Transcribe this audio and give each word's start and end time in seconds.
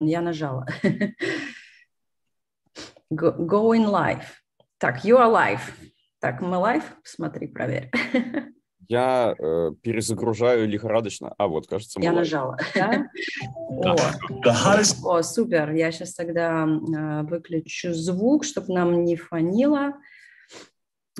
я 0.00 0.20
нажала. 0.20 0.66
Going 3.10 3.86
live. 3.86 4.24
Так, 4.78 5.04
you 5.04 5.16
are 5.16 5.30
live. 5.30 5.60
Так, 6.20 6.40
мы 6.40 6.56
live? 6.56 6.84
Смотри, 7.04 7.46
проверь. 7.46 7.90
Я 8.88 9.34
э, 9.38 9.72
перезагружаю 9.82 10.66
лихорадочно. 10.66 11.34
А 11.36 11.46
вот, 11.46 11.66
кажется, 11.66 11.98
мы 11.98 12.04
Я 12.04 12.12
live. 12.12 12.16
нажала. 12.16 12.56
Да? 12.74 13.06
О, 15.04 15.16
О, 15.18 15.22
супер. 15.22 15.72
Я 15.72 15.92
сейчас 15.92 16.14
тогда 16.14 16.64
э, 16.64 17.22
выключу 17.22 17.92
звук, 17.92 18.44
чтобы 18.44 18.72
нам 18.72 19.04
не 19.04 19.16
фонило. 19.16 19.92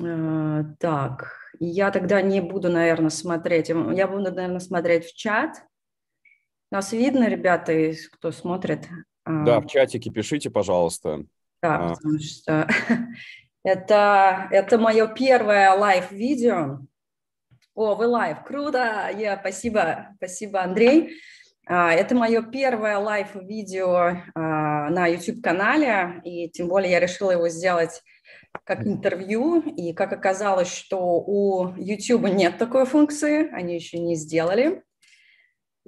Э, 0.01 0.63
так, 0.79 1.33
я 1.59 1.91
тогда 1.91 2.21
не 2.21 2.41
буду, 2.41 2.69
наверное, 2.69 3.11
смотреть. 3.11 3.69
Я 3.69 4.07
буду, 4.07 4.31
наверное, 4.31 4.59
смотреть 4.59 5.05
в 5.05 5.15
чат. 5.15 5.63
Нас 6.71 6.91
видно, 6.91 7.27
ребята, 7.27 7.73
кто 8.11 8.31
смотрит? 8.31 8.87
А, 9.25 9.43
Да, 9.43 9.59
в 9.59 9.67
чатике 9.67 10.11
пишите, 10.11 10.49
пожалуйста. 10.49 11.23
Да, 11.61 11.75
А. 11.75 11.95
потому 11.95 12.19
что 12.19 12.67
это, 13.63 14.47
это 14.51 14.77
мое 14.77 15.07
первое 15.07 15.73
live-видео. 15.73 16.79
О, 17.75 17.95
вы 17.95 18.07
live, 18.07 18.43
круто! 18.43 19.09
Я, 19.17 19.37
спасибо, 19.39 20.09
спасибо, 20.17 20.61
Андрей. 20.61 21.15
А, 21.65 21.93
Это 21.93 22.13
мое 22.15 22.43
первое 22.43 22.97
live-видео 22.97 24.21
а, 24.35 24.89
на 24.89 25.07
YouTube-канале, 25.07 26.21
и 26.23 26.49
тем 26.49 26.67
более 26.67 26.91
я 26.91 26.99
решила 26.99 27.31
его 27.31 27.49
сделать 27.49 28.03
как 28.63 28.85
интервью, 28.85 29.61
и 29.61 29.93
как 29.93 30.11
оказалось, 30.13 30.71
что 30.71 30.99
у 31.19 31.73
YouTube 31.77 32.27
нет 32.29 32.57
такой 32.57 32.85
функции, 32.85 33.49
они 33.53 33.75
еще 33.75 33.97
не 33.99 34.15
сделали. 34.15 34.83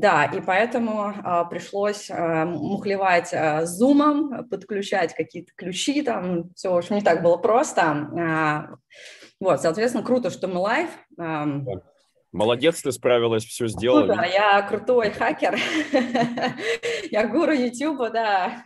Да, 0.01 0.25
и 0.25 0.41
поэтому 0.41 1.13
а, 1.23 1.45
пришлось 1.45 2.09
а, 2.09 2.45
мухлевать 2.45 3.31
а, 3.35 3.67
зумом, 3.67 4.49
подключать 4.49 5.13
какие-то 5.13 5.51
ключи, 5.55 6.01
там 6.01 6.51
все, 6.55 6.73
в 6.73 6.77
общем, 6.77 6.95
не 6.95 7.03
так 7.03 7.21
было 7.21 7.37
просто. 7.37 7.81
А, 7.83 8.69
вот, 9.39 9.61
соответственно, 9.61 10.03
круто, 10.03 10.31
что 10.31 10.47
мы 10.47 10.57
live. 10.57 10.89
Ам, 11.19 11.67
Молодец, 12.31 12.81
ты 12.81 12.91
справилась, 12.91 13.45
все 13.45 13.67
сделала. 13.67 14.07
Супер, 14.07 14.23
я 14.33 14.61
крутой 14.63 15.11
хакер, 15.11 15.59
я 17.11 17.27
гуру 17.27 17.51
Ютуба, 17.51 18.09
да. 18.09 18.63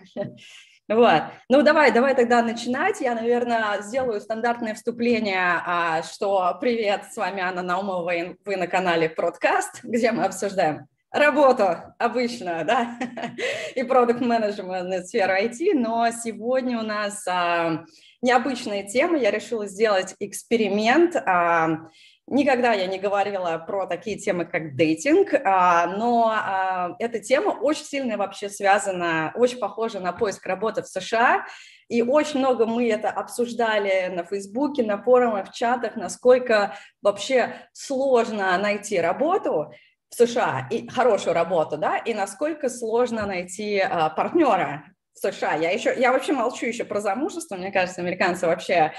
Вот. 0.87 1.23
Ну, 1.49 1.63
давай, 1.63 1.91
давай 1.91 2.15
тогда 2.15 2.43
начинать. 2.43 3.01
Я, 3.01 3.13
наверное, 3.15 3.81
сделаю 3.81 4.21
стандартное 4.21 4.73
вступление, 4.73 5.61
что 6.03 6.55
привет, 6.61 7.05
с 7.11 7.17
вами 7.17 7.41
Анна 7.41 7.63
Наумова, 7.63 8.13
вы 8.45 8.55
на 8.55 8.67
канале 8.67 9.09
Продкаст, 9.09 9.83
где 9.83 10.13
мы 10.13 10.23
обсуждаем 10.23 10.87
работу 11.11 11.77
обычно, 11.99 12.63
да, 12.63 12.99
и 13.75 13.83
продукт 13.83 14.21
менеджмент 14.21 15.07
сферу 15.07 15.33
IT, 15.33 15.73
но 15.73 16.09
сегодня 16.11 16.79
у 16.79 16.83
нас 16.83 17.25
а, 17.27 17.85
необычная 18.21 18.83
тема, 18.83 19.17
я 19.17 19.31
решила 19.31 19.67
сделать 19.67 20.15
эксперимент, 20.19 21.15
а, 21.15 21.89
Никогда 22.27 22.73
я 22.73 22.87
не 22.87 22.97
говорила 22.97 23.55
про 23.67 23.85
такие 23.85 24.17
темы, 24.17 24.45
как 24.45 24.75
дейтинг, 24.75 25.35
а, 25.43 25.85
но 25.85 26.31
а, 26.33 26.95
эта 26.97 27.19
тема 27.19 27.49
очень 27.51 27.85
сильно 27.85 28.17
вообще 28.17 28.49
связана, 28.49 29.31
очень 29.35 29.59
похожа 29.59 29.99
на 29.99 30.11
поиск 30.11 30.43
работы 30.47 30.81
в 30.81 30.87
США, 30.87 31.45
и 31.87 32.01
очень 32.01 32.39
много 32.39 32.65
мы 32.65 32.89
это 32.89 33.11
обсуждали 33.11 34.07
на 34.07 34.23
Фейсбуке, 34.23 34.81
на 34.81 34.99
форумах, 35.03 35.51
в 35.51 35.53
чатах, 35.53 35.97
насколько 35.97 36.75
вообще 37.03 37.57
сложно 37.73 38.57
найти 38.57 38.99
работу 38.99 39.71
в 40.09 40.15
США, 40.15 40.67
и 40.69 40.87
хорошую 40.87 41.33
работу, 41.33 41.77
да, 41.77 41.97
и 41.97 42.13
насколько 42.13 42.69
сложно 42.69 43.25
найти 43.25 43.79
а, 43.79 44.09
партнера 44.09 44.85
в 45.13 45.19
США. 45.19 45.55
Я 45.55 45.71
еще, 45.71 45.93
я 45.97 46.11
вообще 46.11 46.33
молчу 46.33 46.65
еще 46.65 46.83
про 46.83 46.99
замужество. 46.99 47.55
Мне 47.55 47.71
кажется, 47.71 48.01
американцы 48.01 48.47
вообще 48.47 48.93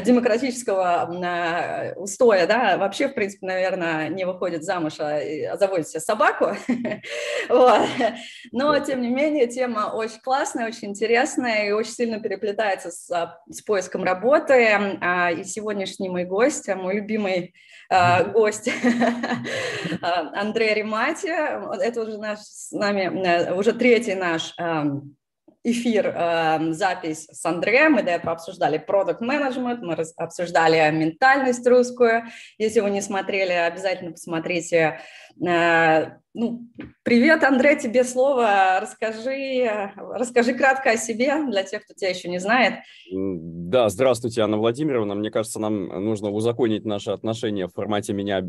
демократического 0.00 1.08
э, 1.12 1.94
устоя, 1.94 2.46
да, 2.46 2.78
вообще, 2.78 3.08
в 3.08 3.14
принципе, 3.14 3.46
наверное, 3.46 4.08
не 4.08 4.24
выходят 4.24 4.64
замуж, 4.64 4.94
а, 4.98 5.18
а 5.18 5.56
заводят 5.58 5.88
себе 5.88 6.00
собаку. 6.00 6.56
вот. 7.48 7.88
Но, 8.52 8.78
тем 8.78 9.02
не 9.02 9.10
менее, 9.10 9.46
тема 9.46 9.92
очень 9.92 10.20
классная, 10.20 10.66
очень 10.66 10.88
интересная 10.88 11.68
и 11.68 11.72
очень 11.72 11.92
сильно 11.92 12.20
переплетается 12.20 12.90
с, 12.90 13.36
с 13.50 13.62
поиском 13.62 14.04
работы. 14.04 14.66
А, 15.00 15.30
И 15.30 15.44
сегодняшний 15.44 16.08
мой 16.08 16.24
гость, 16.24 16.68
мой 16.68 16.94
любимый 16.94 17.54
а, 17.90 18.24
гость 18.24 18.70
Андрей 20.00 20.74
Римати, 20.74 21.28
это 21.28 22.02
уже 22.02 22.16
наш 22.16 22.38
с 22.40 22.72
нами, 22.72 23.26
э, 23.26 23.54
уже 23.54 23.72
третий 23.72 24.14
наш 24.14 24.54
эфир, 25.64 26.12
э, 26.14 26.72
запись 26.72 27.28
с 27.30 27.44
Андреем. 27.44 27.92
Мы 27.92 28.02
до 28.02 28.10
этого 28.12 28.32
обсуждали 28.32 28.78
продукт 28.78 29.20
менеджмент, 29.20 29.80
мы 29.82 29.96
обсуждали 30.16 30.90
ментальность 30.90 31.66
русскую. 31.66 32.24
Если 32.58 32.80
вы 32.80 32.90
не 32.90 33.00
смотрели, 33.00 33.52
обязательно 33.52 34.12
посмотрите. 34.12 35.00
Э, 35.40 36.18
ну, 36.34 36.62
привет, 37.02 37.44
Андрей, 37.44 37.78
тебе 37.78 38.04
слово. 38.04 38.78
Расскажи, 38.80 39.92
расскажи 39.96 40.54
кратко 40.54 40.92
о 40.92 40.96
себе 40.96 41.44
для 41.48 41.62
тех, 41.62 41.84
кто 41.84 41.94
тебя 41.94 42.10
еще 42.10 42.28
не 42.28 42.38
знает. 42.38 42.74
Да, 43.10 43.88
здравствуйте, 43.90 44.40
Анна 44.40 44.56
Владимировна. 44.56 45.14
Мне 45.14 45.30
кажется, 45.30 45.60
нам 45.60 45.86
нужно 46.04 46.30
узаконить 46.30 46.86
наши 46.86 47.10
отношения 47.10 47.66
в 47.66 47.72
формате 47.72 48.14
меня, 48.14 48.42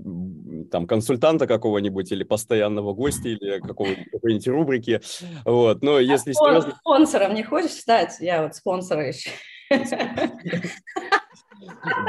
там, 0.71 0.87
консультанта 0.87 1.45
какого-нибудь 1.45 2.11
или 2.11 2.23
постоянного 2.23 2.93
гостя, 2.93 3.27
или 3.27 3.59
какого-нибудь 3.59 4.11
какой-нибудь 4.11 4.47
рубрики. 4.47 5.01
Вот, 5.43 5.83
но 5.83 5.99
если 5.99 6.31
Спон- 6.31 6.51
серьезно... 6.51 6.75
Спонсором 6.79 7.33
не 7.33 7.43
хочешь 7.43 7.71
стать? 7.71 8.17
Я 8.19 8.43
вот 8.43 8.55
спонсора 8.55 9.07
еще. 9.07 9.29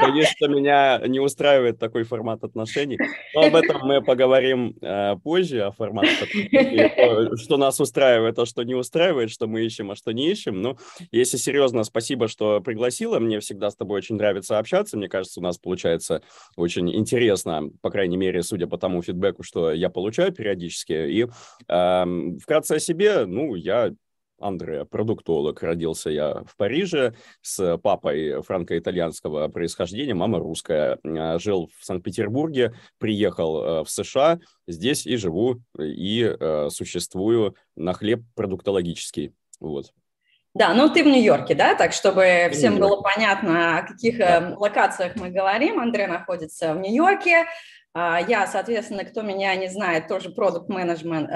Боюсь, 0.01 0.27
что 0.27 0.47
меня 0.47 1.01
не 1.07 1.19
устраивает 1.19 1.79
такой 1.79 2.03
формат 2.03 2.43
отношений. 2.43 2.97
Но 3.33 3.41
об 3.41 3.55
этом 3.55 3.81
мы 3.83 4.01
поговорим 4.01 4.75
э, 4.81 5.15
позже, 5.23 5.61
о 5.61 5.71
формате. 5.71 6.27
Э, 6.51 7.35
Что 7.35 7.57
нас 7.57 7.79
устраивает, 7.79 8.37
а 8.39 8.45
что 8.45 8.63
не 8.63 8.75
устраивает, 8.75 9.29
что 9.29 9.47
мы 9.47 9.63
ищем, 9.63 9.91
а 9.91 9.95
что 9.95 10.11
не 10.11 10.29
ищем. 10.29 10.61
Ну, 10.61 10.77
если 11.11 11.37
серьезно, 11.37 11.83
спасибо, 11.83 12.27
что 12.27 12.61
пригласила. 12.61 13.19
Мне 13.19 13.39
всегда 13.39 13.69
с 13.69 13.75
тобой 13.75 13.97
очень 13.97 14.15
нравится 14.15 14.59
общаться. 14.59 14.97
Мне 14.97 15.09
кажется, 15.09 15.39
у 15.39 15.43
нас 15.43 15.57
получается 15.57 16.21
очень 16.55 16.93
интересно, 16.95 17.69
по 17.81 17.89
крайней 17.89 18.17
мере, 18.17 18.43
судя 18.43 18.67
по 18.67 18.77
тому 18.77 19.01
фидбэку, 19.01 19.43
что 19.43 19.71
я 19.71 19.89
получаю 19.89 20.31
периодически. 20.31 20.93
И 20.93 21.27
эм, 21.67 22.37
вкратце 22.39 22.73
о 22.73 22.79
себе, 22.79 23.25
ну, 23.25 23.55
я 23.55 23.91
Андре, 24.39 24.85
продуктолог. 24.85 25.61
Родился 25.63 26.09
я 26.09 26.43
в 26.45 26.55
Париже 26.57 27.13
с 27.41 27.77
папой 27.77 28.41
франко-итальянского 28.41 29.47
происхождения, 29.47 30.13
мама 30.13 30.39
русская. 30.39 30.99
Э, 31.03 31.39
Жил 31.39 31.69
в 31.79 31.85
Санкт-Петербурге, 31.85 32.73
приехал 32.97 33.63
э, 33.63 33.83
в 33.83 33.89
США, 33.89 34.39
здесь 34.67 35.05
и 35.05 35.15
живу, 35.15 35.61
и 35.79 36.35
э, 36.37 36.69
существую 36.69 37.55
на 37.75 37.93
хлеб 37.93 38.23
продуктологический. 38.35 39.33
Вот. 39.59 39.91
Да, 40.53 40.73
ну 40.73 40.89
ты 40.89 41.03
в 41.03 41.07
Нью-Йорке, 41.07 41.53
да, 41.53 41.75
так 41.75 41.91
чтобы 41.91 42.49
всем 42.53 42.79
было 42.79 43.01
понятно, 43.01 43.79
о 43.79 43.83
каких 43.83 44.17
Да. 44.17 44.55
локациях 44.57 45.17
мы 45.17 45.29
говорим. 45.29 45.81
Андрей 45.81 46.07
находится 46.07 46.73
в 46.73 46.79
Нью-Йорке. 46.79 47.45
А, 47.97 48.19
Я, 48.19 48.45
соответственно, 48.45 49.05
кто 49.05 49.21
меня 49.21 49.55
не 49.55 49.69
знает, 49.69 50.09
тоже 50.09 50.29
продукт 50.29 50.67
менеджмент 50.67 51.29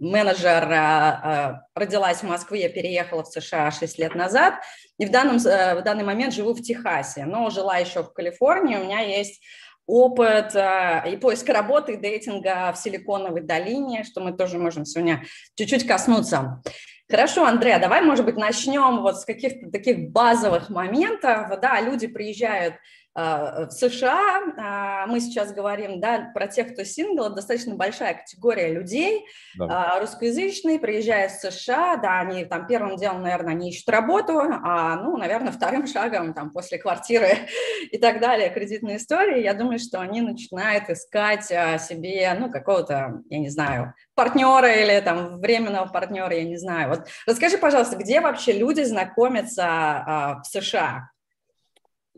менеджер, 0.00 0.66
а, 0.72 1.20
а, 1.22 1.62
родилась 1.74 2.20
в 2.20 2.22
Москве, 2.22 2.70
переехала 2.70 3.22
в 3.22 3.28
США 3.28 3.70
6 3.70 3.98
лет 3.98 4.14
назад, 4.14 4.54
и 4.98 5.04
в, 5.04 5.10
данном, 5.10 5.36
э, 5.36 5.78
в 5.78 5.84
данный 5.84 6.04
момент 6.04 6.32
живу 6.32 6.54
в 6.54 6.62
Техасе, 6.62 7.26
но 7.26 7.50
жила 7.50 7.76
еще 7.76 8.02
в 8.02 8.14
Калифорнии, 8.14 8.76
у 8.76 8.84
меня 8.84 9.00
есть 9.00 9.42
опыт 9.86 10.54
э, 10.54 11.02
и 11.12 11.16
поиска 11.18 11.52
работы, 11.52 11.92
и 11.92 11.96
дейтинга 11.98 12.72
в 12.72 12.78
Силиконовой 12.78 13.42
долине, 13.42 14.04
что 14.04 14.22
мы 14.22 14.32
тоже 14.32 14.58
можем 14.58 14.86
сегодня 14.86 15.22
чуть-чуть 15.54 15.86
коснуться. 15.86 16.62
Хорошо, 17.10 17.46
Андрей, 17.46 17.78
давай, 17.78 18.02
может 18.02 18.26
быть, 18.26 18.36
начнем 18.36 19.00
вот 19.00 19.18
с 19.18 19.24
каких-то 19.24 19.70
таких 19.70 20.10
базовых 20.10 20.68
моментов. 20.68 21.48
Да, 21.58 21.80
люди 21.80 22.06
приезжают 22.06 22.74
э, 22.74 22.78
в 23.18 23.70
США, 23.70 24.40
а, 24.56 25.06
мы 25.06 25.20
сейчас 25.20 25.52
говорим, 25.52 26.00
да, 26.00 26.30
про 26.32 26.46
тех, 26.46 26.72
кто 26.72 26.84
сингл, 26.84 27.24
это 27.24 27.36
достаточно 27.36 27.74
большая 27.74 28.14
категория 28.14 28.72
людей, 28.72 29.24
Да. 29.56 29.96
а, 29.96 30.00
русскоязычные, 30.00 30.78
приезжают 30.78 31.32
в 31.32 31.40
США, 31.40 31.96
да, 31.96 32.20
они 32.20 32.44
там 32.44 32.66
первым 32.66 32.96
делом, 32.96 33.22
наверное, 33.22 33.54
они 33.54 33.70
ищут 33.70 33.88
работу, 33.88 34.38
а, 34.38 34.96
ну, 34.96 35.16
наверное, 35.16 35.52
вторым 35.52 35.86
шагом 35.88 36.32
там 36.32 36.50
после 36.50 36.78
квартиры 36.78 37.28
и 37.90 37.98
так 37.98 38.20
далее, 38.20 38.50
кредитной 38.50 38.96
истории, 38.96 39.42
я 39.42 39.54
думаю, 39.54 39.78
что 39.80 40.00
они 40.00 40.20
начинают 40.20 40.88
искать 40.88 41.50
а, 41.50 41.78
себе, 41.78 42.32
ну, 42.38 42.50
какого-то, 42.50 43.22
я 43.30 43.38
не 43.38 43.48
знаю, 43.48 43.94
партнера 44.14 44.72
или 44.72 45.00
там 45.00 45.40
временного 45.40 45.86
партнера, 45.86 46.34
я 46.34 46.44
не 46.44 46.56
знаю. 46.56 46.90
Вот 46.90 47.06
расскажи, 47.26 47.58
пожалуйста, 47.58 47.96
где 47.96 48.20
вообще 48.20 48.52
люди 48.52 48.82
знакомятся 48.82 49.64
а, 49.66 50.40
в 50.42 50.46
США? 50.46 51.10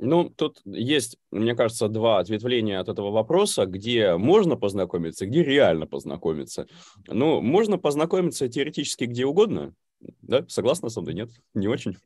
Ну, 0.02 0.30
тут 0.30 0.62
есть, 0.64 1.18
мне 1.30 1.54
кажется, 1.54 1.88
два 1.88 2.20
ответвления 2.20 2.80
от 2.80 2.88
этого 2.88 3.10
вопроса, 3.10 3.66
где 3.66 4.16
можно 4.16 4.56
познакомиться, 4.56 5.26
где 5.26 5.42
реально 5.42 5.86
познакомиться. 5.86 6.66
Ну, 7.06 7.42
можно 7.42 7.76
познакомиться 7.76 8.48
теоретически 8.48 9.04
где 9.04 9.26
угодно, 9.26 9.74
да? 10.22 10.46
Согласна 10.48 10.88
со 10.88 11.02
мной? 11.02 11.12
Нет? 11.12 11.30
Не 11.52 11.68
очень? 11.68 11.98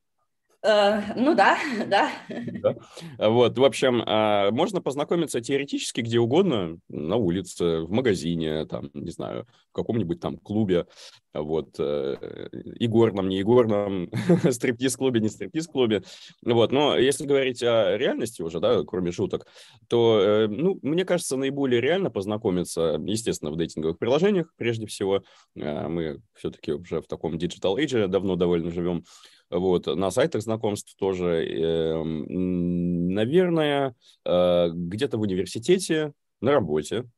Э, 0.64 1.02
ну 1.14 1.34
да, 1.34 1.58
да. 1.86 2.10
да. 2.28 2.76
Вот, 3.18 3.58
в 3.58 3.64
общем, 3.64 4.02
а, 4.06 4.50
можно 4.50 4.80
познакомиться 4.80 5.42
теоретически 5.42 6.00
где 6.00 6.18
угодно, 6.18 6.78
на 6.88 7.16
улице, 7.16 7.80
в 7.80 7.90
магазине, 7.90 8.64
там, 8.64 8.90
не 8.94 9.10
знаю, 9.10 9.46
в 9.70 9.74
каком-нибудь 9.74 10.20
там 10.20 10.38
клубе, 10.38 10.86
вот, 11.34 11.74
э, 11.78 12.48
игорном, 12.80 13.28
не 13.28 13.42
игорном, 13.42 14.10
стриптиз-клубе, 14.50 15.20
не 15.20 15.28
стриптиз-клубе, 15.28 16.02
вот, 16.42 16.72
но 16.72 16.96
если 16.96 17.26
говорить 17.26 17.62
о 17.62 17.98
реальности 17.98 18.40
уже, 18.40 18.58
да, 18.58 18.82
кроме 18.84 19.12
шуток, 19.12 19.46
то, 19.88 20.18
э, 20.18 20.46
ну, 20.48 20.78
мне 20.80 21.04
кажется, 21.04 21.36
наиболее 21.36 21.82
реально 21.82 22.10
познакомиться, 22.10 22.98
естественно, 23.04 23.50
в 23.50 23.56
дейтинговых 23.56 23.98
приложениях, 23.98 24.50
прежде 24.56 24.86
всего, 24.86 25.24
мы 25.54 26.20
все-таки 26.34 26.72
уже 26.72 27.02
в 27.02 27.06
таком 27.06 27.34
digital 27.34 27.76
age 27.76 28.06
давно 28.08 28.36
довольно 28.36 28.70
живем, 28.70 29.04
вот, 29.50 29.86
на 29.86 30.10
сайтах 30.10 30.42
знакомств 30.42 30.94
тоже. 30.96 31.44
Эм, 31.46 33.08
наверное, 33.14 33.94
э, 34.24 34.68
где-то 34.72 35.18
в 35.18 35.22
университете, 35.22 36.12
на 36.40 36.52
работе. 36.52 37.08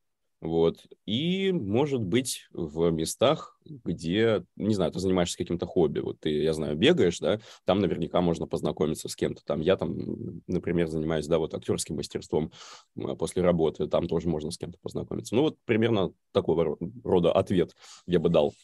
Вот. 0.41 0.85
И, 1.07 1.51
может 1.51 2.03
быть, 2.03 2.47
в 2.53 2.91
местах, 2.91 3.59
где, 3.65 4.45
не 4.57 4.75
знаю, 4.75 4.93
ты 4.93 4.99
занимаешься 5.01 5.39
каким-то 5.39 5.67
хобби. 5.67 6.01
Вот 6.01 6.21
ты, 6.21 6.31
я 6.31 6.53
знаю, 6.53 6.77
бегаешь, 6.77 7.19
да, 7.19 7.41
там 7.65 7.81
наверняка 7.81 8.21
можно 8.21 8.47
познакомиться 8.47 9.09
с 9.09 9.17
кем-то. 9.17 9.43
Там 9.45 9.61
я 9.61 9.77
там, 9.77 10.43
например, 10.47 10.89
занимаюсь, 10.89 11.27
да, 11.27 11.39
вот 11.39 11.55
актерским 11.55 11.97
мастерством 11.97 12.53
после 13.19 13.43
работы, 13.43 13.87
там 13.87 14.07
тоже 14.09 14.29
можно 14.29 14.51
с 14.51 14.59
кем-то 14.59 14.79
познакомиться. 14.83 15.35
Ну, 15.35 15.43
вот 15.43 15.57
примерно 15.65 16.13
такого 16.33 16.77
рода 17.03 17.33
ответ 17.33 17.75
я 18.07 18.21
бы 18.21 18.29
дал. 18.29 18.55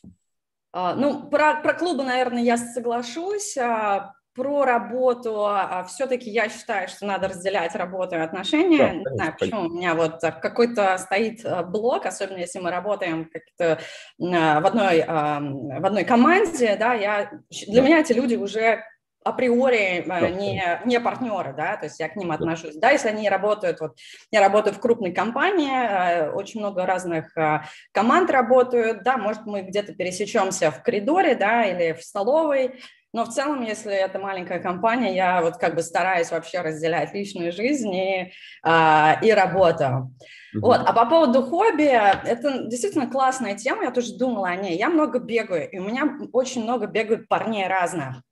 А, 0.73 0.95
ну, 0.95 1.29
про, 1.29 1.57
про 1.57 1.75
клубы, 1.75 2.03
наверное, 2.03 2.43
я 2.43 2.57
соглашусь. 2.57 3.57
А, 3.59 4.15
про 4.35 4.65
работу 4.65 5.45
а, 5.45 5.85
все-таки 5.85 6.31
я 6.31 6.49
считаю, 6.49 6.89
что 6.89 7.05
надо 7.05 7.29
разделять 7.29 7.75
работу 7.75 8.15
и 8.15 8.19
отношения. 8.19 8.79
Да, 9.05 9.11
Не 9.11 9.17
знаю, 9.17 9.37
почему 9.39 9.61
у 9.67 9.69
меня 9.69 9.95
вот 9.95 10.21
какой-то 10.21 10.97
стоит 10.97 11.45
блок, 11.69 12.07
особенно 12.07 12.39
если 12.39 12.59
мы 12.59 12.71
работаем 12.71 13.29
как-то 13.31 13.79
в 14.19 14.67
одной, 14.67 15.05
в 15.05 15.85
одной 15.87 16.05
команде, 16.05 16.77
да, 16.77 16.95
я, 16.95 17.31
для 17.67 17.83
да. 17.83 17.87
меня 17.87 18.01
эти 18.01 18.15
люди 18.15 18.37
уже 18.37 18.83
априори 19.25 20.05
да, 20.07 20.29
не, 20.29 20.81
не 20.85 21.01
партнеры, 21.01 21.55
да, 21.57 21.77
то 21.77 21.87
есть 21.87 22.01
я 22.01 22.09
к 22.09 22.17
ним 22.17 22.33
отношусь. 22.33 22.77
Да, 22.77 22.91
если 22.91 23.09
они 23.09 23.29
работают, 23.29 23.81
вот 23.81 23.97
я 24.31 24.41
работаю 24.41 24.75
в 24.75 24.81
крупной 24.81 25.13
компании, 25.13 25.73
э, 25.73 26.31
очень 26.31 26.61
много 26.61 26.87
разных 26.87 27.37
э, 27.37 27.63
команд 27.93 28.31
работают, 28.31 29.03
да, 29.03 29.17
может, 29.17 29.47
мы 29.47 29.63
где-то 29.63 29.95
пересечемся 29.95 30.71
в 30.71 30.83
коридоре, 30.83 31.35
да, 31.35 31.65
или 31.65 31.93
в 31.93 32.03
столовой, 32.03 32.81
но 33.15 33.27
в 33.27 33.29
целом, 33.29 33.63
если 33.63 33.93
это 33.93 34.19
маленькая 34.19 34.59
компания, 34.59 35.15
я 35.15 35.43
вот 35.43 35.59
как 35.59 35.75
бы 35.75 35.83
стараюсь 35.83 36.31
вообще 36.31 36.63
разделять 36.63 37.13
личную 37.13 37.53
жизнь 37.53 37.95
и, 37.95 38.33
а, 38.63 39.19
и 39.21 39.31
работу. 39.33 39.85
Mm-hmm. 39.85 40.61
Вот. 40.63 40.81
А 40.87 40.93
по 40.95 41.05
поводу 41.05 41.43
хобби, 41.43 41.85
это 41.85 42.67
действительно 42.69 43.11
классная 43.11 43.55
тема, 43.55 43.85
я 43.85 43.91
тоже 43.91 44.17
думала 44.17 44.49
о 44.49 44.57
ней. 44.57 44.79
Я 44.79 44.89
много 44.89 45.19
бегаю, 45.19 45.71
и 45.71 45.79
у 45.79 45.85
меня 45.85 46.19
очень 46.33 46.63
много 46.63 46.87
бегают 46.87 47.29
парней 47.29 47.67
разных. 47.67 48.23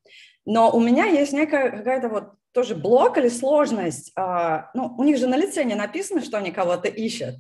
Но 0.51 0.69
у 0.73 0.81
меня 0.81 1.05
есть 1.05 1.33
некая 1.33 1.71
какая-то 1.71 2.09
вот 2.09 2.33
тоже 2.53 2.75
блок 2.75 3.17
или 3.19 3.29
сложность. 3.29 4.11
А, 4.17 4.69
ну, 4.75 4.93
у 4.99 5.05
них 5.05 5.17
же 5.17 5.29
на 5.29 5.37
лице 5.37 5.63
не 5.63 5.77
написано, 5.77 6.23
что 6.23 6.39
они 6.39 6.51
кого-то 6.51 6.89
ищут. 6.89 7.37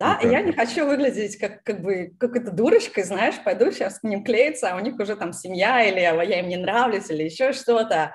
Да, 0.00 0.18
и 0.20 0.28
я 0.28 0.42
не 0.42 0.50
хочу 0.50 0.84
выглядеть 0.84 1.38
как, 1.38 1.62
как 1.62 1.80
бы 1.82 2.12
какой-то 2.18 2.50
дурочкой, 2.50 3.04
знаешь, 3.04 3.36
пойду 3.44 3.70
сейчас 3.70 4.00
к 4.00 4.02
ним 4.02 4.24
клеиться, 4.24 4.72
а 4.72 4.76
у 4.76 4.80
них 4.80 4.98
уже 4.98 5.14
там 5.14 5.32
семья, 5.32 5.84
или 5.84 6.00
я 6.00 6.40
им 6.40 6.48
не 6.48 6.56
нравлюсь, 6.56 7.10
или 7.10 7.22
еще 7.22 7.52
что-то. 7.52 8.12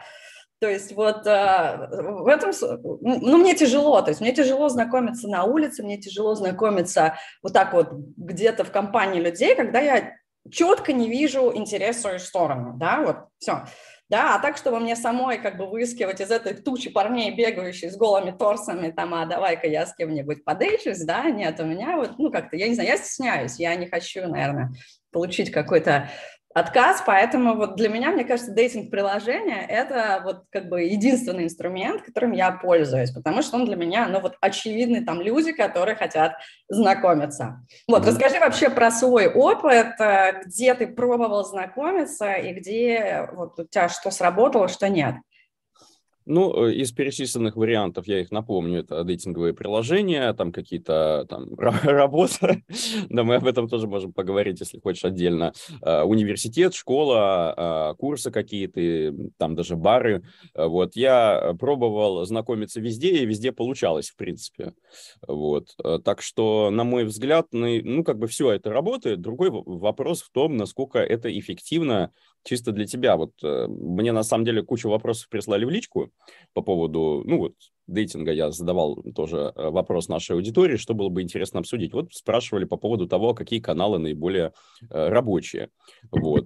То 0.60 0.68
есть 0.68 0.92
вот 0.92 1.26
э, 1.26 1.88
в 1.90 2.28
этом, 2.28 2.52
ну, 2.82 3.38
мне 3.38 3.56
тяжело, 3.56 4.02
то 4.02 4.10
есть 4.10 4.20
мне 4.20 4.34
тяжело 4.34 4.68
знакомиться 4.68 5.30
на 5.30 5.46
улице, 5.46 5.84
мне 5.84 5.98
тяжело 5.98 6.36
знакомиться 6.36 7.16
вот 7.42 7.54
так 7.54 7.72
вот 7.72 7.94
где-то 7.94 8.66
в 8.66 8.72
компании 8.72 9.22
людей, 9.22 9.56
когда 9.56 9.80
я 9.80 10.16
четко 10.52 10.92
не 10.92 11.08
вижу 11.08 11.56
интерес 11.56 11.96
в 11.98 12.02
свою 12.02 12.20
сторону, 12.20 12.74
да, 12.76 13.02
вот 13.02 13.18
все 13.38 13.64
да, 14.10 14.36
а 14.36 14.40
так, 14.40 14.58
чтобы 14.58 14.80
мне 14.80 14.96
самой 14.96 15.38
как 15.38 15.58
бы 15.58 15.66
выискивать 15.66 16.22
из 16.22 16.32
этой 16.32 16.54
тучи 16.54 16.90
парней, 16.90 17.36
бегающих 17.36 17.92
с 17.92 17.98
голыми 17.98 18.32
торсами, 18.32 18.92
там, 18.92 19.14
а 19.14 19.26
давай-ка 19.26 19.68
я 19.68 19.86
с 19.86 19.94
кем-нибудь 19.94 20.46
подыщусь, 20.46 21.04
да, 21.04 21.30
нет, 21.30 21.60
у 21.60 21.66
меня 21.66 21.98
вот, 21.98 22.18
ну, 22.18 22.32
как-то, 22.32 22.56
я 22.56 22.68
не 22.68 22.76
знаю, 22.76 22.90
я 22.90 22.98
стесняюсь, 22.98 23.60
я 23.60 23.76
не 23.76 23.88
хочу, 23.88 24.28
наверное, 24.28 24.72
получить 25.12 25.52
какой-то 25.52 26.10
отказ, 26.60 27.04
поэтому 27.06 27.56
вот 27.56 27.76
для 27.76 27.90
меня, 27.90 28.12
мне 28.12 28.24
кажется, 28.24 28.52
дейтинг-приложение– 28.52 29.66
это 29.70 30.22
вот 30.24 30.44
как 30.50 30.70
бы 30.70 30.82
единственный 30.82 31.44
инструмент, 31.44 32.02
которым 32.02 32.32
я 32.32 32.52
пользуюсь, 32.52 33.12
потому 33.12 33.42
что 33.42 33.58
он 33.58 33.66
для 33.66 33.76
меня, 33.76 34.08
ну 34.08 34.20
вот 34.20 34.38
очевидный 34.42 35.04
там 35.04 35.22
люди, 35.22 35.52
которые 35.52 35.96
хотят 35.96 36.34
знакомиться. 36.68 37.66
Вот, 37.88 38.04
mm-hmm. 38.04 38.08
расскажи 38.08 38.40
вообще 38.40 38.70
про 38.70 38.90
свой 38.92 39.28
опыт, 39.28 40.00
э, 40.00 40.42
где 40.46 40.74
ты 40.74 40.88
пробовал 40.88 41.44
знакомиться 41.44 42.34
и 42.34 42.54
где 42.54 43.30
вот 43.34 43.60
у 43.60 43.64
тебя 43.66 43.88
что 43.90 44.10
сработало, 44.10 44.68
что 44.68 44.90
нет. 44.90 45.16
Ну, 46.28 46.68
э, 46.68 46.74
из 46.74 46.92
перечисленных 46.92 47.56
вариантов, 47.56 48.06
я 48.06 48.20
их 48.20 48.32
напомню, 48.32 48.82
это 48.82 49.04
дейтинговые 49.06 49.54
приложения, 49.54 50.34
там 50.34 50.52
какие-то 50.52 51.26
там 51.30 51.56
работы, 51.58 52.64
да, 53.10 53.24
мы 53.24 53.36
об 53.36 53.48
этом 53.48 53.70
тоже 53.70 53.88
можем 53.88 54.12
поговорить, 54.12 54.60
если 54.60 54.80
хочешь, 54.80 55.06
отдельно. 55.06 55.54
А, 55.82 56.04
университет, 56.04 56.74
школа, 56.74 57.54
а, 57.56 57.94
курсы 57.94 58.30
какие-то, 58.30 59.16
там 59.38 59.56
даже 59.56 59.78
бары. 59.78 60.24
Вот, 60.54 60.98
я 60.98 61.56
пробовал 61.58 62.26
знакомиться 62.26 62.82
везде, 62.82 63.20
и 63.20 63.26
везде 63.26 63.54
получалось, 63.54 64.10
в 64.10 64.18
принципе. 64.18 64.74
Вот, 65.26 65.76
э, 65.82 66.00
так 66.04 66.22
что, 66.22 66.70
на 66.72 66.84
мой 66.84 67.06
взгляд, 67.06 67.48
ну, 67.52 68.04
как 68.04 68.20
бы 68.20 68.28
все 68.28 68.52
это 68.52 68.70
работает. 68.70 69.22
Другой 69.22 69.50
вопрос 69.50 70.24
в 70.24 70.32
том, 70.32 70.58
насколько 70.58 71.00
это 71.00 71.32
эффективно 71.38 72.12
чисто 72.48 72.72
для 72.72 72.86
тебя. 72.86 73.18
Вот 73.18 73.32
э, 73.44 73.68
мне 73.68 74.12
на 74.12 74.24
самом 74.24 74.46
деле 74.46 74.64
кучу 74.64 74.90
вопросов 74.90 75.30
прислали 75.30 75.66
в 75.66 75.70
личку 75.70 76.12
по 76.54 76.62
поводу, 76.62 77.24
ну 77.26 77.38
вот, 77.40 77.54
дейтинга 77.88 78.32
я 78.32 78.52
задавал 78.52 79.04
тоже 79.16 79.52
э, 79.54 79.70
вопрос 79.70 80.08
нашей 80.08 80.36
аудитории, 80.36 80.78
что 80.78 80.94
было 80.94 81.10
бы 81.10 81.22
интересно 81.22 81.60
обсудить. 81.60 81.94
Вот 81.94 82.14
спрашивали 82.14 82.64
по 82.64 82.78
поводу 82.78 83.08
того, 83.08 83.34
какие 83.34 83.60
каналы 83.60 84.00
наиболее 84.00 84.54
э, 84.90 85.10
рабочие. 85.10 85.70
Вот. 86.12 86.46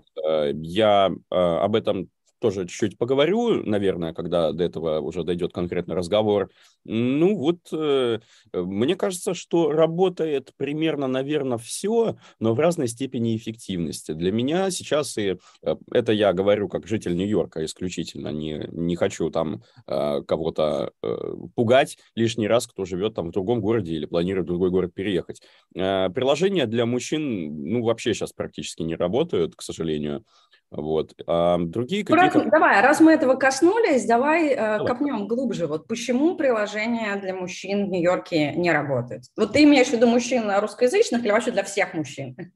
Я 0.53 1.11
об 1.29 1.75
этом 1.75 2.09
тоже 2.41 2.65
чуть-чуть 2.67 2.97
поговорю, 2.97 3.63
наверное, 3.63 4.13
когда 4.13 4.51
до 4.51 4.63
этого 4.63 4.99
уже 4.99 5.23
дойдет 5.23 5.53
конкретный 5.53 5.95
разговор. 5.95 6.49
Ну 6.83 7.37
вот, 7.37 7.59
э, 7.71 8.19
мне 8.51 8.95
кажется, 8.95 9.35
что 9.35 9.71
работает 9.71 10.51
примерно, 10.57 11.07
наверное, 11.07 11.59
все, 11.59 12.17
но 12.39 12.55
в 12.55 12.59
разной 12.59 12.87
степени 12.87 13.37
эффективности. 13.37 14.13
Для 14.13 14.31
меня 14.31 14.71
сейчас, 14.71 15.17
и 15.19 15.37
э, 15.61 15.75
это 15.91 16.11
я 16.11 16.33
говорю 16.33 16.67
как 16.67 16.87
житель 16.87 17.15
Нью-Йорка 17.15 17.63
исключительно, 17.63 18.29
не, 18.29 18.67
не 18.71 18.95
хочу 18.95 19.29
там 19.29 19.61
э, 19.87 20.21
кого-то 20.23 20.93
э, 21.03 21.17
пугать 21.55 21.99
лишний 22.15 22.47
раз, 22.47 22.65
кто 22.65 22.85
живет 22.85 23.13
там 23.13 23.27
в 23.27 23.31
другом 23.31 23.61
городе 23.61 23.93
или 23.93 24.05
планирует 24.05 24.45
в 24.45 24.49
другой 24.49 24.71
город 24.71 24.93
переехать. 24.95 25.43
Э, 25.75 26.09
приложения 26.09 26.65
для 26.65 26.87
мужчин, 26.87 27.63
ну, 27.65 27.83
вообще 27.83 28.15
сейчас 28.15 28.33
практически 28.33 28.81
не 28.81 28.95
работают, 28.95 29.55
к 29.55 29.61
сожалению. 29.61 30.25
Вот. 30.71 31.13
А 31.27 31.57
другие 31.57 32.05
какие-то... 32.05 32.49
Давай, 32.49 32.81
раз 32.81 33.01
мы 33.01 33.11
этого 33.11 33.35
коснулись, 33.35 34.05
давай, 34.05 34.51
э, 34.51 34.55
давай 34.55 34.87
копнем 34.87 35.27
глубже. 35.27 35.67
Вот 35.67 35.85
почему 35.85 36.35
приложение 36.35 37.17
для 37.17 37.35
мужчин 37.35 37.87
в 37.87 37.89
Нью-Йорке 37.89 38.53
не 38.53 38.71
работает? 38.71 39.23
Вот 39.35 39.51
ты 39.51 39.63
имеешь 39.63 39.87
в 39.87 39.93
виду 39.93 40.07
мужчин 40.07 40.49
русскоязычных 40.49 41.23
или 41.25 41.31
вообще 41.31 41.51
для 41.51 41.63
всех 41.63 41.93
мужчин? 41.93 42.53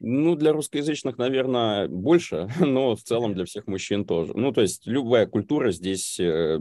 Ну, 0.00 0.36
для 0.36 0.52
русскоязычных, 0.52 1.18
наверное, 1.18 1.88
больше, 1.88 2.48
но 2.60 2.94
в 2.94 3.02
целом 3.02 3.34
для 3.34 3.44
всех 3.44 3.66
мужчин 3.66 4.04
тоже. 4.04 4.32
Ну, 4.34 4.52
то 4.52 4.60
есть 4.60 4.86
любая 4.86 5.26
культура 5.26 5.72
здесь, 5.72 6.20
э, 6.20 6.58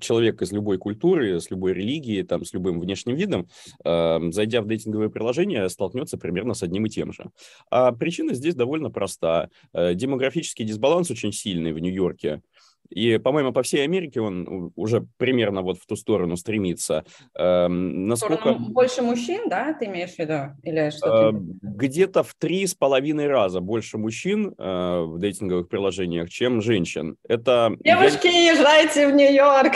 человек 0.00 0.42
из 0.42 0.52
любой 0.52 0.76
культуры, 0.76 1.40
с 1.40 1.50
любой 1.50 1.72
религии, 1.72 2.22
там, 2.22 2.44
с 2.44 2.52
любым 2.52 2.80
внешним 2.80 3.16
видом, 3.16 3.48
э, 3.84 4.18
зайдя 4.30 4.60
в 4.60 4.66
дейтинговое 4.66 5.08
приложение, 5.08 5.68
столкнется 5.70 6.18
примерно 6.18 6.52
с 6.52 6.62
одним 6.62 6.84
и 6.84 6.90
тем 6.90 7.12
же. 7.12 7.30
А 7.70 7.90
причина 7.92 8.34
здесь 8.34 8.54
довольно 8.54 8.90
проста. 8.90 9.48
Э, 9.72 9.94
демографический 9.94 10.66
дисбаланс 10.66 11.10
очень 11.10 11.32
сильный 11.32 11.72
в 11.72 11.78
Нью-Йорке. 11.78 12.42
И, 12.90 13.18
по-моему, 13.18 13.52
по 13.52 13.62
всей 13.62 13.84
Америке 13.84 14.20
он 14.20 14.72
уже 14.76 15.06
примерно 15.16 15.62
вот 15.62 15.78
в 15.78 15.86
ту 15.86 15.96
сторону 15.96 16.36
стремится. 16.36 17.04
Эм, 17.34 18.06
насколько... 18.06 18.54
Больше 18.54 19.02
мужчин, 19.02 19.48
да, 19.48 19.72
ты 19.74 19.86
имеешь 19.86 20.14
в 20.14 20.18
виду? 20.18 20.56
Или 20.62 20.90
что 20.90 21.30
э, 21.30 21.32
Где-то 21.62 22.22
в 22.22 22.34
три 22.34 22.66
с 22.66 22.74
половиной 22.74 23.26
раза 23.26 23.60
больше 23.60 23.98
мужчин 23.98 24.54
э, 24.56 25.00
в 25.02 25.18
дейтинговых 25.18 25.68
приложениях, 25.68 26.30
чем 26.30 26.60
женщин. 26.60 27.16
Это... 27.28 27.76
Девушки, 27.80 28.26
я... 28.26 28.52
езжайте 28.52 29.08
в 29.08 29.12
Нью-Йорк! 29.12 29.72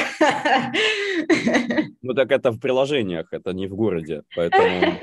Ну 2.01 2.15
так 2.15 2.31
это 2.31 2.53
в 2.53 2.61
приложениях, 2.61 3.33
это 3.33 3.53
не 3.53 3.67
в 3.67 3.75
городе, 3.75 4.23
поэтому... 4.35 4.95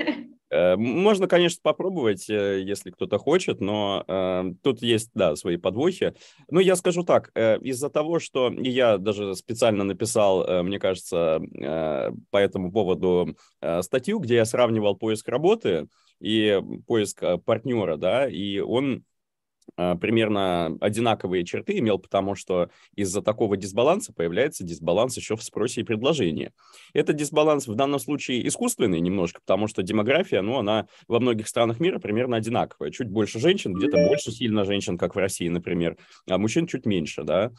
Э, 0.50 0.76
можно, 0.76 1.26
конечно, 1.26 1.60
попробовать, 1.62 2.28
э, 2.30 2.60
если 2.62 2.90
кто-то 2.90 3.18
хочет, 3.18 3.60
но 3.60 4.04
э, 4.06 4.44
тут 4.62 4.82
есть, 4.82 5.10
да, 5.14 5.34
свои 5.36 5.56
подвохи. 5.56 6.14
Но 6.50 6.60
я 6.60 6.76
скажу 6.76 7.02
так, 7.02 7.30
э, 7.34 7.58
из-за 7.60 7.90
того, 7.90 8.20
что 8.20 8.52
я 8.52 8.98
даже 8.98 9.34
специально 9.34 9.84
написал, 9.84 10.44
э, 10.44 10.62
мне 10.62 10.78
кажется, 10.78 11.40
э, 11.60 12.12
по 12.30 12.36
этому 12.36 12.70
поводу 12.72 13.36
статью, 13.80 14.18
где 14.20 14.36
я 14.36 14.44
сравнивал 14.44 14.96
поиск 14.96 15.28
работы 15.28 15.88
и 16.20 16.60
поиск 16.86 17.22
партнера, 17.44 17.96
да, 17.96 18.28
и 18.28 18.60
он 18.60 19.04
примерно 19.74 20.76
одинаковые 20.80 21.44
черты 21.44 21.78
имел, 21.78 21.98
потому 21.98 22.34
что 22.34 22.70
из-за 22.94 23.22
такого 23.22 23.56
дисбаланса 23.56 24.12
появляется 24.12 24.64
дисбаланс 24.64 25.16
еще 25.16 25.36
в 25.36 25.42
спросе 25.42 25.80
и 25.80 25.84
предложении. 25.84 26.52
Этот 26.94 27.16
дисбаланс 27.16 27.66
в 27.66 27.74
данном 27.74 27.98
случае 27.98 28.46
искусственный 28.46 29.00
немножко, 29.00 29.40
потому 29.40 29.66
что 29.66 29.82
демография, 29.82 30.42
ну, 30.42 30.58
она 30.58 30.86
во 31.08 31.20
многих 31.20 31.48
странах 31.48 31.80
мира 31.80 31.98
примерно 31.98 32.36
одинаковая. 32.36 32.90
Чуть 32.90 33.08
больше 33.08 33.38
женщин, 33.38 33.74
где-то 33.74 33.96
больше 33.96 34.30
сильно 34.30 34.64
женщин, 34.64 34.96
как 34.96 35.14
в 35.14 35.18
России, 35.18 35.48
например, 35.48 35.96
а 36.28 36.38
мужчин 36.38 36.66
чуть 36.66 36.86
меньше, 36.86 37.24
да. 37.24 37.52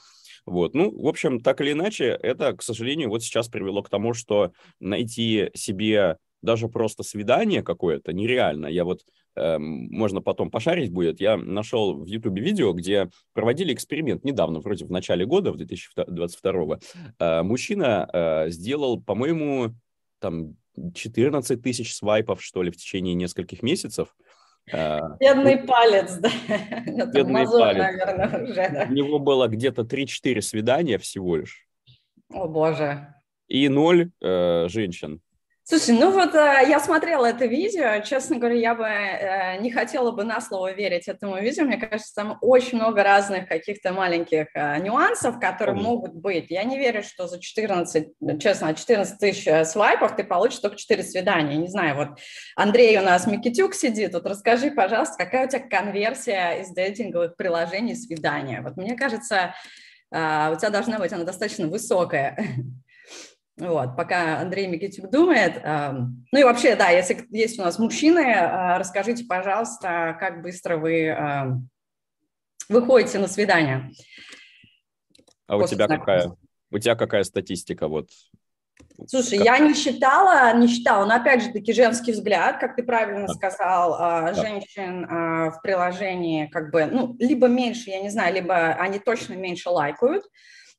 Вот. 0.45 0.75
Ну, 0.75 0.97
в 0.97 1.07
общем, 1.07 1.41
так 1.41 1.59
или 1.59 1.73
иначе, 1.73 2.05
это, 2.05 2.53
к 2.53 2.63
сожалению, 2.63 3.09
вот 3.09 3.21
сейчас 3.21 3.49
привело 3.49 3.83
к 3.83 3.89
тому, 3.89 4.13
что 4.13 4.53
найти 4.79 5.49
себе 5.53 6.17
даже 6.41 6.67
просто 6.69 7.03
свидание 7.03 7.63
какое-то 7.63 8.13
нереально. 8.13 8.67
Я 8.67 8.85
вот 8.85 9.01
Эм, 9.37 9.87
можно 9.91 10.19
потом 10.19 10.49
пошарить 10.49 10.91
будет, 10.91 11.21
я 11.21 11.37
нашел 11.37 11.93
в 11.93 12.07
Ютубе 12.07 12.41
видео, 12.41 12.73
где 12.73 13.07
проводили 13.33 13.71
эксперимент 13.71 14.23
недавно, 14.23 14.61
вроде 14.61 14.85
в 14.85 14.89
начале 14.89 15.27
года, 15.27 15.51
в 15.51 15.57
2022, 15.57 16.79
э, 17.19 17.43
мужчина 17.43 18.09
э, 18.11 18.49
сделал, 18.49 18.99
по-моему, 18.99 19.75
там 20.19 20.55
14 20.95 21.61
тысяч 21.61 21.93
свайпов, 21.93 22.41
что 22.41 22.63
ли, 22.63 22.71
в 22.71 22.77
течение 22.77 23.13
нескольких 23.13 23.61
месяцев. 23.61 24.15
Э, 24.71 25.01
Бедный 25.19 25.59
палец, 25.59 26.15
да. 26.15 26.31
Бедный 27.13 27.43
мазок, 27.43 27.59
палец. 27.59 27.77
Наверное, 27.77 28.43
уже, 28.43 28.55
да. 28.55 28.87
У 28.89 28.93
него 28.93 29.19
было 29.19 29.47
где-то 29.47 29.83
3-4 29.83 30.41
свидания 30.41 30.97
всего 30.97 31.35
лишь. 31.35 31.67
О, 32.31 32.47
боже. 32.47 33.13
И 33.47 33.69
ноль 33.69 34.09
э, 34.19 34.67
женщин. 34.67 35.21
Слушай, 35.69 35.95
ну 35.99 36.11
вот 36.11 36.33
э, 36.33 36.63
я 36.69 36.79
смотрела 36.79 37.25
это 37.25 37.45
видео, 37.45 38.01
честно 38.01 38.37
говоря, 38.37 38.55
я 38.55 38.73
бы 38.73 38.85
э, 38.85 39.57
не 39.59 39.69
хотела 39.69 40.11
бы 40.11 40.23
на 40.23 40.39
слово 40.39 40.71
верить 40.71 41.09
этому 41.09 41.41
видео, 41.41 41.65
мне 41.65 41.75
кажется, 41.75 42.15
там 42.15 42.37
очень 42.39 42.77
много 42.77 43.03
разных 43.03 43.49
каких-то 43.49 43.91
маленьких 43.91 44.47
э, 44.53 44.79
нюансов, 44.79 45.41
которые 45.41 45.75
mm-hmm. 45.75 45.81
могут 45.81 46.13
быть. 46.13 46.45
Я 46.49 46.63
не 46.63 46.77
верю, 46.77 47.03
что 47.03 47.27
за 47.27 47.41
14, 47.41 48.07
честно, 48.39 48.73
14 48.73 49.19
тысяч 49.19 49.67
свайпов 49.67 50.15
ты 50.15 50.23
получишь 50.23 50.59
только 50.59 50.77
4 50.77 51.03
свидания. 51.03 51.57
Не 51.57 51.67
знаю, 51.67 51.97
вот 51.97 52.19
Андрей 52.55 52.97
у 52.97 53.01
нас 53.01 53.27
Микитюк 53.27 53.73
сидит, 53.73 54.13
вот 54.13 54.25
расскажи, 54.25 54.71
пожалуйста, 54.71 55.17
какая 55.17 55.47
у 55.47 55.49
тебя 55.49 55.67
конверсия 55.67 56.61
из 56.61 56.69
дейтинговых 56.69 57.35
приложений 57.35 57.95
свидания? 57.95 58.61
Вот 58.61 58.77
мне 58.77 58.95
кажется, 58.95 59.53
у 60.11 60.15
тебя 60.15 60.69
должна 60.69 60.97
быть 60.97 61.11
она 61.11 61.25
достаточно 61.25 61.67
высокая. 61.67 62.37
Вот, 63.57 63.95
пока 63.95 64.39
Андрей 64.39 64.67
Микитюк 64.67 65.09
думает. 65.09 65.61
Ну 65.63 66.39
и 66.39 66.43
вообще, 66.43 66.75
да, 66.75 66.89
если 66.89 67.25
есть 67.31 67.57
у 67.57 67.63
нас 67.63 67.79
мужчины, 67.79 68.33
а, 68.33 68.77
расскажите, 68.77 69.25
пожалуйста, 69.25 70.15
как 70.19 70.43
быстро 70.43 70.77
вы 70.77 71.15
выходите 72.69 73.19
на 73.19 73.27
свидание. 73.27 73.91
А 75.47 75.57
у 75.57 75.65
тебя 75.65 75.87
какая? 75.87 76.31
У 76.69 76.79
тебя 76.79 76.95
какая 76.95 77.23
статистика 77.23 77.87
вот? 77.87 78.09
Слушай, 79.07 79.37
как... 79.37 79.45
я 79.45 79.59
не 79.59 79.73
считала, 79.73 80.55
не 80.57 80.67
считала, 80.67 81.05
но 81.05 81.15
опять 81.15 81.43
же 81.43 81.51
таки 81.51 81.71
женский 81.71 82.11
взгляд, 82.11 82.59
как 82.59 82.75
ты 82.75 82.83
правильно 82.83 83.27
сказал, 83.27 83.95
а, 83.97 84.33
да. 84.33 84.33
женщин 84.33 85.05
а, 85.09 85.51
в 85.51 85.61
приложении 85.61 86.47
как 86.47 86.71
бы, 86.71 86.85
ну, 86.85 87.15
либо 87.19 87.47
меньше, 87.47 87.89
я 87.89 88.01
не 88.01 88.09
знаю, 88.09 88.33
либо 88.33 88.73
они 88.73 88.99
точно 88.99 89.33
меньше 89.33 89.69
лайкают, 89.69 90.25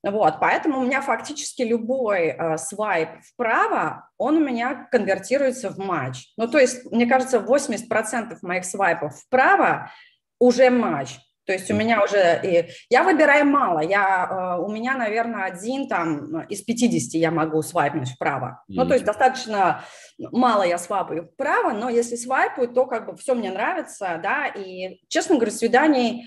вот, 0.04 0.34
поэтому 0.40 0.78
у 0.78 0.84
меня 0.84 1.02
фактически 1.02 1.62
любой 1.62 2.28
э, 2.28 2.56
свайп 2.56 3.08
вправо, 3.22 4.08
он 4.16 4.36
у 4.36 4.40
меня 4.40 4.86
конвертируется 4.92 5.70
в 5.70 5.78
матч. 5.78 6.32
Ну, 6.36 6.46
то 6.46 6.58
есть, 6.58 6.90
мне 6.92 7.06
кажется, 7.06 7.38
80% 7.38 8.38
моих 8.42 8.64
свайпов 8.64 9.16
вправо 9.16 9.90
уже 10.38 10.70
матч. 10.70 11.18
То 11.48 11.54
есть 11.54 11.70
у 11.70 11.74
меня 11.74 12.04
уже, 12.04 12.40
и 12.44 12.68
я 12.90 13.02
выбираю 13.02 13.46
мало, 13.46 13.80
я, 13.80 14.28
э, 14.30 14.62
у 14.62 14.68
меня, 14.68 14.94
наверное, 14.96 15.44
один 15.44 15.88
там 15.88 16.42
из 16.42 16.60
50 16.62 17.14
я 17.14 17.30
могу 17.30 17.62
свайпнуть 17.62 18.10
вправо. 18.10 18.62
Mm-hmm. 18.68 18.74
Ну, 18.76 18.86
то 18.86 18.92
есть 18.92 19.06
достаточно 19.06 19.82
мало 20.18 20.62
я 20.62 20.78
свайпаю 20.78 21.24
вправо, 21.24 21.72
но 21.72 21.88
если 21.88 22.16
свайпаю, 22.16 22.68
то 22.68 22.84
как 22.84 23.06
бы 23.06 23.16
все 23.16 23.34
мне 23.34 23.50
нравится, 23.50 24.20
да, 24.22 24.46
и, 24.46 25.00
честно 25.08 25.36
говоря, 25.36 25.50
свиданий 25.50 26.26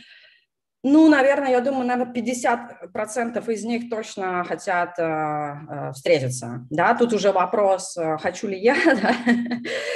ну, 0.84 1.10
наверное, 1.10 1.52
я 1.52 1.62
думаю, 1.62 1.86
наверное, 1.86 2.14
50% 2.14 3.52
из 3.52 3.64
них 3.64 3.90
точно 3.90 4.44
хотят 4.44 4.98
э, 4.98 5.04
э, 5.04 5.92
встретиться, 5.94 6.66
да, 6.72 6.96
тут 6.96 7.14
уже 7.14 7.32
вопрос, 7.32 7.96
э, 7.98 8.18
хочу 8.18 8.48
ли 8.48 8.60
я, 8.60 8.76
да? 8.86 9.16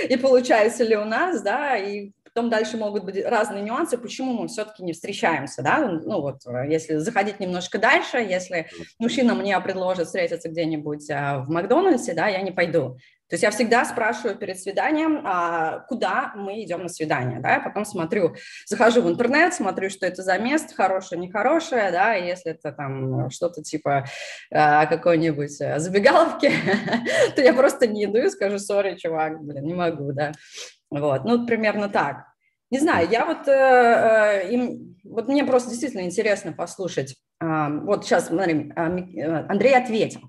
и 0.08 0.15
получается 0.18 0.84
ли 0.84 0.96
у 0.96 1.06
нас, 1.06 1.42
да, 1.42 1.75
и 1.75 2.12
потом 2.36 2.50
дальше 2.50 2.75
могут 2.75 3.06
быть 3.06 3.24
разные 3.25 3.63
нюансы, 3.63 3.98
почему 3.98 4.34
мы 4.34 4.50
все-таки 4.50 4.84
не 4.84 4.92
встречаемся, 4.92 5.63
да, 5.63 5.80
ну 5.80 6.20
вот, 6.20 6.46
э, 6.46 6.70
если 6.70 6.98
заходить 6.98 7.39
немножко 7.39 7.80
дальше, 7.80 8.18
если 8.18 8.68
мужчина 9.00 9.34
мне 9.36 9.58
предложит 9.62 10.08
встретиться 10.08 10.50
где-нибудь 10.50 11.10
э, 11.10 11.38
в 11.39 11.50
Макдональдсе, 11.50 12.13
да, 12.13 12.27
я 12.27 12.42
не 12.42 12.51
пойду, 12.51 12.98
то 13.27 13.34
есть 13.34 13.44
я 13.44 13.50
всегда 13.50 13.86
спрашиваю 13.86 14.36
перед 14.36 14.60
свиданием, 14.60 15.22
а, 15.24 15.80
куда 15.88 16.34
мы 16.36 16.62
идем 16.62 16.84
на 16.84 16.89
свидание, 16.89 17.39
да, 17.39 17.56
я 17.56 17.60
потом 17.60 17.84
смотрю, 17.84 18.36
захожу 18.68 19.01
в 19.01 19.10
интернет, 19.10 19.54
смотрю, 19.54 19.89
что 19.89 20.06
это 20.06 20.22
за 20.22 20.38
место, 20.38 20.75
хорошее, 20.75 21.20
нехорошее, 21.20 21.89
да, 21.92 22.15
и 22.15 22.27
если 22.27 22.51
это 22.51 22.72
там 22.72 23.32
что-то 23.32 23.63
типа 23.63 24.06
а, 24.51 24.86
какой-нибудь 24.86 25.60
э, 25.60 25.80
забегаловки, 25.80 26.51
то 27.36 27.42
я 27.42 27.54
просто 27.54 27.88
не 27.88 28.06
иду 28.06 28.20
и 28.20 28.30
скажу, 28.30 28.60
сори, 28.60 28.96
чувак, 28.96 29.42
блин, 29.42 29.63
не 29.63 29.74
могу, 29.74 30.12
да, 30.12 30.34
вот, 30.89 31.25
ну, 31.25 31.46
примерно 31.46 31.89
так. 31.89 32.25
Не 32.72 32.80
знаю, 32.80 33.08
я 33.10 33.25
вот, 33.25 33.48
э, 33.48 33.51
э, 33.51 34.51
им, 34.51 34.98
вот 35.04 35.27
мне 35.27 35.46
просто 35.46 35.70
действительно 35.70 36.01
интересно 36.01 36.51
послушать. 36.51 37.15
Э, 37.39 37.70
вот 37.70 38.06
сейчас, 38.06 38.27
смотри, 38.27 38.72
э, 38.75 38.82
э 38.82 39.46
Андрей 39.48 39.75
ответил. 39.75 40.22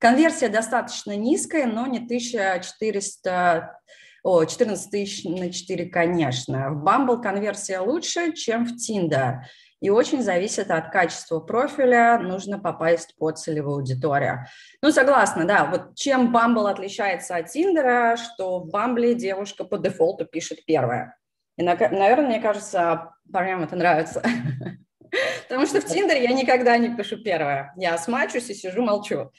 Конверсия 0.00 0.48
достаточно 0.48 1.16
низкая, 1.16 1.66
но 1.66 1.86
не 1.86 2.00
1400, 2.00 3.78
о, 4.24 4.44
14 4.44 4.90
тысяч 4.90 5.24
на 5.24 5.52
4, 5.52 5.86
конечно. 5.86 6.70
В 6.70 6.84
Bumble 6.84 7.22
конверсия 7.22 7.78
лучше, 7.78 8.32
чем 8.32 8.66
в 8.66 8.72
Tinder. 8.72 9.42
И 9.80 9.90
очень 9.90 10.22
зависит 10.22 10.70
от 10.70 10.90
качества 10.90 11.40
профиля, 11.40 12.18
нужно 12.18 12.58
попасть 12.58 13.14
под 13.16 13.38
целевую 13.38 13.76
аудиторию. 13.76 14.46
Ну, 14.82 14.90
согласна, 14.90 15.44
да, 15.44 15.66
вот 15.66 15.94
чем 15.94 16.34
Bumble 16.34 16.70
отличается 16.70 17.36
от 17.36 17.50
Тиндера, 17.50 18.16
что 18.16 18.60
в 18.60 18.74
Bumble 18.74 19.14
девушка 19.14 19.64
по 19.64 19.76
дефолту 19.76 20.24
пишет 20.24 20.64
первое. 20.64 21.18
И, 21.56 21.62
наверное, 21.62 22.26
мне 22.26 22.40
кажется, 22.40 23.14
парням 23.32 23.62
это 23.62 23.76
нравится. 23.76 24.22
Потому 25.48 25.66
что 25.66 25.80
в 25.80 25.84
Тиндере 25.84 26.24
я 26.24 26.32
никогда 26.32 26.76
не 26.78 26.96
пишу 26.96 27.22
первое. 27.22 27.72
Я 27.76 27.96
смачусь 27.98 28.50
и 28.50 28.54
сижу, 28.54 28.82
молчу. 28.82 29.30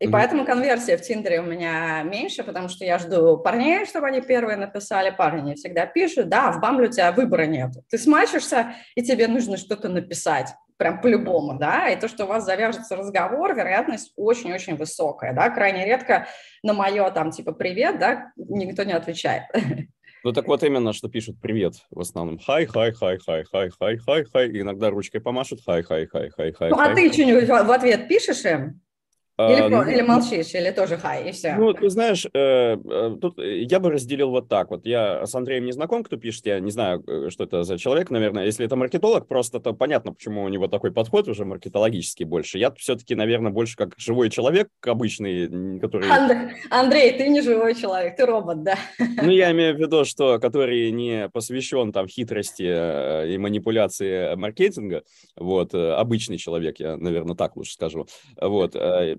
И 0.00 0.08
поэтому 0.08 0.44
конверсия 0.44 0.96
в 0.96 1.02
Тиндере 1.02 1.40
у 1.40 1.44
меня 1.44 2.02
меньше, 2.02 2.42
потому 2.42 2.68
что 2.68 2.84
я 2.84 2.98
жду 2.98 3.38
парней, 3.38 3.86
чтобы 3.86 4.08
они 4.08 4.20
первые 4.20 4.56
написали. 4.56 5.14
Парни 5.16 5.50
не 5.50 5.54
всегда 5.54 5.86
пишут. 5.86 6.28
Да, 6.28 6.50
в 6.50 6.60
Бамбле 6.60 6.88
у 6.88 6.90
тебя 6.90 7.12
выбора 7.12 7.46
нет. 7.46 7.70
Ты 7.88 7.98
смачишься, 7.98 8.74
и 8.96 9.02
тебе 9.02 9.28
нужно 9.28 9.56
что-то 9.56 9.88
написать. 9.88 10.48
Прям 10.76 11.00
по-любому, 11.00 11.56
да. 11.56 11.88
И 11.88 12.00
то, 12.00 12.08
что 12.08 12.24
у 12.24 12.26
вас 12.26 12.44
завяжется 12.44 12.96
разговор, 12.96 13.54
вероятность 13.54 14.12
очень-очень 14.16 14.74
высокая, 14.74 15.32
да. 15.32 15.50
Крайне 15.50 15.84
редко 15.84 16.26
на 16.64 16.72
мое 16.72 17.08
там 17.10 17.30
типа 17.30 17.52
«привет», 17.52 18.00
да, 18.00 18.32
никто 18.36 18.82
не 18.82 18.92
отвечает. 18.92 19.44
Ну 20.24 20.32
так 20.32 20.46
вот 20.46 20.62
именно, 20.62 20.92
что 20.92 21.08
пишут 21.08 21.40
привет 21.40 21.74
в 21.90 22.00
основном. 22.00 22.38
Хай, 22.38 22.66
хай, 22.66 22.92
хай, 22.92 23.18
хай, 23.18 23.44
хай, 23.44 23.70
хай, 23.70 23.98
хай, 23.98 24.24
хай. 24.24 24.60
иногда 24.60 24.90
ручкой 24.90 25.20
помашут. 25.20 25.60
Хай, 25.66 25.82
хай, 25.82 26.06
хай, 26.06 26.30
хай, 26.30 26.52
хай. 26.52 26.70
Ну 26.70 26.78
а 26.78 26.94
ты 26.94 27.12
что-нибудь 27.12 27.48
в 27.48 27.70
ответ 27.72 28.06
пишешь 28.06 28.44
им? 28.44 28.80
Или, 29.38 29.60
а, 29.62 29.68
ну, 29.70 29.82
или 29.82 30.02
молчишь, 30.02 30.54
или 30.54 30.70
тоже 30.70 30.98
хай, 30.98 31.30
и 31.30 31.32
все. 31.32 31.54
Ну, 31.56 31.72
ты 31.72 31.88
знаешь, 31.88 32.26
э, 32.26 32.76
э, 32.76 33.16
тут 33.18 33.38
я 33.38 33.80
бы 33.80 33.90
разделил 33.90 34.30
вот 34.30 34.48
так 34.48 34.70
вот. 34.70 34.84
Я 34.84 35.26
с 35.26 35.34
Андреем 35.34 35.64
не 35.64 35.72
знаком, 35.72 36.04
кто 36.04 36.18
пишет, 36.18 36.44
я 36.44 36.60
не 36.60 36.70
знаю, 36.70 37.02
э, 37.06 37.30
что 37.30 37.44
это 37.44 37.64
за 37.64 37.78
человек, 37.78 38.10
наверное. 38.10 38.44
Если 38.44 38.66
это 38.66 38.76
маркетолог, 38.76 39.26
просто 39.26 39.58
то 39.58 39.72
понятно, 39.72 40.12
почему 40.12 40.42
у 40.42 40.48
него 40.48 40.68
такой 40.68 40.92
подход 40.92 41.28
уже 41.28 41.46
маркетологический 41.46 42.26
больше. 42.26 42.58
Я 42.58 42.72
все-таки, 42.72 43.14
наверное, 43.14 43.50
больше 43.50 43.74
как 43.74 43.94
живой 43.96 44.28
человек 44.28 44.68
обычный, 44.82 45.80
который... 45.80 46.10
Андрей, 46.70 47.16
ты 47.16 47.28
не 47.28 47.40
живой 47.40 47.74
человек, 47.74 48.16
ты 48.16 48.26
робот, 48.26 48.62
да. 48.62 48.76
Ну, 48.98 49.30
я 49.30 49.50
имею 49.52 49.74
в 49.74 49.80
виду, 49.80 50.04
что 50.04 50.38
который 50.40 50.90
не 50.90 51.30
посвящен 51.30 51.90
там 51.90 52.06
хитрости 52.06 53.32
и 53.32 53.38
манипуляции 53.38 54.34
маркетинга, 54.34 55.04
вот, 55.36 55.74
обычный 55.74 56.36
человек, 56.36 56.80
я, 56.80 56.98
наверное, 56.98 57.34
так 57.34 57.56
лучше 57.56 57.72
скажу. 57.72 58.06
Вот, 58.38 58.76
Э, 58.82 59.16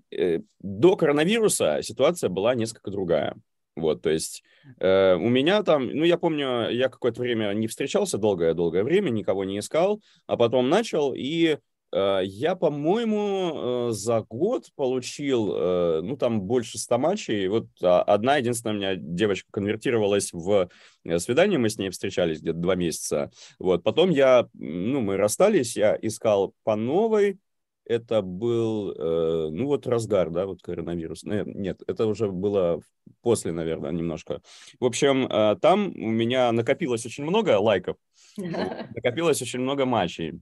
до 0.60 0.96
коронавируса 0.96 1.82
ситуация 1.82 2.30
была 2.30 2.56
несколько 2.56 2.92
другая. 2.92 3.36
Вот, 3.76 4.04
то 4.04 4.12
есть 4.12 4.44
э, 4.80 5.16
у 5.16 5.30
меня 5.30 5.64
там, 5.64 5.88
ну, 5.88 6.04
я 6.04 6.18
помню, 6.18 6.70
я 6.70 6.90
какое-то 6.90 7.22
время 7.22 7.52
не 7.54 7.68
встречался 7.68 8.18
долгое-долгое 8.20 8.84
время, 8.84 9.10
никого 9.10 9.46
не 9.46 9.60
искал, 9.60 10.02
а 10.28 10.38
потом 10.38 10.70
начал, 10.70 11.14
и 11.16 11.58
э, 11.92 12.20
я, 12.24 12.56
по-моему, 12.56 13.88
э, 13.90 13.92
за 13.94 14.22
год 14.30 14.68
получил, 14.76 15.56
э, 15.56 16.02
ну, 16.04 16.16
там 16.18 16.42
больше 16.42 16.78
ста 16.78 17.00
матчей. 17.00 17.48
Вот 17.48 17.66
а, 17.82 18.04
одна 18.04 18.38
единственная 18.38 18.76
у 18.76 18.78
меня 18.78 18.96
девочка 18.96 19.50
конвертировалась 19.52 20.32
в 20.34 20.70
э, 21.04 21.18
свидание, 21.18 21.58
мы 21.58 21.70
с 21.70 21.80
ней 21.80 21.90
встречались 21.90 22.42
где-то 22.42 22.60
два 22.60 22.76
месяца. 22.76 23.32
Вот, 23.58 23.84
потом 23.84 24.12
я, 24.12 24.48
ну, 24.54 25.02
мы 25.02 25.18
расстались, 25.18 25.76
я 25.76 25.98
искал 26.00 26.54
по 26.64 26.76
новой, 26.76 27.40
это 27.86 28.22
был, 28.22 28.92
э, 28.92 29.50
ну 29.52 29.68
вот 29.68 29.88
разгар, 29.88 30.30
да, 30.30 30.46
вот 30.46 30.62
коронавирус. 30.62 31.24
Нет, 31.24 31.48
нет, 31.48 31.82
это 31.88 32.06
уже 32.06 32.30
было 32.30 32.82
после, 33.22 33.52
наверное, 33.52 33.92
немножко. 33.92 34.42
В 34.80 34.86
общем, 34.86 35.28
э, 35.28 35.56
там 35.62 35.88
у 35.88 36.10
меня 36.10 36.52
накопилось 36.52 37.06
очень 37.06 37.24
много 37.24 37.60
лайков, 37.60 37.98
накопилось 38.38 39.42
очень 39.42 39.60
много 39.60 39.86
матчей. 39.86 40.40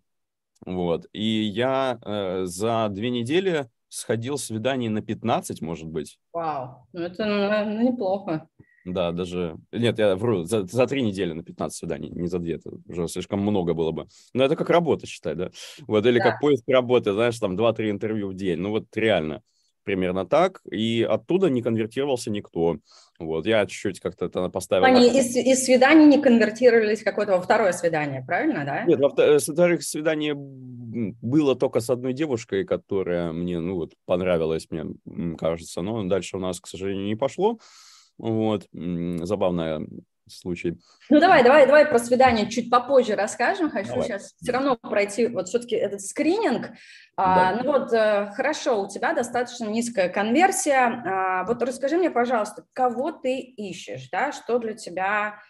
Вот, 0.65 1.07
и 1.11 1.23
я 1.23 1.99
э, 2.05 2.45
за 2.45 2.87
две 2.89 3.09
недели 3.09 3.69
сходил 3.89 4.37
свиданий 4.37 4.89
на 4.89 5.01
15, 5.01 5.61
может 5.61 5.87
быть. 5.87 6.17
Вау, 6.33 6.87
ну 6.93 7.01
это 7.01 7.25
ну, 7.25 7.75
ну 7.75 7.91
неплохо. 7.91 8.47
Да, 8.85 9.11
даже... 9.11 9.57
Нет, 9.71 9.99
я 9.99 10.15
вру, 10.15 10.43
за, 10.43 10.65
за 10.65 10.87
три 10.87 11.03
недели 11.03 11.33
на 11.33 11.43
15 11.43 11.77
свиданий, 11.77 12.09
не 12.09 12.27
за 12.27 12.39
две, 12.39 12.55
это 12.55 12.71
уже 12.87 13.07
слишком 13.07 13.39
много 13.41 13.73
было 13.73 13.91
бы. 13.91 14.07
Но 14.33 14.43
это 14.43 14.55
как 14.55 14.69
работа, 14.69 15.05
считай, 15.05 15.35
да? 15.35 15.51
Вот, 15.87 16.05
или 16.05 16.17
да. 16.17 16.31
как 16.31 16.41
поиск 16.41 16.63
работы, 16.67 17.13
знаешь, 17.13 17.37
там 17.39 17.55
2-3 17.55 17.91
интервью 17.91 18.29
в 18.29 18.33
день. 18.33 18.59
Ну 18.59 18.71
вот 18.71 18.85
реально, 18.95 19.43
примерно 19.83 20.25
так. 20.25 20.61
И 20.71 21.05
оттуда 21.07 21.49
не 21.49 21.61
конвертировался 21.61 22.31
никто. 22.31 22.77
Вот, 23.19 23.45
я 23.45 23.65
чуть-чуть 23.67 23.99
как-то 23.99 24.25
это 24.25 24.49
поставил. 24.49 24.85
Они 24.85 25.07
из, 25.07 25.35
из 25.35 25.65
свиданий 25.65 26.05
не 26.05 26.19
конвертировались 26.19 27.03
какое-то 27.03 27.33
во 27.33 27.41
второе 27.41 27.73
свидание, 27.73 28.23
правильно, 28.25 28.65
да? 28.65 28.83
Нет, 28.85 28.99
во 28.99 29.09
вторых 29.09 29.83
свидание 29.83 30.33
было 30.35 31.55
только 31.55 31.81
с 31.81 31.89
одной 31.91 32.13
девушкой, 32.13 32.65
которая 32.65 33.31
мне, 33.31 33.59
ну 33.59 33.75
вот, 33.75 33.93
понравилась, 34.05 34.67
мне 34.71 34.85
кажется. 35.37 35.81
Но 35.81 36.03
дальше 36.05 36.37
у 36.37 36.39
нас, 36.39 36.59
к 36.59 36.67
сожалению, 36.67 37.05
не 37.05 37.15
пошло. 37.15 37.59
Вот, 38.21 38.67
забавная 38.71 39.81
случай. 40.29 40.79
Ну 41.09 41.19
давай, 41.19 41.43
давай, 41.43 41.65
давай 41.65 41.87
про 41.87 41.97
свидание 41.97 42.47
чуть 42.47 42.69
попозже 42.69 43.15
расскажем. 43.15 43.71
Хочу 43.71 43.89
давай. 43.89 44.03
сейчас 44.03 44.35
все 44.39 44.51
равно 44.51 44.75
пройти 44.77 45.25
вот 45.25 45.47
все-таки 45.47 45.75
этот 45.75 46.01
скрининг. 46.01 46.67
Да. 47.17 47.49
А, 47.49 47.55
ну 47.55 47.71
вот 47.71 47.91
э, 47.91 48.31
хорошо, 48.35 48.83
у 48.83 48.87
тебя 48.87 49.13
достаточно 49.13 49.65
низкая 49.65 50.07
конверсия. 50.07 51.01
А, 51.03 51.45
вот 51.45 51.63
расскажи 51.63 51.97
мне, 51.97 52.11
пожалуйста, 52.11 52.63
кого 52.73 53.11
ты 53.11 53.39
ищешь, 53.39 54.09
да? 54.11 54.31
Что 54.31 54.59
для 54.59 54.75
тебя, 54.75 55.41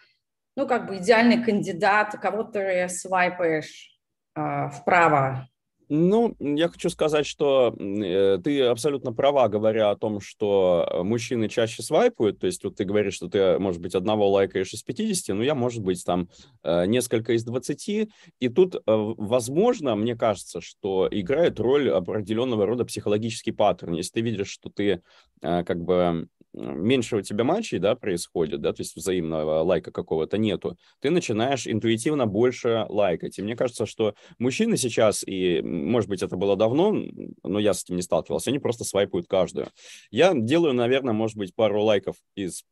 ну 0.56 0.66
как 0.66 0.86
бы 0.86 0.96
идеальный 0.96 1.44
кандидат, 1.44 2.16
кого 2.22 2.42
ты 2.42 2.88
свайпаешь 2.88 3.98
а, 4.34 4.70
вправо? 4.70 5.46
Ну, 5.94 6.34
я 6.40 6.68
хочу 6.68 6.88
сказать, 6.88 7.26
что 7.26 7.76
э, 7.78 8.38
ты 8.42 8.62
абсолютно 8.62 9.12
права, 9.12 9.46
говоря 9.48 9.90
о 9.90 9.96
том, 9.96 10.22
что 10.22 10.88
э, 10.90 11.02
мужчины 11.02 11.50
чаще 11.50 11.82
свайпают. 11.82 12.38
То 12.38 12.46
есть 12.46 12.64
вот 12.64 12.76
ты 12.76 12.86
говоришь, 12.86 13.12
что 13.12 13.28
ты, 13.28 13.58
может 13.58 13.82
быть, 13.82 13.94
одного 13.94 14.30
лайкаешь 14.30 14.72
из 14.72 14.82
50, 14.82 15.36
но 15.36 15.42
я, 15.42 15.54
может 15.54 15.82
быть, 15.82 16.02
там 16.02 16.30
э, 16.62 16.86
несколько 16.86 17.34
из 17.34 17.44
20. 17.44 18.08
И 18.40 18.48
тут, 18.48 18.76
возможно, 18.86 19.94
мне 19.94 20.16
кажется, 20.16 20.62
что 20.62 21.08
играет 21.10 21.60
роль 21.60 21.90
определенного 21.90 22.64
рода 22.64 22.86
психологический 22.86 23.52
паттерн. 23.52 23.92
Если 23.92 24.12
ты 24.12 24.20
видишь, 24.22 24.48
что 24.48 24.70
ты 24.70 25.02
как 25.42 25.78
бы 25.82 26.26
меньше 26.52 27.16
у 27.16 27.22
тебя 27.22 27.44
матчей, 27.44 27.78
да, 27.78 27.94
происходит, 27.94 28.60
да, 28.60 28.72
то 28.72 28.80
есть 28.82 28.96
взаимного 28.96 29.62
лайка 29.62 29.90
какого-то 29.90 30.38
нету, 30.38 30.76
ты 31.00 31.10
начинаешь 31.10 31.66
интуитивно 31.66 32.26
больше 32.26 32.86
лайкать. 32.88 33.38
И 33.38 33.42
мне 33.42 33.56
кажется, 33.56 33.86
что 33.86 34.14
мужчины 34.38 34.76
сейчас, 34.76 35.24
и, 35.26 35.60
может 35.62 36.08
быть, 36.08 36.22
это 36.22 36.36
было 36.36 36.56
давно, 36.56 36.94
но 37.42 37.58
я 37.58 37.74
с 37.74 37.84
этим 37.84 37.96
не 37.96 38.02
сталкивался, 38.02 38.50
они 38.50 38.58
просто 38.58 38.84
свайпают 38.84 39.26
каждую. 39.26 39.68
Я 40.10 40.32
делаю, 40.34 40.74
наверное, 40.74 41.14
может 41.14 41.36
быть, 41.36 41.54
пару 41.54 41.82
лайков 41.82 42.16
из 42.34 42.64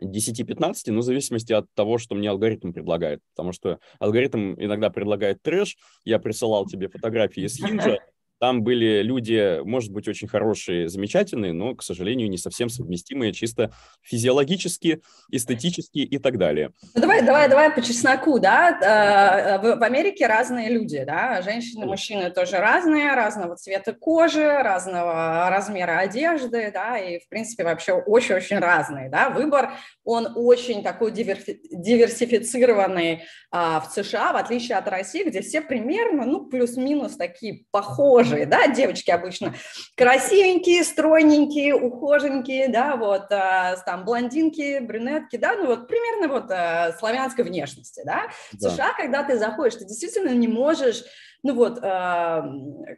10-15, 0.00 0.74
но 0.86 1.00
в 1.00 1.02
зависимости 1.02 1.52
от 1.52 1.66
того, 1.74 1.98
что 1.98 2.14
мне 2.14 2.30
алгоритм 2.30 2.72
предлагает. 2.72 3.20
Потому 3.34 3.52
что 3.52 3.78
алгоритм 3.98 4.54
иногда 4.54 4.90
предлагает 4.90 5.42
трэш. 5.42 5.76
Я 6.04 6.18
присылал 6.18 6.66
тебе 6.66 6.88
фотографии 6.88 7.44
из 7.44 7.56
Хинджа, 7.56 7.98
Там 8.42 8.64
были 8.64 9.02
люди, 9.02 9.60
может 9.62 9.92
быть, 9.92 10.08
очень 10.08 10.26
хорошие, 10.26 10.88
замечательные, 10.88 11.52
но, 11.52 11.76
к 11.76 11.82
сожалению, 11.84 12.28
не 12.28 12.38
совсем 12.38 12.68
совместимые 12.68 13.32
чисто 13.32 13.70
физиологически, 14.02 15.00
эстетически 15.30 15.98
и 15.98 16.18
так 16.18 16.38
далее. 16.38 16.72
Ну, 16.92 17.02
давай, 17.02 17.24
давай, 17.24 17.48
давай 17.48 17.70
по 17.70 17.80
чесноку, 17.80 18.40
да. 18.40 18.80
Э, 18.82 19.58
в, 19.58 19.76
в 19.78 19.82
Америке 19.84 20.26
разные 20.26 20.70
люди, 20.70 21.04
да. 21.04 21.40
Женщины, 21.42 21.86
мужчины 21.86 22.30
тоже 22.30 22.56
разные, 22.56 23.14
разного 23.14 23.54
цвета 23.54 23.92
кожи, 23.92 24.44
разного 24.44 25.48
размера 25.48 25.98
одежды, 25.98 26.72
да, 26.74 26.98
и, 26.98 27.20
в 27.20 27.28
принципе, 27.28 27.62
вообще 27.62 27.92
очень-очень 27.92 28.58
разные, 28.58 29.08
да. 29.08 29.30
Выбор, 29.30 29.74
он 30.02 30.26
очень 30.34 30.82
такой 30.82 31.12
диверсифицированный 31.12 33.22
а, 33.52 33.78
в 33.78 33.92
США, 33.92 34.32
в 34.32 34.36
отличие 34.36 34.78
от 34.78 34.88
России, 34.88 35.22
где 35.22 35.42
все 35.42 35.60
примерно, 35.60 36.24
ну, 36.24 36.46
плюс-минус 36.46 37.16
такие 37.16 37.66
похожие 37.70 38.31
ухожие, 38.32 38.46
да, 38.46 38.68
девочки 38.68 39.10
обычно 39.10 39.54
красивенькие, 39.96 40.84
стройненькие, 40.84 41.74
ухоженькие, 41.74 42.68
да, 42.68 42.96
вот, 42.96 43.30
а, 43.30 43.76
там, 43.84 44.04
блондинки, 44.04 44.80
брюнетки, 44.80 45.36
да, 45.36 45.54
ну, 45.54 45.66
вот, 45.66 45.88
примерно 45.88 46.28
вот 46.28 46.50
а, 46.50 46.92
славянской 46.98 47.44
внешности, 47.44 48.02
да. 48.04 48.28
да. 48.52 48.68
В 48.68 48.72
США, 48.72 48.94
когда 48.96 49.22
ты 49.22 49.38
заходишь, 49.38 49.76
ты 49.76 49.84
действительно 49.84 50.30
не 50.30 50.48
можешь 50.48 51.04
ну 51.42 51.54
вот, 51.54 51.78
э, 51.82 52.42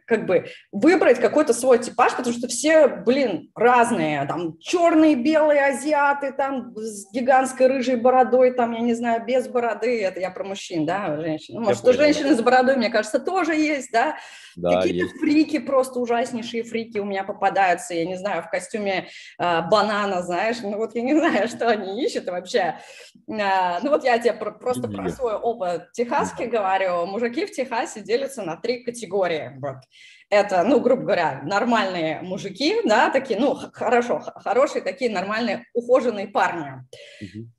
как 0.05 0.25
бы 0.25 0.45
выбрать 0.71 1.19
какой-то 1.19 1.53
свой 1.53 1.79
типаж, 1.79 2.15
потому 2.15 2.35
что 2.35 2.47
все, 2.47 2.87
блин, 2.87 3.51
разные, 3.55 4.25
там, 4.25 4.57
черные, 4.59 5.15
белые, 5.15 5.65
азиаты, 5.65 6.31
там, 6.31 6.73
с 6.75 7.11
гигантской 7.11 7.67
рыжей 7.67 7.95
бородой, 7.95 8.51
там, 8.51 8.73
я 8.73 8.81
не 8.81 8.93
знаю, 8.93 9.25
без 9.25 9.47
бороды, 9.47 10.01
это 10.01 10.19
я 10.19 10.29
про 10.29 10.43
мужчин, 10.43 10.85
да, 10.85 11.19
женщин, 11.19 11.55
ну, 11.55 11.61
может, 11.61 11.83
у 11.87 11.93
женщины 11.93 12.35
с 12.35 12.41
бородой, 12.41 12.77
мне 12.77 12.89
кажется, 12.89 13.19
тоже 13.19 13.55
есть, 13.55 13.91
да, 13.91 14.17
да 14.55 14.81
какие-то 14.81 15.17
фрики, 15.19 15.59
просто 15.59 15.99
ужаснейшие 15.99 16.63
фрики 16.63 16.97
у 16.99 17.05
меня 17.05 17.23
попадаются, 17.23 17.93
я 17.93 18.05
не 18.05 18.15
знаю, 18.15 18.43
в 18.43 18.49
костюме 18.49 19.07
э, 19.37 19.61
банана, 19.69 20.21
знаешь, 20.21 20.57
ну 20.61 20.77
вот 20.77 20.95
я 20.95 21.01
не 21.01 21.13
знаю, 21.17 21.47
что 21.47 21.67
они 21.67 22.03
ищут 22.03 22.27
вообще, 22.27 22.79
э, 23.27 23.79
ну 23.81 23.89
вот 23.89 24.03
я 24.03 24.17
тебе 24.19 24.33
про, 24.33 24.51
просто 24.51 24.87
про 24.87 25.09
свой 25.09 25.33
опыт 25.33 25.91
техасский 25.93 26.45
говорю, 26.45 27.05
мужики 27.05 27.45
в 27.45 27.51
Техасе 27.51 28.01
делятся 28.01 28.34
делится 28.35 28.43
на 28.43 28.55
три 28.57 28.83
категории. 28.83 29.57
Вот. 29.59 29.77
Это, 30.29 30.63
ну, 30.63 30.79
грубо 30.79 31.03
говоря, 31.03 31.41
нормальные 31.43 32.21
мужики, 32.21 32.75
да, 32.85 33.09
такие, 33.09 33.39
ну, 33.39 33.55
хорошо, 33.73 34.19
хорошие 34.19 34.81
такие 34.81 35.11
нормальные 35.11 35.65
ухоженные 35.73 36.27
парни. 36.27 36.83
Угу 37.21 37.49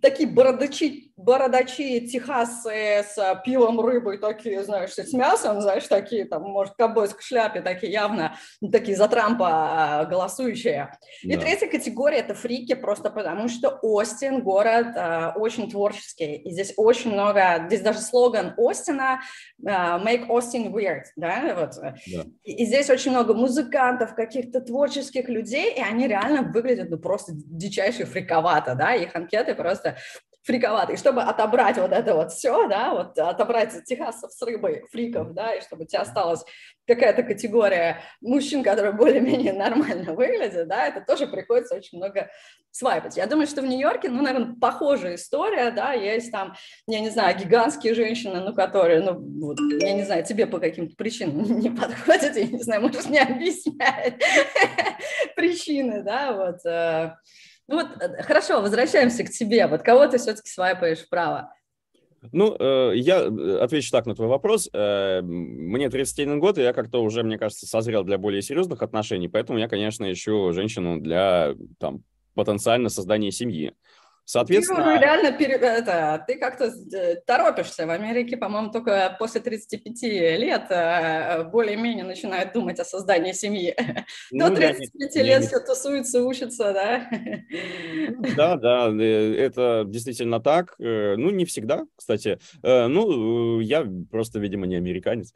такие 0.00 0.28
бородачи, 0.28 1.12
бородачи 1.16 2.00
Техасы 2.06 3.04
с 3.04 3.42
пивом, 3.44 3.80
рыбой, 3.80 4.18
такие, 4.18 4.64
знаешь, 4.64 4.90
с 4.90 5.12
мясом, 5.12 5.60
знаешь, 5.60 5.86
такие, 5.86 6.24
там, 6.24 6.42
может, 6.42 6.74
ковбойской 6.74 7.22
шляпе, 7.22 7.60
такие 7.60 7.92
явно, 7.92 8.36
ну, 8.60 8.70
такие 8.70 8.96
за 8.96 9.08
Трампа 9.08 9.48
а, 9.48 10.04
голосующие. 10.06 10.90
Да. 11.22 11.34
И 11.34 11.36
третья 11.36 11.68
категория– 11.68 12.18
это 12.18 12.34
фрики, 12.34 12.74
просто 12.74 13.10
потому 13.10 13.48
что 13.48 13.78
Остин– 13.82 14.42
город 14.44 14.88
э, 14.96 15.32
очень 15.36 15.70
творческий, 15.70 16.36
и 16.36 16.50
здесь 16.50 16.74
очень 16.76 17.12
много, 17.12 17.64
здесь 17.66 17.80
даже 17.80 18.00
слоган 18.00 18.54
Остина 18.56 19.20
э, 19.60 19.68
«Make 19.68 20.26
Austin 20.28 20.72
weird», 20.72 21.04
да, 21.16 21.54
вот. 21.56 21.74
Да. 21.80 21.94
И, 22.42 22.62
и 22.62 22.66
здесь 22.66 22.90
очень 22.90 23.12
много 23.12 23.34
музыкантов, 23.34 24.14
каких-то 24.14 24.60
творческих 24.60 25.28
людей, 25.28 25.74
и 25.74 25.80
они 25.80 26.08
реально 26.08 26.42
выглядят, 26.42 26.90
ну, 26.90 26.98
просто 26.98 27.32
дичайше 27.34 28.04
фриковато, 28.04 28.74
да, 28.74 28.94
их 28.94 29.14
анкеты 29.14 29.54
просто 29.54 29.96
фриковатый, 30.44 30.96
чтобы 30.96 31.22
отобрать 31.22 31.78
вот 31.78 31.92
это 31.92 32.14
вот 32.14 32.32
все, 32.32 32.68
да, 32.68 32.92
вот 32.92 33.18
отобрать 33.18 33.84
техасов 33.84 34.30
с 34.30 34.42
рыбой, 34.42 34.84
фриков, 34.92 35.32
да, 35.32 35.54
и 35.54 35.62
чтобы 35.62 35.84
у 35.84 35.86
тебя 35.86 36.02
осталась 36.02 36.44
какая-то 36.86 37.22
категория 37.22 38.02
мужчин, 38.20 38.62
которые 38.62 38.92
более-менее 38.92 39.52
нормально 39.54 40.12
выглядят, 40.12 40.68
да, 40.68 40.86
это 40.86 41.00
тоже 41.00 41.26
приходится 41.26 41.74
очень 41.74 41.96
много 41.96 42.30
свайпать. 42.70 43.16
Я 43.16 43.26
думаю, 43.26 43.46
что 43.46 43.62
в 43.62 43.66
Нью-Йорке, 43.66 44.10
ну, 44.10 44.22
наверное, 44.22 44.54
похожая 44.60 45.14
история, 45.14 45.70
да, 45.70 45.92
есть 45.92 46.30
там, 46.30 46.54
я 46.86 47.00
не 47.00 47.08
знаю, 47.08 47.38
гигантские 47.38 47.94
женщины, 47.94 48.40
ну, 48.40 48.52
которые, 48.52 49.00
ну, 49.00 49.14
вот, 49.40 49.58
я 49.80 49.94
не 49.94 50.02
знаю, 50.02 50.24
тебе 50.24 50.46
по 50.46 50.58
каким-то 50.58 50.94
причинам 50.94 51.42
не 51.60 51.70
подходят, 51.70 52.36
я 52.36 52.46
не 52.46 52.62
знаю, 52.62 52.82
можешь 52.82 53.06
не 53.06 53.18
объяснять 53.18 54.22
причины, 55.36 56.02
да, 56.02 56.32
вот. 56.32 57.14
Э. 57.68 57.72
Ну, 57.72 57.76
вот, 57.76 57.86
э, 58.00 58.22
хорошо, 58.22 58.60
возвращаемся 58.60 59.24
к 59.24 59.30
тебе. 59.30 59.66
Вот 59.66 59.82
кого 59.82 60.06
ты 60.06 60.18
все-таки 60.18 60.48
свайпаешь 60.48 61.00
вправо? 61.00 61.52
Ну, 62.32 62.56
э, 62.58 62.92
я 62.96 63.26
отвечу 63.60 63.90
так 63.90 64.06
на 64.06 64.14
твой 64.14 64.28
вопрос. 64.28 64.70
Мне 64.72 65.90
31 65.90 66.40
год, 66.40 66.56
и 66.58 66.62
я 66.62 66.72
как-то 66.72 67.02
уже, 67.02 67.22
мне 67.22 67.38
кажется, 67.38 67.66
созрел 67.66 68.02
для 68.02 68.16
более 68.16 68.40
серьезных 68.40 68.82
отношений, 68.82 69.28
поэтому 69.28 69.58
я, 69.58 69.68
конечно, 69.68 70.10
ищу 70.10 70.52
женщину 70.52 71.00
для 71.00 71.54
там, 71.78 72.02
потенциально 72.34 72.88
создания 72.88 73.30
семьи. 73.30 73.74
Соответственно... 74.24 74.94
Ты 74.96 75.04
реально 75.04 75.32
пере... 75.32 75.54
это, 75.54 76.24
ты 76.26 76.36
как-то 76.36 76.72
э, 76.94 77.16
торопишься. 77.26 77.86
В 77.86 77.90
Америке, 77.90 78.36
по-моему, 78.36 78.70
только 78.70 79.14
после 79.18 79.40
35 79.40 80.02
лет 80.02 80.66
э, 80.70 81.44
более-менее 81.44 82.04
начинают 82.04 82.52
думать 82.52 82.80
о 82.80 82.84
создании 82.84 83.32
семьи. 83.32 83.76
Ну, 84.30 84.48
До 84.48 84.56
35 84.56 85.14
не, 85.14 85.22
лет 85.22 85.40
не... 85.42 85.46
все 85.46 85.60
тусуются, 85.60 86.22
учатся, 86.22 86.72
да? 86.72 87.08
Да, 88.36 88.56
да, 88.56 88.88
э, 88.90 89.36
это 89.36 89.84
действительно 89.86 90.40
так. 90.40 90.74
Ну, 90.78 91.30
не 91.30 91.44
всегда, 91.44 91.84
кстати. 91.96 92.38
Ну, 92.62 93.60
я 93.60 93.86
просто, 94.10 94.38
видимо, 94.38 94.66
не 94.66 94.76
американец. 94.76 95.32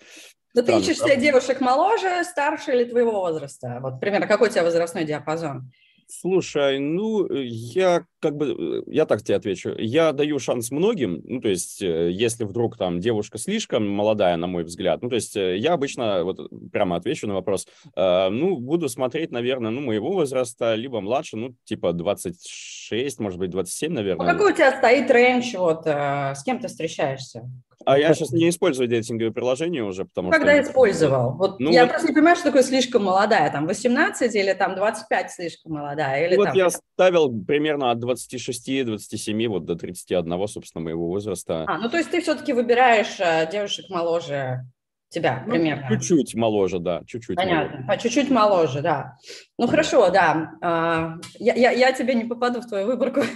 Но 0.55 0.62
ты 0.62 0.79
ищешь 0.79 0.98
себе 0.98 1.16
девушек 1.16 1.61
моложе, 1.61 2.24
старше 2.24 2.72
или 2.72 2.85
твоего 2.85 3.12
возраста? 3.12 3.79
Вот 3.81 4.01
примерно 4.01 4.27
какой 4.27 4.48
у 4.48 4.51
тебя 4.51 4.64
возрастной 4.64 5.05
диапазон? 5.05 5.70
Слушай, 6.11 6.79
ну, 6.79 7.27
э, 7.27 7.44
я 7.44 8.07
как 8.21 8.35
бы, 8.35 8.83
э, 8.87 8.90
я 8.90 9.05
так 9.05 9.23
тебе 9.23 9.37
отвечу, 9.37 9.75
я 9.77 10.12
даю 10.12 10.38
шанс 10.38 10.71
многим, 10.71 11.21
ну, 11.23 11.40
то 11.42 11.49
есть, 11.49 11.83
э, 11.83 12.11
если 12.11 12.44
вдруг 12.44 12.79
там 12.79 12.99
девушка 12.99 13.37
слишком 13.37 13.87
молодая, 13.87 14.38
на 14.38 14.47
мой 14.47 14.64
взгляд, 14.64 15.03
ну, 15.03 15.11
то 15.11 15.16
есть, 15.16 15.37
я 15.37 15.75
обычно, 15.75 16.25
вот 16.25 16.40
прямо 16.73 16.97
отвечу 16.97 17.27
на 17.27 17.35
вопрос, 17.35 17.68
э, 17.94 18.29
ну, 18.31 18.57
буду 18.57 18.88
смотреть, 18.88 19.33
наверное, 19.33 19.71
ну, 19.71 19.83
моего 19.83 20.11
возраста, 20.12 20.75
либо 20.75 21.03
младше, 21.03 21.37
ну, 21.37 21.55
типа 21.64 21.92
26, 21.92 23.18
может 23.18 23.38
быть, 23.38 23.51
27, 23.51 23.92
наверное. 23.92 24.27
А 24.27 24.33
какой 24.33 24.53
у 24.53 24.55
тебя 24.55 24.79
стоит 24.79 25.11
рейндж, 25.11 25.55
вот, 25.59 25.83
э, 25.85 26.33
с 26.35 26.42
кем 26.42 26.59
ты 26.59 26.68
встречаешься? 26.68 27.51
А 27.84 27.98
я 27.98 28.12
сейчас 28.14 28.30
не 28.32 28.48
использую 28.50 28.88
дейтинговые 28.88 29.32
приложения 29.32 29.82
уже, 29.82 30.04
потому 30.04 30.30
Когда 30.30 30.46
что... 30.46 30.56
Когда 30.56 30.68
использовал? 30.68 31.32
Вот 31.36 31.60
ну, 31.60 31.70
я 31.70 31.82
вот... 31.82 31.90
просто 31.90 32.08
не 32.08 32.14
понимаю, 32.14 32.36
что 32.36 32.46
такое 32.46 32.62
слишком 32.62 33.04
молодая, 33.04 33.50
там 33.50 33.66
18 33.66 34.34
или 34.34 34.52
там 34.52 34.74
25 34.74 35.30
слишком 35.30 35.72
молодая? 35.72 36.26
Или 36.26 36.36
вот 36.36 36.46
там... 36.46 36.54
я 36.54 36.70
ставил 36.70 37.32
примерно 37.44 37.90
от 37.90 37.98
26-27 38.02 39.48
вот 39.48 39.64
до 39.64 39.76
31, 39.76 40.48
собственно, 40.48 40.84
моего 40.84 41.06
возраста. 41.06 41.64
А, 41.66 41.78
ну 41.78 41.88
то 41.88 41.98
есть 41.98 42.10
ты 42.10 42.20
все-таки 42.20 42.52
выбираешь 42.52 43.16
э, 43.20 43.48
девушек 43.50 43.88
моложе 43.88 44.64
тебя 45.08 45.42
ну, 45.46 45.52
примерно? 45.52 45.88
Чуть-чуть 45.88 46.34
моложе, 46.34 46.78
да, 46.78 47.02
чуть-чуть. 47.06 47.36
Понятно, 47.36 47.80
моложе. 47.80 48.00
чуть-чуть 48.02 48.30
моложе, 48.30 48.82
да. 48.82 49.16
Ну 49.58 49.66
хорошо, 49.66 50.10
да. 50.10 50.52
А, 50.60 51.14
я, 51.38 51.54
я, 51.54 51.70
я 51.70 51.92
тебе 51.92 52.14
не 52.14 52.24
попаду 52.24 52.60
в 52.60 52.66
твою 52.66 52.86
выборку. 52.86 53.22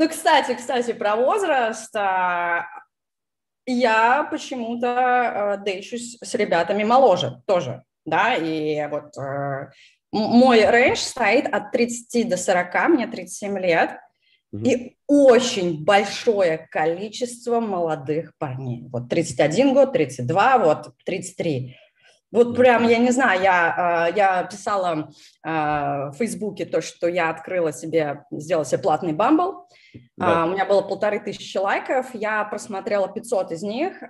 Ну, 0.00 0.08
кстати, 0.08 0.54
кстати, 0.54 0.94
про 0.94 1.14
возраст. 1.14 1.94
А, 1.94 2.64
я 3.66 4.26
почему-то 4.30 5.58
э, 5.60 5.62
дейчусь 5.62 6.16
с 6.22 6.34
ребятами 6.36 6.84
моложе 6.84 7.42
тоже, 7.46 7.82
да, 8.06 8.34
и 8.34 8.88
вот 8.88 9.14
э, 9.18 9.70
мой 10.10 10.64
рейндж 10.64 11.00
стоит 11.00 11.52
от 11.52 11.70
30 11.72 12.30
до 12.30 12.38
40, 12.38 12.88
мне 12.88 13.08
37 13.08 13.58
лет, 13.58 13.98
mm-hmm. 14.54 14.62
и 14.70 14.96
очень 15.06 15.84
большое 15.84 16.66
количество 16.70 17.60
молодых 17.60 18.32
парней. 18.38 18.88
Вот 18.90 19.10
31 19.10 19.74
год, 19.74 19.92
32, 19.92 20.58
вот 20.60 20.94
33. 21.04 21.76
Вот 22.32 22.56
прям, 22.56 22.86
я 22.86 22.98
не 22.98 23.10
знаю, 23.10 23.42
я, 23.42 23.74
а, 23.76 24.10
я 24.10 24.44
писала 24.44 25.10
а, 25.42 26.10
в 26.10 26.14
Фейсбуке 26.14 26.64
то, 26.64 26.80
что 26.80 27.08
я 27.08 27.30
открыла 27.30 27.72
себе, 27.72 28.24
сделала 28.30 28.64
себе 28.64 28.78
платный 28.78 29.12
бамбл. 29.12 29.66
Да. 30.16 30.46
У 30.46 30.50
меня 30.50 30.64
было 30.64 30.82
полторы 30.82 31.18
тысячи 31.18 31.58
лайков, 31.58 32.14
я 32.14 32.44
просмотрела 32.44 33.08
500 33.08 33.52
из 33.52 33.62
них, 33.62 34.00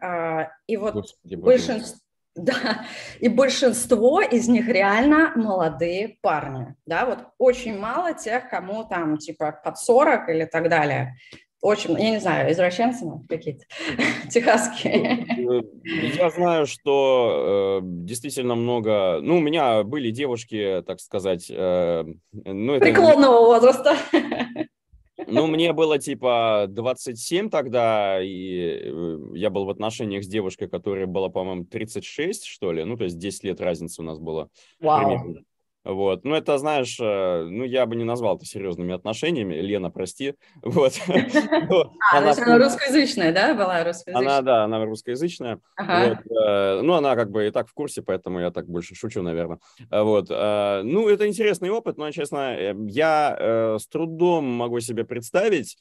и 0.67 0.77
вот 0.77 0.95
Господи, 0.95 1.35
большинство... 1.37 1.99
Да, 2.37 2.87
и 3.19 3.29
большинство 3.29 4.21
из 4.21 4.47
них 4.47 4.69
реально 4.69 5.33
молодые 5.35 6.17
парни, 6.23 6.77
да, 6.87 7.05
вот 7.05 7.19
очень 7.39 7.77
мало 7.77 8.15
тех, 8.15 8.49
кому 8.49 8.85
там 8.85 9.19
типа 9.19 9.61
под 9.65 9.77
40 9.77 10.29
или 10.29 10.45
так 10.45 10.69
далее 10.69 11.17
очень, 11.61 11.93
я 12.01 12.11
не 12.11 12.21
знаю, 12.21 12.51
извращенцы 12.53 13.05
какие-то 13.29 13.65
техасские. 14.31 15.27
Ну, 15.39 15.63
я 16.17 16.31
знаю, 16.31 16.67
что 16.67 17.81
э, 17.83 17.85
действительно 17.85 18.55
много, 18.55 19.21
ну, 19.21 19.37
у 19.37 19.41
меня 19.41 19.83
были 19.83 20.11
девушки, 20.11 20.83
так 20.87 21.01
сказать, 21.01 21.51
э, 21.51 22.05
ну, 22.33 22.75
это... 22.75 22.85
Преклонного 22.85 23.47
возраста. 23.47 23.95
Ну, 25.27 25.47
мне 25.49 25.75
было 25.75 25.99
типа 25.99 26.65
27 26.69 27.51
тогда, 27.51 28.23
и 28.23 28.81
э, 28.83 29.19
я 29.35 29.51
был 29.51 29.67
в 29.67 29.71
отношениях 29.71 30.25
с 30.25 30.29
девушкой, 30.29 30.69
которая 30.69 31.07
была, 31.07 31.29
по-моему, 31.29 31.65
36, 31.65 32.47
что 32.47 32.73
ли, 32.73 32.85
ну, 32.85 32.97
то 32.97 33.05
есть 33.05 33.19
10 33.19 33.45
лет 33.45 33.61
разницы 33.61 34.01
у 34.01 34.05
нас 34.05 34.19
было. 34.19 34.49
Вау. 34.81 35.05
Примерно. 35.05 35.45
Вот, 35.83 36.25
ну 36.25 36.35
это, 36.35 36.59
знаешь, 36.59 36.99
э, 37.01 37.45
ну 37.45 37.65
я 37.65 37.87
бы 37.87 37.97
не 37.97 38.05
назвал 38.05 38.37
это 38.37 38.45
серьезными 38.45 38.93
отношениями, 38.93 39.55
Лена, 39.55 39.91
прости, 39.91 40.35
вот. 40.63 40.93
А, 42.13 42.19
она 42.19 42.59
русскоязычная, 42.59 43.33
да, 43.33 43.55
была 43.55 43.85
русскоязычная? 43.85 44.17
Она, 44.17 44.43
да, 44.43 44.65
она 44.65 44.85
русскоязычная, 44.85 45.61
э, 45.79 46.81
ну 46.83 46.95
она 46.95 47.15
как 47.17 47.31
бы 47.31 47.47
и 47.47 47.51
так 47.51 47.69
в 47.69 47.73
курсе, 47.73 48.03
поэтому 48.03 48.41
я 48.41 48.51
так 48.51 48.67
больше 48.67 48.95
шучу, 48.95 49.23
наверное, 49.23 49.59
вот. 49.91 50.27
Э, 50.31 50.83
ну 50.85 51.09
это 51.09 51.27
интересный 51.27 51.71
опыт, 51.71 51.97
но, 51.97 52.11
честно, 52.11 52.75
я 52.87 53.77
с 53.79 53.87
трудом 53.87 54.45
могу 54.45 54.81
себе 54.81 55.05
представить, 55.05 55.77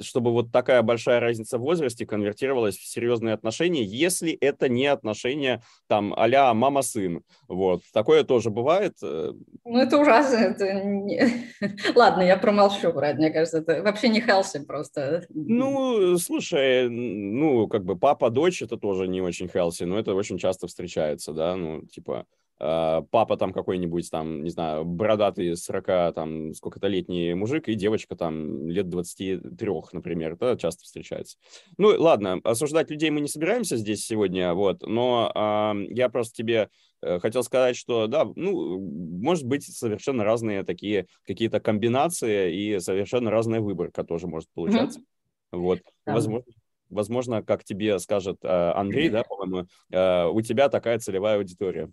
чтобы 0.00 0.32
вот 0.32 0.52
такая 0.52 0.82
большая 0.82 1.20
разница 1.20 1.58
в 1.58 1.62
возрасте 1.62 2.06
конвертировалась 2.06 2.76
в 2.76 2.86
серьезные 2.86 3.34
отношения, 3.34 3.82
если 3.82 4.32
это 4.32 4.68
не 4.68 4.86
отношения 4.86 5.62
там 5.86 6.14
а-ля 6.16 6.52
мама-сын. 6.54 7.22
Вот. 7.48 7.82
Такое 7.92 8.24
тоже 8.24 8.50
бывает. 8.50 8.94
Э. 9.02 9.32
Ну, 9.64 9.78
это 9.78 9.98
ужасно. 9.98 10.36
Это 10.36 10.72
не... 10.84 11.22
Ладно, 11.94 12.22
я 12.22 12.36
промолчу 12.36 12.92
про 12.92 13.10
это. 13.10 13.18
Мне 13.18 13.30
кажется, 13.30 13.58
это 13.58 13.82
вообще 13.82 14.08
не 14.08 14.20
healthy 14.20 14.64
просто. 14.66 15.26
Ну, 15.30 16.18
слушай, 16.18 16.88
ну, 16.88 17.68
как 17.68 17.84
бы 17.84 17.96
папа-дочь, 17.96 18.62
это 18.62 18.76
тоже 18.76 19.08
не 19.08 19.20
очень 19.20 19.46
healthy, 19.46 19.86
но 19.86 19.98
это 19.98 20.14
очень 20.14 20.38
часто 20.38 20.66
встречается, 20.66 21.32
да, 21.32 21.56
ну, 21.56 21.82
типа 21.86 22.26
Э, 22.26 22.43
папа 22.64 23.36
там 23.36 23.52
какой-нибудь 23.52 24.10
там, 24.10 24.42
не 24.42 24.50
знаю, 24.50 24.84
бородатый 24.84 25.54
40, 25.54 26.14
там, 26.14 26.54
сколько-то 26.54 26.86
летний 26.86 27.34
мужик, 27.34 27.68
и 27.68 27.74
девочка 27.74 28.16
там 28.16 28.68
лет 28.68 28.88
23, 28.88 29.70
например, 29.92 30.32
это 30.32 30.56
часто 30.56 30.84
встречается. 30.84 31.36
Ну, 31.76 31.88
ладно, 31.98 32.40
осуждать 32.42 32.90
людей 32.90 33.10
мы 33.10 33.20
не 33.20 33.28
собираемся 33.28 33.76
здесь 33.76 34.06
сегодня, 34.06 34.54
вот, 34.54 34.82
но 34.82 35.30
э, 35.34 35.94
я 35.94 36.08
просто 36.08 36.36
тебе 36.36 36.70
э, 37.02 37.18
хотел 37.18 37.42
сказать, 37.42 37.76
что, 37.76 38.06
да, 38.06 38.24
ну, 38.34 38.78
может 38.78 39.44
быть 39.44 39.64
совершенно 39.64 40.24
разные 40.24 40.62
такие 40.62 41.06
какие-то 41.26 41.60
комбинации 41.60 42.54
и 42.54 42.80
совершенно 42.80 43.30
разная 43.30 43.60
выборка 43.60 44.04
тоже 44.04 44.26
может 44.26 44.48
получаться. 44.54 45.00
Mm-hmm. 45.00 45.58
Вот, 45.58 45.80
да. 46.06 46.14
возможно, 46.14 46.52
возможно, 46.90 47.42
как 47.42 47.64
тебе 47.64 47.98
скажет 47.98 48.38
э, 48.42 48.48
Андрей, 48.48 49.10
да, 49.10 49.22
по-моему, 49.24 49.66
э, 49.90 50.26
у 50.26 50.40
тебя 50.40 50.68
такая 50.68 50.98
целевая 50.98 51.36
аудитория. 51.36 51.90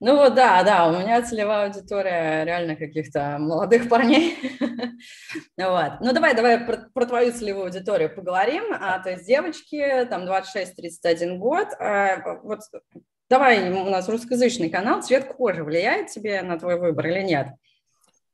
Ну 0.00 0.14
вот, 0.16 0.34
да, 0.34 0.62
да, 0.62 0.88
у 0.88 0.92
меня 0.92 1.22
целевая 1.22 1.66
аудитория 1.66 2.44
реально 2.44 2.76
каких-то 2.76 3.36
молодых 3.40 3.88
парней. 3.88 4.36
вот. 5.56 5.92
Ну 6.00 6.12
давай, 6.12 6.36
давай 6.36 6.60
про, 6.60 6.88
про 6.94 7.06
твою 7.06 7.32
целевую 7.32 7.66
аудиторию 7.66 8.14
поговорим. 8.14 8.64
А, 8.72 9.00
то 9.00 9.10
есть 9.10 9.26
девочки, 9.26 10.06
там 10.08 10.22
26-31 10.22 11.38
год. 11.38 11.68
А, 11.80 12.38
вот 12.44 12.60
давай, 13.28 13.72
у 13.72 13.90
нас 13.90 14.08
русскоязычный 14.08 14.70
канал, 14.70 15.02
цвет 15.02 15.24
кожи 15.24 15.64
влияет 15.64 16.10
тебе 16.10 16.42
на 16.42 16.58
твой 16.60 16.78
выбор 16.78 17.08
или 17.08 17.22
нет? 17.22 17.48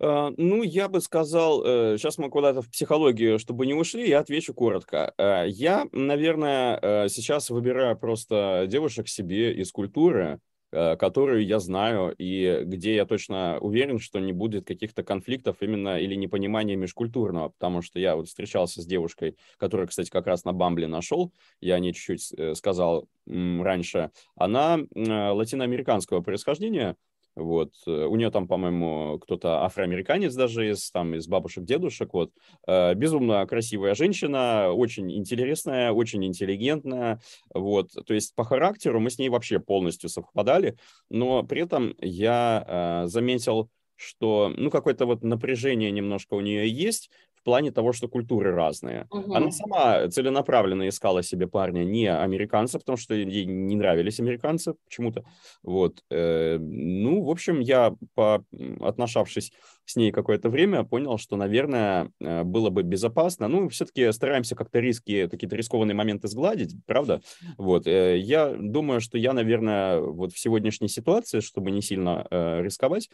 А, 0.00 0.32
ну, 0.36 0.62
я 0.62 0.88
бы 0.88 1.00
сказал, 1.00 1.62
сейчас 1.96 2.18
э, 2.18 2.22
мы 2.22 2.28
куда-то 2.28 2.60
в 2.60 2.70
психологию, 2.70 3.38
чтобы 3.38 3.64
не 3.64 3.72
ушли, 3.72 4.06
я 4.06 4.18
отвечу 4.18 4.52
коротко. 4.52 5.14
А, 5.16 5.44
я, 5.44 5.86
наверное, 5.92 6.78
э, 6.82 7.08
сейчас 7.08 7.48
выбираю 7.48 7.96
просто 7.96 8.66
девушек 8.68 9.08
себе 9.08 9.54
из 9.54 9.72
культуры, 9.72 10.40
Э, 10.40 10.53
которую 10.98 11.46
я 11.46 11.60
знаю 11.60 12.14
и 12.18 12.62
где 12.64 12.94
я 12.96 13.06
точно 13.06 13.58
уверен, 13.60 13.98
что 13.98 14.18
не 14.18 14.32
будет 14.32 14.66
каких-то 14.66 15.02
конфликтов 15.02 15.56
именно 15.60 15.98
или 15.98 16.14
непонимания 16.14 16.76
межкультурного, 16.76 17.50
потому 17.50 17.82
что 17.82 17.98
я 17.98 18.16
вот 18.16 18.28
встречался 18.28 18.82
с 18.82 18.86
девушкой, 18.86 19.36
которую, 19.58 19.88
кстати, 19.88 20.10
как 20.10 20.26
раз 20.26 20.44
на 20.44 20.52
Бамбле 20.52 20.86
нашел, 20.86 21.32
я 21.60 21.76
о 21.76 21.80
чуть-чуть 21.80 22.32
э, 22.36 22.54
сказал 22.54 23.08
раньше, 23.26 24.10
она 24.36 24.78
латиноамериканского 24.94 26.20
происхождения, 26.20 26.96
вот. 27.36 27.72
Э, 27.86 28.06
у 28.06 28.16
нее 28.16 28.30
там, 28.30 28.46
по-моему, 28.46 29.18
кто-то 29.18 29.64
афроамериканец 29.64 30.34
даже 30.34 30.70
из, 30.70 30.90
там, 30.90 31.14
из 31.14 31.26
бабушек, 31.26 31.64
дедушек. 31.64 32.12
Вот. 32.12 32.30
Э, 32.66 32.94
безумно 32.94 33.46
красивая 33.46 33.94
женщина, 33.94 34.72
очень 34.72 35.10
интересная, 35.12 35.92
очень 35.92 36.24
интеллигентная. 36.24 37.20
Вот. 37.52 37.90
То 38.06 38.14
есть 38.14 38.34
по 38.34 38.44
характеру 38.44 39.00
мы 39.00 39.10
с 39.10 39.18
ней 39.18 39.28
вообще 39.28 39.58
полностью 39.58 40.08
совпадали, 40.08 40.76
но 41.10 41.42
при 41.42 41.62
этом 41.62 41.94
я 42.00 42.64
э, 43.04 43.08
заметил, 43.08 43.70
что, 43.96 44.52
ну, 44.56 44.70
какое-то 44.70 45.06
вот 45.06 45.22
напряжение 45.22 45.90
немножко 45.90 46.34
у 46.34 46.40
нее 46.40 46.68
есть, 46.68 47.10
плане 47.44 47.70
того, 47.70 47.92
что 47.92 48.08
культуры 48.08 48.52
разные. 48.52 49.06
Угу. 49.10 49.34
Она 49.34 49.50
сама 49.50 50.08
целенаправленно 50.08 50.88
искала 50.88 51.22
себе 51.22 51.46
парня 51.46 51.84
не 51.84 52.06
американца, 52.06 52.78
потому 52.78 52.96
что 52.96 53.14
ей 53.14 53.44
не 53.44 53.76
нравились 53.76 54.20
американцы 54.20 54.74
почему-то. 54.84 55.24
Вот. 55.62 56.02
Э, 56.10 56.58
ну, 56.58 57.22
в 57.22 57.30
общем, 57.30 57.60
я, 57.60 57.94
по, 58.14 58.44
отношавшись 58.80 59.52
с 59.84 59.96
ней 59.96 60.10
какое-то 60.10 60.48
время, 60.48 60.84
понял, 60.84 61.18
что, 61.18 61.36
наверное, 61.36 62.10
э, 62.20 62.42
было 62.42 62.70
бы 62.70 62.82
безопасно. 62.82 63.48
Ну, 63.48 63.68
все-таки 63.68 64.10
стараемся 64.12 64.56
как-то 64.56 64.80
риски, 64.80 65.28
какие-то 65.28 65.56
рискованные 65.56 65.94
моменты 65.94 66.28
сгладить, 66.28 66.74
правда? 66.86 67.20
Вот. 67.58 67.86
Э, 67.86 68.18
я 68.18 68.54
думаю, 68.54 69.00
что 69.00 69.18
я, 69.18 69.32
наверное, 69.32 70.00
вот 70.00 70.32
в 70.32 70.38
сегодняшней 70.38 70.88
ситуации, 70.88 71.40
чтобы 71.40 71.70
не 71.70 71.82
сильно 71.82 72.26
рисковать, 72.30 73.08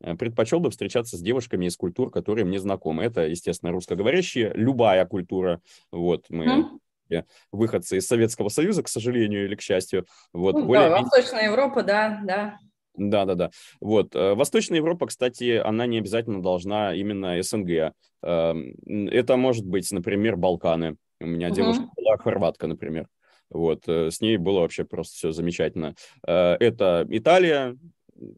предпочел 0.00 0.60
бы 0.60 0.70
встречаться 0.70 1.16
с 1.16 1.20
девушками 1.20 1.66
из 1.66 1.76
культур, 1.76 2.10
которые 2.10 2.44
мне 2.44 2.58
знакомы. 2.58 3.04
Это, 3.04 3.26
естественно, 3.26 3.72
русскоговорящие, 3.72 4.52
любая 4.54 5.04
культура. 5.06 5.60
Вот 5.90 6.26
мы 6.28 6.66
mm. 7.10 7.24
выходцы 7.52 7.98
из 7.98 8.06
Советского 8.06 8.48
Союза, 8.48 8.82
к 8.82 8.88
сожалению 8.88 9.44
или 9.44 9.54
к 9.54 9.60
счастью. 9.60 10.06
Вот, 10.32 10.54
ну, 10.54 10.66
более... 10.66 10.88
Да, 10.88 11.00
Восточная 11.00 11.44
Европа, 11.44 11.82
да, 11.82 12.20
да. 12.24 12.58
Да, 12.94 13.24
да, 13.24 13.34
да. 13.34 13.50
Вот. 13.80 14.14
Э, 14.14 14.34
Восточная 14.34 14.78
Европа, 14.78 15.06
кстати, 15.06 15.56
она 15.56 15.86
не 15.86 15.98
обязательно 15.98 16.42
должна 16.42 16.94
именно 16.94 17.42
СНГ. 17.42 17.94
Эм, 18.22 18.74
это 18.86 19.36
может 19.36 19.64
быть, 19.64 19.90
например, 19.92 20.36
Балканы. 20.36 20.96
У 21.20 21.26
меня 21.26 21.48
угу. 21.48 21.56
девушка 21.56 21.84
была 21.96 22.16
хорватка, 22.18 22.66
например. 22.66 23.08
Вот, 23.48 23.84
э, 23.86 24.10
с 24.10 24.20
ней 24.20 24.36
было 24.36 24.60
вообще 24.60 24.84
просто 24.84 25.14
все 25.14 25.32
замечательно. 25.32 25.94
Это 26.22 27.06
Италия, 27.08 27.76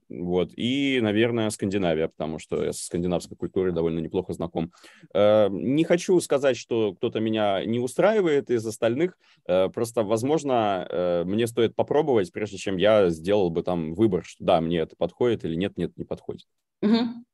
вот, 0.09 0.53
и, 0.57 1.01
наверное, 1.01 1.51
Скандинавия, 1.51 2.09
потому 2.09 2.39
что 2.39 2.65
я 2.65 2.73
с 2.73 2.83
скандинавской 2.83 3.37
культурой 3.37 3.73
довольно 3.73 3.99
неплохо 4.01 4.33
знаком. 4.33 4.73
Э, 5.15 5.49
не 5.51 5.85
хочу 5.85 6.19
сказать, 6.21 6.57
что 6.57 6.95
кто-то 6.95 7.21
меня 7.21 7.65
не 7.65 7.79
устраивает 7.79 8.51
из 8.51 8.67
остальных, 8.67 9.19
э, 9.47 9.69
просто, 9.69 10.03
возможно, 10.03 10.87
э, 10.89 11.25
мне 11.25 11.47
стоит 11.47 11.75
попробовать, 11.75 12.33
прежде 12.33 12.59
чем 12.59 12.77
я 12.77 13.11
сделал 13.11 13.51
бы 13.51 13.63
там 13.63 13.95
выбор, 13.95 14.25
что 14.25 14.45
да, 14.45 14.61
мне 14.61 14.79
это 14.79 14.97
подходит 14.97 15.45
или 15.45 15.55
нет, 15.55 15.77
нет, 15.77 15.97
не 15.97 16.05
подходит. 16.05 16.47
Угу. 16.83 17.25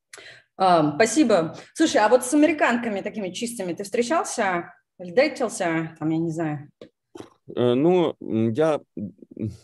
А, 0.56 0.94
спасибо. 0.94 1.56
Слушай, 1.74 1.98
а 1.98 2.08
вот 2.08 2.24
с 2.24 2.34
американками 2.34 3.00
такими 3.00 3.30
чистыми 3.30 3.72
ты 3.72 3.84
встречался 3.84 4.74
или 4.98 5.12
там, 5.98 6.10
я 6.10 6.18
не 6.18 6.30
знаю? 6.30 6.70
Ну, 7.54 8.16
я 8.20 8.80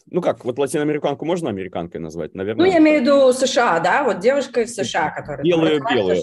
ну 0.07 0.20
как, 0.22 0.44
вот 0.44 0.59
латиноамериканку 0.59 1.25
можно 1.25 1.51
американкой 1.51 2.01
назвать, 2.01 2.35
наверное? 2.35 2.66
Ну, 2.66 2.72
я 2.72 2.79
имею 2.79 3.01
в 3.01 3.03
виду 3.03 3.33
США, 3.33 3.81
да, 3.81 4.05
вот 4.05 4.20
девушка 4.20 4.62
из 4.62 4.75
США, 4.75 5.11
которая... 5.11 5.44
Белую, 5.44 5.83
белую. 5.90 6.16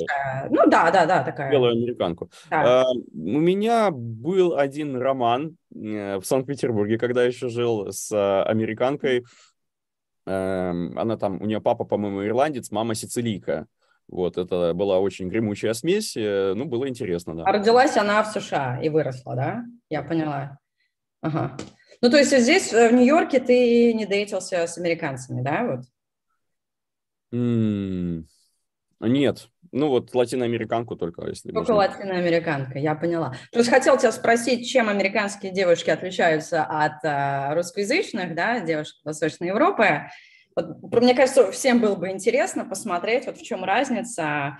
Ну 0.49 0.69
да, 0.69 0.91
да, 0.91 1.05
да, 1.05 1.23
такая. 1.23 1.51
Белую 1.51 1.73
американку. 1.73 2.31
Да. 2.49 2.81
А, 2.81 2.91
у 2.91 3.39
меня 3.39 3.91
был 3.91 4.57
один 4.57 4.95
роман 4.97 5.57
э, 5.73 6.17
в 6.17 6.23
Санкт-Петербурге, 6.23 6.97
когда 6.97 7.23
еще 7.23 7.49
жил 7.49 7.91
с 7.91 8.11
э, 8.11 8.43
американкой. 8.43 9.23
Эм, 10.25 10.97
она 10.97 11.17
там, 11.17 11.41
у 11.41 11.45
нее 11.45 11.61
папа, 11.61 11.83
по-моему, 11.83 12.25
ирландец, 12.25 12.71
мама 12.71 12.95
сицилийка. 12.95 13.67
Вот, 14.07 14.37
это 14.37 14.73
была 14.73 14.99
очень 14.99 15.29
гремучая 15.29 15.73
смесь, 15.73 16.15
э, 16.17 16.53
ну, 16.55 16.65
было 16.65 16.87
интересно, 16.87 17.35
да. 17.35 17.43
А 17.45 17.51
родилась 17.51 17.97
она 17.97 18.23
в 18.23 18.27
США 18.27 18.79
и 18.81 18.89
выросла, 18.89 19.35
да? 19.35 19.63
Я 19.89 20.01
поняла. 20.01 20.57
Ага. 21.23 21.55
Ну, 22.01 22.09
то 22.09 22.17
есть 22.17 22.37
здесь, 22.37 22.73
э, 22.73 22.89
в 22.89 22.93
Нью-Йорке, 22.93 23.39
ты 23.39 23.93
не 23.93 24.05
дейтился 24.05 24.67
с 24.67 24.77
американцами, 24.77 25.41
да, 25.41 25.63
вот? 25.63 25.85
Mm, 27.33 28.25
нет. 28.99 29.47
Ну, 29.71 29.87
вот 29.87 30.13
латиноамериканку 30.13 30.97
только, 30.97 31.25
если 31.27 31.51
Только 31.51 31.73
можно. 31.73 31.93
латиноамериканка, 31.93 32.77
я 32.77 32.93
поняла. 32.93 33.33
Просто 33.53 33.71
хотел 33.71 33.97
тебя 33.97 34.11
спросить, 34.11 34.67
чем 34.67 34.89
американские 34.89 35.53
девушки 35.53 35.89
отличаются 35.89 36.63
от 36.63 37.03
а, 37.05 37.55
русскоязычных, 37.55 38.35
да, 38.35 38.59
девушек 38.59 38.97
Восточной 39.05 39.47
Европы. 39.47 40.09
Вот, 40.57 41.01
мне 41.01 41.15
кажется, 41.15 41.51
всем 41.53 41.79
было 41.79 41.95
бы 41.95 42.11
интересно 42.11 42.65
посмотреть, 42.65 43.25
вот 43.25 43.37
в 43.37 43.43
чем 43.43 43.63
разница. 43.63 44.59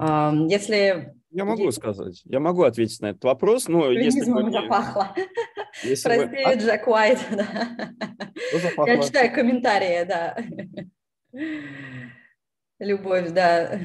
Если 0.00 1.14
я 1.30 1.44
могу 1.44 1.64
есть... 1.64 1.78
сказать, 1.78 2.22
я 2.24 2.40
могу 2.40 2.62
ответить 2.62 3.00
на 3.00 3.10
этот 3.10 3.24
вопрос, 3.24 3.68
но 3.68 3.90
если 3.90 4.30
вы... 4.30 4.50
запахло. 4.50 5.14
Если 5.84 6.08
Прости, 6.08 6.44
вы... 6.44 6.54
Джек 6.54 6.88
Уайт, 6.88 7.18
да. 7.30 7.94
Я 8.86 9.02
читаю 9.02 9.32
комментарии, 9.32 10.04
да. 10.04 10.36
Любовь, 12.80 13.30
да. 13.30 13.78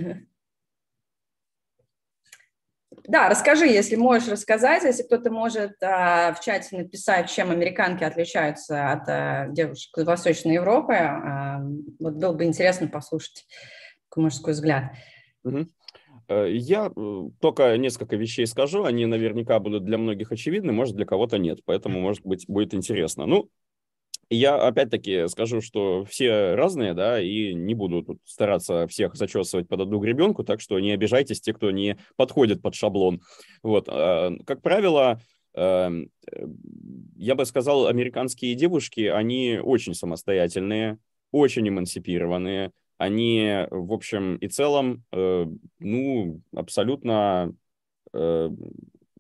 Да, 3.06 3.28
расскажи, 3.28 3.68
если 3.68 3.98
можешь 3.98 4.30
рассказать, 4.30 4.84
если 4.84 5.04
кто-то 5.04 5.30
может 5.30 5.74
а, 5.84 6.34
в 6.34 6.40
чате 6.40 6.78
написать, 6.78 7.30
чем 7.30 7.52
американки 7.52 8.04
отличаются 8.04 8.92
от 8.92 9.10
а, 9.10 9.48
девушек 9.50 9.98
из 9.98 10.06
Восточной 10.06 10.54
Европы, 10.54 10.94
а, 10.94 11.60
вот 12.00 12.14
было 12.14 12.32
бы 12.32 12.46
интересно 12.46 12.88
послушать 12.88 13.46
такой 14.10 14.24
мужской 14.24 14.54
взгляд. 14.54 14.94
Угу. 15.44 15.68
Э, 16.28 16.48
я 16.52 16.92
э, 16.96 17.30
только 17.40 17.78
несколько 17.78 18.16
вещей 18.16 18.46
скажу, 18.48 18.84
они 18.84 19.06
наверняка 19.06 19.60
будут 19.60 19.86
для 19.86 19.98
многих 19.98 20.32
очевидны, 20.32 20.72
может, 20.72 20.96
для 20.96 21.06
кого-то 21.06 21.38
нет, 21.38 21.60
поэтому, 21.66 22.00
может 22.00 22.26
быть, 22.26 22.46
будет 22.48 22.74
интересно. 22.74 23.26
Ну, 23.26 23.50
я 24.30 24.56
опять-таки 24.56 25.28
скажу, 25.28 25.62
что 25.62 26.06
все 26.06 26.56
разные, 26.56 26.94
да, 26.94 27.22
и 27.22 27.54
не 27.54 27.76
буду 27.76 28.04
тут 28.04 28.20
стараться 28.26 28.88
всех 28.88 29.16
зачесывать 29.16 29.68
под 29.68 29.82
одну 29.82 30.00
гребенку, 30.00 30.44
так 30.44 30.62
что 30.62 30.80
не 30.80 30.92
обижайтесь 30.92 31.42
те, 31.42 31.54
кто 31.54 31.72
не 31.72 31.98
подходит 32.16 32.62
под 32.62 32.74
шаблон. 32.74 33.22
Вот, 33.62 33.88
а, 33.90 34.32
как 34.46 34.62
правило, 34.62 35.20
эм, 35.56 36.10
я 37.16 37.36
бы 37.36 37.46
сказал, 37.46 37.88
американские 37.88 38.56
девушки, 38.56 39.02
они 39.02 39.60
очень 39.62 39.94
самостоятельные, 39.94 40.98
очень 41.32 41.68
эмансипированные, 41.68 42.72
они, 43.04 43.68
в 43.70 43.92
общем 43.92 44.38
и 44.38 44.48
целом, 44.48 45.04
э, 45.12 45.46
ну, 45.80 46.42
абсолютно, 46.56 47.54
э, 48.14 48.50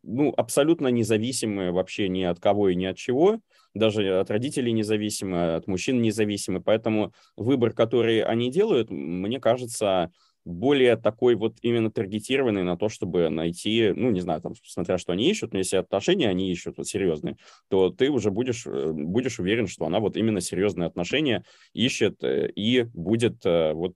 ну, 0.04 0.34
абсолютно 0.38 0.88
независимы 0.88 1.72
вообще 1.72 2.08
ни 2.08 2.24
от 2.24 2.39
кого 2.39 2.69
и 2.69 2.76
ни 2.76 2.86
от 2.86 2.96
чего, 2.96 3.39
даже 3.74 4.19
от 4.19 4.32
родителей 4.32 4.72
независимы, 4.72 5.56
от 5.56 5.67
мужчин 5.67 6.02
независимы, 6.02 6.62
поэтому 6.62 7.13
выбор, 7.36 7.74
который 7.74 8.22
они 8.24 8.50
делают, 8.52 8.89
мне 8.89 9.41
кажется, 9.41 10.12
более 10.45 10.97
такой 10.97 11.36
вот 11.36 11.58
именно 11.62 11.89
таргетированный 11.89 12.63
на 12.63 12.77
то, 12.77 12.89
чтобы 12.89 13.29
найти, 13.29 13.93
ну, 13.95 14.12
не 14.12 14.19
знаю, 14.19 14.41
там, 14.41 14.53
смотря 14.63 14.97
что 14.97 15.13
они 15.13 15.29
ищут, 15.29 15.53
но 15.53 15.60
если 15.60 15.77
отношения 15.77 16.29
они 16.29 16.51
ищут 16.51 16.77
вот 16.77 16.88
серьезные, 16.88 17.38
то 17.69 17.89
ты 17.89 18.10
уже 18.10 18.29
будешь, 18.29 18.65
э, 18.65 18.91
будешь 18.91 19.39
уверен, 19.39 19.67
что 19.67 19.86
она 19.86 19.99
вот 19.99 20.17
именно 20.17 20.41
серьезные 20.41 20.88
отношения 20.88 21.45
ищет 21.73 22.23
э, 22.23 22.49
и 22.56 22.84
будет 22.93 23.45
э, 23.45 23.73
вот 23.73 23.93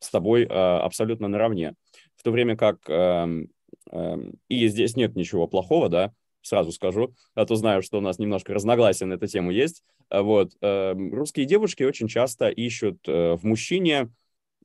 с 0.00 0.10
тобой 0.10 0.44
абсолютно 0.44 1.26
наравне. 1.26 1.74
В 2.14 2.22
то 2.22 2.30
время 2.30 2.56
как, 2.56 2.88
эм, 2.88 3.48
эм, 3.90 4.34
и 4.48 4.68
здесь 4.68 4.94
нет 4.94 5.16
ничего 5.16 5.48
плохого, 5.48 5.88
да, 5.88 6.12
сразу 6.40 6.70
скажу, 6.70 7.14
а 7.34 7.44
то 7.44 7.56
знаю, 7.56 7.82
что 7.82 7.98
у 7.98 8.00
нас 8.00 8.20
немножко 8.20 8.54
разногласия 8.54 9.06
на 9.06 9.14
эту 9.14 9.26
тему 9.26 9.50
есть. 9.50 9.82
Вот, 10.08 10.52
эм, 10.60 11.12
русские 11.12 11.46
девушки 11.46 11.82
очень 11.82 12.06
часто 12.06 12.48
ищут 12.48 12.98
в 13.08 13.40
мужчине 13.42 14.08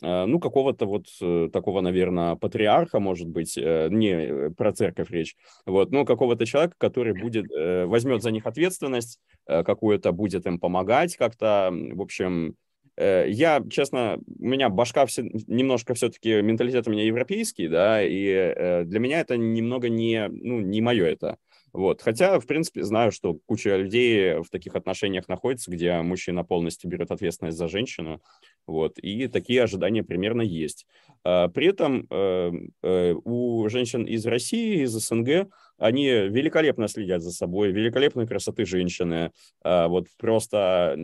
ну, 0.04 0.39
какого-то 0.39 0.86
вот 0.86 1.08
э, 1.22 1.50
такого, 1.52 1.82
наверное, 1.82 2.36
патриарха, 2.36 3.00
может 3.00 3.28
быть, 3.28 3.58
э, 3.58 3.88
не 3.89 4.50
про 4.52 4.74
церковь 4.74 5.10
речь, 5.10 5.36
вот, 5.66 5.92
но 5.92 6.06
какого-то 6.06 6.46
человека, 6.46 6.76
который 6.78 7.13
будет, 7.13 7.46
возьмет 7.88 8.22
за 8.22 8.32
них 8.32 8.46
ответственность, 8.46 9.20
какую-то 9.46 10.12
будет 10.12 10.46
им 10.46 10.60
помогать 10.60 11.16
как-то, 11.16 11.70
в 11.72 12.02
общем, 12.02 12.56
я, 12.98 13.63
честно, 13.72 14.20
у 14.39 14.46
меня 14.46 14.70
башка 14.70 15.06
все, 15.08 15.24
немножко 15.48 15.94
все-таки, 15.96 16.42
менталитет 16.42 16.88
у 16.88 16.92
меня 16.92 17.06
европейский, 17.06 17.68
да, 17.68 18.04
и 18.04 18.84
для 18.86 19.00
меня 19.00 19.20
это 19.20 19.36
немного 19.36 19.89
не, 19.89 20.28
ну, 20.30 20.60
не 20.62 20.82
мое 20.82 21.06
это. 21.06 21.38
Вот. 21.73 22.01
Хотя, 22.03 22.39
в 22.39 22.45
принципе, 22.45 22.83
знаю, 22.83 23.12
что 23.12 23.39
куча 23.45 23.75
людей 23.75 24.41
в 24.41 24.49
таких 24.49 24.75
отношениях 24.75 25.27
находится, 25.27 25.71
где 25.71 25.99
мужчина 26.01 26.43
полностью 26.43 26.89
берет 26.89 27.09
ответственность 27.12 27.57
за 27.57 27.67
женщину. 27.67 28.21
Вот. 28.67 28.99
И 28.99 29.27
такие 29.27 29.63
ожидания 29.63 30.03
примерно 30.03 30.41
есть. 30.41 30.86
А, 31.23 31.47
при 31.47 31.67
этом 31.67 32.05
э, 32.09 32.51
э, 32.83 33.15
у 33.23 33.67
женщин 33.69 34.03
из 34.03 34.25
России, 34.25 34.83
из 34.83 34.91
СНГ, 34.91 35.49
они 35.77 36.07
великолепно 36.07 36.88
следят 36.88 37.21
за 37.23 37.31
собой, 37.31 37.71
великолепной 37.71 38.27
красоты 38.27 38.65
женщины, 38.65 39.31
а, 39.63 39.88
вот 39.88 40.07
просто 40.17 40.95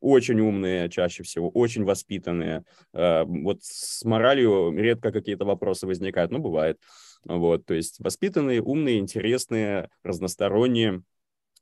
очень 0.00 0.40
умные 0.40 0.88
чаще 0.88 1.22
всего, 1.22 1.50
очень 1.50 1.84
воспитанные. 1.84 2.64
А, 2.92 3.24
вот 3.24 3.58
с 3.62 4.02
моралью 4.04 4.72
редко 4.76 5.12
какие-то 5.12 5.44
вопросы 5.44 5.86
возникают, 5.86 6.30
но 6.30 6.38
бывает. 6.38 6.78
Вот, 7.24 7.66
то 7.66 7.74
есть 7.74 8.00
воспитанные, 8.00 8.62
умные, 8.62 8.98
интересные, 8.98 9.90
разносторонние. 10.02 11.02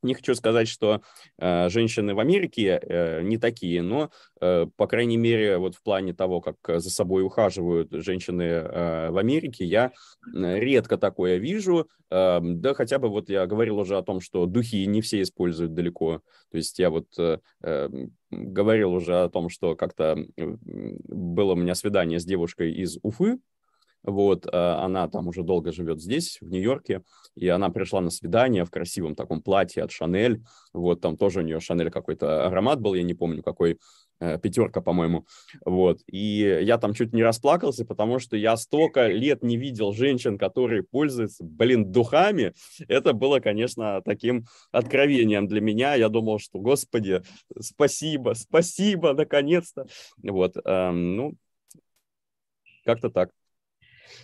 Не 0.02 0.14
хочу 0.14 0.36
сказать, 0.36 0.68
что 0.68 1.02
э, 1.38 1.68
женщины 1.70 2.14
в 2.14 2.20
Америке 2.20 2.80
э, 2.80 3.22
не 3.22 3.36
такие, 3.36 3.82
но, 3.82 4.10
э, 4.40 4.66
по 4.76 4.86
крайней 4.86 5.16
мере, 5.16 5.58
вот 5.58 5.74
в 5.74 5.82
плане 5.82 6.14
того, 6.14 6.40
как 6.40 6.56
за 6.80 6.88
собой 6.88 7.24
ухаживают 7.24 7.90
женщины 7.90 8.42
э, 8.42 9.10
в 9.10 9.18
Америке, 9.18 9.64
я 9.64 9.90
редко 10.32 10.98
такое 10.98 11.38
вижу. 11.38 11.88
Э, 12.10 12.38
да, 12.40 12.74
хотя 12.74 13.00
бы 13.00 13.08
вот 13.08 13.28
я 13.28 13.44
говорил 13.46 13.80
уже 13.80 13.96
о 13.98 14.02
том, 14.04 14.20
что 14.20 14.46
духи 14.46 14.86
не 14.86 15.00
все 15.00 15.20
используют 15.20 15.74
далеко. 15.74 16.22
То 16.52 16.58
есть 16.58 16.78
я 16.78 16.90
вот 16.90 17.08
э, 17.18 17.38
эм, 17.62 18.12
говорил 18.30 18.92
уже 18.92 19.22
о 19.22 19.28
том, 19.28 19.48
что 19.48 19.74
как-то 19.74 20.16
было 20.36 21.54
у 21.54 21.56
меня 21.56 21.74
свидание 21.74 22.20
с 22.20 22.24
девушкой 22.24 22.72
из 22.72 22.98
Уфы, 23.02 23.38
вот, 24.02 24.46
а, 24.50 24.84
она 24.84 25.08
там 25.08 25.28
уже 25.28 25.42
долго 25.42 25.72
живет 25.72 26.00
здесь, 26.00 26.38
в 26.40 26.48
Нью-Йорке, 26.48 27.02
и 27.34 27.48
она 27.48 27.70
пришла 27.70 28.00
на 28.00 28.10
свидание 28.10 28.64
в 28.64 28.70
красивом 28.70 29.14
таком 29.14 29.42
платье 29.42 29.82
от 29.82 29.90
Шанель, 29.90 30.42
вот, 30.72 31.00
там 31.00 31.16
тоже 31.16 31.40
у 31.40 31.42
нее 31.42 31.60
Шанель 31.60 31.90
какой-то 31.90 32.46
аромат 32.46 32.80
был, 32.80 32.94
я 32.94 33.02
не 33.02 33.14
помню 33.14 33.42
какой, 33.42 33.78
э, 34.20 34.38
пятерка, 34.38 34.80
по-моему, 34.80 35.26
вот, 35.64 36.00
и 36.06 36.60
я 36.62 36.78
там 36.78 36.94
чуть 36.94 37.12
не 37.12 37.22
расплакался, 37.22 37.84
потому 37.84 38.18
что 38.18 38.36
я 38.36 38.56
столько 38.56 39.08
лет 39.08 39.42
не 39.42 39.56
видел 39.56 39.92
женщин, 39.92 40.38
которые 40.38 40.82
пользуются, 40.82 41.44
блин, 41.44 41.90
духами, 41.90 42.52
это 42.88 43.12
было, 43.12 43.40
конечно, 43.40 44.02
таким 44.04 44.46
откровением 44.72 45.46
для 45.46 45.60
меня, 45.60 45.94
я 45.94 46.08
думал, 46.08 46.38
что, 46.38 46.58
господи, 46.58 47.22
спасибо, 47.60 48.34
спасибо, 48.34 49.12
наконец-то, 49.12 49.86
вот, 50.22 50.56
эм, 50.64 51.16
ну, 51.16 51.34
как-то 52.84 53.10
так. 53.10 53.30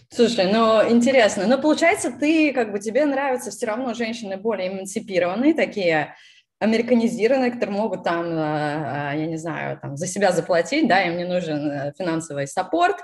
Слушай, 0.08 0.52
ну 0.52 0.88
интересно. 0.90 1.46
Но 1.46 1.58
получается, 1.58 2.12
ты 2.12 2.52
как 2.52 2.72
бы 2.72 2.78
тебе 2.78 3.04
нравятся 3.04 3.50
все 3.50 3.66
равно 3.66 3.94
женщины 3.94 4.36
более 4.36 4.68
эмансипированные, 4.68 5.54
такие 5.54 6.14
американизированные, 6.64 7.50
которые 7.50 7.76
могут 7.76 8.04
там, 8.04 8.26
э, 8.26 9.12
э, 9.14 9.18
я 9.18 9.26
не 9.26 9.36
знаю, 9.36 9.78
там, 9.80 9.96
за 9.96 10.06
себя 10.06 10.32
заплатить, 10.32 10.88
да, 10.88 11.02
им 11.02 11.16
не 11.16 11.24
нужен 11.24 11.70
э, 11.70 11.92
финансовый 11.98 12.46
саппорт, 12.46 12.96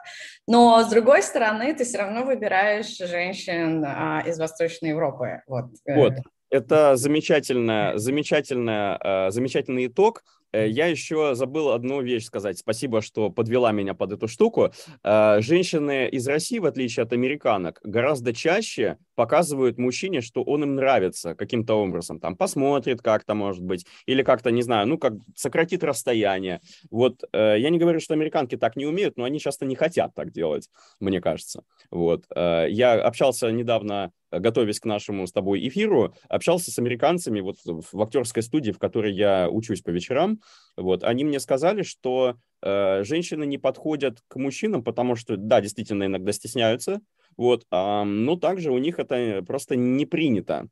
но 0.46 0.82
с 0.82 0.88
другой 0.88 1.22
стороны 1.22 1.74
ты 1.74 1.84
все 1.84 1.98
равно 1.98 2.24
выбираешь 2.24 2.96
женщин 2.96 3.84
а, 3.86 4.22
из 4.26 4.38
Восточной 4.38 4.90
Европы. 4.90 5.42
Вот. 5.46 5.66
вот. 5.86 6.14
Это 6.50 6.96
замечательно, 6.96 7.92
замечательно, 7.94 9.28
замечательный 9.30 9.86
итог. 9.86 10.22
Э, 10.52 10.68
я 10.68 10.86
еще 10.86 11.34
забыл 11.34 11.70
одну 11.70 12.02
вещь 12.02 12.24
сказать. 12.24 12.58
Спасибо, 12.58 13.02
что 13.02 13.30
подвела 13.30 13.72
меня 13.72 13.94
под 13.94 14.12
эту 14.12 14.28
штуку. 14.28 14.72
Э, 15.02 15.40
женщины 15.40 16.08
из 16.08 16.26
России, 16.26 16.58
в 16.58 16.66
отличие 16.66 17.04
от 17.04 17.12
американок, 17.12 17.80
гораздо 17.82 18.32
чаще 18.32 18.98
показывают 19.14 19.78
мужчине, 19.78 20.20
что 20.20 20.42
он 20.42 20.62
им 20.62 20.74
нравится 20.74 21.34
каким-то 21.34 21.74
образом. 21.74 22.20
Там 22.20 22.36
посмотрит 22.36 23.02
как-то, 23.02 23.34
может 23.34 23.62
быть, 23.62 23.86
или 24.06 24.22
как-то, 24.22 24.50
не 24.50 24.62
знаю, 24.62 24.86
ну, 24.86 24.98
как 24.98 25.14
сократит 25.36 25.84
расстояние. 25.84 26.60
Вот 26.90 27.22
э, 27.32 27.56
я 27.58 27.70
не 27.70 27.78
говорю, 27.78 28.00
что 28.00 28.14
американки 28.14 28.56
так 28.56 28.76
не 28.76 28.86
умеют, 28.86 29.16
но 29.16 29.24
они 29.24 29.38
часто 29.38 29.66
не 29.66 29.76
хотят 29.76 30.14
так 30.14 30.32
делать, 30.32 30.68
мне 31.00 31.20
кажется. 31.20 31.62
Вот. 31.90 32.24
Я 32.34 32.94
общался 32.94 33.50
недавно 33.50 34.12
готовясь 34.30 34.80
к 34.80 34.84
нашему 34.84 35.26
с 35.26 35.32
тобой 35.32 35.66
эфиру, 35.66 36.14
общался 36.28 36.70
с 36.70 36.78
американцами 36.78 37.40
вот 37.40 37.56
в 37.64 38.02
актерской 38.02 38.42
студии, 38.42 38.72
в 38.72 38.78
которой 38.78 39.12
я 39.12 39.48
учусь 39.50 39.82
по 39.82 39.90
вечерам. 39.90 40.40
Вот, 40.76 41.04
они 41.04 41.24
мне 41.24 41.40
сказали, 41.40 41.82
что 41.82 42.36
э, 42.62 43.02
женщины 43.04 43.44
не 43.44 43.58
подходят 43.58 44.18
к 44.28 44.36
мужчинам, 44.36 44.84
потому 44.84 45.16
что, 45.16 45.36
да, 45.36 45.60
действительно, 45.60 46.04
иногда 46.04 46.32
стесняются, 46.32 47.00
вот, 47.36 47.64
э, 47.70 48.02
но 48.04 48.36
также 48.36 48.70
у 48.70 48.78
них 48.78 48.98
это 48.98 49.42
просто 49.46 49.76
не 49.76 50.06
принято, 50.06 50.68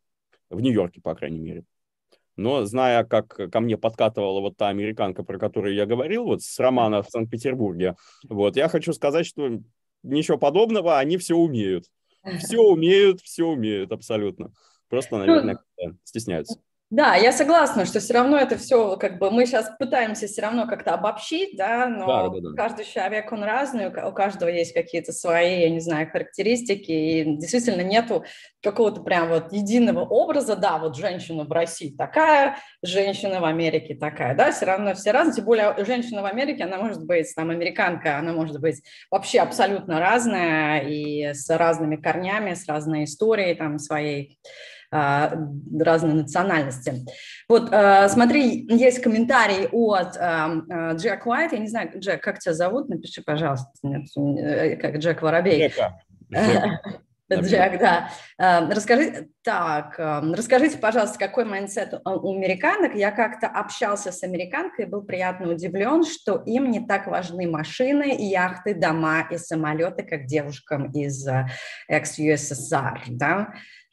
в 0.50 0.60
Нью-Йорке, 0.60 1.00
по 1.00 1.14
крайней 1.14 1.40
мере. 1.40 1.64
Но 2.36 2.64
зная, 2.64 3.02
как 3.02 3.50
ко 3.50 3.60
мне 3.60 3.76
подкатывала 3.76 4.40
вот 4.40 4.56
та 4.56 4.68
американка, 4.68 5.24
про 5.24 5.38
которую 5.38 5.74
я 5.74 5.86
говорил, 5.86 6.24
вот 6.24 6.42
с 6.42 6.58
романа 6.60 7.02
в 7.02 7.10
Санкт-Петербурге, 7.10 7.96
вот, 8.28 8.56
я 8.56 8.68
хочу 8.68 8.92
сказать, 8.92 9.26
что 9.26 9.58
ничего 10.04 10.38
подобного, 10.38 10.98
они 10.98 11.16
все 11.16 11.34
умеют. 11.34 11.86
Все 12.38 12.58
умеют, 12.58 13.20
все 13.20 13.44
умеют 13.44 13.92
абсолютно. 13.92 14.52
Просто, 14.88 15.16
ну, 15.16 15.26
наверное, 15.26 15.58
стесняются. 16.04 16.60
Да, 16.90 17.16
я 17.16 17.32
согласна, 17.32 17.84
что 17.84 18.00
все 18.00 18.14
равно 18.14 18.38
это 18.38 18.56
все, 18.56 18.96
как 18.96 19.18
бы 19.18 19.30
мы 19.30 19.44
сейчас 19.44 19.70
пытаемся 19.78 20.26
все 20.26 20.40
равно 20.40 20.66
как-то 20.66 20.94
обобщить, 20.94 21.54
да, 21.54 21.86
но 21.86 22.06
да, 22.06 22.28
да, 22.28 22.48
да. 22.48 22.56
каждый 22.56 22.86
человек, 22.86 23.30
он 23.30 23.44
разный, 23.44 23.88
у 23.88 24.12
каждого 24.12 24.48
есть 24.48 24.72
какие-то 24.72 25.12
свои, 25.12 25.60
я 25.60 25.68
не 25.68 25.80
знаю, 25.80 26.10
характеристики, 26.10 26.90
и 26.90 27.36
действительно 27.36 27.82
нету 27.82 28.24
какого-то 28.62 29.02
прям 29.02 29.28
вот 29.28 29.52
единого 29.52 30.00
образа, 30.00 30.56
да, 30.56 30.78
вот 30.78 30.96
женщина 30.96 31.44
в 31.44 31.52
России 31.52 31.94
такая, 31.94 32.56
женщина 32.82 33.40
в 33.40 33.44
Америке 33.44 33.94
такая, 33.94 34.34
да, 34.34 34.50
все 34.50 34.64
равно 34.64 34.94
все 34.94 35.10
разные, 35.10 35.34
тем 35.36 35.44
более 35.44 35.84
женщина 35.84 36.22
в 36.22 36.24
Америке, 36.24 36.64
она 36.64 36.78
может 36.78 37.04
быть, 37.04 37.30
там, 37.36 37.50
американка, 37.50 38.16
она 38.16 38.32
может 38.32 38.60
быть 38.62 38.82
вообще 39.10 39.40
абсолютно 39.40 40.00
разная 40.00 40.80
и 40.80 41.34
с 41.34 41.50
разными 41.54 41.96
корнями, 41.96 42.54
с 42.54 42.66
разной 42.66 43.04
историей 43.04 43.54
там 43.56 43.78
своей, 43.78 44.38
а, 44.90 45.34
разной 45.78 46.14
национальности. 46.14 47.04
Вот, 47.46 47.68
а, 47.72 48.08
смотри, 48.08 48.66
есть 48.70 49.02
комментарий 49.02 49.66
от 49.70 50.16
а, 50.16 50.94
Джек 50.94 51.26
Уайт. 51.26 51.52
Я 51.52 51.58
не 51.58 51.68
знаю, 51.68 51.90
Джек, 51.96 52.22
как 52.22 52.38
тебя 52.38 52.54
зовут? 52.54 52.88
Напиши, 52.88 53.22
пожалуйста. 53.22 53.68
Э, 53.84 54.76
как 54.76 54.96
Джек 54.96 55.20
Воробей. 55.20 55.68
Джека. 55.68 56.00
Джек, 57.30 57.78
да. 57.80 58.08
Расскажи, 58.38 59.28
так, 59.44 59.98
расскажите, 59.98 60.78
пожалуйста, 60.78 61.18
какой 61.18 61.44
mindset 61.44 61.92
у 62.06 62.34
американок? 62.34 62.94
Я 62.94 63.10
как-то 63.10 63.46
общался 63.46 64.10
с 64.10 64.22
американкой 64.22 64.86
и 64.86 64.88
был 64.88 65.02
приятно 65.02 65.50
удивлен, 65.50 66.02
что 66.04 66.42
им 66.46 66.70
не 66.70 66.80
так 66.80 67.08
важны 67.08 67.46
машины, 67.46 68.16
яхты, 68.18 68.72
дома 68.72 69.28
и 69.30 69.36
самолеты, 69.36 70.02
как 70.02 70.24
девушкам 70.24 70.90
из 70.92 71.28
ex-USSR, 71.88 73.02
да? 73.08 73.52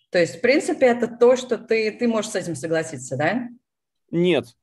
То 0.09 0.19
есть, 0.19 0.37
в 0.37 0.41
принципе, 0.41 0.85
это 0.87 1.07
то, 1.07 1.35
что 1.35 1.57
ты, 1.57 1.91
ты 1.91 2.07
можешь 2.07 2.31
с 2.31 2.35
этим 2.35 2.55
согласиться, 2.55 3.17
да? 3.17 3.49
Нет, 4.11 4.55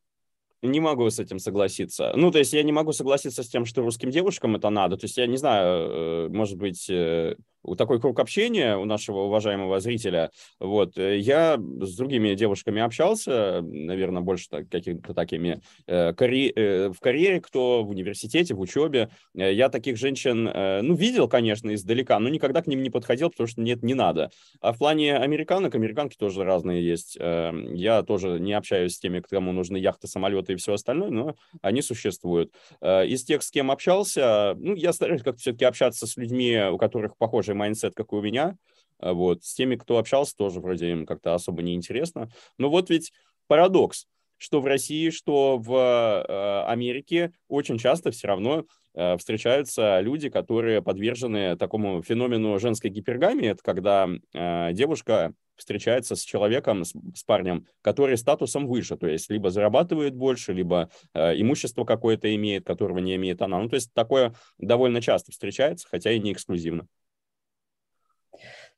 не 0.62 0.80
могу 0.80 1.10
с 1.10 1.18
этим 1.18 1.38
согласиться. 1.38 2.12
Ну, 2.16 2.30
то 2.30 2.38
есть 2.38 2.52
я 2.52 2.62
не 2.62 2.72
могу 2.72 2.92
согласиться 2.92 3.42
с 3.42 3.48
тем, 3.48 3.64
что 3.64 3.82
русским 3.82 4.10
девушкам 4.10 4.56
это 4.56 4.70
надо. 4.70 4.96
То 4.96 5.04
есть 5.04 5.16
я 5.16 5.26
не 5.26 5.36
знаю, 5.36 5.66
э, 5.66 6.28
может 6.28 6.56
быть, 6.56 6.88
э, 6.88 7.36
такой 7.76 8.00
круг 8.00 8.18
общения 8.20 8.76
у 8.76 8.84
нашего 8.84 9.20
уважаемого 9.20 9.80
зрителя. 9.80 10.30
Вот. 10.60 10.98
Э, 10.98 11.18
я 11.18 11.56
с 11.58 11.96
другими 11.96 12.34
девушками 12.34 12.82
общался, 12.82 13.62
наверное, 13.62 14.22
больше 14.22 14.48
так, 14.48 14.68
какими-то 14.68 15.14
такими 15.14 15.62
э, 15.86 16.12
карьер, 16.12 16.52
э, 16.56 16.88
в 16.90 17.00
карьере, 17.00 17.40
кто 17.40 17.82
в 17.84 17.90
университете, 17.90 18.54
в 18.54 18.60
учебе. 18.60 19.10
Э, 19.34 19.52
я 19.52 19.68
таких 19.68 19.96
женщин, 19.96 20.48
э, 20.48 20.82
ну, 20.82 20.94
видел, 20.94 21.28
конечно, 21.28 21.74
издалека, 21.74 22.18
но 22.18 22.28
никогда 22.28 22.62
к 22.62 22.66
ним 22.66 22.82
не 22.82 22.90
подходил, 22.90 23.30
потому 23.30 23.46
что 23.46 23.60
нет, 23.60 23.82
не 23.82 23.94
надо. 23.94 24.30
А 24.60 24.72
в 24.72 24.78
плане 24.78 25.16
американок, 25.16 25.74
американки 25.74 26.16
тоже 26.16 26.44
разные 26.44 26.84
есть. 26.84 27.16
Э, 27.18 27.52
я 27.72 28.02
тоже 28.02 28.38
не 28.40 28.52
общаюсь 28.52 28.94
с 28.94 28.98
теми, 28.98 29.20
кому 29.20 29.52
нужны 29.52 29.76
яхты, 29.76 30.08
самолеты 30.08 30.54
и 30.54 30.56
все 30.56 30.74
остальное, 30.74 31.10
но 31.10 31.36
они 31.60 31.82
существуют. 31.82 32.52
Э, 32.80 33.06
из 33.06 33.24
тех, 33.24 33.42
с 33.42 33.50
кем 33.50 33.70
общался, 33.70 34.54
ну, 34.58 34.74
я 34.74 34.92
стараюсь 34.92 35.22
как-то 35.22 35.40
все-таки 35.40 35.64
общаться 35.64 36.06
с 36.06 36.16
людьми, 36.16 36.60
у 36.70 36.78
которых 36.78 37.16
похожие 37.16 37.51
же 37.52 37.58
mindset, 37.58 37.94
как 37.94 38.12
и 38.12 38.16
у 38.16 38.20
меня. 38.20 38.56
А 38.98 39.12
вот. 39.12 39.44
С 39.44 39.54
теми, 39.54 39.76
кто 39.76 39.98
общался, 39.98 40.36
тоже 40.36 40.60
вроде 40.60 40.90
им 40.90 41.06
как-то 41.06 41.34
особо 41.34 41.62
не 41.62 41.74
интересно. 41.74 42.28
Но 42.58 42.70
вот 42.70 42.90
ведь 42.90 43.12
парадокс, 43.46 44.06
что 44.38 44.60
в 44.60 44.66
России, 44.66 45.10
что 45.10 45.58
в 45.58 45.72
э, 45.72 46.64
Америке 46.70 47.32
очень 47.48 47.78
часто 47.78 48.10
все 48.10 48.28
равно 48.28 48.64
э, 48.94 49.16
встречаются 49.16 50.00
люди, 50.00 50.30
которые 50.30 50.82
подвержены 50.82 51.56
такому 51.56 52.02
феномену 52.02 52.58
женской 52.58 52.90
гипергамии. 52.90 53.50
Это 53.50 53.62
когда 53.62 54.08
э, 54.34 54.72
девушка 54.72 55.32
встречается 55.54 56.16
с 56.16 56.22
человеком, 56.22 56.84
с, 56.84 56.92
с 57.14 57.22
парнем, 57.24 57.66
который 57.82 58.16
статусом 58.16 58.66
выше, 58.66 58.96
то 58.96 59.06
есть 59.06 59.30
либо 59.30 59.50
зарабатывает 59.50 60.14
больше, 60.14 60.52
либо 60.52 60.90
э, 61.14 61.40
имущество 61.40 61.84
какое-то 61.84 62.34
имеет, 62.34 62.66
которого 62.66 62.98
не 62.98 63.14
имеет 63.14 63.42
она. 63.42 63.60
Ну, 63.60 63.68
то 63.68 63.76
есть 63.76 63.92
такое 63.92 64.34
довольно 64.58 65.00
часто 65.00 65.30
встречается, 65.30 65.86
хотя 65.88 66.10
и 66.10 66.18
не 66.18 66.32
эксклюзивно. 66.32 66.88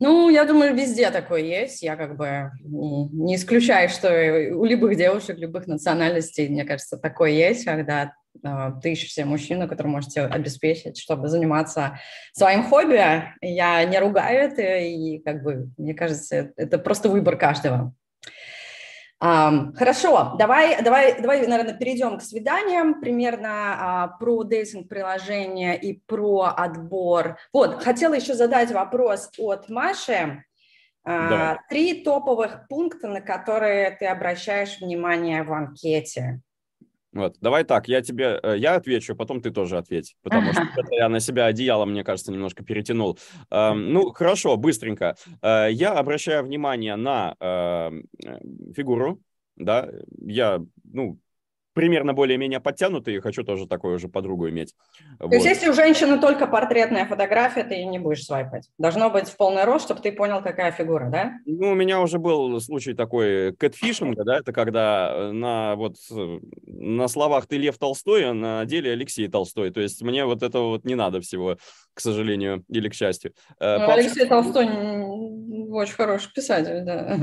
Ну, 0.00 0.28
я 0.28 0.44
думаю, 0.44 0.74
везде 0.74 1.10
такое 1.10 1.42
есть. 1.42 1.82
Я 1.82 1.96
как 1.96 2.16
бы 2.16 2.50
не 2.62 3.36
исключаю, 3.36 3.88
что 3.88 4.08
у 4.52 4.64
любых 4.64 4.96
девушек, 4.96 5.38
любых 5.38 5.66
национальностей, 5.66 6.48
мне 6.48 6.64
кажется, 6.64 6.96
такое 6.96 7.30
есть, 7.30 7.64
когда 7.64 8.12
э, 8.42 8.72
ты 8.82 8.92
ищешь 8.92 9.12
себе 9.12 9.26
мужчину, 9.26 9.68
который 9.68 9.86
может 9.86 10.10
тебя 10.10 10.26
обеспечить, 10.26 10.98
чтобы 10.98 11.28
заниматься 11.28 11.98
своим 12.32 12.64
хобби. 12.64 13.00
Я 13.40 13.84
не 13.84 13.98
ругаю 13.98 14.50
это, 14.50 14.62
и 14.62 15.18
как 15.20 15.42
бы, 15.42 15.70
мне 15.78 15.94
кажется, 15.94 16.52
это 16.56 16.78
просто 16.78 17.08
выбор 17.08 17.36
каждого. 17.36 17.94
Хорошо, 19.24 20.34
давай, 20.38 20.82
давай, 20.82 21.18
давай, 21.18 21.46
наверное, 21.46 21.72
перейдем 21.72 22.18
к 22.18 22.22
свиданиям, 22.22 23.00
примерно 23.00 23.48
а, 24.04 24.08
про 24.08 24.44
дейтинг-приложение 24.44 25.80
и 25.80 25.98
про 26.06 26.52
отбор. 26.54 27.38
Вот, 27.50 27.82
хотела 27.82 28.12
еще 28.12 28.34
задать 28.34 28.70
вопрос 28.70 29.30
от 29.38 29.70
Маши. 29.70 30.44
А, 31.04 31.28
давай. 31.28 31.58
Три 31.70 32.04
топовых 32.04 32.68
пункта, 32.68 33.08
на 33.08 33.22
которые 33.22 33.92
ты 33.92 34.04
обращаешь 34.04 34.78
внимание 34.80 35.42
в 35.42 35.54
анкете. 35.54 36.40
Вот, 37.14 37.36
давай 37.40 37.64
так, 37.64 37.88
я 37.88 38.02
тебе, 38.02 38.40
э, 38.42 38.56
я 38.58 38.74
отвечу, 38.74 39.14
потом 39.14 39.40
ты 39.40 39.50
тоже 39.50 39.78
ответь, 39.78 40.16
потому 40.22 40.52
что 40.52 40.62
это 40.76 40.94
я 40.94 41.08
на 41.08 41.20
себя 41.20 41.46
одеяло, 41.46 41.84
мне 41.84 42.02
кажется, 42.02 42.32
немножко 42.32 42.64
перетянул. 42.64 43.18
Ну, 43.50 44.10
хорошо, 44.10 44.56
быстренько. 44.56 45.16
Э, 45.40 45.68
я 45.70 45.92
обращаю 45.92 46.44
внимание 46.44 46.96
на 46.96 47.36
эм, 47.40 48.04
э, 48.24 48.38
фигуру, 48.74 49.20
да, 49.56 49.88
я, 50.20 50.60
ну, 50.82 51.18
примерно 51.74 52.14
более-менее 52.14 52.60
подтянутый, 52.60 53.16
и 53.16 53.20
хочу 53.20 53.44
тоже 53.44 53.66
такую 53.66 53.98
же 53.98 54.08
подругу 54.08 54.48
иметь. 54.48 54.74
То 55.18 55.26
вот. 55.26 55.34
есть 55.34 55.46
если 55.46 55.68
у 55.68 55.74
женщины 55.74 56.18
только 56.18 56.46
портретная 56.46 57.04
фотография, 57.06 57.64
ты 57.64 57.84
не 57.84 57.98
будешь 57.98 58.24
свайпать? 58.24 58.70
Должно 58.78 59.10
быть 59.10 59.28
в 59.28 59.36
полный 59.36 59.64
рост, 59.64 59.84
чтобы 59.86 60.00
ты 60.00 60.12
понял, 60.12 60.42
какая 60.42 60.70
фигура, 60.72 61.10
да? 61.10 61.32
Ну, 61.44 61.72
у 61.72 61.74
меня 61.74 62.00
уже 62.00 62.18
был 62.18 62.60
случай 62.60 62.94
такой 62.94 63.54
кэтфишинга, 63.56 64.24
да, 64.24 64.38
это 64.38 64.52
когда 64.52 65.10
э, 65.12 65.32
на, 65.32 65.74
вот, 65.76 65.96
на 66.66 67.08
словах 67.08 67.46
ты 67.46 67.58
Лев 67.58 67.76
Толстой, 67.76 68.30
а 68.30 68.32
на 68.32 68.64
деле 68.64 68.92
Алексей 68.92 69.28
Толстой. 69.28 69.70
То 69.70 69.80
есть 69.80 70.02
мне 70.02 70.24
вот 70.24 70.42
этого 70.42 70.68
вот 70.68 70.84
не 70.84 70.94
надо 70.94 71.20
всего, 71.20 71.58
к 71.92 72.00
сожалению, 72.00 72.64
или 72.68 72.88
к 72.88 72.94
счастью. 72.94 73.32
Э, 73.58 73.78
ну, 73.78 73.90
Алексей 73.90 74.26
Толстой 74.26 74.68
очень 75.70 75.94
хороший 75.94 76.32
писатель, 76.32 76.84
да. 76.84 77.18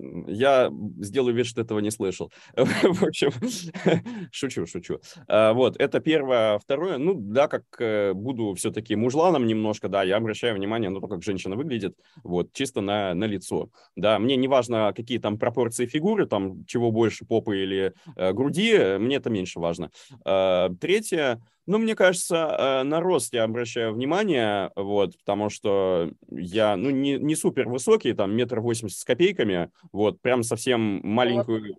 Я 0.00 0.72
сделаю 0.98 1.34
вид, 1.34 1.46
что 1.46 1.60
этого 1.60 1.78
не 1.78 1.90
слышал. 1.90 2.32
В 2.56 3.04
общем, 3.04 3.30
шучу, 4.32 4.66
шучу. 4.66 5.00
А, 5.28 5.52
вот, 5.52 5.76
это 5.78 6.00
первое. 6.00 6.58
Второе, 6.58 6.98
ну, 6.98 7.14
да, 7.14 7.46
как 7.46 7.62
э, 7.78 8.12
буду 8.12 8.54
все-таки 8.54 8.96
мужланом 8.96 9.46
немножко, 9.46 9.88
да, 9.88 10.02
я 10.02 10.16
обращаю 10.16 10.56
внимание 10.56 10.90
на 10.90 11.00
то, 11.00 11.06
как 11.06 11.22
женщина 11.22 11.54
выглядит, 11.54 11.96
вот, 12.24 12.52
чисто 12.52 12.80
на, 12.80 13.14
на 13.14 13.24
лицо. 13.24 13.70
Да, 13.94 14.18
мне 14.18 14.36
не 14.36 14.48
важно, 14.48 14.92
какие 14.94 15.18
там 15.18 15.38
пропорции 15.38 15.86
фигуры, 15.86 16.26
там, 16.26 16.64
чего 16.66 16.90
больше, 16.90 17.24
попы 17.24 17.62
или 17.62 17.92
э, 18.16 18.32
груди, 18.32 18.98
мне 18.98 19.16
это 19.16 19.30
меньше 19.30 19.60
важно. 19.60 19.90
А, 20.24 20.70
третье, 20.80 21.40
ну, 21.66 21.78
мне 21.78 21.94
кажется, 21.94 22.36
э, 22.36 22.82
на 22.82 23.00
рост 23.00 23.32
я 23.32 23.44
обращаю 23.44 23.94
внимание, 23.94 24.70
вот, 24.76 25.16
потому 25.18 25.50
что 25.50 26.10
я, 26.30 26.76
ну, 26.76 26.90
не, 26.90 27.18
не 27.18 27.34
супер 27.34 27.68
высокий, 27.68 28.12
там, 28.12 28.34
метр 28.36 28.60
восемьдесят 28.60 29.00
с 29.00 29.04
копейками, 29.04 29.70
вот, 29.92 30.20
прям 30.20 30.42
совсем 30.42 31.00
маленькую... 31.02 31.76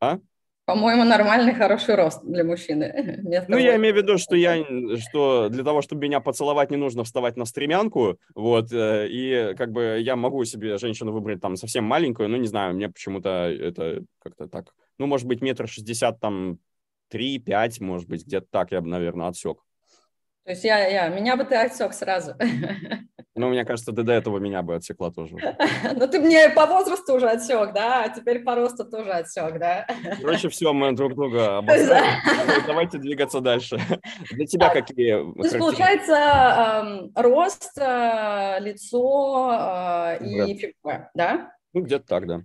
А? 0.00 0.18
По-моему, 0.64 1.04
нормальный, 1.04 1.54
хороший 1.54 1.96
рост 1.96 2.24
для 2.24 2.44
мужчины. 2.44 3.20
Ну, 3.48 3.56
я 3.56 3.76
имею 3.76 3.94
в 3.94 3.96
виду, 3.96 4.16
что 4.18 4.36
я, 4.36 4.64
что 4.98 5.48
для 5.48 5.64
того, 5.64 5.82
чтобы 5.82 6.02
меня 6.02 6.20
поцеловать, 6.20 6.70
не 6.70 6.76
нужно 6.76 7.04
вставать 7.04 7.36
на 7.36 7.44
стремянку, 7.44 8.18
вот, 8.34 8.72
э, 8.72 9.08
и 9.08 9.54
как 9.56 9.72
бы 9.72 9.98
я 10.00 10.16
могу 10.16 10.44
себе 10.44 10.78
женщину 10.78 11.12
выбрать 11.12 11.40
там 11.40 11.56
совсем 11.56 11.84
маленькую, 11.84 12.28
ну, 12.28 12.36
не 12.36 12.46
знаю, 12.48 12.74
мне 12.74 12.88
почему-то 12.88 13.48
это 13.48 14.04
как-то 14.20 14.48
так, 14.48 14.74
ну, 14.98 15.06
может 15.06 15.26
быть, 15.26 15.40
метр 15.40 15.68
шестьдесят 15.68 16.20
там 16.20 16.58
3-5, 17.12 17.76
может 17.80 18.08
быть, 18.08 18.24
где-то 18.26 18.46
так 18.50 18.72
я 18.72 18.80
бы, 18.80 18.88
наверное, 18.88 19.28
отсек. 19.28 19.58
То 20.44 20.50
есть 20.50 20.64
я, 20.64 20.86
я, 20.88 21.08
меня 21.08 21.36
бы 21.36 21.44
ты 21.44 21.56
отсек 21.56 21.92
сразу. 21.92 22.34
Ну, 23.34 23.48
мне 23.48 23.64
кажется, 23.64 23.92
ты 23.92 24.02
до 24.02 24.12
этого 24.12 24.38
меня 24.38 24.60
бы 24.60 24.74
отсекла 24.74 25.10
тоже. 25.10 25.36
Ну, 25.96 26.06
ты 26.06 26.20
мне 26.20 26.50
по 26.50 26.66
возрасту 26.66 27.14
уже 27.14 27.30
отсек, 27.30 27.72
да, 27.72 28.04
а 28.04 28.08
теперь 28.10 28.40
по 28.40 28.54
росту 28.54 28.84
тоже 28.84 29.10
отсек, 29.10 29.58
да. 29.58 29.86
Короче, 30.20 30.50
все, 30.50 30.74
мы 30.74 30.92
друг 30.92 31.14
друга 31.14 31.56
обосрали. 31.58 32.06
Давайте 32.66 32.98
двигаться 32.98 33.40
дальше. 33.40 33.80
Для 34.32 34.46
тебя 34.46 34.68
какие 34.68 35.12
То 35.12 35.44
есть, 35.44 35.58
получается, 35.58 36.82
эм, 36.84 37.12
рост, 37.14 37.72
э, 37.78 38.58
лицо 38.60 40.18
э, 40.20 40.24
и 40.24 40.54
фигура, 40.54 41.10
да? 41.14 41.52
Ну, 41.72 41.80
где-то 41.80 42.06
так, 42.06 42.26
да. 42.26 42.42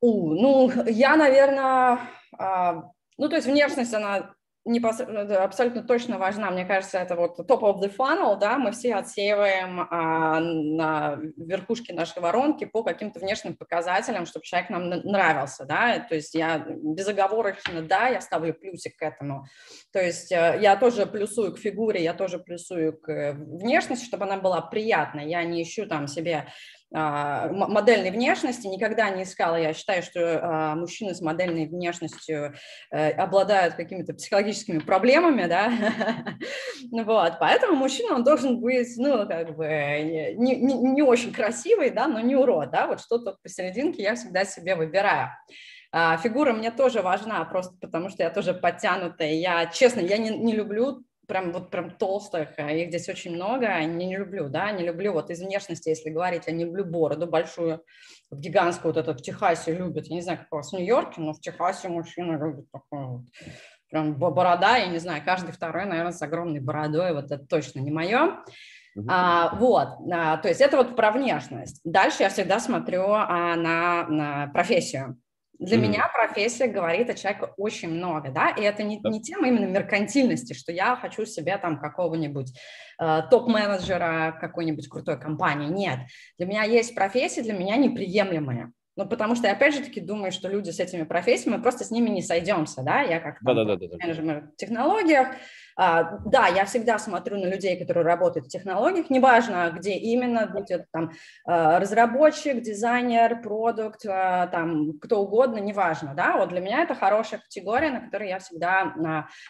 Ну, 0.00 0.72
я, 0.86 1.16
наверное, 1.16 2.00
а, 2.38 2.84
ну, 3.20 3.28
то 3.28 3.36
есть 3.36 3.46
внешность, 3.46 3.92
она 3.92 4.34
абсолютно 4.64 5.82
точно 5.82 6.18
важна. 6.18 6.50
Мне 6.50 6.64
кажется, 6.64 6.98
это 6.98 7.16
вот 7.16 7.38
top 7.38 7.60
of 7.60 7.80
the 7.82 7.94
funnel, 7.94 8.38
да, 8.38 8.56
мы 8.56 8.72
все 8.72 8.94
отсеиваем 8.94 9.86
а, 9.90 10.40
на 10.40 11.18
верхушке 11.36 11.92
нашей 11.92 12.22
воронки 12.22 12.64
по 12.64 12.82
каким-то 12.82 13.20
внешним 13.20 13.56
показателям, 13.56 14.24
чтобы 14.24 14.44
человек 14.46 14.70
нам 14.70 14.88
нравился, 14.88 15.66
да, 15.66 15.98
то 15.98 16.14
есть 16.14 16.34
я 16.34 16.64
безоговорочно, 16.66 17.82
да, 17.82 18.08
я 18.08 18.22
ставлю 18.22 18.54
плюсик 18.54 18.96
к 18.96 19.02
этому. 19.02 19.46
То 19.92 20.00
есть 20.02 20.32
э, 20.32 20.58
я 20.60 20.76
тоже 20.76 21.04
плюсую 21.04 21.54
к 21.54 21.58
фигуре, 21.58 22.02
я 22.02 22.14
тоже 22.14 22.38
плюсую 22.38 22.98
к 22.98 23.32
внешности, 23.32 24.06
чтобы 24.06 24.24
она 24.24 24.38
была 24.38 24.62
приятной. 24.62 25.28
Я 25.28 25.42
не 25.44 25.62
ищу 25.62 25.86
там 25.86 26.06
себе 26.06 26.46
модельной 26.92 28.10
внешности 28.10 28.66
никогда 28.66 29.10
не 29.10 29.22
искала. 29.22 29.56
Я 29.56 29.72
считаю, 29.72 30.02
что 30.02 30.40
а, 30.42 30.74
мужчины 30.74 31.14
с 31.14 31.20
модельной 31.20 31.66
внешностью 31.66 32.54
э, 32.90 33.10
обладают 33.12 33.74
какими-то 33.74 34.14
психологическими 34.14 34.78
проблемами, 34.78 35.46
да, 35.46 35.72
вот, 36.90 37.34
поэтому 37.38 37.76
мужчина, 37.76 38.16
он 38.16 38.24
должен 38.24 38.60
быть, 38.60 38.88
ну, 38.96 39.26
как 39.28 39.56
бы, 39.56 39.66
не, 39.66 40.56
не, 40.56 40.74
не 40.74 41.02
очень 41.02 41.32
красивый, 41.32 41.90
да, 41.90 42.08
но 42.08 42.20
не 42.20 42.34
урод, 42.34 42.70
да, 42.70 42.88
вот 42.88 43.00
что-то 43.00 43.36
посерединке 43.42 44.02
я 44.02 44.16
всегда 44.16 44.44
себе 44.44 44.74
выбираю. 44.74 45.30
А, 45.92 46.16
фигура 46.18 46.52
мне 46.52 46.70
тоже 46.70 47.02
важна, 47.02 47.44
просто 47.44 47.74
потому 47.80 48.10
что 48.10 48.22
я 48.22 48.30
тоже 48.30 48.54
подтянутая. 48.54 49.32
Я, 49.32 49.66
честно, 49.66 50.00
я 50.00 50.18
не, 50.18 50.30
не 50.30 50.54
люблю 50.54 51.04
прям 51.30 51.52
вот 51.52 51.70
прям 51.70 51.92
толстых, 51.92 52.48
а 52.56 52.72
их 52.72 52.88
здесь 52.88 53.08
очень 53.08 53.34
много, 53.36 53.80
не, 53.84 54.06
не 54.06 54.16
люблю, 54.16 54.48
да, 54.48 54.72
не 54.72 54.84
люблю 54.84 55.12
вот 55.12 55.30
из 55.30 55.40
внешности, 55.40 55.88
если 55.88 56.10
говорить, 56.10 56.42
я 56.48 56.52
не 56.52 56.64
люблю 56.64 56.84
бороду 56.84 57.28
большую, 57.28 57.84
вот 58.30 58.40
гигантскую, 58.40 58.92
вот 58.92 59.00
это 59.00 59.16
в 59.16 59.22
Техасе 59.22 59.72
любят, 59.72 60.08
я 60.08 60.16
не 60.16 60.22
знаю, 60.22 60.40
как 60.40 60.48
у 60.50 60.56
вас 60.56 60.70
в 60.70 60.72
Нью-Йорке, 60.72 61.20
но 61.20 61.32
в 61.32 61.40
Техасе 61.40 61.88
мужчины 61.88 62.32
любят 62.32 62.66
такую 62.72 63.06
вот 63.06 63.22
прям 63.90 64.14
борода, 64.14 64.76
я 64.76 64.86
не 64.86 64.98
знаю, 64.98 65.22
каждый 65.24 65.52
второй, 65.52 65.84
наверное, 65.84 66.12
с 66.12 66.22
огромной 66.22 66.60
бородой, 66.60 67.12
вот 67.12 67.26
это 67.26 67.44
точно 67.46 67.80
не 67.80 67.90
мое. 67.90 68.42
А, 69.08 69.54
вот, 69.54 69.88
а, 70.12 70.36
то 70.38 70.48
есть 70.48 70.60
это 70.60 70.76
вот 70.76 70.96
про 70.96 71.12
внешность. 71.12 71.80
Дальше 71.84 72.22
я 72.22 72.28
всегда 72.28 72.58
смотрю 72.58 73.04
а, 73.12 73.54
на, 73.56 74.06
на 74.08 74.46
профессию. 74.48 75.16
Для 75.60 75.76
mm-hmm. 75.76 75.80
меня 75.80 76.08
профессия 76.08 76.68
говорит 76.68 77.10
о 77.10 77.14
человеке 77.14 77.48
очень 77.58 77.90
много, 77.90 78.30
да, 78.30 78.48
и 78.48 78.62
это 78.62 78.82
не, 78.82 78.98
не 79.04 79.20
тема 79.20 79.48
именно 79.48 79.66
меркантильности, 79.66 80.54
что 80.54 80.72
я 80.72 80.96
хочу 80.96 81.26
себе 81.26 81.58
там 81.58 81.78
какого-нибудь 81.78 82.58
э, 82.98 83.20
топ-менеджера 83.30 84.38
какой-нибудь 84.40 84.88
крутой 84.88 85.20
компании, 85.20 85.68
нет. 85.68 85.98
Для 86.38 86.46
меня 86.46 86.62
есть 86.62 86.94
профессии, 86.94 87.42
для 87.42 87.52
меня 87.52 87.76
неприемлемые. 87.76 88.72
Ну, 88.96 89.06
потому 89.06 89.34
что 89.34 89.46
я, 89.46 89.52
опять 89.52 89.74
же 89.74 89.82
таки, 89.82 90.00
думаю, 90.00 90.32
что 90.32 90.48
люди 90.48 90.70
с 90.70 90.80
этими 90.80 91.04
профессиями, 91.04 91.56
мы 91.56 91.62
просто 91.62 91.84
с 91.84 91.90
ними 91.90 92.08
не 92.08 92.22
сойдемся, 92.22 92.82
да, 92.82 93.02
я 93.02 93.20
как 93.20 93.40
менеджер 93.42 94.50
в 94.52 94.56
технологиях, 94.56 95.28
да, 95.80 96.46
я 96.46 96.66
всегда 96.66 96.98
смотрю 96.98 97.38
на 97.38 97.46
людей, 97.46 97.78
которые 97.78 98.04
работают 98.04 98.46
в 98.46 98.50
технологиях, 98.50 99.08
неважно, 99.08 99.72
где 99.74 99.92
именно, 99.94 100.46
будет 100.46 100.90
там 100.92 101.12
а, 101.46 101.80
разработчик, 101.80 102.60
дизайнер, 102.60 103.40
продукт, 103.40 104.04
а, 104.06 104.46
там 104.48 104.98
кто 104.98 105.22
угодно, 105.22 105.56
неважно, 105.56 106.12
да, 106.14 106.36
вот 106.36 106.50
для 106.50 106.60
меня 106.60 106.82
это 106.82 106.94
хорошая 106.94 107.40
категория, 107.40 107.90
на 107.92 108.00
которой 108.00 108.28
я 108.28 108.40
всегда, 108.40 108.94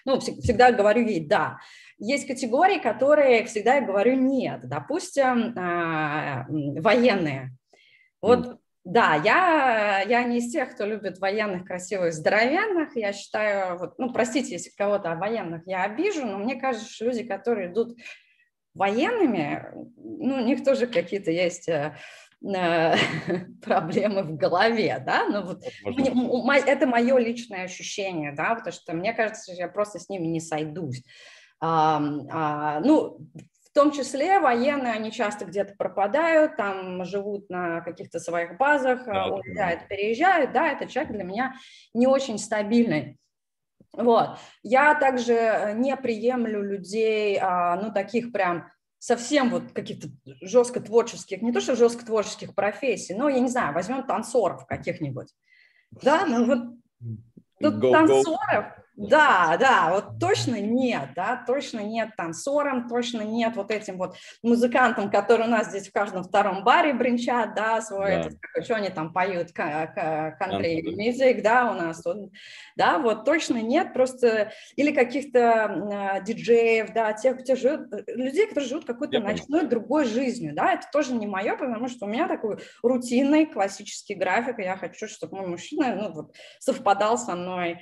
ну, 0.05 0.21
всегда 0.21 0.71
говорю 0.71 1.05
ей 1.05 1.27
«да». 1.27 1.59
Есть 1.99 2.29
категории, 2.29 2.79
которые 2.79 3.45
всегда 3.47 3.75
я 3.75 3.81
говорю 3.81 4.15
«нет», 4.15 4.61
допустим, 4.69 5.53
военные. 6.81 7.51
Вот 8.23 8.60
да, 8.85 9.15
я, 9.15 10.01
я 10.09 10.25
не 10.25 10.39
из 10.39 10.51
тех, 10.51 10.75
кто 10.75 10.87
любит 10.87 11.19
военных, 11.19 11.67
красивых, 11.67 12.15
здоровенных. 12.15 12.97
Я 12.97 13.13
считаю, 13.13 13.79
вот, 13.79 13.99
ну, 13.99 14.13
простите, 14.13 14.53
если 14.53 14.71
кого-то 14.71 15.13
о 15.13 15.17
военных 15.17 15.63
я 15.67 15.83
обижу, 15.83 16.25
но 16.25 16.39
мне 16.39 16.55
кажется, 16.57 16.91
что 16.91 17.05
люди, 17.05 17.23
которые 17.23 17.71
идут 17.71 17.99
военными, 18.73 19.67
ну, 19.97 20.37
у 20.37 20.41
них 20.41 20.65
тоже 20.65 20.87
какие-то 20.87 21.31
есть 21.31 21.69
э, 21.69 21.97
э 22.43 22.95
проблемы 23.63 24.23
в 24.23 24.37
голове, 24.37 25.03
да, 25.05 25.27
ну 25.27 25.43
вот 25.43 25.65
мне, 25.85 26.61
это 26.61 26.87
мое 26.87 27.19
личное 27.19 27.65
ощущение, 27.65 28.33
да, 28.33 28.55
потому 28.55 28.73
что 28.73 28.95
мне 28.95 29.13
кажется, 29.13 29.53
что 29.53 29.61
я 29.61 29.69
просто 29.69 29.99
с 29.99 30.09
ними 30.09 30.27
не 30.27 30.41
сойдусь. 30.41 31.03
А, 31.63 32.03
а, 32.31 32.81
ну, 32.81 33.19
В 33.71 33.75
том 33.75 33.93
числе 33.93 34.41
военные, 34.41 34.93
они 34.93 35.13
часто 35.13 35.45
где-то 35.45 35.75
пропадают, 35.77 36.57
там 36.57 37.05
живут 37.05 37.49
на 37.51 37.81
каких-то 37.83 38.19
своих 38.19 38.57
базах, 38.57 39.05
да, 39.07 39.27
улетают, 39.27 39.87
переезжают. 39.87 40.53
Да, 40.53 40.69
этот 40.69 40.91
человек 40.91 41.13
для 41.13 41.23
меня 41.23 41.55
не 41.95 42.09
очень 42.09 42.39
стабильный. 42.39 43.19
Вот. 43.93 44.39
Я 44.63 44.95
также 44.95 45.75
не 45.77 45.97
приемлю 45.97 46.63
людей, 46.63 47.39
а, 47.41 47.77
ну, 47.77 47.93
таких 47.93 48.33
прям 48.33 48.71
совсем 48.99 49.51
вот 49.51 49.73
каких-то 49.73 50.09
жестко 50.43 50.81
творческих, 50.81 51.41
не 51.41 51.53
то 51.53 51.61
что 51.61 51.75
жестко 51.75 52.05
творческих 52.05 52.55
профессий, 52.55 53.15
но, 53.15 53.29
я 53.29 53.41
не 53.41 53.49
знаю, 53.49 53.73
возьмем 53.73 54.05
танцоров 54.05 54.67
каких-нибудь. 54.67 55.29
Да, 55.91 56.27
ну 56.27 56.45
вот 56.45 56.77
тут 57.61 57.81
танцоров, 57.81 58.67
да, 59.09 59.57
да, 59.59 59.91
вот 59.95 60.19
точно 60.21 60.61
нет, 60.61 61.11
да, 61.17 61.43
точно 61.47 61.81
нет 61.81 62.11
танцорам, 62.17 62.87
точно 62.87 63.23
нет 63.23 63.57
вот 63.57 63.71
этим 63.71 63.97
вот 63.97 64.17
музыкантам, 64.43 65.11
которые 65.11 65.49
у 65.49 65.51
нас 65.51 65.69
здесь 65.69 65.89
в 65.89 65.93
каждом 65.93 66.23
втором 66.23 66.65
баре 66.65 66.93
бренчат, 66.93 67.55
да, 67.55 67.81
свой, 67.81 68.11
да. 68.11 68.21
Этот, 68.21 68.65
что 68.65 68.75
они 68.75 68.91
там 68.91 69.13
поют, 69.13 69.49
country 69.57 70.83
music, 70.83 71.41
да, 71.41 71.71
у 71.71 71.75
нас 71.75 72.03
тут, 72.03 72.31
да, 72.77 72.99
вот 72.99 73.25
точно 73.25 73.63
нет, 73.63 73.95
просто, 73.95 74.53
или 74.77 74.93
каких-то 74.93 76.19
э, 76.21 76.25
диджеев, 76.25 76.93
да, 76.93 77.15
тех, 77.15 77.43
тех 77.43 77.59
живут, 77.59 77.89
людей, 78.07 78.49
которые 78.49 78.69
живут 78.69 78.85
какой-то 78.85 79.17
Я 79.17 79.23
ночной 79.23 79.61
понял. 79.61 79.71
другой 79.71 80.05
жизнью, 80.05 80.55
да, 80.55 80.75
это 80.75 80.87
тоже 80.93 81.15
не 81.15 81.27
мое, 81.27 81.57
потому 81.57 81.89
что 81.89 82.05
у 82.05 82.09
меня 82.09 82.29
такой 82.29 82.59
рутинный 82.83 83.47
классический 83.47 84.15
график, 84.15 84.59
и 84.59 84.65
я 84.65 84.77
хочу, 84.77 85.09
чтобы 85.09 85.39
мой 85.39 85.47
мужчина, 85.47 85.95
ну, 85.95 86.13
вот, 86.13 86.35
совпадал 86.59 87.17
со 87.17 87.35
мной, 87.35 87.81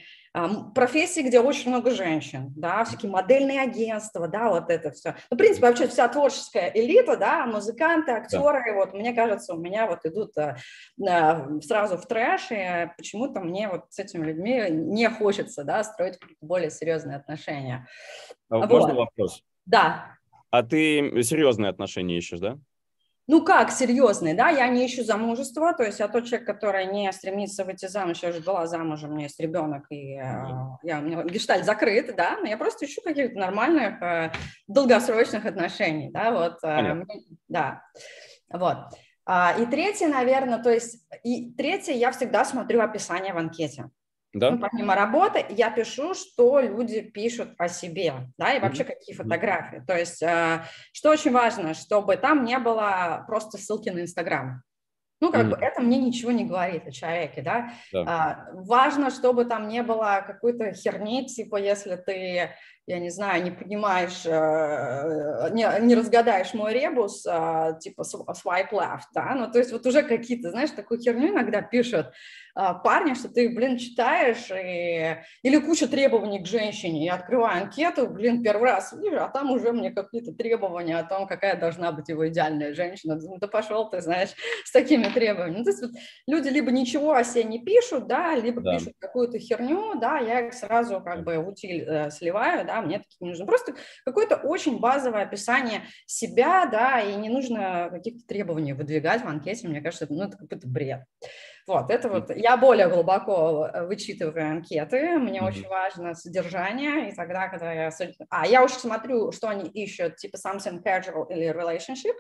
профессии, 0.74 1.20
где 1.20 1.40
очень 1.40 1.70
много 1.70 1.90
женщин, 1.90 2.52
да, 2.56 2.84
всякие 2.84 3.10
модельные 3.10 3.60
агентства, 3.60 4.28
да, 4.28 4.50
вот 4.50 4.70
это 4.70 4.90
все. 4.90 5.14
Ну, 5.30 5.36
в 5.36 5.38
принципе, 5.38 5.66
вообще 5.66 5.88
вся 5.88 6.08
творческая 6.08 6.70
элита, 6.74 7.16
да, 7.16 7.46
музыканты, 7.46 8.12
актеры, 8.12 8.62
да. 8.66 8.74
вот 8.74 8.94
мне 8.94 9.14
кажется, 9.14 9.54
у 9.54 9.58
меня 9.58 9.86
вот 9.86 10.04
идут 10.04 10.32
а, 10.36 10.56
сразу 11.62 11.96
в 11.96 12.06
трэш, 12.06 12.48
и 12.50 12.90
почему-то 12.96 13.40
мне 13.40 13.68
вот 13.68 13.84
с 13.90 13.98
этими 13.98 14.26
людьми 14.26 14.66
не 14.70 15.08
хочется, 15.08 15.64
да, 15.64 15.82
строить 15.84 16.18
более 16.40 16.70
серьезные 16.70 17.16
отношения. 17.16 17.86
А 18.48 18.58
вот. 18.58 18.70
Можно 18.70 18.94
вопрос? 18.94 19.42
Да. 19.66 20.16
А 20.50 20.62
ты 20.62 21.22
серьезные 21.22 21.70
отношения 21.70 22.16
ищешь, 22.18 22.40
да? 22.40 22.58
Ну 23.30 23.44
как 23.44 23.70
серьезный, 23.70 24.32
да, 24.32 24.48
я 24.48 24.66
не 24.68 24.86
ищу 24.86 25.04
замужества, 25.04 25.74
то 25.74 25.82
есть 25.82 26.00
я 26.00 26.08
тот 26.08 26.24
человек, 26.24 26.46
который 26.46 26.86
не 26.86 27.12
стремится 27.12 27.62
выйти 27.62 27.86
замуж, 27.86 28.20
я 28.22 28.30
уже 28.30 28.40
была 28.40 28.66
замужем, 28.66 29.10
у 29.10 29.12
меня 29.12 29.24
есть 29.24 29.38
ребенок, 29.38 29.84
и 29.90 30.14
э, 30.14 30.22
я, 30.82 30.98
у 30.98 31.02
меня 31.02 31.22
гештальт 31.24 31.66
закрыт, 31.66 32.16
да, 32.16 32.38
но 32.40 32.46
я 32.46 32.56
просто 32.56 32.86
ищу 32.86 33.02
каких-то 33.02 33.38
нормальных 33.38 34.00
э, 34.00 34.32
долгосрочных 34.66 35.44
отношений, 35.44 36.10
да, 36.10 36.32
вот, 36.32 36.64
э, 36.64 37.04
да, 37.48 37.82
вот. 38.50 38.78
А, 39.26 39.54
и 39.58 39.66
третье, 39.66 40.08
наверное, 40.08 40.62
то 40.62 40.70
есть, 40.70 41.06
и 41.22 41.52
третье, 41.52 41.92
я 41.92 42.12
всегда 42.12 42.46
смотрю 42.46 42.80
описание 42.80 43.34
в 43.34 43.36
анкете. 43.36 43.90
Да. 44.34 44.50
Ну, 44.50 44.58
помимо 44.58 44.94
работы, 44.94 45.44
я 45.48 45.70
пишу, 45.70 46.14
что 46.14 46.60
люди 46.60 47.00
пишут 47.00 47.50
о 47.56 47.68
себе, 47.68 48.14
да, 48.36 48.52
и 48.52 48.60
вообще 48.60 48.84
какие 48.84 49.16
фотографии. 49.16 49.82
То 49.86 49.96
есть, 49.96 50.22
э, 50.22 50.64
что 50.92 51.10
очень 51.10 51.32
важно, 51.32 51.72
чтобы 51.72 52.16
там 52.16 52.44
не 52.44 52.58
было 52.58 53.24
просто 53.26 53.56
ссылки 53.56 53.88
на 53.88 54.00
Инстаграм. 54.00 54.62
Ну, 55.20 55.32
как 55.32 55.46
mm-hmm. 55.46 55.50
бы 55.50 55.56
это 55.56 55.80
мне 55.80 55.98
ничего 55.98 56.30
не 56.30 56.44
говорит 56.44 56.86
о 56.86 56.92
человеке, 56.92 57.42
да. 57.42 57.72
да. 57.92 58.04
А, 58.06 58.50
важно, 58.52 59.10
чтобы 59.10 59.46
там 59.46 59.66
не 59.66 59.82
было 59.82 60.22
какой-то 60.24 60.72
херни, 60.72 61.26
типа, 61.26 61.56
если 61.56 61.96
ты, 61.96 62.50
я 62.86 62.98
не 63.00 63.10
знаю, 63.10 63.42
не 63.42 63.50
понимаешь, 63.50 64.24
э, 64.24 65.48
не, 65.50 65.66
не 65.86 65.96
разгадаешь 65.96 66.54
мой 66.54 66.72
ребус, 66.72 67.26
а, 67.28 67.72
типа 67.72 68.02
swipe 68.02 68.70
left, 68.70 69.08
да, 69.12 69.34
ну, 69.34 69.50
то 69.50 69.58
есть 69.58 69.72
вот 69.72 69.84
уже 69.86 70.04
какие-то, 70.04 70.50
знаешь, 70.50 70.70
такую 70.70 71.00
херню 71.00 71.30
иногда 71.30 71.62
пишут, 71.62 72.12
парня, 72.58 73.14
что 73.14 73.28
ты, 73.28 73.48
блин, 73.48 73.78
читаешь, 73.78 74.50
и... 74.50 75.16
или 75.42 75.58
куча 75.58 75.86
требований 75.86 76.42
к 76.42 76.46
женщине, 76.46 77.04
я 77.04 77.14
открываю 77.14 77.62
анкету, 77.62 78.08
блин, 78.08 78.42
первый 78.42 78.70
раз 78.70 78.92
вижу, 78.92 79.22
а 79.22 79.28
там 79.28 79.52
уже 79.52 79.72
мне 79.72 79.90
какие-то 79.90 80.32
требования 80.32 80.98
о 80.98 81.04
том, 81.04 81.26
какая 81.28 81.58
должна 81.58 81.92
быть 81.92 82.08
его 82.08 82.28
идеальная 82.28 82.74
женщина. 82.74 83.16
Ну, 83.16 83.38
да 83.38 83.46
пошел 83.46 83.88
ты, 83.88 84.00
знаешь, 84.00 84.30
с 84.64 84.72
такими 84.72 85.04
требованиями. 85.04 85.58
Ну, 85.58 85.64
то 85.64 85.70
есть 85.70 85.82
вот 85.82 85.92
люди 86.26 86.48
либо 86.48 86.72
ничего 86.72 87.14
о 87.14 87.24
себе 87.24 87.44
не 87.44 87.64
пишут, 87.64 88.08
да, 88.08 88.34
либо 88.34 88.60
да. 88.60 88.76
пишут 88.76 88.94
какую-то 88.98 89.38
херню, 89.38 89.98
да, 90.00 90.18
я 90.18 90.48
их 90.48 90.54
сразу 90.54 91.00
как 91.00 91.24
бы 91.24 91.36
утиль 91.36 91.84
э, 91.86 92.10
сливаю, 92.10 92.66
да, 92.66 92.80
мне 92.80 92.98
такие 92.98 93.16
не 93.20 93.28
нужно. 93.30 93.46
Просто 93.46 93.74
какое-то 94.04 94.36
очень 94.36 94.80
базовое 94.80 95.22
описание 95.22 95.82
себя, 96.06 96.66
да, 96.66 97.00
и 97.00 97.14
не 97.14 97.28
нужно 97.28 97.88
каких-то 97.90 98.26
требований 98.26 98.72
выдвигать 98.72 99.22
в 99.22 99.28
анкете, 99.28 99.68
мне 99.68 99.80
кажется, 99.80 100.06
ну, 100.10 100.24
это 100.24 100.36
какой-то 100.36 100.66
бред. 100.66 101.04
Вот, 101.68 101.90
это 101.90 102.08
вот, 102.08 102.34
я 102.34 102.56
более 102.56 102.88
глубоко 102.88 103.68
э, 103.70 103.86
вычитываю 103.86 104.52
анкеты, 104.52 105.18
мне 105.18 105.40
mm-hmm. 105.40 105.46
очень 105.46 105.68
важно 105.68 106.14
содержание, 106.14 107.10
и 107.10 107.14
тогда, 107.14 107.48
когда 107.48 107.70
я... 107.74 107.90
А, 108.30 108.46
я 108.46 108.64
уже 108.64 108.72
смотрю, 108.72 109.32
что 109.32 109.50
они 109.50 109.68
ищут, 109.68 110.16
типа 110.16 110.36
something 110.36 110.82
casual 110.82 111.26
или 111.28 111.50
relationship, 111.50 112.16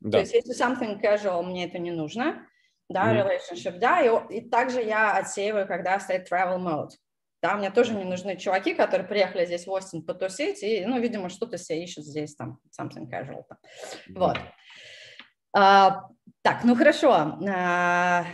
да. 0.00 0.12
то 0.12 0.18
есть 0.20 0.32
если 0.32 0.54
something 0.58 0.98
casual, 0.98 1.42
мне 1.42 1.66
это 1.66 1.78
не 1.78 1.90
нужно, 1.90 2.46
да, 2.88 3.12
mm-hmm. 3.12 3.28
relationship, 3.28 3.78
да, 3.78 4.00
и, 4.00 4.38
и 4.38 4.48
также 4.48 4.80
я 4.80 5.18
отсеиваю, 5.18 5.66
когда 5.66 6.00
стоит 6.00 6.32
travel 6.32 6.56
mode, 6.56 6.92
да, 7.42 7.54
мне 7.58 7.70
тоже 7.70 7.92
не 7.92 8.04
нужны 8.04 8.38
чуваки, 8.38 8.72
которые 8.72 9.06
приехали 9.06 9.44
здесь 9.44 9.66
в 9.66 9.70
Остин 9.72 10.06
потусить, 10.06 10.62
и, 10.62 10.86
ну, 10.86 10.98
видимо, 10.98 11.28
что-то 11.28 11.58
себе 11.58 11.84
ищут 11.84 12.06
здесь, 12.06 12.34
там, 12.34 12.60
something 12.80 13.10
casual, 13.12 13.42
mm-hmm. 13.42 14.18
вот. 14.18 14.38
А, 15.54 16.04
так, 16.40 16.64
ну, 16.64 16.74
хорошо, 16.74 17.12
а, 17.46 18.24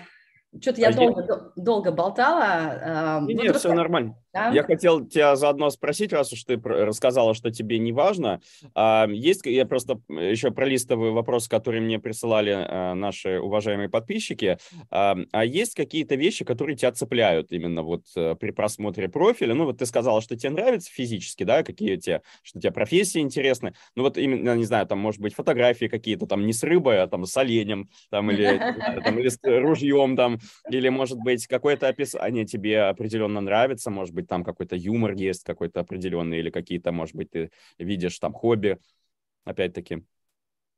что-то 0.60 0.80
я 0.80 0.88
а 0.88 0.92
долго, 0.92 1.22
я... 1.22 1.62
долго 1.62 1.92
болтала. 1.92 3.20
Нет, 3.22 3.36
вот 3.36 3.44
нет 3.44 3.56
все 3.56 3.72
нормально. 3.72 4.16
Да? 4.32 4.50
Я 4.50 4.62
хотел 4.62 5.04
тебя 5.06 5.36
заодно 5.36 5.68
спросить, 5.70 6.12
раз 6.12 6.32
уж 6.32 6.44
ты 6.44 6.58
рассказала, 6.62 7.34
что 7.34 7.50
тебе 7.50 7.78
не 7.78 7.92
важно. 7.92 8.40
А, 8.74 9.06
есть, 9.10 9.44
я 9.44 9.66
просто 9.66 10.00
еще 10.08 10.50
пролистываю 10.50 11.12
вопросы, 11.12 11.50
которые 11.50 11.82
мне 11.82 11.98
присылали 11.98 12.50
а, 12.50 12.94
наши 12.94 13.38
уважаемые 13.38 13.88
подписчики. 13.88 14.58
А, 14.90 15.16
а 15.32 15.44
есть 15.44 15.74
какие-то 15.74 16.14
вещи, 16.14 16.44
которые 16.44 16.76
тебя 16.76 16.92
цепляют 16.92 17.52
именно 17.52 17.82
вот 17.82 18.04
э, 18.16 18.34
при 18.36 18.50
просмотре 18.50 19.08
профиля? 19.08 19.54
Ну 19.54 19.66
вот 19.66 19.78
ты 19.78 19.86
сказала, 19.86 20.22
что 20.22 20.36
тебе 20.36 20.50
нравится 20.50 20.90
физически, 20.90 21.44
да, 21.44 21.62
какие 21.62 21.96
у 21.96 22.00
тебя, 22.00 22.22
что 22.42 22.58
у 22.58 22.60
тебя 22.62 22.72
профессии 22.72 23.20
интересны. 23.20 23.74
Ну 23.96 24.02
вот 24.02 24.16
именно, 24.16 24.56
не 24.56 24.64
знаю, 24.64 24.86
там 24.86 24.98
может 24.98 25.20
быть 25.20 25.34
фотографии 25.34 25.86
какие-то 25.86 26.26
там 26.26 26.46
не 26.46 26.52
с 26.52 26.62
рыбой, 26.62 27.02
а 27.02 27.06
там 27.06 27.26
с 27.26 27.36
оленем, 27.36 27.90
там 28.10 28.30
или, 28.30 28.58
там, 29.04 29.18
или 29.18 29.28
с 29.28 29.38
ружьем 29.42 30.16
там, 30.16 30.38
или 30.70 30.88
может 30.88 31.18
быть 31.18 31.46
какое-то 31.46 31.88
описание 31.88 32.46
тебе 32.46 32.82
определенно 32.82 33.40
нравится, 33.40 33.90
может 33.90 34.14
быть 34.14 34.21
быть, 34.22 34.28
там 34.28 34.44
какой-то 34.44 34.76
юмор 34.76 35.12
есть 35.12 35.44
какой-то 35.44 35.80
определенный, 35.80 36.38
или 36.38 36.50
какие-то, 36.50 36.92
может 36.92 37.14
быть, 37.14 37.30
ты 37.30 37.50
видишь 37.78 38.18
там 38.18 38.32
хобби, 38.32 38.78
опять-таки. 39.44 40.04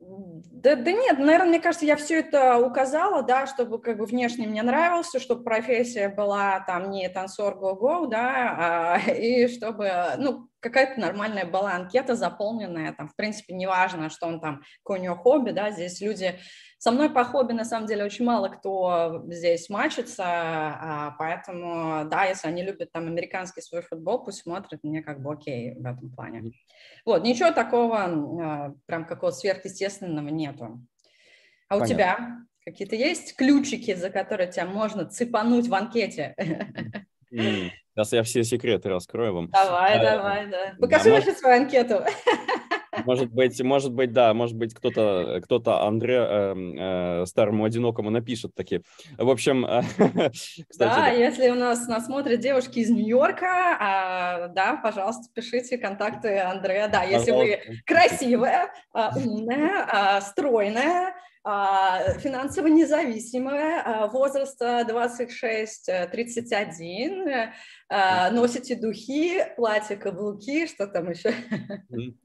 Да, 0.01 0.77
да 0.77 0.93
нет, 0.93 1.19
наверное, 1.19 1.47
мне 1.49 1.61
кажется, 1.61 1.87
я 1.87 1.97
все 1.97 2.21
это 2.21 2.59
указала, 2.59 3.23
да, 3.23 3.47
чтобы 3.47 3.81
как 3.81 3.99
бы 3.99 4.07
внешне 4.07 4.47
мне 4.47 4.63
нравился, 4.63 5.19
чтобы 5.19 5.45
профессия 5.45 6.09
была 6.09 6.61
там 6.61 6.91
не 6.91 7.09
танцор 7.09 7.55
го-го, 7.57 8.07
да, 8.07 8.97
а, 8.97 9.11
и 9.13 9.49
чтобы, 9.49 9.91
ну, 10.19 10.49
какая-то 10.65 10.99
нормальная 10.99 11.45
была 11.45 11.75
анкета 11.75 12.15
заполненная, 12.17 12.95
там, 12.95 13.09
в 13.09 13.15
принципе, 13.15 13.55
неважно, 13.55 14.09
что 14.09 14.27
он 14.27 14.41
там, 14.41 14.63
какое 14.79 14.99
у 14.99 15.03
него 15.03 15.15
хобби, 15.15 15.51
да, 15.51 15.71
здесь 15.71 16.01
люди, 16.01 16.39
со 16.79 16.91
мной 16.91 17.11
по 17.11 17.23
хобби, 17.23 17.53
на 17.53 17.67
самом 17.67 17.87
деле, 17.87 18.03
очень 18.03 18.25
мало 18.25 18.49
кто 18.49 19.25
здесь 19.29 19.69
мачится, 19.69 20.25
а, 20.27 21.17
поэтому, 21.19 22.09
да, 22.09 22.25
если 22.25 22.49
они 22.49 22.63
любят 22.63 22.93
там 22.93 23.07
американский 23.07 23.61
свой 23.61 23.83
футбол, 23.83 24.25
пусть 24.25 24.43
смотрят, 24.43 24.83
мне 24.83 25.03
как 25.03 25.23
бы 25.23 25.35
окей 25.35 25.75
в 25.75 25.85
этом 25.85 26.11
плане. 26.11 26.53
Вот, 27.05 27.23
ничего 27.23 27.51
такого, 27.51 27.99
а, 27.99 28.75
прям 28.87 29.05
какого-то 29.05 29.37
сверхъестественного 29.37 30.29
нету. 30.29 30.81
А 31.69 31.79
Понятно. 31.79 31.85
у 31.85 31.87
тебя 31.87 32.39
какие-то 32.65 32.97
есть 32.97 33.37
ключики, 33.37 33.95
за 33.95 34.09
которые 34.09 34.51
тебя 34.51 34.65
можно 34.65 35.05
цепануть 35.05 35.69
в 35.69 35.75
анкете? 35.75 36.35
Сейчас 37.95 38.13
я 38.13 38.23
все 38.25 38.43
секреты 38.43 38.89
раскрою 38.89 39.35
вам. 39.35 39.51
Давай, 39.51 39.99
а, 39.99 40.17
давай, 40.17 40.47
да. 40.51 40.75
Покажи 40.81 41.11
да, 41.11 41.17
может... 41.17 41.39
свою 41.39 41.63
анкету. 41.63 42.01
Может 43.05 43.33
быть, 43.33 43.61
может 43.61 43.93
быть, 43.93 44.13
да, 44.13 44.33
может 44.35 44.57
быть, 44.57 44.73
кто-то, 44.73 45.41
кто-то 45.43 45.83
Андре 45.83 46.17
э, 46.17 46.55
э, 46.55 47.27
старому 47.27 47.65
одинокому 47.65 48.11
напишет 48.11 48.55
такие. 48.55 48.83
В 49.19 49.29
общем, 49.29 49.67
э, 49.67 49.83
кстати, 50.31 50.79
да, 50.79 50.95
да, 50.95 51.09
если 51.09 51.51
у 51.51 51.55
нас 51.55 51.89
нас 51.89 52.07
смотрят 52.07 52.39
девушки 52.39 52.79
из 52.79 52.91
Нью-Йорка, 52.91 54.47
э, 54.47 54.55
да, 54.55 54.81
пожалуйста, 54.83 55.25
пишите 55.35 55.77
контакты 55.77 56.39
Андрея. 56.39 56.89
Да, 56.89 57.03
если 57.03 57.33
вы 57.33 57.61
красивая, 57.85 58.71
э, 58.95 59.09
умная, 59.17 60.19
э, 60.19 60.21
стройная, 60.21 61.15
финансово 61.45 62.69
независимая, 62.69 63.83
а, 63.85 64.07
возраста 64.07 64.83
26-31, 64.89 67.51
а, 67.91 68.31
носите 68.31 68.77
духи, 68.77 69.45
платье, 69.55 69.97
каблуки, 69.97 70.67
что 70.67 70.87
там 70.87 71.11
еще? 71.11 71.35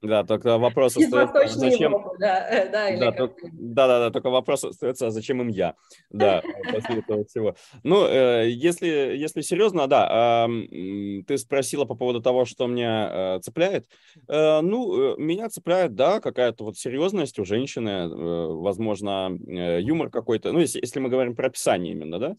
Да, 0.02 0.24
только 0.24 0.58
вопрос 0.58 0.96
остается, 0.96 1.60
зачем... 1.60 1.92
Европу, 1.92 2.16
да, 2.18 2.50
э, 2.50 2.72
да, 2.72 2.98
да, 2.98 3.12
только... 3.12 3.50
да, 3.52 3.88
да, 3.88 4.00
да, 4.00 4.10
только 4.10 4.30
вопрос 4.30 4.64
остается, 4.64 5.08
а 5.08 5.12
зачем 5.12 5.42
им 5.42 5.50
я? 5.50 5.76
Да, 6.10 6.42
после 6.72 7.00
этого 7.00 7.26
всего. 7.26 7.56
Ну, 7.84 8.08
э, 8.08 8.50
если, 8.50 8.88
если 8.88 9.42
серьезно, 9.42 9.88
да, 9.88 10.48
ты 11.28 11.38
спросила 11.38 11.84
по 11.84 11.96
поводу 11.96 12.22
того, 12.22 12.46
что 12.46 12.68
меня 12.68 13.36
э, 13.36 13.40
цепляет. 13.42 13.86
Ну, 14.28 15.18
меня 15.18 15.50
цепляет, 15.50 15.96
да, 15.96 16.22
какая-то 16.22 16.64
вот 16.64 16.78
серьезность 16.78 17.38
у 17.38 17.46
женщины, 17.46 18.08
возможно, 18.08 19.09
юмор 19.48 20.10
какой-то. 20.10 20.52
Ну, 20.52 20.60
если, 20.60 20.80
если 20.82 21.00
мы 21.00 21.10
говорим 21.10 21.36
про 21.36 21.48
описание 21.48 21.94
именно, 21.94 22.20
да, 22.20 22.36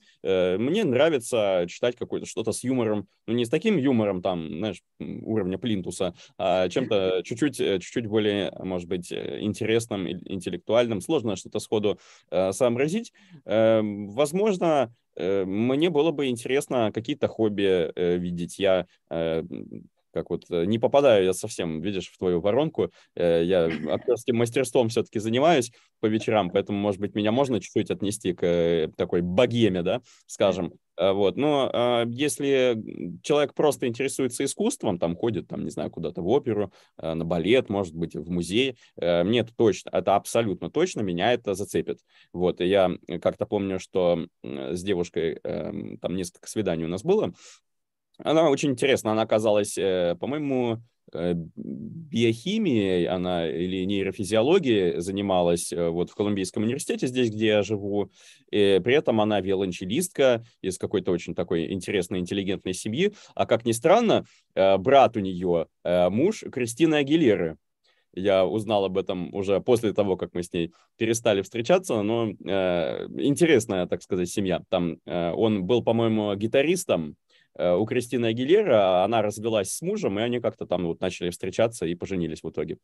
мне 0.59 0.85
нравится 0.85 1.67
читать 1.69 1.97
какое-то 1.97 2.27
что-то 2.27 2.53
с 2.53 2.65
юмором, 2.65 3.07
ну, 3.27 3.35
не 3.35 3.45
с 3.45 3.49
таким 3.49 3.77
юмором, 3.77 4.23
там, 4.23 4.49
знаешь, 4.49 4.83
уровня 4.99 5.59
плинтуса, 5.59 6.15
а 6.39 6.69
чем-то 6.69 7.23
чуть-чуть, 7.25 7.61
э, 7.61 7.79
чуть-чуть 7.79 8.07
более, 8.07 8.53
может 8.59 8.89
быть, 8.89 9.13
э, 9.13 9.39
интересным, 9.41 10.09
интеллектуальным. 10.09 11.01
Сложно 11.01 11.37
что-то 11.37 11.61
сходу 11.61 11.99
э, 12.31 12.53
сообразить. 12.53 13.13
Э, 13.45 13.81
возможно, 13.83 14.95
э, 15.17 15.45
мне 15.45 15.91
было 15.91 16.11
бы 16.11 16.27
интересно 16.27 16.91
какие-то 16.93 17.29
хобби 17.29 17.91
э, 17.95 18.17
видеть. 18.17 18.59
Я 18.59 18.87
э, 19.11 19.43
как 20.13 20.31
вот 20.31 20.49
не 20.51 20.79
попадаю 20.79 21.25
я 21.25 21.33
совсем, 21.33 21.81
видишь, 21.81 22.09
в 22.09 22.19
твою 22.19 22.41
воронку. 22.41 22.93
Я 23.17 23.71
актерским 23.91 24.37
мастерством 24.37 24.89
все-таки 24.89 25.19
занимаюсь 25.19 25.73
по 26.01 26.07
вечерам, 26.07 26.51
поэтому, 26.51 26.79
может 26.79 27.01
быть, 27.01 27.15
меня 27.15 27.33
можно 27.33 27.61
чуть-чуть 27.61 27.91
отнести 27.91 28.33
к 28.33 28.91
такой 28.97 29.21
богеме, 29.23 29.83
да, 29.83 30.01
скажем. 30.27 30.73
Вот. 30.97 31.37
Но 31.37 31.71
а, 31.73 32.05
если 32.07 32.77
человек 33.23 33.55
просто 33.55 33.87
интересуется 33.87 34.45
искусством, 34.45 34.99
там 34.99 35.17
ходит, 35.17 35.49
там, 35.49 35.65
не 35.65 35.71
знаю, 35.71 35.91
куда-то 35.91 36.21
в 36.21 36.29
оперу, 36.29 36.73
на 36.99 37.25
балет, 37.25 37.71
может 37.71 37.95
быть, 37.95 38.15
в 38.15 38.31
музей, 38.31 38.77
мне 38.97 39.41
это 39.41 39.55
точно, 39.57 39.91
это 39.93 40.17
абсолютно 40.17 40.71
точно, 40.71 41.01
меня 41.01 41.33
это 41.33 41.55
зацепит. 41.55 42.01
Вот. 42.35 42.61
И 42.61 42.67
я 42.67 42.91
как-то 43.23 43.47
помню, 43.47 43.81
что 43.81 44.27
с 44.43 44.83
девушкой 44.83 45.41
а, 45.43 45.73
там 46.01 46.17
несколько 46.17 46.49
свиданий 46.49 46.85
у 46.85 46.89
нас 46.89 47.03
было, 47.03 47.33
она 48.25 48.49
очень 48.49 48.71
интересна, 48.71 49.13
она 49.13 49.23
оказалась, 49.23 49.77
э, 49.79 50.17
по-моему, 50.19 50.81
Э, 51.13 51.35
биохимией 51.35 53.07
она 53.07 53.49
или 53.49 53.85
нейрофизиологией 53.85 55.01
занималась 55.01 55.73
э, 55.73 55.89
вот 55.89 56.11
в 56.11 56.15
Колумбийском 56.15 56.63
университете, 56.63 57.09
здесь, 57.09 57.31
где 57.31 57.47
я 57.47 57.63
живу. 57.63 58.11
И 58.51 58.81
при 58.83 58.95
этом 58.95 59.21
она 59.21 59.41
виолончелистка 59.41 60.45
из 60.63 60.79
какой-то 60.79 61.11
очень 61.11 61.35
такой 61.35 61.73
интересной, 61.73 62.21
интеллигентной 62.21 62.75
семьи. 62.75 63.13
А 63.35 63.47
как 63.47 63.65
ни 63.65 63.73
странно, 63.73 64.25
брат 64.55 65.17
у 65.17 65.21
нее 65.21 65.67
муж 65.85 66.45
Кристины 66.53 66.97
Агилеры. 66.97 67.57
Я 68.13 68.45
узнал 68.45 68.85
об 68.85 68.99
этом 68.99 69.33
уже 69.35 69.61
после 69.61 69.93
того, 69.93 70.17
как 70.17 70.35
мы 70.35 70.43
с 70.43 70.53
ней 70.53 70.73
перестали 70.97 71.43
встречаться, 71.43 72.03
но 72.03 72.31
э, 72.31 73.07
интересная, 73.19 73.87
так 73.87 74.03
сказать, 74.03 74.29
семья. 74.29 74.63
Там 74.69 74.99
э, 75.07 75.31
он 75.31 75.65
был, 75.65 75.83
по-моему, 75.83 76.35
гитаристом 76.35 77.17
у 77.61 77.85
Кристины 77.87 78.27
Агилера, 78.27 79.05
она 79.05 79.23
развелась 79.23 79.73
с 79.73 79.83
мужем, 79.83 80.19
и 80.19 80.23
они 80.23 80.41
как-то 80.41 80.67
там 80.67 80.87
вот 80.87 81.01
начали 81.01 81.31
встречаться 81.31 81.87
и 81.87 81.95
поженились 81.95 82.43
в 82.43 82.51
итоге. 82.51 82.79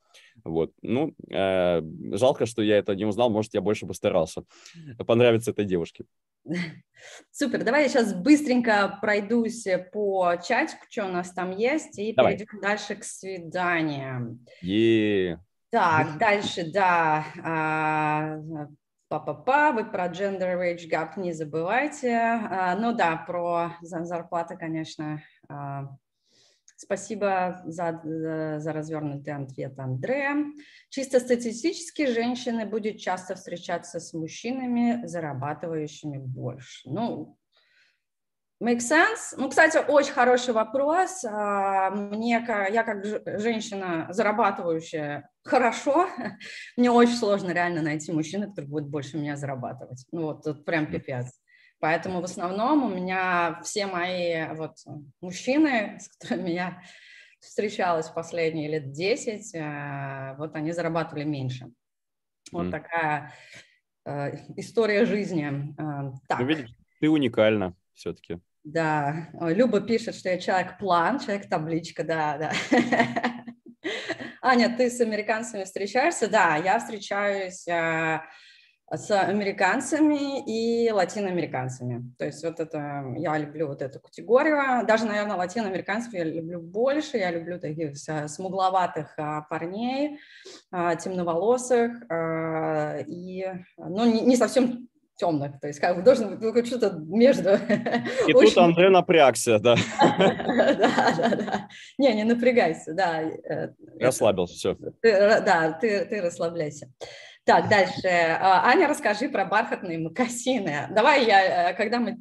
Вот. 0.44 0.72
Ну, 0.82 1.14
э, 1.30 1.82
жалко, 2.12 2.46
что 2.46 2.62
я 2.62 2.78
это 2.78 2.94
не 2.94 3.04
узнал, 3.04 3.30
может, 3.30 3.54
я 3.54 3.60
больше 3.60 3.86
бы 3.86 3.94
старался 3.94 4.44
понравиться 5.06 5.50
этой 5.50 5.64
девушке. 5.64 6.04
Супер, 7.30 7.64
давай 7.64 7.84
я 7.84 7.88
сейчас 7.88 8.14
быстренько 8.14 8.98
пройдусь 9.00 9.66
по 9.92 10.36
чатику, 10.36 10.86
что 10.88 11.06
у 11.06 11.08
нас 11.08 11.32
там 11.32 11.56
есть, 11.56 11.98
и 11.98 12.12
давай. 12.12 12.36
перейдем 12.36 12.60
дальше 12.60 12.96
к 12.96 13.04
свиданиям. 13.04 14.44
е 14.62 15.38
Так, 15.70 16.18
дальше, 16.18 16.70
да, 16.72 17.24
а, 17.42 18.38
Па-па-па, 19.08 19.70
вы 19.70 19.84
про 19.84 20.08
gender 20.08 20.58
wage 20.58 20.88
gap 20.90 21.16
не 21.16 21.32
забывайте. 21.32 22.12
А, 22.12 22.74
ну 22.74 22.92
да, 22.92 23.16
про 23.16 23.76
зарплаты, 23.80 24.56
конечно. 24.56 25.22
А, 25.48 25.96
спасибо 26.74 27.62
за, 27.66 28.00
за, 28.02 28.72
развернутый 28.72 29.34
ответ, 29.34 29.78
Андре. 29.78 30.30
Чисто 30.90 31.20
статистически 31.20 32.06
женщины 32.06 32.66
будут 32.66 32.98
часто 32.98 33.36
встречаться 33.36 34.00
с 34.00 34.12
мужчинами, 34.12 35.06
зарабатывающими 35.06 36.18
больше. 36.18 36.90
Ну, 36.90 37.38
Make 38.62 38.78
sense? 38.78 39.34
Ну, 39.36 39.50
кстати, 39.50 39.76
очень 39.76 40.12
хороший 40.12 40.54
вопрос. 40.54 41.24
А, 41.24 41.90
мне, 41.90 42.42
я 42.70 42.84
как 42.84 43.04
женщина, 43.38 44.06
зарабатывающая 44.10 45.28
хорошо, 45.44 46.08
мне 46.76 46.90
очень 46.90 47.16
сложно 47.16 47.50
реально 47.50 47.82
найти 47.82 48.12
мужчину, 48.12 48.48
который 48.48 48.66
будет 48.66 48.88
больше 48.88 49.18
меня 49.18 49.36
зарабатывать. 49.36 50.06
Ну, 50.10 50.22
вот 50.22 50.42
тут 50.42 50.64
прям 50.64 50.86
пипец. 50.86 51.38
Поэтому 51.80 52.22
в 52.22 52.24
основном 52.24 52.84
у 52.84 52.94
меня 52.94 53.60
все 53.62 53.86
мои 53.86 54.46
вот 54.54 54.76
мужчины, 55.20 55.98
с 56.00 56.08
которыми 56.08 56.50
я 56.50 56.82
встречалась 57.40 58.08
последние 58.08 58.70
лет 58.70 58.90
10, 58.90 59.54
а, 59.56 60.34
вот 60.38 60.56
они 60.56 60.72
зарабатывали 60.72 61.24
меньше. 61.24 61.70
Вот 62.52 62.66
mm. 62.66 62.70
такая 62.70 63.34
э, 64.04 64.36
история 64.56 65.04
жизни. 65.04 65.74
А, 65.78 66.12
так. 66.26 66.38
Ну, 66.38 66.46
видишь, 66.46 66.70
ты 67.00 67.10
уникальна 67.10 67.74
все-таки. 67.92 68.40
Да, 68.66 69.28
Люба 69.40 69.80
пишет, 69.80 70.16
что 70.16 70.28
я 70.28 70.38
человек-план, 70.38 71.20
человек-табличка, 71.20 72.02
да, 72.02 72.36
да. 72.36 72.52
Аня, 74.42 74.74
ты 74.76 74.90
с 74.90 75.00
американцами 75.00 75.62
встречаешься? 75.62 76.28
Да, 76.28 76.56
я 76.56 76.80
встречаюсь 76.80 77.68
а, 77.68 78.24
с 78.90 79.08
американцами 79.12 80.42
и 80.44 80.90
латиноамериканцами. 80.90 82.12
То 82.18 82.24
есть 82.24 82.42
вот 82.42 82.58
это, 82.58 83.04
я 83.16 83.38
люблю 83.38 83.68
вот 83.68 83.82
эту 83.82 84.00
категорию. 84.00 84.84
Даже, 84.84 85.04
наверное, 85.06 85.36
латиноамериканцев 85.36 86.12
я 86.12 86.24
люблю 86.24 86.60
больше. 86.60 87.18
Я 87.18 87.30
люблю 87.30 87.60
таких 87.60 87.96
смугловатых 87.96 89.14
а, 89.16 89.42
парней, 89.42 90.18
а, 90.72 90.96
темноволосых 90.96 92.02
и, 93.06 93.46
ну, 93.76 94.12
не, 94.12 94.22
не 94.22 94.36
совсем 94.36 94.88
темных, 95.16 95.58
то 95.60 95.66
есть 95.66 95.80
как 95.80 95.96
бы 95.96 96.02
должен 96.02 96.38
быть 96.38 96.66
что-то 96.66 96.92
между. 96.98 97.50
И 98.26 98.34
Очень... 98.34 98.54
тут 98.54 98.58
Андрей 98.58 98.90
напрягся, 98.90 99.58
да. 99.58 99.76
Да, 99.98 100.74
да, 100.74 101.28
да. 101.36 101.68
Не, 101.98 102.14
не 102.14 102.24
напрягайся, 102.24 102.92
да. 102.92 103.22
Э, 103.22 103.70
Расслабился, 103.98 104.54
все. 104.54 104.76
Да, 105.02 105.72
ты, 105.72 106.20
расслабляйся. 106.22 106.90
Так, 107.44 107.68
дальше. 107.68 108.08
А, 108.08 108.68
Аня, 108.68 108.88
расскажи 108.88 109.28
про 109.28 109.44
бархатные 109.44 109.98
макасины. 109.98 110.88
Давай 110.90 111.24
я, 111.26 111.70
э, 111.70 111.74
когда 111.74 112.00
мы... 112.00 112.18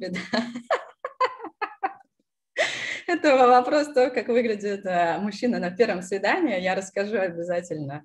Это 3.06 3.36
вопрос 3.36 3.92
того, 3.92 4.10
как 4.10 4.28
выглядит 4.28 4.86
э, 4.86 5.18
мужчина 5.18 5.58
на 5.58 5.70
первом 5.70 6.02
свидании, 6.02 6.60
я 6.60 6.74
расскажу 6.74 7.18
обязательно. 7.18 8.04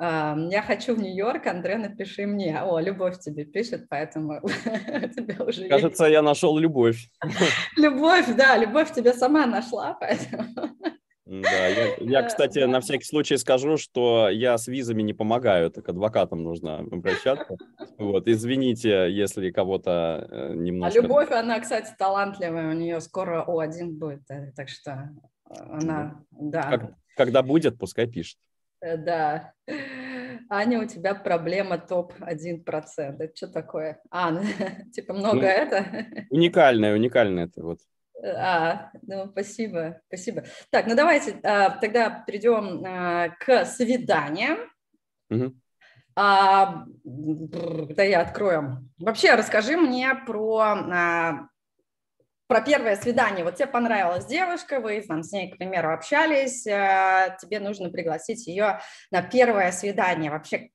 Я 0.00 0.62
хочу 0.64 0.94
в 0.94 1.00
Нью-Йорк, 1.00 1.46
Андре, 1.46 1.76
напиши 1.76 2.24
мне. 2.24 2.60
О, 2.62 2.78
любовь 2.78 3.18
тебе 3.18 3.44
пишет, 3.44 3.88
поэтому 3.88 4.40
тебе 4.46 5.36
уже 5.44 5.68
Кажется, 5.68 6.04
есть. 6.04 6.12
я 6.12 6.22
нашел 6.22 6.56
любовь. 6.56 7.10
Любовь, 7.76 8.26
да, 8.36 8.56
любовь 8.56 8.92
тебя 8.92 9.12
сама 9.12 9.46
нашла, 9.46 9.94
поэтому... 9.94 10.44
Да, 11.28 11.66
я, 11.66 11.96
я, 12.00 12.22
кстати, 12.22 12.60
на 12.60 12.80
всякий 12.80 13.04
случай 13.04 13.36
скажу, 13.36 13.76
что 13.76 14.30
я 14.30 14.56
с 14.56 14.66
визами 14.66 15.02
не 15.02 15.12
помогаю, 15.12 15.66
это 15.66 15.82
к 15.82 15.88
адвокатам 15.90 16.42
нужно 16.42 16.78
обращаться. 16.78 17.56
Вот, 17.98 18.28
извините, 18.28 19.08
если 19.10 19.50
кого-то 19.50 20.26
э, 20.30 20.54
немножко... 20.54 20.98
А 20.98 21.02
любовь, 21.02 21.30
она, 21.30 21.60
кстати, 21.60 21.92
талантливая, 21.98 22.70
у 22.70 22.72
нее 22.72 23.00
скоро 23.02 23.44
О1 23.46 23.90
будет, 23.90 24.22
э, 24.30 24.52
так 24.56 24.70
что 24.70 25.10
она, 25.50 26.24
да. 26.30 26.62
Как, 26.62 26.92
когда 27.14 27.42
будет, 27.42 27.78
пускай 27.78 28.06
пишет. 28.06 28.38
Э, 28.80 28.96
да. 28.96 29.52
Аня, 30.50 30.80
у 30.80 30.84
тебя 30.84 31.14
проблема 31.14 31.78
топ-1%. 31.78 33.16
Это 33.18 33.36
что 33.36 33.48
такое? 33.48 34.00
А, 34.10 34.30
ну, 34.30 34.42
типа 34.92 35.14
много 35.14 35.40
ну, 35.40 35.46
это? 35.46 36.06
Уникальное, 36.30 36.94
уникальное 36.94 37.46
это 37.46 37.62
вот. 37.62 37.80
Э, 38.22 38.30
а, 38.32 38.90
ну, 39.02 39.28
спасибо, 39.30 40.00
спасибо. 40.08 40.44
Так, 40.70 40.86
ну 40.86 40.94
давайте 40.94 41.38
а, 41.42 41.70
тогда 41.70 42.24
перейдем 42.26 42.84
а, 42.86 43.28
к 43.40 43.64
свиданиям. 43.64 44.58
Угу. 45.30 45.54
А, 46.16 46.84
да 47.04 48.02
я 48.02 48.20
открою. 48.20 48.88
Вообще, 48.98 49.34
расскажи 49.34 49.76
мне 49.76 50.14
про 50.26 50.58
а, 50.58 51.48
про 52.48 52.62
первое 52.62 52.96
свидание. 52.96 53.44
Вот 53.44 53.56
тебе 53.56 53.66
понравилась 53.66 54.26
девушка, 54.26 54.80
вы 54.80 55.00
там 55.02 55.22
с 55.22 55.30
ней, 55.32 55.52
к 55.52 55.58
примеру, 55.58 55.92
общались, 55.92 56.66
э, 56.66 57.36
тебе 57.40 57.60
нужно 57.60 57.90
пригласить 57.90 58.46
ее 58.46 58.80
на 59.10 59.22
первое 59.22 59.70
свидание. 59.70 60.30
Вообще, 60.30 60.70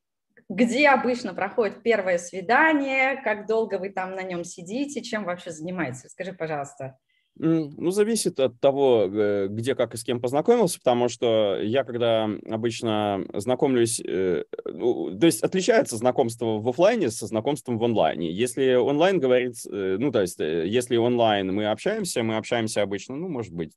где 0.50 0.90
обычно 0.90 1.34
проходит 1.34 1.82
первое 1.82 2.20
свидание, 2.20 3.20
как 3.24 3.48
долго 3.48 3.80
вы 3.80 3.90
там 3.90 4.16
на 4.16 4.22
нем 4.22 4.44
сидите, 4.44 5.02
чем 5.02 5.26
вообще 5.26 5.50
занимаетесь? 5.50 6.12
Скажи, 6.12 6.32
пожалуйста. 6.32 6.98
Ну, 7.36 7.90
зависит 7.90 8.40
от 8.40 8.60
того, 8.60 9.10
э, 9.12 9.48
где, 9.50 9.74
как 9.74 9.96
и 9.96 9.98
с 9.98 10.04
кем 10.04 10.22
познакомился, 10.22 10.78
потому 10.78 11.10
что 11.10 11.60
я, 11.60 11.84
когда 11.84 12.30
обычно 12.48 13.26
знакомлюсь, 13.34 14.00
э, 14.00 14.44
ну, 14.66 15.18
то 15.18 15.26
есть 15.26 15.42
отличается 15.42 15.98
знакомство 15.98 16.60
в 16.60 16.70
офлайне 16.70 17.10
со 17.10 17.26
знакомством 17.26 17.80
в 17.80 17.84
онлайне. 17.84 18.32
Если 18.32 18.76
онлайн 18.76 19.20
говорит, 19.20 19.56
э, 19.66 19.98
ну, 20.00 20.12
то 20.12 20.22
есть 20.22 20.40
если 20.40 20.96
онлайн 20.96 21.52
мы 21.52 21.66
общаемся, 21.66 22.22
мы 22.22 22.38
общаемся 22.38 22.84
обычно, 22.84 23.16
ну, 23.16 23.28
может 23.30 23.52
быть, 23.52 23.74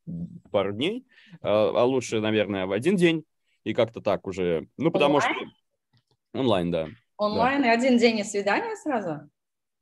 пару 0.50 0.72
дней, 0.72 1.06
а, 1.40 1.72
а 1.74 1.84
лучше, 1.84 2.20
наверное, 2.20 2.66
в 2.66 2.72
один 2.72 2.96
день, 2.96 3.24
и 3.64 3.72
как-то 3.72 4.02
так 4.02 4.26
уже, 4.26 4.68
ну, 4.76 4.90
потому 4.90 5.16
онлайн? 5.16 5.34
что... 5.34 6.40
Онлайн, 6.40 6.70
да. 6.70 6.88
Онлайн 7.16 7.62
да. 7.62 7.68
и 7.68 7.74
один 7.74 7.96
день 7.96 8.18
и 8.18 8.24
свидание 8.24 8.76
сразу? 8.76 9.30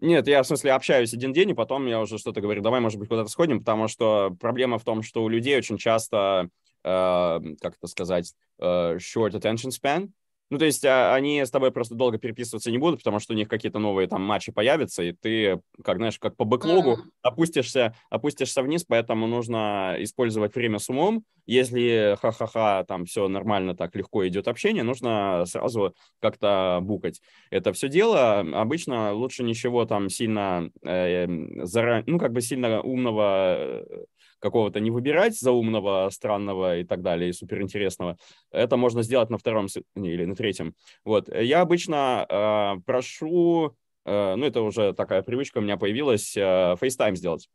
Нет, 0.00 0.26
я 0.28 0.42
в 0.42 0.46
смысле 0.46 0.72
общаюсь 0.72 1.14
один 1.14 1.32
день, 1.32 1.50
и 1.50 1.54
потом 1.54 1.86
я 1.86 2.00
уже 2.00 2.18
что-то 2.18 2.40
говорю, 2.40 2.62
давай, 2.62 2.80
может 2.80 2.98
быть, 2.98 3.08
куда-то 3.08 3.30
сходим, 3.30 3.60
потому 3.60 3.88
что 3.88 4.36
проблема 4.40 4.78
в 4.78 4.84
том, 4.84 5.02
что 5.02 5.22
у 5.24 5.28
людей 5.28 5.56
очень 5.56 5.78
часто, 5.78 6.48
э, 6.82 7.40
как 7.60 7.76
это 7.76 7.86
сказать, 7.86 8.34
э, 8.58 8.96
short 8.96 9.30
attention 9.30 9.70
span, 9.70 10.10
ну, 10.50 10.58
то 10.58 10.64
есть 10.64 10.84
а, 10.84 11.14
они 11.14 11.44
с 11.44 11.50
тобой 11.50 11.70
просто 11.70 11.94
долго 11.94 12.18
переписываться 12.18 12.70
не 12.70 12.78
будут, 12.78 13.00
потому 13.00 13.18
что 13.18 13.32
у 13.32 13.36
них 13.36 13.48
какие-то 13.48 13.78
новые 13.78 14.08
там 14.08 14.22
матчи 14.22 14.52
появятся, 14.52 15.02
и 15.02 15.12
ты, 15.12 15.60
как 15.82 15.96
знаешь, 15.96 16.18
как 16.18 16.36
по 16.36 16.44
бэклогу 16.44 16.92
mm-hmm. 16.92 17.10
опустишься, 17.22 17.94
опустишься 18.10 18.62
вниз, 18.62 18.84
поэтому 18.84 19.26
нужно 19.26 19.96
использовать 19.98 20.54
время 20.54 20.78
с 20.78 20.88
умом. 20.88 21.24
Если 21.46 22.16
ха-ха-ха, 22.22 22.84
там 22.84 23.04
все 23.04 23.28
нормально, 23.28 23.76
так 23.76 23.94
легко 23.96 24.26
идет 24.26 24.48
общение, 24.48 24.82
нужно 24.82 25.44
сразу 25.46 25.94
как-то 26.20 26.78
букать 26.82 27.20
это 27.50 27.72
все 27.72 27.88
дело. 27.88 28.40
Обычно 28.40 29.12
лучше 29.12 29.44
ничего 29.44 29.84
там 29.84 30.08
сильно, 30.08 30.70
э, 30.82 31.26
заран... 31.64 32.04
ну, 32.06 32.18
как 32.18 32.32
бы 32.32 32.40
сильно 32.40 32.80
умного 32.80 33.56
э, 33.58 34.04
какого-то 34.44 34.78
не 34.78 34.90
выбирать 34.90 35.40
заумного, 35.40 36.10
странного 36.10 36.80
и 36.80 36.84
так 36.84 37.00
далее, 37.00 37.30
и 37.30 37.32
суперинтересного. 37.32 38.18
Это 38.52 38.76
можно 38.76 39.02
сделать 39.02 39.30
на 39.30 39.38
втором 39.38 39.68
или 39.94 40.26
на 40.26 40.36
третьем. 40.36 40.74
Вот. 41.02 41.34
Я 41.34 41.62
обычно 41.62 42.26
э, 42.28 42.80
прошу, 42.84 43.74
э, 44.04 44.34
ну, 44.36 44.44
это 44.44 44.60
уже 44.60 44.92
такая 44.92 45.22
привычка 45.22 45.58
у 45.58 45.60
меня 45.62 45.78
появилась, 45.78 46.36
э, 46.36 46.76
FaceTime 46.78 47.16
сделать 47.16 47.48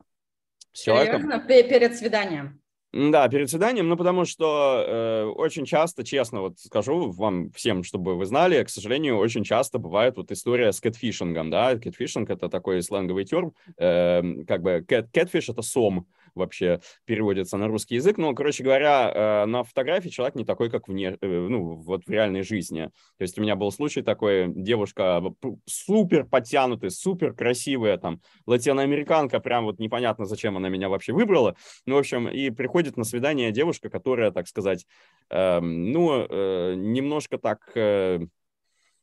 с 0.74 0.82
человеком. 0.82 1.22
Серьезно? 1.22 1.48
Перед 1.48 1.96
свиданием? 1.96 2.60
Да, 2.92 3.28
перед 3.30 3.52
свиданием, 3.52 3.88
ну, 3.88 3.96
потому 3.96 4.26
что 4.26 4.84
э, 4.84 5.26
очень 5.26 5.66
часто, 5.66 6.04
честно, 6.04 6.42
вот 6.42 6.58
скажу 6.58 7.12
вам 7.12 7.52
всем, 7.52 7.84
чтобы 7.84 8.18
вы 8.18 8.26
знали, 8.26 8.64
к 8.64 8.70
сожалению, 8.70 9.18
очень 9.18 9.44
часто 9.44 9.78
бывает 9.78 10.18
вот 10.18 10.32
история 10.32 10.72
с 10.72 10.82
кэтфишингом, 10.82 11.52
да, 11.52 11.78
кэтфишинг– 11.78 12.30
это 12.32 12.50
такой 12.50 12.82
сленговый 12.82 13.26
терм, 13.26 13.54
э, 13.78 14.44
как 14.48 14.64
бы 14.64 14.84
кэтфиш– 14.88 15.50
это 15.50 15.62
сом, 15.62 16.08
вообще 16.36 16.80
переводится 17.06 17.58
на 17.58 17.68
русский 17.68 17.96
язык. 17.96 18.18
Но, 18.18 18.34
короче 18.34 18.64
говоря, 18.64 19.12
э, 19.14 19.46
на 19.46 19.64
фотографии 19.64 20.10
человек 20.10 20.36
не 20.36 20.46
такой, 20.46 20.70
как 20.70 20.88
вне, 20.88 21.18
э, 21.20 21.28
ну, 21.28 21.76
вот 21.76 22.06
в 22.06 22.10
реальной 22.10 22.44
жизни. 22.44 22.90
То 23.18 23.22
есть 23.22 23.38
у 23.38 23.42
меня 23.42 23.56
был 23.56 23.72
случай 23.72 24.02
такой, 24.02 24.48
девушка 24.48 25.22
супер 25.66 26.26
подтянутая, 26.26 26.90
супер 26.90 27.34
красивая, 27.34 27.98
там, 27.98 28.22
латиноамериканка, 28.46 29.40
прям 29.40 29.66
вот 29.66 29.80
непонятно, 29.80 30.26
зачем 30.26 30.58
она 30.58 30.70
меня 30.70 30.90
вообще 30.90 31.14
выбрала. 31.14 31.56
Ну, 31.86 31.96
в 31.96 32.00
общем, 32.00 32.28
и 32.28 32.50
приходит 32.50 32.98
на 32.98 33.04
свидание 33.04 33.52
девушка, 33.52 33.90
которая, 33.90 34.32
так 34.32 34.48
сказать, 34.48 34.86
э, 35.30 35.60
ну, 35.60 36.26
э, 36.30 36.74
немножко 36.76 37.38
так... 37.38 37.60
Э, 37.76 38.20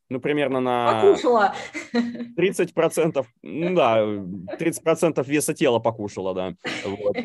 ну, 0.09 0.21
примерно 0.21 0.61
на... 0.61 1.03
Покушала. 1.03 1.55
30%, 1.93 3.25
ну 3.43 3.75
да, 3.75 4.03
30% 4.03 5.25
веса 5.27 5.55
тела 5.55 5.79
покушала, 5.79 6.35
да. 6.35 6.55
Вот. 6.85 7.17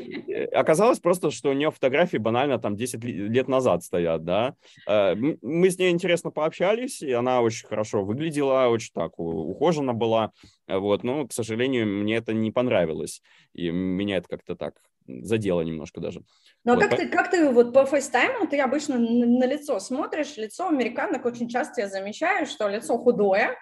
Оказалось 0.54 1.00
просто, 1.00 1.32
что 1.32 1.50
у 1.50 1.54
нее 1.54 1.72
фотографии 1.72 2.18
банально 2.18 2.60
там 2.60 2.76
10 2.76 3.04
лет 3.04 3.48
назад 3.48 3.84
стоят, 3.84 4.24
да. 4.24 4.56
Э, 4.88 5.16
мы 5.16 5.70
с 5.70 5.78
ней 5.78 5.92
интересно 5.92 6.32
пообщались, 6.32 7.02
и 7.02 7.12
она 7.12 7.42
очень 7.42 7.68
хорошо 7.68 8.04
выглядела, 8.04 8.68
очень 8.68 8.92
так 8.94 9.20
ухожена 9.20 9.94
была, 9.94 10.32
вот, 10.68 11.04
но, 11.04 11.28
к 11.28 11.34
сожалению, 11.34 11.86
мне 11.88 12.16
это 12.18 12.34
не 12.34 12.52
понравилось, 12.52 13.22
и 13.54 13.70
меня 13.70 14.18
это 14.18 14.28
как-то 14.28 14.56
так 14.56 14.76
задело 15.08 15.62
немножко 15.62 16.00
даже. 16.00 16.24
Ну, 16.64 16.74
а 16.74 16.76
вот. 16.76 16.84
как, 16.84 16.98
ты, 16.98 17.08
как 17.08 17.32
ты 17.32 17.50
вот 17.50 17.74
по 17.74 17.86
фейстайму, 17.86 18.48
ты 18.48 18.60
обычно 18.60 18.98
на, 18.98 19.26
на 19.26 19.46
лицо 19.46 19.80
смотришь, 19.80 20.38
лицо 20.38 20.68
американок 20.68 21.26
очень 21.26 21.50
часто 21.50 21.82
я 21.82 21.88
замечаю, 21.88 22.46
что 22.46 22.68
лицо 22.68 22.98
худое, 22.98 23.56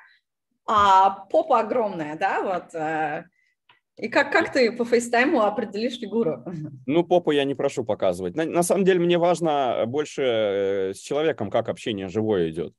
а 0.66 1.26
попа 1.32 1.60
огромная, 1.60 2.18
да, 2.18 2.42
вот. 2.44 2.76
Э, 2.76 3.26
и 3.98 4.08
как, 4.08 4.32
как 4.32 4.54
ты 4.54 4.72
по 4.72 4.86
фейстайму 4.86 5.42
определишь 5.42 6.00
фигуру? 6.00 6.44
Ну, 6.86 7.04
попу 7.04 7.32
я 7.32 7.44
не 7.44 7.56
прошу 7.56 7.84
показывать. 7.84 8.36
На, 8.36 8.46
на 8.46 8.64
самом 8.64 8.86
деле 8.86 9.00
мне 9.00 9.18
важно 9.18 9.84
больше 9.86 10.22
э, 10.24 10.94
с 10.94 11.00
человеком, 11.00 11.50
как 11.50 11.70
общение 11.70 12.08
живое 12.08 12.50
идет. 12.50 12.74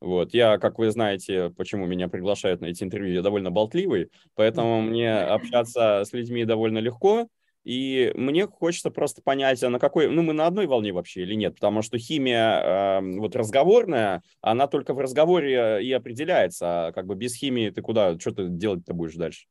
Вот. 0.00 0.34
Я, 0.34 0.58
как 0.58 0.78
вы 0.78 0.90
знаете, 0.90 1.50
почему 1.56 1.86
меня 1.86 2.08
приглашают 2.08 2.60
на 2.60 2.66
эти 2.66 2.82
интервью, 2.82 3.14
я 3.14 3.22
довольно 3.22 3.50
болтливый, 3.50 4.10
поэтому 4.34 4.82
мне 4.82 5.16
общаться 5.16 6.02
с 6.04 6.12
людьми 6.12 6.44
довольно 6.44 6.78
легко. 6.78 7.28
И 7.64 8.12
мне 8.14 8.46
хочется 8.46 8.90
просто 8.90 9.22
понять, 9.22 9.62
а 9.62 9.70
на 9.70 9.78
какой, 9.78 10.08
ну, 10.08 10.22
мы 10.22 10.34
на 10.34 10.46
одной 10.46 10.66
волне 10.66 10.92
вообще 10.92 11.22
или 11.22 11.34
нет, 11.34 11.54
потому 11.54 11.80
что 11.82 11.98
химия 11.98 13.00
э, 13.00 13.18
вот 13.18 13.34
разговорная, 13.34 14.22
она 14.42 14.66
только 14.66 14.92
в 14.92 14.98
разговоре 14.98 15.82
и 15.82 15.90
определяется, 15.92 16.88
а 16.88 16.92
как 16.92 17.06
бы 17.06 17.14
без 17.14 17.34
химии 17.34 17.70
ты 17.70 17.80
куда, 17.80 18.18
что 18.18 18.32
ты 18.32 18.48
делать-то 18.48 18.92
будешь 18.92 19.14
дальше, 19.14 19.46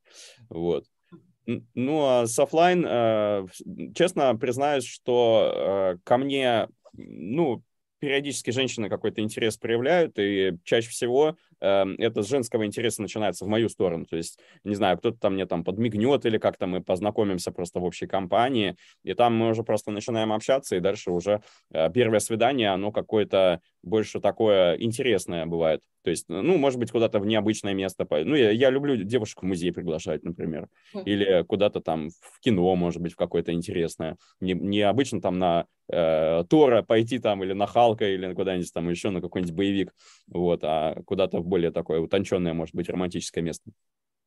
вот. 0.49 0.85
Ну, 1.45 2.05
а 2.05 2.25
с 2.25 2.39
офлайн, 2.39 2.85
э, 2.87 3.45
честно 3.95 4.35
признаюсь, 4.37 4.85
что 4.85 5.95
э, 5.95 5.97
ко 6.05 6.17
мне, 6.17 6.69
ну, 6.93 7.63
периодически 8.03 8.51
женщины 8.51 8.89
какой-то 8.89 9.21
интерес 9.21 9.57
проявляют, 9.57 10.19
и 10.19 10.57
чаще 10.65 10.89
всего 10.89 11.37
это 11.63 12.23
с 12.23 12.27
женского 12.27 12.65
интереса 12.65 13.01
начинается 13.01 13.45
в 13.45 13.47
мою 13.47 13.69
сторону. 13.69 14.05
То 14.05 14.17
есть, 14.17 14.39
не 14.63 14.75
знаю, 14.75 14.97
кто-то 14.97 15.17
там 15.17 15.33
мне 15.35 15.45
там 15.45 15.63
подмигнет 15.63 16.25
или 16.25 16.37
как-то 16.37 16.67
мы 16.67 16.81
познакомимся 16.81 17.51
просто 17.51 17.79
в 17.79 17.85
общей 17.85 18.07
компании, 18.07 18.75
и 19.03 19.13
там 19.13 19.35
мы 19.35 19.49
уже 19.49 19.63
просто 19.63 19.91
начинаем 19.91 20.33
общаться, 20.33 20.75
и 20.75 20.79
дальше 20.79 21.11
уже 21.11 21.41
э, 21.71 21.89
первое 21.91 22.19
свидание, 22.19 22.69
оно 22.69 22.91
какое-то 22.91 23.61
больше 23.81 24.19
такое 24.19 24.75
интересное 24.75 25.45
бывает. 25.45 25.81
То 26.03 26.09
есть, 26.09 26.25
ну, 26.27 26.57
может 26.57 26.79
быть, 26.79 26.91
куда-то 26.91 27.19
в 27.19 27.25
необычное 27.25 27.73
место. 27.73 28.05
Ну, 28.09 28.35
я, 28.35 28.51
я 28.51 28.69
люблю 28.69 28.95
девушек 28.97 29.41
в 29.41 29.45
музей 29.45 29.71
приглашать, 29.71 30.23
например. 30.23 30.67
Хм. 30.93 30.99
Или 31.05 31.43
куда-то 31.43 31.79
там 31.79 32.09
в 32.09 32.39
кино, 32.41 32.75
может 32.75 33.01
быть, 33.01 33.13
в 33.13 33.15
какое-то 33.15 33.53
интересное. 33.53 34.17
Не, 34.41 34.53
не 34.53 34.81
обычно 34.81 35.21
там 35.21 35.39
на 35.39 35.65
э, 35.89 36.43
Тора 36.49 36.81
пойти 36.81 37.19
там, 37.19 37.43
или 37.43 37.53
на 37.53 37.67
Халка, 37.67 38.09
или 38.09 38.33
куда-нибудь 38.33 38.73
там 38.73 38.89
еще 38.89 39.09
на 39.11 39.21
какой-нибудь 39.21 39.55
боевик. 39.55 39.93
Вот, 40.27 40.59
а 40.63 41.01
куда-то 41.05 41.39
в 41.39 41.45
более 41.45 41.71
такое 41.71 41.99
утонченное, 41.99 42.53
может 42.53 42.75
быть, 42.75 42.89
романтическое 42.89 43.43
место. 43.43 43.71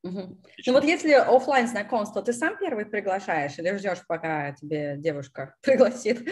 Угу. 0.06 0.38
Ну 0.66 0.72
вот 0.72 0.84
если 0.84 1.12
офлайн 1.12 1.66
знакомство, 1.66 2.22
ты 2.22 2.32
сам 2.32 2.56
первый 2.58 2.86
приглашаешь 2.86 3.58
или 3.58 3.76
ждешь, 3.76 3.98
пока 4.06 4.52
тебе 4.52 4.96
девушка 4.98 5.54
пригласит? 5.62 6.28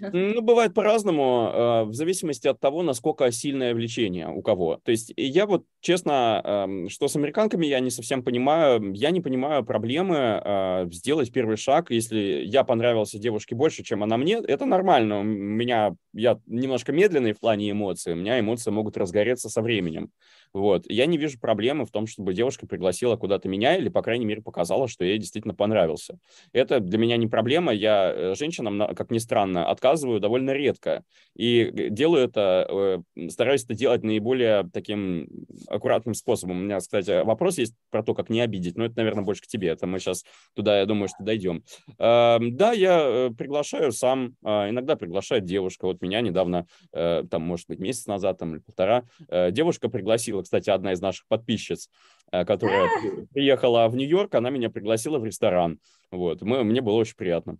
Ну, 0.00 0.40
бывает 0.40 0.74
по-разному, 0.74 1.50
э, 1.52 1.84
в 1.84 1.94
зависимости 1.94 2.48
от 2.48 2.60
того, 2.60 2.82
насколько 2.82 3.30
сильное 3.30 3.74
влечение 3.74 4.28
у 4.28 4.42
кого. 4.42 4.80
То 4.82 4.90
есть 4.90 5.12
я 5.16 5.46
вот, 5.46 5.64
честно, 5.80 6.86
что 6.88 7.08
с 7.08 7.16
американками 7.16 7.66
я 7.66 7.80
не 7.80 7.90
совсем 7.90 8.22
понимаю, 8.22 8.92
я 8.94 9.10
не 9.10 9.20
понимаю 9.20 9.64
проблемы 9.64 10.16
э, 10.16 10.86
сделать 10.90 11.32
первый 11.32 11.56
шаг, 11.56 11.90
если 11.90 12.42
я 12.44 12.64
понравился 12.64 13.18
девушке 13.18 13.54
больше, 13.54 13.82
чем 13.82 14.02
она 14.02 14.16
мне, 14.16 14.36
это 14.36 14.64
нормально. 14.64 15.20
У 15.20 15.24
меня, 15.24 15.94
я 16.12 16.38
немножко 16.46 16.92
медленный 16.92 17.32
в 17.32 17.40
плане 17.40 17.70
эмоций, 17.70 18.14
у 18.14 18.16
меня 18.16 18.40
эмоции 18.40 18.70
могут 18.70 18.96
разгореться 18.96 19.48
со 19.48 19.60
временем. 19.60 20.10
Вот. 20.52 20.84
Я 20.88 21.06
не 21.06 21.18
вижу 21.18 21.38
проблемы 21.38 21.84
в 21.84 21.90
том, 21.90 22.06
чтобы 22.06 22.34
девушка 22.34 22.66
пригласила 22.66 23.16
куда-то 23.16 23.48
меня 23.48 23.76
или, 23.76 23.88
по 23.88 24.02
крайней 24.02 24.24
мере, 24.24 24.42
показала, 24.42 24.88
что 24.88 25.04
ей 25.04 25.18
действительно 25.18 25.54
понравился. 25.54 26.18
Это 26.52 26.80
для 26.80 26.98
меня 26.98 27.16
не 27.16 27.26
проблема. 27.26 27.72
Я 27.72 28.12
э, 28.14 28.34
женщинам, 28.34 28.94
как 28.94 29.10
ни 29.10 29.18
странно, 29.18 29.66
отказываю 29.68 30.20
довольно 30.20 30.50
редко. 30.52 31.04
И 31.36 31.88
делаю 31.90 32.24
это, 32.24 33.02
э, 33.16 33.28
стараюсь 33.30 33.64
это 33.64 33.74
делать 33.74 34.02
наиболее 34.02 34.68
таким 34.72 35.28
аккуратным 35.68 36.14
способом. 36.14 36.58
У 36.58 36.64
меня, 36.64 36.78
кстати, 36.78 37.24
вопрос 37.24 37.58
есть 37.58 37.74
про 37.90 38.02
то, 38.02 38.14
как 38.14 38.30
не 38.30 38.40
обидеть, 38.40 38.76
но 38.76 38.84
это, 38.84 38.96
наверное, 38.96 39.24
больше 39.24 39.42
к 39.42 39.46
тебе. 39.46 39.68
Это 39.68 39.86
мы 39.86 39.98
сейчас 39.98 40.24
туда, 40.54 40.78
я 40.78 40.86
думаю, 40.86 41.08
что 41.08 41.22
дойдем. 41.24 41.62
Эм, 41.98 42.56
да, 42.56 42.72
я 42.72 43.00
э, 43.02 43.30
приглашаю 43.36 43.92
сам, 43.92 44.34
а, 44.44 44.68
иногда 44.68 44.96
приглашает 44.96 45.44
девушка. 45.44 45.86
Вот 45.86 46.00
меня 46.00 46.20
недавно, 46.20 46.66
там, 46.92 47.42
может 47.42 47.66
быть, 47.68 47.78
месяц 47.78 48.06
назад, 48.06 48.38
там, 48.38 48.54
или 48.54 48.60
полтора, 48.60 49.04
девушка 49.50 49.88
пригласила 49.88 50.37
пригласила, 50.38 50.44
кстати, 50.44 50.70
одна 50.70 50.92
из 50.92 51.00
наших 51.00 51.26
подписчиц, 51.26 51.90
э, 52.32 52.44
которая 52.44 52.88
приехала 53.32 53.88
в 53.88 53.96
Нью-Йорк, 53.96 54.34
она 54.34 54.50
меня 54.50 54.70
пригласила 54.70 55.18
в 55.18 55.24
ресторан. 55.24 55.80
Вот, 56.10 56.42
мы, 56.42 56.64
мне 56.64 56.80
было 56.80 56.94
очень 56.94 57.16
приятно. 57.16 57.58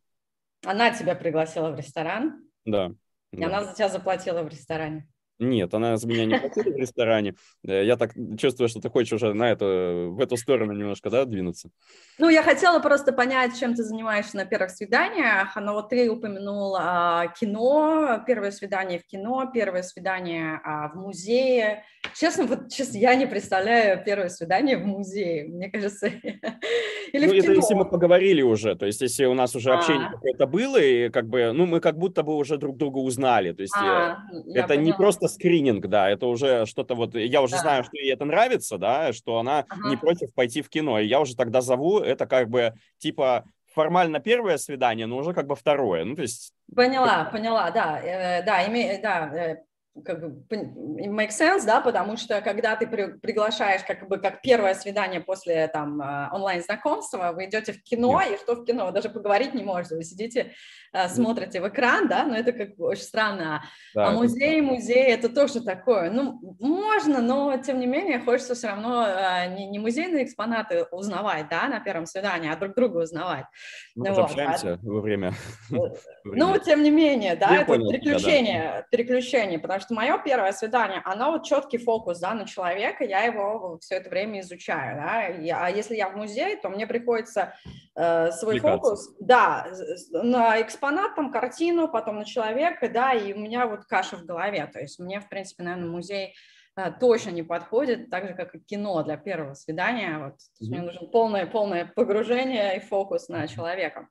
Она 0.64 0.90
тебя 0.90 1.14
пригласила 1.14 1.70
в 1.70 1.76
ресторан? 1.76 2.44
Да. 2.64 2.92
И 3.32 3.40
да. 3.40 3.46
она 3.46 3.64
за 3.64 3.74
тебя 3.74 3.88
заплатила 3.88 4.42
в 4.42 4.48
ресторане? 4.48 5.08
Нет, 5.38 5.72
она 5.72 5.96
за 5.96 6.08
меня 6.08 6.24
не 6.24 6.38
платила 6.38 6.72
в 6.74 6.76
ресторане. 6.76 7.34
Э, 7.66 7.84
я 7.84 7.96
так 7.96 8.12
чувствую, 8.38 8.68
что 8.68 8.80
ты 8.80 8.90
хочешь 8.90 9.12
уже 9.12 9.34
на 9.34 9.50
эту, 9.50 10.10
в 10.12 10.20
эту 10.20 10.36
сторону 10.36 10.72
немножко, 10.72 11.10
да, 11.10 11.24
двинуться. 11.24 11.70
Ну, 12.18 12.28
я 12.28 12.42
хотела 12.42 12.80
просто 12.80 13.12
понять, 13.12 13.58
чем 13.58 13.74
ты 13.74 13.84
занимаешься 13.84 14.36
на 14.36 14.44
первых 14.44 14.70
свиданиях. 14.70 15.54
Но 15.54 15.74
вот 15.74 15.90
ты 15.90 16.10
упомянул 16.10 16.76
а, 16.76 17.28
кино, 17.38 18.22
первое 18.26 18.50
свидание 18.50 18.98
в 18.98 19.06
кино, 19.06 19.48
первое 19.52 19.82
свидание 19.82 20.60
а, 20.64 20.88
в 20.88 20.96
музее. 20.96 21.84
Честно, 22.16 22.44
вот 22.44 22.68
честно, 22.70 22.98
я 22.98 23.14
не 23.14 23.26
представляю 23.26 24.02
первое 24.04 24.30
свидание 24.30 24.76
в 24.76 24.86
музее. 24.86 25.44
Мне 25.44 25.70
кажется, 25.70 26.08
или 27.12 27.26
ну, 27.26 27.32
в 27.32 27.36
это 27.36 27.42
кино. 27.42 27.54
если 27.54 27.74
мы 27.74 27.84
поговорили 27.84 28.42
уже, 28.42 28.74
то 28.74 28.86
есть 28.86 29.00
если 29.00 29.24
у 29.26 29.34
нас 29.34 29.54
уже 29.54 29.70
а. 29.70 29.78
общение 29.78 30.10
какое-то 30.10 30.46
было, 30.46 30.78
и 30.78 31.10
как 31.10 31.28
бы, 31.28 31.52
ну, 31.52 31.66
мы 31.66 31.78
как 31.78 31.96
будто 31.96 32.24
бы 32.24 32.34
уже 32.34 32.56
друг 32.56 32.76
друга 32.76 32.98
узнали. 32.98 33.52
То 33.52 33.62
есть 33.62 33.76
а, 33.76 34.18
это 34.52 34.76
не 34.76 34.92
просто 34.92 35.27
скрининг, 35.28 35.86
да, 35.86 36.10
это 36.10 36.26
уже 36.26 36.66
что-то 36.66 36.94
вот, 36.94 37.14
я 37.14 37.42
уже 37.42 37.56
да. 37.56 37.60
знаю, 37.60 37.84
что 37.84 37.96
ей 37.96 38.12
это 38.12 38.24
нравится, 38.24 38.78
да, 38.78 39.12
что 39.12 39.38
она 39.38 39.64
ага. 39.68 39.88
не 39.88 39.96
против 39.96 40.32
пойти 40.34 40.62
в 40.62 40.68
кино, 40.68 40.98
и 40.98 41.06
я 41.06 41.20
уже 41.20 41.36
тогда 41.36 41.60
зову, 41.60 42.00
это 42.00 42.26
как 42.26 42.48
бы 42.48 42.74
типа 42.98 43.44
формально 43.72 44.18
первое 44.18 44.56
свидание, 44.58 45.06
но 45.06 45.16
уже 45.18 45.34
как 45.34 45.46
бы 45.46 45.54
второе, 45.54 46.04
ну 46.04 46.16
то 46.16 46.22
есть... 46.22 46.52
Поняла, 46.74 47.24
поняла, 47.26 47.70
да, 47.70 48.00
э, 48.00 48.42
да, 48.44 48.66
име, 48.66 48.98
да, 49.02 49.34
э, 49.34 49.56
как 50.04 50.20
бы 50.20 50.44
make 50.50 51.30
sense, 51.30 51.64
да, 51.64 51.80
потому 51.80 52.16
что 52.16 52.40
когда 52.40 52.76
ты 52.76 52.86
при, 52.86 53.18
приглашаешь 53.18 53.82
как 53.84 54.08
бы 54.08 54.18
как 54.18 54.40
первое 54.42 54.74
свидание 54.74 55.20
после 55.20 55.68
там 55.68 56.00
э, 56.00 56.28
онлайн 56.32 56.62
знакомства, 56.62 57.32
вы 57.34 57.46
идете 57.46 57.72
в 57.72 57.82
кино 57.82 58.20
yeah. 58.20 58.34
и 58.34 58.38
что 58.38 58.54
в 58.54 58.64
кино, 58.64 58.86
вы 58.86 58.92
даже 58.92 59.08
поговорить 59.08 59.54
не 59.54 59.62
можете, 59.62 59.96
вы 59.96 60.04
сидите 60.04 60.52
э, 60.92 61.08
смотрите 61.08 61.60
в 61.60 61.68
экран, 61.68 62.08
да, 62.08 62.24
но 62.24 62.36
это 62.36 62.52
как 62.52 62.76
бы 62.76 62.86
очень 62.86 63.02
странно. 63.02 63.62
Да, 63.94 64.08
а 64.08 64.10
музей, 64.12 64.60
музей, 64.60 65.06
это 65.06 65.28
тоже 65.28 65.62
такое. 65.62 66.10
Ну, 66.10 66.56
можно, 66.60 67.20
но 67.20 67.56
тем 67.58 67.80
не 67.80 67.86
менее 67.86 68.20
хочется 68.20 68.54
все 68.54 68.68
равно 68.68 69.06
э, 69.06 69.54
не, 69.54 69.66
не 69.66 69.78
музейные 69.78 70.24
экспонаты 70.24 70.84
узнавать, 70.90 71.48
да, 71.48 71.68
на 71.68 71.80
первом 71.80 72.06
свидании, 72.06 72.50
а 72.50 72.56
друг 72.56 72.74
друга 72.74 72.98
узнавать. 72.98 73.46
Мы 73.94 74.10
вот. 74.10 74.30
общаемся 74.30 74.74
а... 74.74 74.78
во 74.82 75.00
время. 75.00 75.32
Ну, 76.24 76.58
тем 76.58 76.82
не 76.82 76.90
менее, 76.90 77.36
да, 77.36 77.50
Я 77.50 77.56
это 77.62 77.66
понял, 77.66 77.90
переключение, 77.90 78.70
да. 78.76 78.86
переключение, 78.90 79.58
потому 79.58 79.80
что 79.80 79.87
мое 79.90 80.18
первое 80.18 80.52
свидание, 80.52 81.02
оно 81.04 81.32
вот 81.32 81.44
четкий 81.44 81.78
фокус, 81.78 82.20
да, 82.20 82.34
на 82.34 82.46
человека, 82.46 83.04
я 83.04 83.22
его 83.22 83.78
все 83.80 83.96
это 83.96 84.10
время 84.10 84.40
изучаю, 84.40 84.96
да, 84.96 85.26
я, 85.26 85.64
а 85.64 85.70
если 85.70 85.96
я 85.96 86.08
в 86.08 86.16
музее, 86.16 86.56
то 86.56 86.68
мне 86.68 86.86
приходится 86.86 87.54
э, 87.94 88.30
свой 88.32 88.58
фокус, 88.60 89.14
да, 89.20 89.66
на 90.12 90.60
экспонат 90.60 91.14
там 91.14 91.32
картину, 91.32 91.88
потом 91.88 92.18
на 92.18 92.24
человека, 92.24 92.88
да, 92.88 93.12
и 93.12 93.32
у 93.32 93.38
меня 93.38 93.66
вот 93.66 93.84
каша 93.84 94.16
в 94.16 94.24
голове, 94.24 94.66
то 94.72 94.80
есть 94.80 94.98
мне, 94.98 95.20
в 95.20 95.28
принципе, 95.28 95.62
наверное, 95.62 95.88
музей 95.88 96.34
а, 96.76 96.92
точно 96.92 97.30
не 97.30 97.42
подходит, 97.42 98.08
так 98.08 98.28
же, 98.28 98.34
как 98.34 98.54
и 98.54 98.60
кино 98.60 99.02
для 99.02 99.16
первого 99.16 99.54
свидания, 99.54 100.18
вот, 100.18 100.34
mm-hmm. 100.34 100.68
мне 100.68 100.82
нужно 100.82 101.08
полное, 101.08 101.46
полное 101.46 101.86
погружение 101.86 102.76
и 102.76 102.80
фокус 102.80 103.28
на 103.28 103.48
человека. 103.48 104.08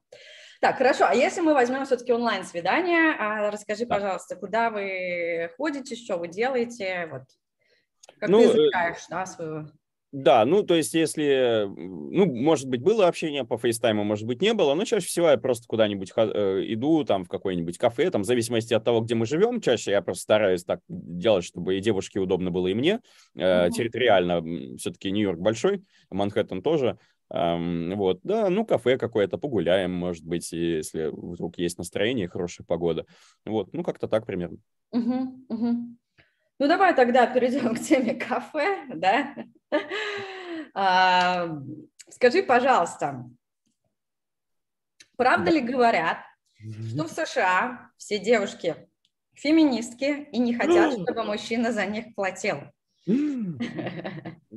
Так, 0.62 0.78
хорошо, 0.78 1.06
а 1.08 1.14
если 1.14 1.42
мы 1.42 1.54
возьмем 1.54 1.86
все-таки 1.86 2.12
онлайн-свидание, 2.12 3.16
а, 3.20 3.52
расскажи, 3.52 3.86
да. 3.86 3.96
пожалуйста, 3.96 4.36
куда 4.36 4.70
вы 4.70 5.52
ходите, 5.58 5.96
что 5.96 6.18
вы 6.18 6.28
делаете, 6.28 7.08
вот, 7.12 7.24
как 8.20 8.30
ну, 8.30 8.40
ты 8.40 8.46
э, 8.46 8.52
изучаешь, 8.52 9.06
да, 9.10 9.26
свою 9.26 9.68
да, 10.14 10.46
ну, 10.46 10.64
то 10.64 10.74
есть, 10.74 10.94
если, 10.94 11.66
ну, 11.68 12.26
может 12.34 12.70
быть, 12.70 12.82
было 12.82 13.08
общение 13.08 13.44
по 13.44 13.58
фейстайму, 13.58 14.06
может 14.06 14.26
быть, 14.26 14.42
не 14.42 14.54
было, 14.54 14.74
но 14.74 14.86
чаще 14.86 15.06
всего 15.06 15.30
я 15.30 15.38
просто 15.38 15.68
куда-нибудь 15.68 16.14
э, 16.16 16.64
иду, 16.68 17.04
там, 17.04 17.26
в 17.26 17.28
какое-нибудь 17.28 17.78
кафе, 17.78 18.10
там, 18.10 18.22
в 18.24 18.26
зависимости 18.26 18.74
от 18.74 18.86
того, 18.86 19.02
где 19.02 19.16
мы 19.16 19.26
живем, 19.26 19.60
чаще 19.60 19.92
я 19.92 20.02
просто 20.02 20.24
стараюсь 20.24 20.64
так 20.64 20.80
делать, 20.88 21.44
чтобы 21.44 21.78
и 21.78 21.82
девушке 21.82 22.20
удобно 22.20 22.52
было, 22.52 22.68
и 22.68 22.74
мне. 22.74 23.02
Mm-hmm. 23.36 23.72
Территориально 23.72 24.78
все-таки 24.78 25.12
Нью-Йорк 25.12 25.40
большой, 25.40 25.84
Манхэттен 26.10 26.62
тоже, 26.62 26.98
вот, 27.30 28.20
да, 28.24 28.50
ну, 28.50 28.66
кафе 28.66 28.98
какое-то, 28.98 29.38
погуляем, 29.38 29.92
может 29.92 30.26
быть, 30.26 30.52
если 30.52 31.10
вдруг 31.12 31.58
есть 31.58 31.78
настроение, 31.78 32.30
хорошая 32.30 32.66
погода. 32.66 33.06
Вот, 33.46 33.74
ну, 33.74 33.84
как-то 33.84 34.08
так 34.08 34.26
примерно. 34.26 34.58
Uh-huh, 34.94 35.28
uh-huh. 35.50 35.76
Ну, 36.60 36.68
давай 36.68 36.96
тогда 36.96 37.28
перейдем 37.28 37.76
к 37.76 37.80
теме 37.80 38.16
кафе, 38.16 38.86
да? 38.94 39.36
А, 40.80 41.60
скажи, 42.08 42.44
пожалуйста, 42.44 43.28
правда 45.16 45.50
ли 45.50 45.60
говорят, 45.60 46.20
что 46.90 47.06
в 47.06 47.10
США 47.10 47.90
все 47.98 48.20
девушки 48.20 48.76
феминистки 49.34 50.28
и 50.32 50.38
не 50.38 50.54
хотят, 50.54 50.94
чтобы 50.94 51.24
мужчина 51.24 51.72
за 51.72 51.88
них 51.88 52.14
платил? 52.14 52.60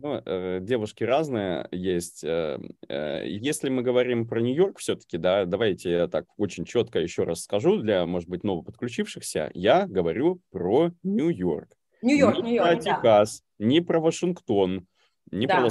Ну, 0.03 0.22
э, 0.24 0.59
девушки 0.62 1.05
разные 1.05 1.68
есть. 1.70 2.24
Э, 2.24 2.59
э, 2.88 3.24
если 3.26 3.68
мы 3.68 3.82
говорим 3.82 4.26
про 4.26 4.40
Нью-Йорк 4.40 4.78
все-таки, 4.78 5.18
да, 5.18 5.44
давайте 5.44 5.90
я 5.90 6.09
так 6.09 6.26
очень 6.38 6.64
четко 6.64 7.01
еще 7.01 7.24
раз 7.24 7.42
скажу 7.42 7.78
для, 7.78 8.07
может 8.07 8.28
быть, 8.28 8.42
новоподключившихся. 8.42 9.51
Я 9.55 9.86
говорю 9.86 10.40
про 10.51 10.92
Нью-Йорк. 11.03 11.76
Нью-Йорк, 12.03 12.38
Нью-Йорк, 12.38 12.68
про 12.68 12.76
Техас, 12.76 13.42
не 13.59 13.80
про 13.80 14.01
Вашингтон, 14.01 14.86
не 15.30 15.46
да. 15.46 15.61
про 15.61 15.70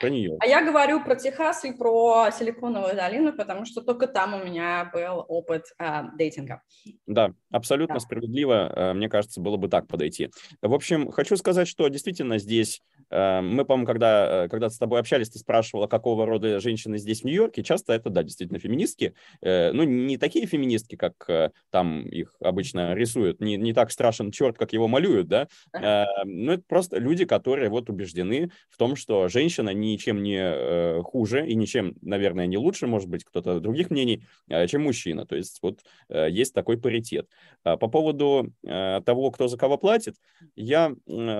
про. 0.00 0.08
А 0.40 0.46
я 0.46 0.64
говорю 0.64 1.02
про 1.02 1.16
Техас 1.16 1.64
и 1.64 1.72
про 1.72 2.30
Силиконовую 2.30 2.94
долину, 2.94 3.32
потому 3.32 3.64
что 3.64 3.80
только 3.80 4.06
там 4.06 4.34
у 4.34 4.44
меня 4.44 4.90
был 4.92 5.24
опыт 5.28 5.66
э, 5.78 6.02
дейтинга. 6.16 6.62
Да, 7.06 7.32
абсолютно 7.50 7.96
да. 7.96 8.00
справедливо, 8.00 8.92
мне 8.94 9.08
кажется, 9.08 9.40
было 9.40 9.56
бы 9.56 9.68
так 9.68 9.86
подойти. 9.86 10.30
В 10.62 10.74
общем, 10.74 11.10
хочу 11.10 11.36
сказать, 11.36 11.68
что 11.68 11.88
действительно 11.88 12.38
здесь 12.38 12.82
Э, 13.10 13.40
мы, 13.40 13.64
по-моему, 13.64 13.86
когда, 13.86 14.44
э, 14.44 14.48
когда 14.48 14.70
с 14.70 14.78
тобой 14.78 15.00
общались, 15.00 15.30
ты 15.30 15.38
спрашивала, 15.38 15.86
какого 15.86 16.26
рода 16.26 16.60
женщины 16.60 16.98
здесь 16.98 17.22
в 17.22 17.24
Нью-Йорке. 17.24 17.62
Часто 17.62 17.92
это, 17.92 18.10
да, 18.10 18.22
действительно 18.22 18.58
феминистки. 18.58 19.14
Э, 19.40 19.72
ну, 19.72 19.84
не 19.84 20.16
такие 20.16 20.46
феминистки, 20.46 20.96
как 20.96 21.50
там 21.70 22.02
их 22.02 22.34
обычно 22.40 22.94
рисуют. 22.94 23.40
Не, 23.40 23.56
не 23.56 23.72
так 23.72 23.90
страшен 23.90 24.30
черт, 24.30 24.56
как 24.58 24.72
его 24.72 24.88
малюют, 24.88 25.28
да. 25.28 25.48
Но 25.72 26.52
это 26.52 26.62
просто 26.66 26.98
люди, 26.98 27.24
которые 27.24 27.68
вот 27.70 27.90
убеждены 27.90 28.50
в 28.68 28.76
том, 28.76 28.96
что 28.96 29.28
женщина 29.28 29.69
ничем 29.72 30.22
не 30.22 31.02
хуже 31.02 31.46
и 31.46 31.54
ничем, 31.54 31.94
наверное, 32.02 32.46
не 32.46 32.58
лучше, 32.58 32.86
может 32.86 33.08
быть, 33.08 33.24
кто-то 33.24 33.60
других 33.60 33.90
мнений, 33.90 34.22
чем 34.68 34.82
мужчина. 34.82 35.26
То 35.26 35.36
есть 35.36 35.58
вот 35.62 35.80
есть 36.08 36.54
такой 36.54 36.78
паритет. 36.78 37.28
По 37.62 37.76
поводу 37.76 38.52
того, 38.62 39.30
кто 39.30 39.48
за 39.48 39.56
кого 39.56 39.78
платит, 39.78 40.16
я 40.56 40.94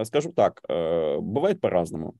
скажу 0.04 0.32
так. 0.32 0.62
Бывает 0.68 1.60
по-разному. 1.60 2.14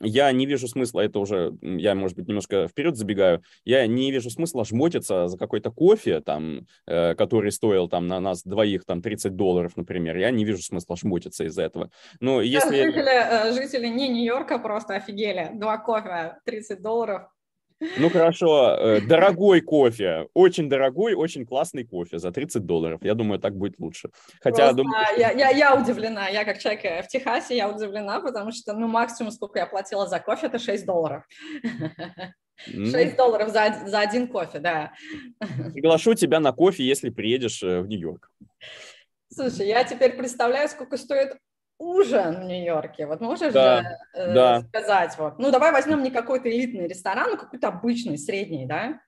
Я 0.00 0.30
не 0.32 0.46
вижу 0.46 0.68
смысла, 0.68 1.00
это 1.00 1.18
уже, 1.18 1.56
я, 1.62 1.94
может 1.94 2.16
быть, 2.16 2.28
немножко 2.28 2.68
вперед 2.68 2.96
забегаю, 2.96 3.42
я 3.64 3.86
не 3.86 4.10
вижу 4.12 4.30
смысла 4.30 4.64
жмотиться 4.64 5.28
за 5.28 5.36
какой-то 5.36 5.70
кофе, 5.70 6.20
там, 6.20 6.66
э, 6.86 7.14
который 7.14 7.50
стоил 7.50 7.88
там 7.88 8.06
на 8.06 8.20
нас 8.20 8.42
двоих 8.42 8.84
там 8.84 9.02
30 9.02 9.34
долларов, 9.34 9.76
например. 9.76 10.16
Я 10.16 10.30
не 10.30 10.44
вижу 10.44 10.62
смысла 10.62 10.96
жмотиться 10.96 11.44
из-за 11.44 11.62
этого. 11.62 11.90
Но 12.20 12.40
если... 12.40 12.84
Жители, 12.84 13.10
э, 13.10 13.52
жители 13.52 13.88
не 13.88 14.08
Нью-Йорка 14.08 14.58
просто 14.58 14.94
офигели. 14.94 15.50
Два 15.54 15.78
кофе, 15.78 16.38
30 16.44 16.80
долларов. 16.80 17.28
Ну 17.98 18.10
хорошо, 18.10 18.76
э, 18.76 19.00
дорогой 19.00 19.60
кофе, 19.60 20.28
очень 20.34 20.68
дорогой, 20.68 21.14
очень 21.14 21.46
классный 21.46 21.84
кофе 21.84 22.18
за 22.18 22.32
30 22.32 22.66
долларов. 22.66 23.00
Я 23.02 23.14
думаю, 23.14 23.38
так 23.38 23.56
будет 23.56 23.78
лучше. 23.78 24.10
Хотя, 24.40 24.64
Просто 24.64 24.76
думаю, 24.76 25.06
я, 25.16 25.30
я, 25.30 25.50
я 25.50 25.80
удивлена, 25.80 26.28
я 26.28 26.44
как 26.44 26.58
человек 26.58 26.84
э, 26.84 27.02
в 27.02 27.08
Техасе, 27.08 27.56
я 27.56 27.68
удивлена, 27.68 28.20
потому 28.20 28.50
что 28.50 28.72
ну 28.72 28.88
максимум, 28.88 29.30
сколько 29.30 29.60
я 29.60 29.66
платила 29.66 30.06
за 30.08 30.18
кофе, 30.18 30.46
это 30.46 30.58
6 30.58 30.84
долларов. 30.86 31.22
6 32.64 32.92
ну, 32.92 33.16
долларов 33.16 33.50
за, 33.50 33.84
за 33.86 34.00
один 34.00 34.26
кофе, 34.26 34.58
да. 34.58 34.92
Приглашу 35.72 36.14
тебя 36.14 36.40
на 36.40 36.52
кофе, 36.52 36.84
если 36.84 37.10
приедешь 37.10 37.62
э, 37.62 37.80
в 37.80 37.86
Нью-Йорк. 37.86 38.30
Слушай, 39.32 39.68
я 39.68 39.84
теперь 39.84 40.16
представляю, 40.16 40.68
сколько 40.68 40.96
стоит 40.96 41.36
ужин 41.78 42.40
в 42.40 42.44
Нью-Йорке. 42.44 43.06
Вот 43.06 43.20
можешь 43.20 43.52
да, 43.52 43.82
же, 43.82 43.88
э, 44.14 44.34
да. 44.34 44.60
сказать, 44.62 45.16
вот, 45.18 45.38
ну 45.38 45.50
давай 45.50 45.72
возьмем 45.72 46.02
не 46.02 46.10
какой-то 46.10 46.50
элитный 46.50 46.88
ресторан, 46.88 47.34
а 47.34 47.36
какой-то 47.36 47.68
обычный, 47.68 48.18
средний, 48.18 48.66
да? 48.66 49.00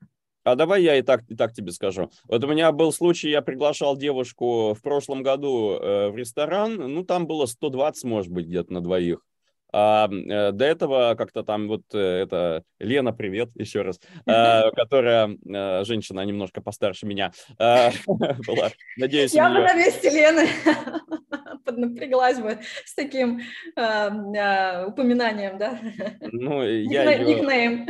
А 0.43 0.55
давай 0.55 0.83
я 0.83 0.97
и 0.97 1.03
так, 1.03 1.23
и 1.29 1.37
так 1.37 1.53
тебе 1.53 1.71
скажу. 1.71 2.11
Вот 2.25 2.43
у 2.43 2.47
меня 2.49 2.73
был 2.73 2.93
случай, 2.93 3.29
я 3.29 3.43
приглашал 3.43 3.97
девушку 3.97 4.75
в 4.75 4.81
прошлом 4.81 5.23
году 5.23 5.73
э, 5.73 6.09
в 6.09 6.17
ресторан, 6.17 6.77
ну 6.77 7.05
там 7.05 7.27
было 7.27 7.47
120, 7.47 8.05
может 8.05 8.33
быть, 8.33 8.47
где-то 8.47 8.73
на 8.73 8.81
двоих. 8.81 9.21
А 9.73 10.09
э, 10.09 10.53
до 10.53 10.65
этого 10.65 11.15
как-то 11.17 11.43
там 11.43 11.69
вот 11.69 11.83
э, 11.93 11.99
это 11.99 12.65
Лена, 12.79 13.13
привет 13.13 13.51
еще 13.55 13.83
раз, 13.83 14.01
э, 14.27 14.71
которая 14.75 15.37
женщина 15.85 16.23
немножко 16.23 16.61
постарше 16.61 17.07
меня 17.07 17.33
была. 17.59 18.71
Надеюсь, 18.97 19.33
я 19.35 19.49
бы 19.49 19.61
на 19.61 19.75
месте 19.75 20.11
Лены 20.11 20.49
поднапряглась 21.65 22.39
бы 22.39 22.59
с 22.85 22.95
таким 22.95 23.41
э, 23.77 23.81
э, 23.81 24.87
упоминанием, 24.87 25.59
да? 25.59 25.79
Ну, 26.33 26.63
я 26.63 27.13
ее, 27.13 27.25
никнейм. 27.25 27.89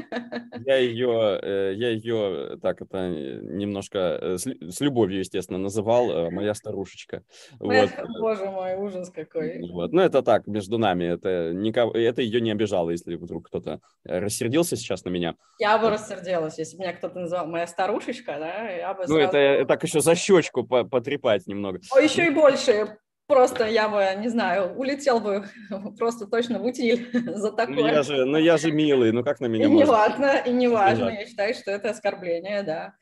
Я 0.64 0.76
ее, 0.76 1.74
я 1.76 1.88
ее 1.90 2.58
так 2.62 2.82
это 2.82 3.08
немножко 3.08 4.36
с, 4.38 4.80
любовью, 4.80 5.20
естественно, 5.20 5.58
называл 5.58 6.30
моя 6.30 6.54
старушечка. 6.54 7.22
Моя, 7.58 7.82
вот. 7.82 8.20
Боже 8.20 8.44
мой, 8.46 8.76
ужас 8.76 9.10
какой. 9.10 9.60
Вот. 9.70 9.92
Ну, 9.92 10.00
это 10.00 10.22
так, 10.22 10.46
между 10.46 10.78
нами. 10.78 11.04
Это, 11.04 11.52
никого, 11.52 11.92
это 11.92 12.22
ее 12.22 12.40
не 12.40 12.50
обижало, 12.50 12.90
если 12.90 13.16
вдруг 13.16 13.46
кто-то 13.46 13.80
рассердился 14.04 14.76
сейчас 14.76 15.04
на 15.04 15.10
меня. 15.10 15.34
Я 15.58 15.78
бы 15.78 15.90
рассердилась, 15.90 16.58
если 16.58 16.76
бы 16.76 16.82
меня 16.82 16.92
кто-то 16.94 17.18
называл 17.18 17.46
моя 17.46 17.66
старушечка, 17.66 18.36
да, 18.38 18.68
я 18.70 18.94
бы 18.94 19.04
Ну, 19.06 19.16
сразу... 19.16 19.36
это 19.36 19.66
так 19.66 19.82
еще 19.82 20.00
за 20.00 20.14
щечку 20.14 20.64
потрепать 20.64 21.46
немного. 21.46 21.80
О, 21.90 21.98
еще 21.98 22.26
и 22.26 22.30
больше. 22.30 22.98
Просто 23.30 23.64
я 23.66 23.88
бы, 23.88 24.04
не 24.20 24.28
знаю, 24.28 24.74
улетел 24.76 25.20
бы 25.20 25.44
просто 25.98 26.26
точно 26.26 26.58
в 26.58 26.64
утиль 26.64 27.08
за 27.12 27.52
такое. 27.52 27.76
Ну 27.76 27.86
я 27.86 28.02
же, 28.02 28.24
ну, 28.24 28.38
я 28.38 28.56
же 28.56 28.72
милый, 28.72 29.12
ну 29.12 29.22
как 29.22 29.38
на 29.38 29.46
меня 29.46 29.66
и 29.66 29.68
можно? 29.68 29.84
Не 29.84 29.90
важно, 29.90 30.42
и 30.44 30.50
не 30.50 30.66
важно, 30.68 31.10
я 31.10 31.26
считаю, 31.26 31.54
что 31.54 31.70
это 31.70 31.90
оскорбление, 31.90 32.64
да. 32.64 32.94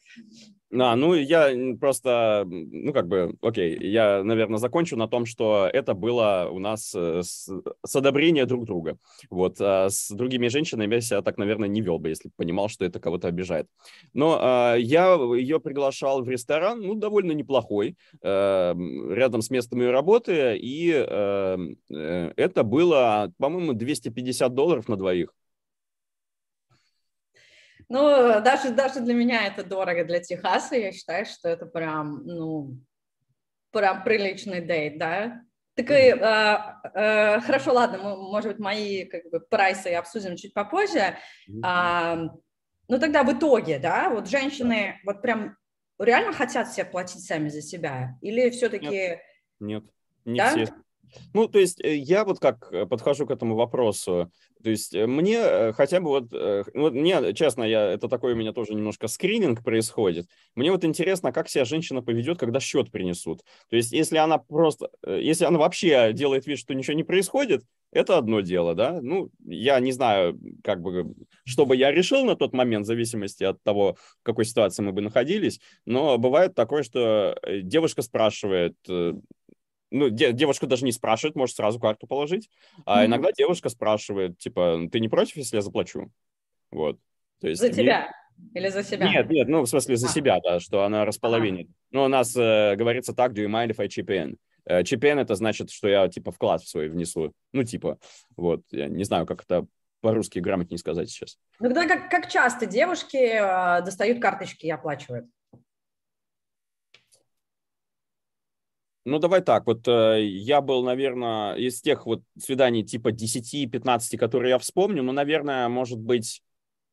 А, 0.70 0.96
ну, 0.96 1.14
я 1.14 1.50
просто, 1.80 2.44
ну, 2.46 2.92
как 2.92 3.08
бы, 3.08 3.34
окей, 3.40 3.78
я, 3.80 4.22
наверное, 4.22 4.58
закончу 4.58 4.96
на 4.96 5.08
том, 5.08 5.24
что 5.24 5.68
это 5.72 5.94
было 5.94 6.48
у 6.50 6.58
нас 6.58 6.94
э, 6.94 7.22
с, 7.22 7.50
с 7.84 7.96
одобрения 7.96 8.44
друг 8.44 8.66
друга. 8.66 8.98
Вот, 9.30 9.56
а 9.60 9.88
с 9.88 10.10
другими 10.10 10.48
женщинами 10.48 10.96
я 10.96 11.00
себя 11.00 11.22
так, 11.22 11.38
наверное, 11.38 11.68
не 11.68 11.80
вел 11.80 11.98
бы, 11.98 12.10
если 12.10 12.28
бы 12.28 12.34
понимал, 12.36 12.68
что 12.68 12.84
это 12.84 13.00
кого-то 13.00 13.28
обижает. 13.28 13.66
Но 14.12 14.38
а, 14.40 14.74
я 14.74 15.14
ее 15.14 15.58
приглашал 15.58 16.22
в 16.22 16.28
ресторан, 16.28 16.82
ну, 16.82 16.94
довольно 16.94 17.32
неплохой, 17.32 17.96
а, 18.22 18.74
рядом 19.10 19.40
с 19.40 19.48
местом 19.48 19.80
ее 19.80 19.90
работы, 19.90 20.58
и 20.58 20.92
а, 20.94 21.58
это 21.88 22.62
было, 22.62 23.32
по-моему, 23.38 23.72
250 23.72 24.54
долларов 24.54 24.86
на 24.88 24.96
двоих. 24.96 25.32
Ну, 27.88 28.40
даже, 28.42 28.70
даже 28.70 29.00
для 29.00 29.14
меня 29.14 29.46
это 29.46 29.64
дорого 29.64 30.04
для 30.04 30.20
Техаса. 30.20 30.76
Я 30.76 30.92
считаю, 30.92 31.24
что 31.24 31.48
это 31.48 31.66
прям, 31.66 32.24
ну, 32.26 32.76
прям 33.70 34.04
приличный 34.04 34.60
дейт, 34.60 34.98
да. 34.98 35.42
Так 35.74 35.90
и, 35.90 35.94
э, 35.94 36.58
э, 36.94 37.40
хорошо, 37.40 37.72
ладно, 37.72 37.98
мы, 37.98 38.16
может 38.16 38.52
быть, 38.52 38.58
мои 38.58 39.04
как 39.04 39.30
бы 39.30 39.40
прайсы 39.40 39.88
обсудим 39.94 40.36
чуть 40.36 40.52
попозже. 40.52 41.16
А, 41.62 42.16
ну, 42.88 42.98
тогда 42.98 43.22
в 43.22 43.32
итоге, 43.32 43.78
да, 43.78 44.10
вот 44.10 44.28
женщины 44.28 45.00
вот 45.04 45.22
прям 45.22 45.56
реально 45.98 46.32
хотят 46.32 46.72
себе 46.72 46.84
платить 46.84 47.24
сами 47.24 47.48
за 47.48 47.62
себя? 47.62 48.18
Или 48.22 48.50
все-таки... 48.50 49.20
Нет, 49.60 49.84
нет 49.84 49.84
не 50.24 50.38
да? 50.38 50.50
все. 50.50 50.68
Ну, 51.32 51.48
то 51.48 51.58
есть 51.58 51.80
э, 51.82 51.96
я 51.96 52.24
вот 52.24 52.38
как 52.38 52.72
э, 52.72 52.86
подхожу 52.86 53.26
к 53.26 53.30
этому 53.30 53.54
вопросу, 53.56 54.30
то 54.62 54.70
есть 54.70 54.94
э, 54.94 55.06
мне 55.06 55.72
хотя 55.72 56.00
бы 56.00 56.08
вот, 56.08 56.32
вот 56.74 56.92
мне, 56.92 57.32
честно, 57.34 57.64
я, 57.64 57.92
это 57.92 58.08
такой 58.08 58.32
у 58.32 58.36
меня 58.36 58.52
тоже 58.52 58.74
немножко 58.74 59.08
скрининг 59.08 59.62
происходит, 59.62 60.26
мне 60.54 60.70
вот 60.70 60.84
интересно, 60.84 61.32
как 61.32 61.48
себя 61.48 61.64
женщина 61.64 62.02
поведет, 62.02 62.38
когда 62.38 62.60
счет 62.60 62.90
принесут. 62.90 63.42
То 63.70 63.76
есть 63.76 63.92
если 63.92 64.18
она 64.18 64.38
просто, 64.38 64.90
если 65.06 65.44
она 65.44 65.58
вообще 65.58 66.12
делает 66.12 66.46
вид, 66.46 66.58
что 66.58 66.74
ничего 66.74 66.94
не 66.94 67.04
происходит, 67.04 67.64
это 67.90 68.18
одно 68.18 68.40
дело, 68.40 68.74
да. 68.74 69.00
Ну, 69.00 69.30
я 69.46 69.80
не 69.80 69.92
знаю, 69.92 70.38
как 70.62 70.82
бы, 70.82 71.14
что 71.44 71.64
бы 71.64 71.74
я 71.74 71.90
решил 71.90 72.24
на 72.24 72.36
тот 72.36 72.52
момент, 72.52 72.84
в 72.84 72.86
зависимости 72.86 73.44
от 73.44 73.62
того, 73.62 73.96
в 73.98 74.22
какой 74.22 74.44
ситуации 74.44 74.82
мы 74.82 74.92
бы 74.92 75.00
находились, 75.00 75.60
но 75.86 76.18
бывает 76.18 76.54
такое, 76.54 76.82
что 76.82 77.38
девушка 77.62 78.02
спрашивает, 78.02 78.76
ну, 79.90 80.10
де- 80.10 80.32
девушка 80.32 80.66
даже 80.66 80.84
не 80.84 80.92
спрашивает, 80.92 81.36
может 81.36 81.56
сразу 81.56 81.80
карту 81.80 82.06
положить, 82.06 82.50
а 82.84 83.02
mm-hmm. 83.02 83.06
иногда 83.06 83.32
девушка 83.32 83.68
спрашивает, 83.68 84.38
типа, 84.38 84.88
ты 84.90 85.00
не 85.00 85.08
против, 85.08 85.36
если 85.36 85.56
я 85.56 85.62
заплачу? 85.62 86.10
Вот. 86.70 86.98
То 87.40 87.48
есть, 87.48 87.60
за 87.60 87.72
тебя? 87.72 88.12
Или 88.54 88.68
за 88.68 88.82
себя? 88.82 89.10
Нет, 89.10 89.30
нет, 89.30 89.48
ну, 89.48 89.62
в 89.62 89.68
смысле, 89.68 89.96
за 89.96 90.06
а. 90.06 90.10
себя, 90.10 90.40
да, 90.42 90.60
что 90.60 90.84
она 90.84 91.04
располовинит. 91.04 91.68
А. 91.68 91.72
Ну, 91.90 92.04
у 92.04 92.08
нас 92.08 92.36
э, 92.36 92.76
говорится 92.76 93.12
так, 93.14 93.32
do 93.32 93.44
you 93.44 93.48
mind 93.48 93.70
if 93.70 93.80
I 93.80 93.86
chip 93.86 94.06
in? 94.06 94.36
Э, 94.64 94.82
chip 94.82 95.00
in 95.00 95.20
это 95.20 95.34
значит, 95.34 95.70
что 95.70 95.88
я, 95.88 96.08
типа, 96.08 96.30
вклад 96.30 96.62
в 96.62 96.68
свой 96.68 96.88
внесу. 96.88 97.32
Ну, 97.52 97.64
типа, 97.64 97.98
вот, 98.36 98.62
я 98.70 98.88
не 98.88 99.04
знаю, 99.04 99.26
как 99.26 99.42
это 99.42 99.66
по-русски 100.00 100.38
грамотнее 100.38 100.78
сказать 100.78 101.10
сейчас. 101.10 101.38
Ну, 101.58 101.68
тогда 101.68 101.86
как, 101.86 102.10
как 102.10 102.30
часто 102.30 102.66
девушки 102.66 103.16
э, 103.16 103.84
достают 103.84 104.20
карточки 104.20 104.66
и 104.66 104.70
оплачивают? 104.70 105.26
Ну, 109.08 109.18
давай 109.18 109.40
так, 109.40 109.66
вот 109.66 109.88
э, 109.88 110.22
я 110.22 110.60
был, 110.60 110.84
наверное, 110.84 111.54
из 111.54 111.80
тех 111.80 112.04
вот 112.04 112.20
свиданий 112.38 112.84
типа 112.84 113.08
10-15, 113.10 114.18
которые 114.18 114.50
я 114.50 114.58
вспомню, 114.58 115.02
ну, 115.02 115.12
наверное, 115.12 115.68
может 115.68 115.98
быть, 115.98 116.42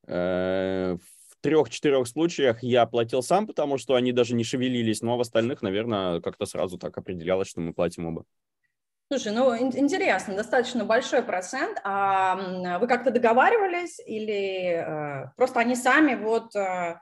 э, 0.08 0.96
в 0.96 1.42
трех-четырех 1.42 2.08
случаях 2.08 2.64
я 2.64 2.86
платил 2.86 3.22
сам, 3.22 3.46
потому 3.46 3.78
что 3.78 3.96
они 3.96 4.14
даже 4.14 4.34
не 4.34 4.46
шевелились, 4.46 5.02
но 5.02 5.18
в 5.18 5.22
остальных, 5.22 5.62
наверное, 5.62 6.22
как-то 6.22 6.46
сразу 6.46 6.78
так 6.78 6.98
определялось, 6.98 7.50
что 7.50 7.60
мы 7.60 7.74
платим 7.74 8.06
оба. 8.06 8.24
Слушай, 9.12 9.34
ну 9.34 9.56
интересно, 9.56 10.36
достаточно 10.36 10.86
большой 10.86 11.22
процент. 11.22 11.80
А 11.84 12.80
вы 12.80 12.88
как-то 12.88 13.12
договаривались 13.12 14.00
или 14.00 14.84
э, 14.84 15.32
просто 15.36 15.60
они 15.60 15.76
сами 15.76 16.16
вот 16.16 16.56
э, 16.56 16.98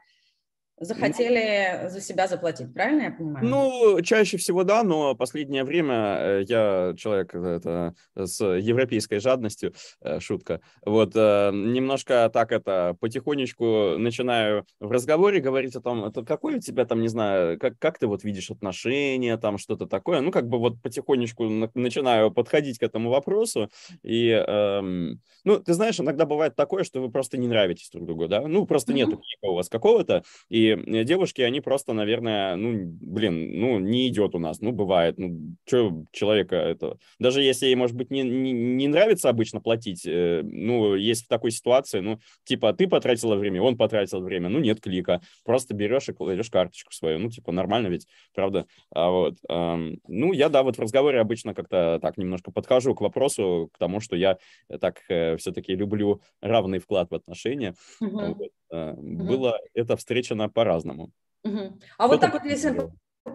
захотели 0.84 1.88
за 1.89 2.01
себя 2.01 2.27
заплатить, 2.27 2.73
правильно 2.73 3.03
я 3.03 3.11
понимаю? 3.11 3.45
Ну, 3.45 4.01
чаще 4.01 4.38
всего 4.38 4.63
да, 4.63 4.84
но 4.84 5.15
последнее 5.15 5.63
время 5.63 6.17
э, 6.19 6.43
я 6.47 6.93
человек 6.97 7.34
это, 7.36 7.95
с 8.15 8.43
европейской 8.43 9.19
жадностью, 9.19 9.73
э, 10.01 10.19
шутка, 10.19 10.61
вот, 10.86 11.11
э, 11.15 11.51
немножко 11.53 12.29
так 12.34 12.51
это 12.51 12.95
потихонечку 12.99 13.97
начинаю 13.97 14.65
в 14.79 14.91
разговоре 14.91 15.39
говорить 15.39 15.75
о 15.75 15.81
том, 15.81 16.05
это 16.05 16.23
какой 16.23 16.55
у 16.55 16.59
тебя 16.59 16.86
там, 16.86 17.01
не 17.01 17.07
знаю, 17.07 17.59
как, 17.59 17.77
как 17.79 17.99
ты 17.99 18.07
вот 18.07 18.23
видишь 18.23 18.51
отношения, 18.51 19.38
там 19.38 19.57
что-то 19.57 19.86
такое, 19.86 20.21
ну, 20.21 20.31
как 20.31 20.47
бы 20.47 20.59
вот 20.59 20.81
потихонечку 20.81 21.45
начинаю 21.73 22.31
подходить 22.31 22.79
к 22.79 22.84
этому 22.84 23.09
вопросу, 23.09 23.69
и, 24.03 24.29
эм, 24.29 25.21
ну, 25.43 25.59
ты 25.59 25.73
знаешь, 25.73 25.99
иногда 25.99 26.25
бывает 26.25 26.55
такое, 26.55 26.84
что 26.84 27.01
вы 27.01 27.11
просто 27.11 27.38
не 27.38 27.47
нравитесь 27.47 27.89
друг 27.91 28.05
другу, 28.05 28.27
да, 28.27 28.47
ну, 28.47 28.65
просто 28.65 28.91
mm-hmm. 28.91 28.95
никакого 28.95 29.51
у 29.51 29.55
вас 29.55 29.69
какого-то, 29.69 30.23
и 30.49 30.72
Э, 30.76 31.03
девушки, 31.03 31.41
они 31.41 31.61
просто, 31.61 31.93
наверное, 31.93 32.55
ну, 32.55 32.97
блин, 33.01 33.59
ну, 33.59 33.80
не 33.80 34.07
идет 34.07 34.36
у 34.36 34.39
нас, 34.39 34.61
ну, 34.61 34.71
бывает, 34.71 35.17
ну, 35.17 35.55
что 35.65 36.03
человека 36.11 36.55
это... 36.55 36.97
Даже 37.19 37.41
если 37.41 37.67
ей, 37.67 37.76
может 37.76 37.95
быть, 37.95 38.11
не, 38.11 38.21
не, 38.24 38.51
не 38.51 38.88
нравится 38.88 39.30
обычно 39.30 39.61
платить, 39.61 40.05
э, 40.05 40.41
ну, 40.43 40.95
есть 40.95 41.26
в 41.26 41.28
такой 41.28 41.51
ситуации, 41.51 41.99
ну, 41.99 42.19
типа, 42.43 42.74
ты 42.74 42.88
потратила 42.88 43.36
время, 43.36 43.61
он 43.61 43.78
потратил 43.78 44.21
время, 44.21 44.49
ну, 44.49 44.59
нет 44.59 44.80
клика, 44.82 45.21
просто 45.45 45.74
берешь 45.74 46.09
и 46.09 46.13
кладешь 46.13 46.49
карточку 46.49 46.93
свою, 46.93 47.19
ну, 47.19 47.30
типа, 47.30 47.51
нормально 47.51 47.88
ведь, 47.88 48.07
правда? 48.34 48.65
А 48.91 49.09
вот, 49.09 49.38
эм, 49.49 49.99
ну, 50.07 50.34
я, 50.34 50.49
да, 50.49 50.63
вот 50.63 50.78
в 50.78 50.82
разговоре 50.82 51.19
обычно 51.19 51.53
как-то 51.53 51.99
так 52.01 52.17
немножко 52.17 52.51
подхожу 52.51 52.95
к 52.95 53.01
вопросу, 53.01 53.69
к 53.74 53.78
тому, 53.78 53.99
что 53.99 54.15
я 54.15 54.38
так 54.82 55.01
э, 55.09 55.38
все-таки 55.38 55.76
люблю 55.76 56.21
равный 56.41 56.80
вклад 56.80 57.09
в 57.11 57.15
отношения. 57.15 57.76
Uh-huh. 58.01 58.34
Вот. 58.34 58.49
Uh-huh. 58.74 58.95
Было 58.95 59.59
это 59.74 59.95
встречено 59.95 60.49
по-разному. 60.49 61.11
Uh-huh. 61.45 61.80
А 61.97 62.07
вот 62.07 62.21
так 62.21 62.34
вот, 62.34 62.43
если 62.43 62.89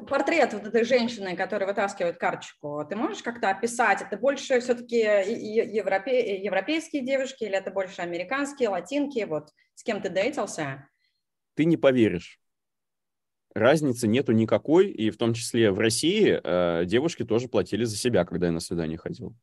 портрет 0.09 0.53
вот 0.53 0.67
этой 0.67 0.85
женщины, 0.85 1.37
которая 1.37 1.69
вытаскивает 1.69 2.19
карточку, 2.19 2.85
ты 2.89 2.97
можешь 2.97 3.23
как-то 3.23 3.51
описать? 3.51 4.03
Это 4.03 4.17
больше 4.17 4.61
все-таки 4.61 4.99
европе... 4.99 6.43
европейские 6.43 7.05
девушки 7.05 7.45
или 7.45 7.57
это 7.57 7.71
больше 7.71 8.03
американские, 8.03 8.69
латинки? 8.71 9.25
Вот 9.25 9.51
с 9.75 9.85
кем 9.85 10.03
ты 10.03 10.09
дейтился? 10.09 10.89
Ты 11.55 11.65
не 11.65 11.77
поверишь. 11.77 12.41
Разницы 13.55 14.07
нету 14.09 14.33
никакой, 14.33 14.91
и 14.91 15.11
в 15.11 15.17
том 15.17 15.35
числе 15.35 15.71
в 15.71 15.79
России 15.79 16.41
э, 16.43 16.85
девушки 16.85 17.25
тоже 17.25 17.49
платили 17.49 17.85
за 17.85 17.97
себя, 17.97 18.25
когда 18.25 18.47
я 18.47 18.53
на 18.53 18.61
свидание 18.61 18.99
ходил. 18.99 19.35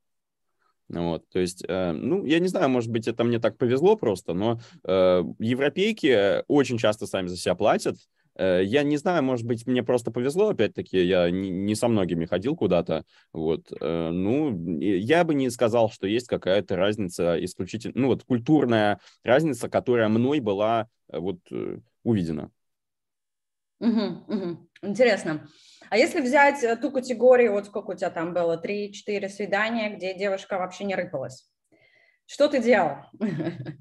Вот, 0.90 1.28
то 1.30 1.40
есть, 1.40 1.64
э, 1.68 1.92
ну, 1.94 2.26
я 2.26 2.40
не 2.40 2.48
знаю, 2.48 2.70
может 2.70 2.92
быть, 2.92 3.08
это 3.08 3.24
мне 3.24 3.40
так 3.40 3.58
повезло 3.58 3.96
просто, 3.96 4.34
но 4.34 4.60
э, 4.84 5.24
европейки 5.40 6.44
очень 6.48 6.78
часто 6.78 7.08
сами 7.08 7.28
за 7.28 7.38
себя 7.38 7.56
платят. 7.56 7.98
Э, 8.36 8.62
я 8.64 8.84
не 8.84 8.98
знаю, 8.98 9.24
может 9.24 9.48
быть, 9.48 9.66
мне 9.66 9.82
просто 9.82 10.12
повезло, 10.12 10.50
опять-таки, 10.50 11.04
я 11.04 11.32
не, 11.32 11.50
не 11.50 11.74
со 11.74 11.88
многими 11.88 12.26
ходил 12.26 12.56
куда-то, 12.56 13.04
вот. 13.34 13.72
Э, 13.82 14.12
ну, 14.12 14.80
я 14.80 15.24
бы 15.24 15.34
не 15.34 15.50
сказал, 15.50 15.90
что 15.90 16.06
есть 16.08 16.28
какая-то 16.28 16.76
разница 16.76 17.44
исключительно, 17.44 17.94
ну, 17.96 18.08
вот 18.08 18.24
культурная 18.24 19.00
разница, 19.24 19.70
которая 19.70 20.08
мной 20.08 20.40
была 20.40 20.88
э, 21.10 21.18
вот 21.18 21.40
э, 21.52 21.80
увидена. 22.04 22.52
Угу, 23.80 24.26
угу. 24.28 24.70
Интересно. 24.82 25.48
А 25.90 25.98
если 25.98 26.22
взять 26.22 26.64
э, 26.64 26.76
ту 26.76 26.92
категорию, 26.92 27.52
вот 27.52 27.68
сколько 27.68 27.92
у 27.92 27.96
тебя 27.96 28.10
там 28.10 28.34
было, 28.34 28.62
3-4 28.62 29.30
свидания, 29.30 29.96
где 29.96 30.14
девушка 30.14 30.58
вообще 30.58 30.86
не 30.86 30.96
рыпалась, 30.96 31.50
что 32.26 32.48
ты 32.48 32.62
делал? 32.62 32.98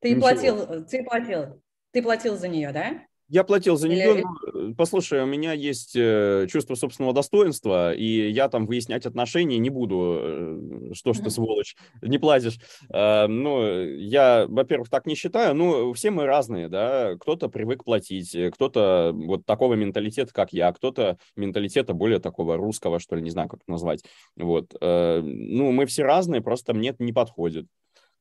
Ты 0.00 0.18
платил, 0.18 0.86
ты 0.86 1.04
платил, 1.04 1.62
ты 1.90 2.02
платил 2.02 2.38
за 2.38 2.48
нее, 2.48 2.72
да? 2.72 3.02
Я 3.30 3.44
платил 3.44 3.76
за 3.76 3.88
нее, 3.88 4.14
Или... 4.14 4.24
но, 4.52 4.74
послушай, 4.74 5.22
у 5.22 5.26
меня 5.26 5.52
есть 5.52 5.94
э, 5.94 6.48
чувство 6.50 6.74
собственного 6.74 7.14
достоинства, 7.14 7.94
и 7.94 8.28
я 8.28 8.48
там 8.48 8.66
выяснять 8.66 9.06
отношения 9.06 9.58
не 9.58 9.70
буду, 9.70 10.18
э, 10.20 10.94
что 10.94 11.12
ж 11.12 11.18
ты, 11.18 11.30
сволочь, 11.30 11.76
не 12.02 12.18
платишь. 12.18 12.58
Э, 12.92 13.28
ну, 13.28 13.84
я, 13.84 14.46
во-первых, 14.48 14.90
так 14.90 15.06
не 15.06 15.14
считаю, 15.14 15.54
ну, 15.54 15.92
все 15.92 16.10
мы 16.10 16.26
разные, 16.26 16.68
да, 16.68 17.14
кто-то 17.20 17.48
привык 17.48 17.84
платить, 17.84 18.36
кто-то 18.54 19.12
вот 19.14 19.46
такого 19.46 19.74
менталитета, 19.74 20.32
как 20.32 20.52
я, 20.52 20.72
кто-то 20.72 21.16
менталитета 21.36 21.94
более 21.94 22.18
такого 22.18 22.56
русского, 22.56 22.98
что 22.98 23.14
ли, 23.14 23.22
не 23.22 23.30
знаю, 23.30 23.48
как 23.48 23.60
это 23.60 23.70
назвать, 23.70 24.02
вот. 24.34 24.74
Ну, 24.80 25.70
мы 25.70 25.86
все 25.86 26.02
разные, 26.02 26.40
просто 26.40 26.74
мне 26.74 26.88
это 26.88 27.04
не 27.04 27.12
подходит. 27.12 27.66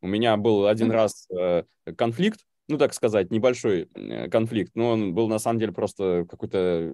У 0.02 0.08
меня 0.08 0.38
был 0.38 0.68
один 0.68 0.92
раз 0.92 1.28
конфликт, 1.98 2.42
ну, 2.70 2.78
так 2.78 2.94
сказать, 2.94 3.32
небольшой 3.32 3.90
э, 3.94 4.30
конфликт, 4.30 4.72
но 4.76 4.92
он 4.92 5.14
был 5.14 5.28
на 5.28 5.40
самом 5.40 5.60
деле 5.60 5.72
просто 5.74 6.26
какой-то 6.30 6.94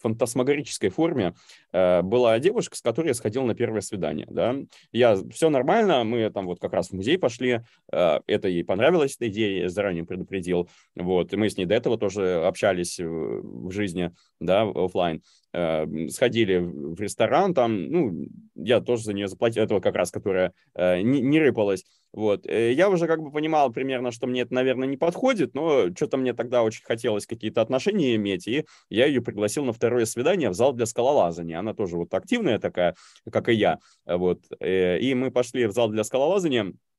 фантасмагорической 0.00 0.88
форме 0.88 1.34
э, 1.72 2.02
была 2.02 2.38
девушка, 2.38 2.76
с 2.76 2.80
которой 2.80 3.08
я 3.08 3.14
сходил 3.14 3.44
на 3.44 3.54
первое 3.54 3.80
свидание, 3.80 4.26
да. 4.30 4.56
Я, 4.92 5.16
все 5.30 5.50
нормально, 5.50 6.04
мы 6.04 6.30
там 6.30 6.46
вот 6.46 6.60
как 6.60 6.72
раз 6.72 6.88
в 6.88 6.92
музей 6.94 7.18
пошли, 7.18 7.60
э, 7.92 8.20
это 8.26 8.48
ей 8.48 8.64
понравилась 8.64 9.16
эта 9.16 9.28
идея, 9.28 9.62
я 9.62 9.68
заранее 9.68 10.04
предупредил, 10.04 10.68
вот, 10.94 11.32
и 11.32 11.36
мы 11.36 11.50
с 11.50 11.56
ней 11.56 11.66
до 11.66 11.74
этого 11.74 11.98
тоже 11.98 12.44
общались 12.46 12.98
в, 12.98 13.66
в 13.68 13.70
жизни, 13.72 14.12
да, 14.40 14.62
офлайн. 14.62 15.22
Э, 15.52 15.84
сходили 16.10 16.58
в 16.58 17.00
ресторан, 17.00 17.54
там, 17.54 17.90
ну, 17.90 18.26
я 18.54 18.80
тоже 18.80 19.02
за 19.02 19.12
нее 19.12 19.26
заплатил, 19.26 19.64
этого 19.64 19.80
как 19.80 19.96
раз, 19.96 20.12
которая 20.12 20.52
э, 20.76 21.00
не, 21.00 21.20
не 21.20 21.40
рыпалась, 21.40 21.84
вот. 22.12 22.46
Э, 22.46 22.72
я 22.72 22.88
уже 22.88 23.08
как 23.08 23.20
бы 23.20 23.32
понимал 23.32 23.72
примерно, 23.72 24.12
что 24.12 24.28
мне 24.28 24.42
это, 24.42 24.54
наверное, 24.54 24.86
не 24.86 24.96
подходит, 24.96 25.54
но 25.54 25.92
что-то 25.92 26.18
мне 26.18 26.34
тогда 26.34 26.62
очень 26.62 26.84
хотелось 26.84 27.26
какие-то 27.26 27.62
отношения 27.62 28.14
иметь, 28.14 28.46
и 28.46 28.64
я 28.90 29.06
ее 29.06 29.22
пригласил 29.22 29.64
на 29.64 29.72
второе 29.72 30.04
свидание 30.04 30.50
в 30.50 30.54
зал 30.54 30.72
для 30.72 30.86
скалолазания. 30.86 31.58
Она 31.58 31.74
тоже 31.74 31.96
вот 31.96 32.14
активная 32.14 32.60
такая, 32.60 32.94
как 33.32 33.48
и 33.48 33.54
я, 33.54 33.78
вот. 34.06 34.42
И 34.60 35.14
мы 35.16 35.32
пошли 35.32 35.66
в 35.66 35.72
зал 35.72 35.88
для 35.88 36.04
скалолазания, 36.04 36.66
Э, 36.66 36.89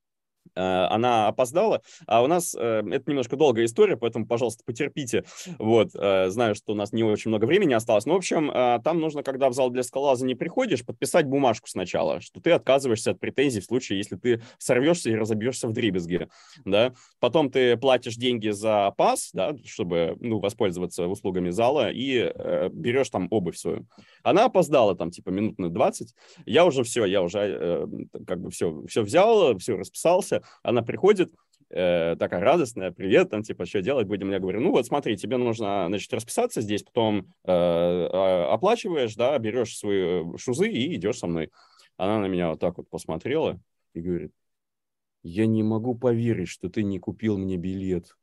она 0.54 1.28
опоздала, 1.28 1.82
а 2.08 2.24
у 2.24 2.28
нас 2.28 2.56
э, 2.58 2.84
это 2.92 3.10
немножко 3.10 3.36
долгая 3.36 3.66
история, 3.66 3.96
поэтому, 3.96 4.28
пожалуйста, 4.28 4.64
потерпите. 4.66 5.24
Вот, 5.60 5.92
э, 5.94 6.30
знаю, 6.30 6.56
что 6.56 6.74
у 6.74 6.76
нас 6.76 6.92
не 6.92 7.04
очень 7.04 7.30
много 7.30 7.46
времени 7.46 7.74
осталось, 7.74 8.06
но, 8.06 8.14
в 8.14 8.18
общем, 8.18 8.52
там 8.84 9.00
нужно, 9.00 9.24
когда 9.24 9.50
в 9.50 9.54
зал 9.54 9.70
для 9.70 9.84
скалаза 9.84 10.26
не 10.26 10.36
приходишь, 10.36 10.86
подписать 10.86 11.26
бумажку 11.26 11.68
сначала, 11.68 12.22
что 12.22 12.42
ты 12.42 12.52
отказываешься 12.52 13.12
от 13.12 13.20
претензий 13.20 13.62
в 13.62 13.66
случае, 13.66 14.00
если 14.00 14.16
ты 14.16 14.42
сорвешься 14.58 15.10
и 15.10 15.16
разобьешься 15.16 15.68
в 15.68 15.74
дребезге, 15.74 16.30
да. 16.66 16.94
Потом 17.20 17.50
ты 17.50 17.78
платишь 17.78 18.16
деньги 18.16 18.50
за 18.50 18.94
пас, 18.98 19.30
да, 19.34 19.56
чтобы, 19.66 20.18
ну, 20.20 20.40
воспользоваться 20.40 21.08
услугами 21.08 21.50
зала, 21.50 21.90
и 21.92 22.32
берешь 22.72 23.10
там 23.10 23.28
обувь 23.32 23.58
свою. 23.58 23.86
Она 24.24 24.46
опоздала 24.46 24.96
там, 24.96 25.12
типа, 25.12 25.30
минут 25.30 25.60
на 25.60 25.70
20, 25.70 26.14
я 26.46 26.66
уже 26.66 26.84
все, 26.84 27.06
я 27.06 27.22
уже 27.22 27.88
как 28.28 28.42
бы 28.42 28.52
все, 28.52 28.84
все 28.88 29.02
взял, 29.02 29.58
все 29.58 29.78
расписался, 29.78 30.31
она 30.64 30.82
приходит, 30.82 31.34
э, 31.70 32.16
такая 32.18 32.42
радостная, 32.42 32.92
привет, 32.92 33.30
там, 33.30 33.44
типа, 33.44 33.66
что 33.66 33.82
делать 33.82 34.08
будем? 34.08 34.32
Я 34.32 34.40
говорю, 34.40 34.62
ну 34.62 34.72
вот 34.72 34.86
смотри, 34.86 35.18
тебе 35.18 35.38
нужно, 35.38 35.86
значит, 35.88 36.14
расписаться 36.14 36.62
здесь, 36.62 36.84
потом 36.84 37.20
э, 37.20 37.26
а, 37.48 38.54
оплачиваешь, 38.54 39.16
да, 39.16 39.38
берешь 39.40 39.78
свои 39.78 40.22
э, 40.22 40.38
шузы 40.38 40.70
и 40.70 40.96
идешь 40.96 41.20
со 41.20 41.28
мной. 41.28 41.52
Она 41.98 42.20
на 42.20 42.28
меня 42.28 42.50
вот 42.50 42.60
так 42.60 42.78
вот 42.78 42.90
посмотрела 42.90 43.60
и 43.94 44.02
говорит, 44.02 44.32
я 45.24 45.46
не 45.46 45.64
могу 45.64 45.96
поверить, 45.96 46.50
что 46.50 46.70
ты 46.70 46.84
не 46.84 47.00
купил 47.00 47.38
мне 47.38 47.58
билет. 47.58 48.16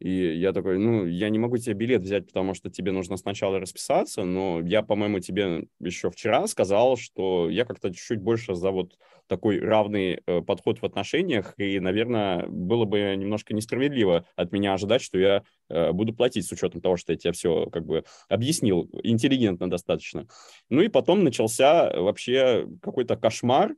И 0.00 0.38
я 0.38 0.52
такой, 0.54 0.78
ну, 0.78 1.04
я 1.04 1.28
не 1.28 1.38
могу 1.38 1.58
тебе 1.58 1.74
билет 1.74 2.00
взять, 2.00 2.26
потому 2.26 2.54
что 2.54 2.70
тебе 2.70 2.90
нужно 2.90 3.18
сначала 3.18 3.60
расписаться, 3.60 4.24
но 4.24 4.60
я, 4.62 4.82
по-моему, 4.82 5.20
тебе 5.20 5.66
еще 5.78 6.10
вчера 6.10 6.46
сказал, 6.46 6.96
что 6.96 7.50
я 7.50 7.66
как-то 7.66 7.90
чуть-чуть 7.90 8.20
больше 8.20 8.54
за 8.54 8.70
вот 8.70 8.96
такой 9.26 9.60
равный 9.60 10.22
э, 10.26 10.40
подход 10.40 10.80
в 10.80 10.84
отношениях, 10.86 11.52
и, 11.58 11.78
наверное, 11.80 12.46
было 12.48 12.86
бы 12.86 13.14
немножко 13.16 13.54
несправедливо 13.54 14.24
от 14.36 14.52
меня 14.52 14.72
ожидать, 14.72 15.02
что 15.02 15.18
я 15.18 15.42
э, 15.68 15.92
буду 15.92 16.14
платить 16.14 16.46
с 16.46 16.52
учетом 16.52 16.80
того, 16.80 16.96
что 16.96 17.12
я 17.12 17.18
тебе 17.18 17.32
все 17.32 17.66
как 17.66 17.84
бы 17.84 18.04
объяснил 18.28 18.88
интеллигентно 19.02 19.68
достаточно. 19.68 20.26
Ну 20.70 20.80
и 20.80 20.88
потом 20.88 21.24
начался 21.24 21.92
вообще 21.94 22.66
какой-то 22.80 23.16
кошмар, 23.16 23.74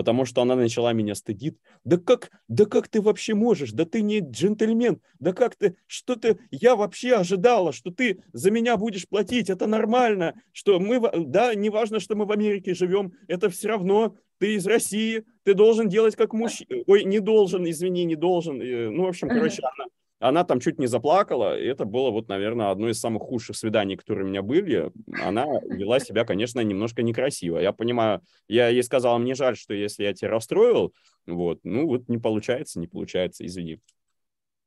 потому 0.00 0.24
что 0.24 0.40
она 0.40 0.56
начала 0.56 0.94
меня 0.94 1.14
стыдить. 1.14 1.58
Да 1.84 1.98
как, 1.98 2.30
да 2.48 2.64
как 2.64 2.88
ты 2.88 3.02
вообще 3.02 3.34
можешь? 3.34 3.72
Да 3.72 3.84
ты 3.84 4.00
не 4.00 4.20
джентльмен. 4.20 5.02
Да 5.18 5.34
как 5.34 5.56
ты, 5.56 5.76
что 5.86 6.16
ты, 6.16 6.38
я 6.50 6.74
вообще 6.74 7.16
ожидала, 7.16 7.70
что 7.74 7.90
ты 7.90 8.22
за 8.32 8.50
меня 8.50 8.78
будешь 8.78 9.06
платить. 9.06 9.50
Это 9.50 9.66
нормально, 9.66 10.40
что 10.52 10.80
мы, 10.80 11.02
да, 11.26 11.54
не 11.54 11.68
важно, 11.68 12.00
что 12.00 12.16
мы 12.16 12.24
в 12.24 12.32
Америке 12.32 12.72
живем, 12.72 13.12
это 13.28 13.50
все 13.50 13.68
равно 13.68 14.16
ты 14.38 14.54
из 14.54 14.66
России, 14.66 15.24
ты 15.42 15.52
должен 15.52 15.90
делать 15.90 16.16
как 16.16 16.32
мужчина. 16.32 16.82
Ой, 16.86 17.04
не 17.04 17.20
должен, 17.20 17.68
извини, 17.68 18.04
не 18.04 18.16
должен. 18.16 18.56
Ну, 18.56 19.04
в 19.04 19.08
общем, 19.08 19.28
короче, 19.28 19.60
она 19.60 19.84
она 20.20 20.44
там 20.44 20.60
чуть 20.60 20.78
не 20.78 20.86
заплакала, 20.86 21.58
и 21.58 21.64
это 21.64 21.84
было 21.84 22.10
вот, 22.10 22.28
наверное, 22.28 22.70
одно 22.70 22.88
из 22.90 23.00
самых 23.00 23.22
худших 23.22 23.56
свиданий, 23.56 23.96
которые 23.96 24.26
у 24.26 24.28
меня 24.28 24.42
были. 24.42 24.92
Она 25.24 25.46
вела 25.64 25.98
себя, 25.98 26.24
конечно, 26.24 26.60
немножко 26.60 27.02
некрасиво. 27.02 27.58
Я 27.58 27.72
понимаю, 27.72 28.20
я 28.46 28.68
ей 28.68 28.82
сказал, 28.82 29.18
мне 29.18 29.34
жаль, 29.34 29.56
что 29.56 29.74
если 29.74 30.04
я 30.04 30.12
тебя 30.12 30.30
расстроил, 30.30 30.94
вот, 31.26 31.60
ну 31.64 31.86
вот 31.86 32.08
не 32.08 32.18
получается, 32.18 32.78
не 32.78 32.86
получается, 32.86 33.46
извини. 33.46 33.80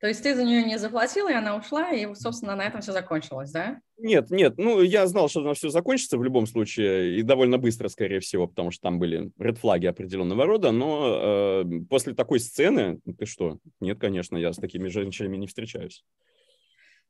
То 0.04 0.10
есть 0.10 0.22
ты 0.22 0.36
за 0.36 0.44
нее 0.44 0.64
не 0.64 0.78
заплатил, 0.78 1.30
и 1.30 1.34
она 1.34 1.56
ушла, 1.56 1.92
и, 1.94 2.14
собственно, 2.14 2.58
на 2.58 2.68
этом 2.68 2.82
все 2.82 2.92
закончилось, 2.92 3.52
да? 3.52 3.80
Нет, 3.98 4.32
нет, 4.32 4.56
ну, 4.58 4.82
я 4.82 5.08
знал, 5.08 5.30
что 5.30 5.40
оно 5.40 5.54
все 5.54 5.70
закончится 5.70 6.18
в 6.18 6.24
любом 6.26 6.46
случае, 6.46 7.18
и 7.18 7.22
довольно 7.22 7.58
быстро, 7.58 7.88
скорее 7.88 8.20
всего, 8.20 8.46
потому 8.46 8.70
что 8.70 8.82
там 8.82 9.00
были 9.00 9.32
редфлаги 9.40 9.86
определенного 9.86 10.46
рода, 10.46 10.74
но 10.74 11.62
э, 11.64 11.86
после 11.90 12.14
такой 12.14 12.42
сцены, 12.42 13.00
ну, 13.06 13.14
ты 13.14 13.26
что, 13.26 13.60
нет, 13.80 13.98
конечно, 13.98 14.36
я 14.36 14.52
с 14.52 14.58
такими 14.58 14.90
женщинами 14.90 15.38
не 15.38 15.48
встречаюсь. 15.48 16.04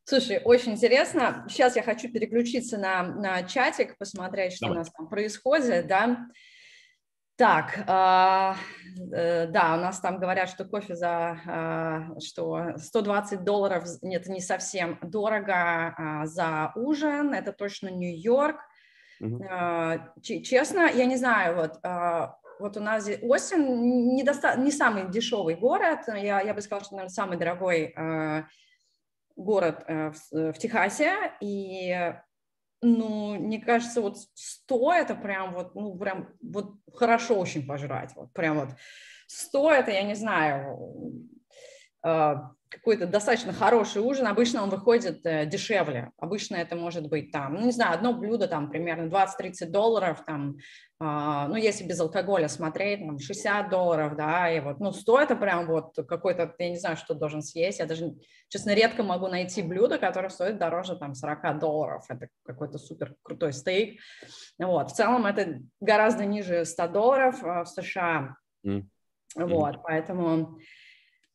Слушай, 0.04 0.40
очень 0.44 0.74
интересно. 0.74 1.48
Сейчас 1.50 1.76
я 1.76 1.82
хочу 1.82 2.12
переключиться 2.12 2.78
на, 2.78 3.02
на 3.02 3.42
чатик, 3.42 3.98
посмотреть, 3.98 4.54
что 4.54 4.68
Давай. 4.68 4.76
у 4.76 4.80
нас 4.82 4.92
там 4.92 5.10
происходит, 5.10 5.88
да. 5.88 6.28
Так, 7.44 7.78
э, 7.78 8.54
э, 9.12 9.48
да, 9.48 9.74
у 9.74 9.78
нас 9.78 10.00
там 10.00 10.18
говорят, 10.18 10.48
что 10.48 10.64
кофе 10.64 10.96
за 10.96 11.38
э, 11.46 12.20
что 12.22 12.78
120 12.78 13.44
долларов, 13.44 13.84
нет, 14.02 14.28
не 14.28 14.40
совсем 14.40 14.98
дорого 15.02 15.94
э, 15.98 16.26
за 16.26 16.72
ужин, 16.76 17.34
это 17.34 17.52
точно 17.52 17.90
Нью-Йорк. 17.90 18.62
Угу. 19.20 19.44
Э, 19.44 19.98
честно, 20.22 20.90
я 20.90 21.04
не 21.04 21.18
знаю, 21.18 21.58
вот, 21.58 21.80
э, 21.84 22.28
вот 22.62 22.78
у 22.78 22.80
нас 22.80 23.10
Остин 23.22 24.16
не, 24.16 24.24
доста- 24.24 24.56
не 24.56 24.72
самый 24.72 25.12
дешевый 25.12 25.56
город, 25.56 26.00
я, 26.08 26.40
я 26.40 26.54
бы 26.54 26.62
сказала, 26.62 26.86
что, 26.86 26.96
наверное, 26.96 27.14
самый 27.14 27.38
дорогой 27.38 27.94
э, 27.94 28.44
город 29.36 29.84
э, 29.88 30.12
в, 30.12 30.54
в 30.54 30.58
Техасе, 30.60 31.34
и 31.42 32.14
ну, 32.84 33.36
мне 33.40 33.60
кажется, 33.60 34.02
вот 34.02 34.18
100 34.34 34.94
это 34.94 35.16
прям 35.16 35.54
вот, 35.54 35.74
ну, 35.76 35.96
прям 35.98 36.30
вот 36.42 36.76
хорошо 36.94 37.40
очень 37.40 37.66
пожрать, 37.66 38.12
вот 38.16 38.32
прям 38.34 38.60
вот 38.60 38.70
100 39.28 39.72
это, 39.72 39.92
я 39.92 40.04
не 40.04 40.16
знаю, 40.16 40.80
а, 42.04 42.52
какой-то 42.74 43.06
достаточно 43.06 43.54
хороший 43.54 44.02
ужин, 44.02 44.28
обычно 44.28 44.64
он 44.64 44.70
выходит 44.70 45.26
э, 45.26 45.46
дешевле. 45.46 46.12
Обычно 46.18 46.56
это 46.56 46.76
может 46.76 47.08
быть 47.08 47.32
там, 47.32 47.56
ну, 47.56 47.66
не 47.66 47.72
знаю, 47.72 47.94
одно 47.94 48.14
блюдо 48.14 48.48
там 48.48 48.70
примерно 48.70 49.08
20-30 49.10 49.68
долларов, 49.68 50.24
там, 50.26 50.56
э, 51.00 51.46
ну, 51.48 51.56
если 51.56 51.84
без 51.84 52.00
алкоголя 52.00 52.48
смотреть, 52.48 53.00
там, 53.06 53.20
60 53.20 53.70
долларов, 53.70 54.16
да, 54.16 54.52
и 54.52 54.60
вот, 54.60 54.80
ну, 54.80 54.92
100 54.92 55.22
это 55.22 55.36
прям 55.36 55.68
вот 55.68 55.96
какой-то, 56.08 56.54
я 56.58 56.70
не 56.70 56.78
знаю, 56.78 56.98
что 56.98 57.14
должен 57.14 57.42
съесть, 57.42 57.80
я 57.80 57.86
даже, 57.86 58.14
честно, 58.50 58.74
редко 58.74 59.04
могу 59.04 59.28
найти 59.28 59.62
блюдо, 59.62 60.00
которое 60.00 60.30
стоит 60.30 60.58
дороже, 60.58 60.98
там, 60.98 61.14
40 61.14 61.60
долларов, 61.60 62.06
это 62.10 62.28
какой-то 62.44 62.80
супер 62.80 63.16
крутой 63.22 63.54
стейк, 63.54 64.00
вот, 64.58 64.92
в 64.92 64.94
целом 64.96 65.26
это 65.26 65.60
гораздо 65.80 66.26
ниже 66.26 66.66
100 66.66 66.88
долларов 66.88 67.44
э, 67.44 67.64
в 67.64 67.68
США, 67.68 68.36
mm. 68.66 68.84
вот, 69.36 69.84
поэтому... 69.84 70.58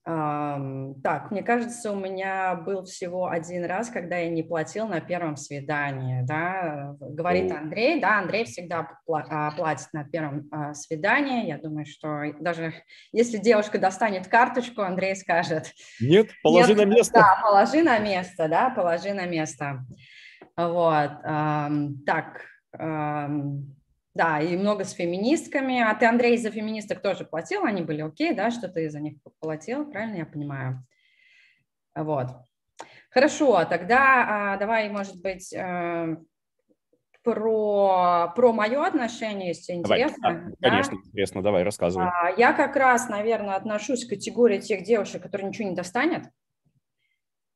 Так, 0.08 1.30
мне 1.30 1.42
кажется, 1.42 1.92
у 1.92 1.94
меня 1.94 2.54
был 2.54 2.84
всего 2.86 3.28
один 3.28 3.66
раз, 3.66 3.90
когда 3.90 4.16
я 4.16 4.30
не 4.30 4.42
платил 4.42 4.88
на 4.88 5.02
первом 5.02 5.36
свидании, 5.36 6.22
да, 6.24 6.96
говорит 6.98 7.52
Андрей, 7.52 8.00
да, 8.00 8.18
Андрей 8.20 8.46
всегда 8.46 8.88
а, 9.06 9.50
платит 9.50 9.88
на 9.92 10.04
первом 10.04 10.48
а, 10.50 10.72
свидании, 10.72 11.48
я 11.48 11.58
думаю, 11.58 11.84
что 11.84 12.22
даже 12.40 12.72
если 13.12 13.36
девушка 13.36 13.78
достанет 13.78 14.28
карточку, 14.28 14.80
Андрей 14.80 15.14
скажет... 15.14 15.72
Нет, 16.00 16.30
положи 16.42 16.74
нет, 16.74 16.78
на 16.78 16.84
место. 16.86 17.12
Да, 17.12 17.40
положи 17.42 17.82
на 17.82 17.98
место, 17.98 18.48
да, 18.48 18.70
положи 18.70 19.12
на 19.12 19.26
место. 19.26 19.84
Вот, 20.56 21.10
так, 22.06 22.46
да, 24.14 24.40
и 24.40 24.56
много 24.56 24.84
с 24.84 24.92
феминистками. 24.92 25.80
А 25.80 25.94
ты, 25.94 26.06
Андрей, 26.06 26.36
за 26.36 26.50
феминисток 26.50 27.02
тоже 27.02 27.24
платил? 27.24 27.64
Они 27.64 27.82
были 27.82 28.02
окей, 28.02 28.34
да, 28.34 28.50
что 28.50 28.68
ты 28.68 28.90
за 28.90 29.00
них 29.00 29.18
платил? 29.40 29.90
Правильно 29.90 30.16
я 30.16 30.26
понимаю? 30.26 30.84
Вот. 31.94 32.28
Хорошо, 33.10 33.64
тогда 33.64 34.52
а, 34.52 34.56
давай, 34.58 34.88
может 34.90 35.20
быть, 35.20 35.52
э, 35.52 36.16
про, 37.22 38.32
про 38.34 38.52
мое 38.52 38.86
отношение, 38.86 39.48
если 39.48 39.72
интересно. 39.72 40.16
Давай, 40.22 40.42
да, 40.58 40.70
конечно, 40.70 40.94
интересно, 40.94 41.42
давай, 41.42 41.62
рассказывай. 41.62 42.06
А, 42.06 42.30
я 42.36 42.52
как 42.52 42.76
раз, 42.76 43.08
наверное, 43.08 43.56
отношусь 43.56 44.04
к 44.04 44.10
категории 44.10 44.58
тех 44.60 44.82
девушек, 44.82 45.22
которые 45.22 45.48
ничего 45.48 45.68
не 45.68 45.74
достанет. 45.74 46.24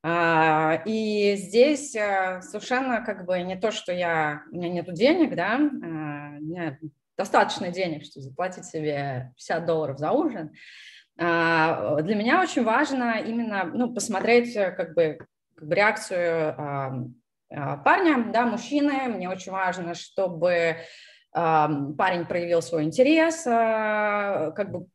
А, 0.05 0.83
и 0.85 1.37
здесь 1.37 1.95
э, 1.95 2.41
совершенно 2.43 3.05
как 3.05 3.25
бы 3.25 3.41
не 3.43 3.57
то, 3.57 3.71
что 3.71 3.93
я, 3.93 4.43
у 4.51 4.57
меня 4.57 4.69
нет 4.69 4.93
денег, 4.93 5.37
да, 5.37 5.55
а, 5.55 5.59
меня 6.53 6.79
достаточно 7.17 7.71
денег, 7.71 8.05
чтобы 8.05 8.25
заплатить 8.25 8.65
себе 8.65 9.33
50 9.37 9.67
долларов 9.67 9.99
за 9.99 10.13
ужин. 10.13 10.53
А, 11.19 12.01
для 12.01 12.15
меня 12.15 12.41
очень 12.41 12.65
важно 12.65 13.19
именно 13.19 13.65
ну, 13.65 13.93
посмотреть 13.93 14.57
э, 14.57 14.71
как 14.73 14.95
бы, 14.95 15.19
как 15.57 15.69
бы 15.69 15.75
реакцию 15.75 17.15
парня, 17.85 18.33
да, 18.33 18.47
мужчины. 18.47 19.09
Мне 19.09 19.29
очень 19.29 19.53
важно, 19.53 19.95
чтобы 19.95 20.79
парень 21.33 22.27
проявил 22.27 22.63
свой 22.63 22.85
интерес, 22.85 23.45
как 23.45 24.71
бы 24.71 24.87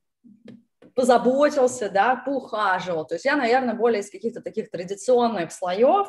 позаботился, 0.98 1.92
да, 1.92 2.16
поухаживал. 2.16 3.06
То 3.06 3.16
есть 3.16 3.26
я, 3.26 3.36
наверное, 3.36 3.76
более 3.76 4.02
из 4.02 4.10
каких-то 4.10 4.42
таких 4.42 4.72
традиционных 4.72 5.52
слоев. 5.52 6.08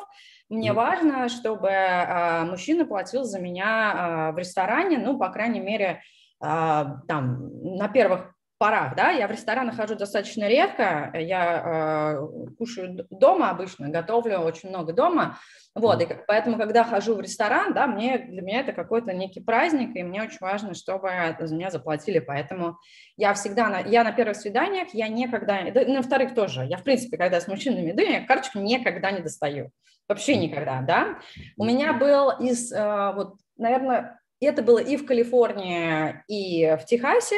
Мне 0.48 0.72
важно, 0.72 1.28
чтобы 1.28 1.68
а, 1.70 2.44
мужчина 2.44 2.86
платил 2.86 3.24
за 3.24 3.38
меня 3.38 3.92
а, 3.92 4.32
в 4.32 4.38
ресторане, 4.38 4.98
ну, 4.98 5.18
по 5.18 5.28
крайней 5.28 5.60
мере, 5.60 6.02
а, 6.40 7.00
там, 7.06 7.50
на 7.76 7.88
первых 7.88 8.34
порах, 8.58 8.96
да, 8.96 9.10
я 9.10 9.28
в 9.28 9.30
ресторанах 9.30 9.76
хожу 9.76 9.94
достаточно 9.94 10.48
редко, 10.48 11.12
я 11.14 12.18
э, 12.18 12.46
кушаю 12.58 13.06
дома 13.08 13.50
обычно, 13.50 13.88
готовлю 13.88 14.40
очень 14.40 14.68
много 14.68 14.92
дома, 14.92 15.38
вот, 15.76 16.02
и 16.02 16.08
поэтому, 16.26 16.58
когда 16.58 16.82
хожу 16.82 17.14
в 17.14 17.20
ресторан, 17.20 17.72
да, 17.72 17.86
мне, 17.86 18.18
для 18.18 18.42
меня 18.42 18.60
это 18.60 18.72
какой-то 18.72 19.12
некий 19.12 19.40
праздник, 19.40 19.94
и 19.94 20.02
мне 20.02 20.22
очень 20.22 20.38
важно, 20.40 20.74
чтобы 20.74 21.36
за 21.38 21.54
меня 21.54 21.70
заплатили, 21.70 22.18
поэтому 22.18 22.78
я 23.16 23.32
всегда, 23.34 23.68
на, 23.68 23.78
я 23.78 24.02
на 24.02 24.10
первых 24.10 24.36
свиданиях, 24.36 24.88
я 24.92 25.06
никогда, 25.06 25.70
да, 25.70 25.84
на 25.84 26.02
вторых 26.02 26.34
тоже, 26.34 26.64
я, 26.64 26.78
в 26.78 26.82
принципе, 26.82 27.16
когда 27.16 27.40
с 27.40 27.46
мужчинами 27.46 27.92
иду, 27.92 28.02
я 28.02 28.26
карточку 28.26 28.58
никогда 28.58 29.12
не 29.12 29.20
достаю, 29.20 29.70
вообще 30.08 30.36
никогда, 30.36 30.82
да. 30.82 31.18
У 31.56 31.64
меня 31.64 31.92
был 31.92 32.30
из, 32.30 32.72
э, 32.72 33.12
вот, 33.14 33.34
наверное, 33.56 34.20
это 34.40 34.62
было 34.62 34.78
и 34.78 34.96
в 34.96 35.06
Калифорнии, 35.06 36.22
и 36.28 36.76
в 36.76 36.84
Техасе, 36.84 37.36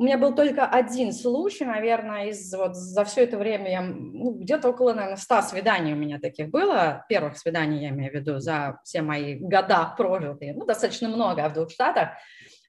у 0.00 0.04
меня 0.04 0.16
был 0.16 0.34
только 0.34 0.64
один 0.64 1.12
случай, 1.12 1.66
наверное, 1.66 2.28
из 2.28 2.54
вот 2.54 2.74
за 2.74 3.04
все 3.04 3.24
это 3.24 3.36
время, 3.36 3.70
я, 3.70 3.82
ну, 3.82 4.32
где-то 4.32 4.70
около, 4.70 4.94
наверное, 4.94 5.18
100 5.18 5.42
свиданий 5.42 5.92
у 5.92 5.96
меня 5.96 6.18
таких 6.18 6.48
было, 6.48 7.04
первых 7.10 7.36
свиданий, 7.36 7.82
я 7.82 7.90
имею 7.90 8.10
в 8.10 8.14
виду, 8.14 8.38
за 8.38 8.80
все 8.82 9.02
мои 9.02 9.34
года 9.34 9.92
прожитые, 9.98 10.54
ну, 10.54 10.64
достаточно 10.64 11.10
много 11.10 11.46
в 11.50 11.52
двух 11.52 11.70
штатах. 11.70 12.12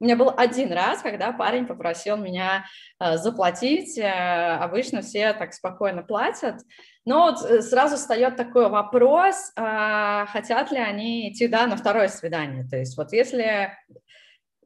У 0.01 0.03
меня 0.03 0.17
был 0.17 0.33
один 0.35 0.73
раз, 0.73 1.01
когда 1.01 1.31
парень 1.31 1.67
попросил 1.67 2.17
меня 2.17 2.65
э, 2.99 3.15
заплатить, 3.15 3.97
э, 3.97 4.11
обычно 4.11 5.01
все 5.01 5.31
так 5.31 5.53
спокойно 5.53 6.03
платят, 6.03 6.57
но 7.05 7.31
вот 7.31 7.43
э, 7.43 7.61
сразу 7.61 7.95
встает 7.95 8.35
такой 8.35 8.69
вопрос, 8.69 9.51
э, 9.55 10.25
хотят 10.27 10.71
ли 10.71 10.79
они 10.79 11.29
идти, 11.29 11.47
да, 11.47 11.67
на 11.67 11.75
второе 11.75 12.07
свидание, 12.07 12.65
то 12.69 12.77
есть 12.77 12.97
вот 12.97 13.13
если 13.13 13.71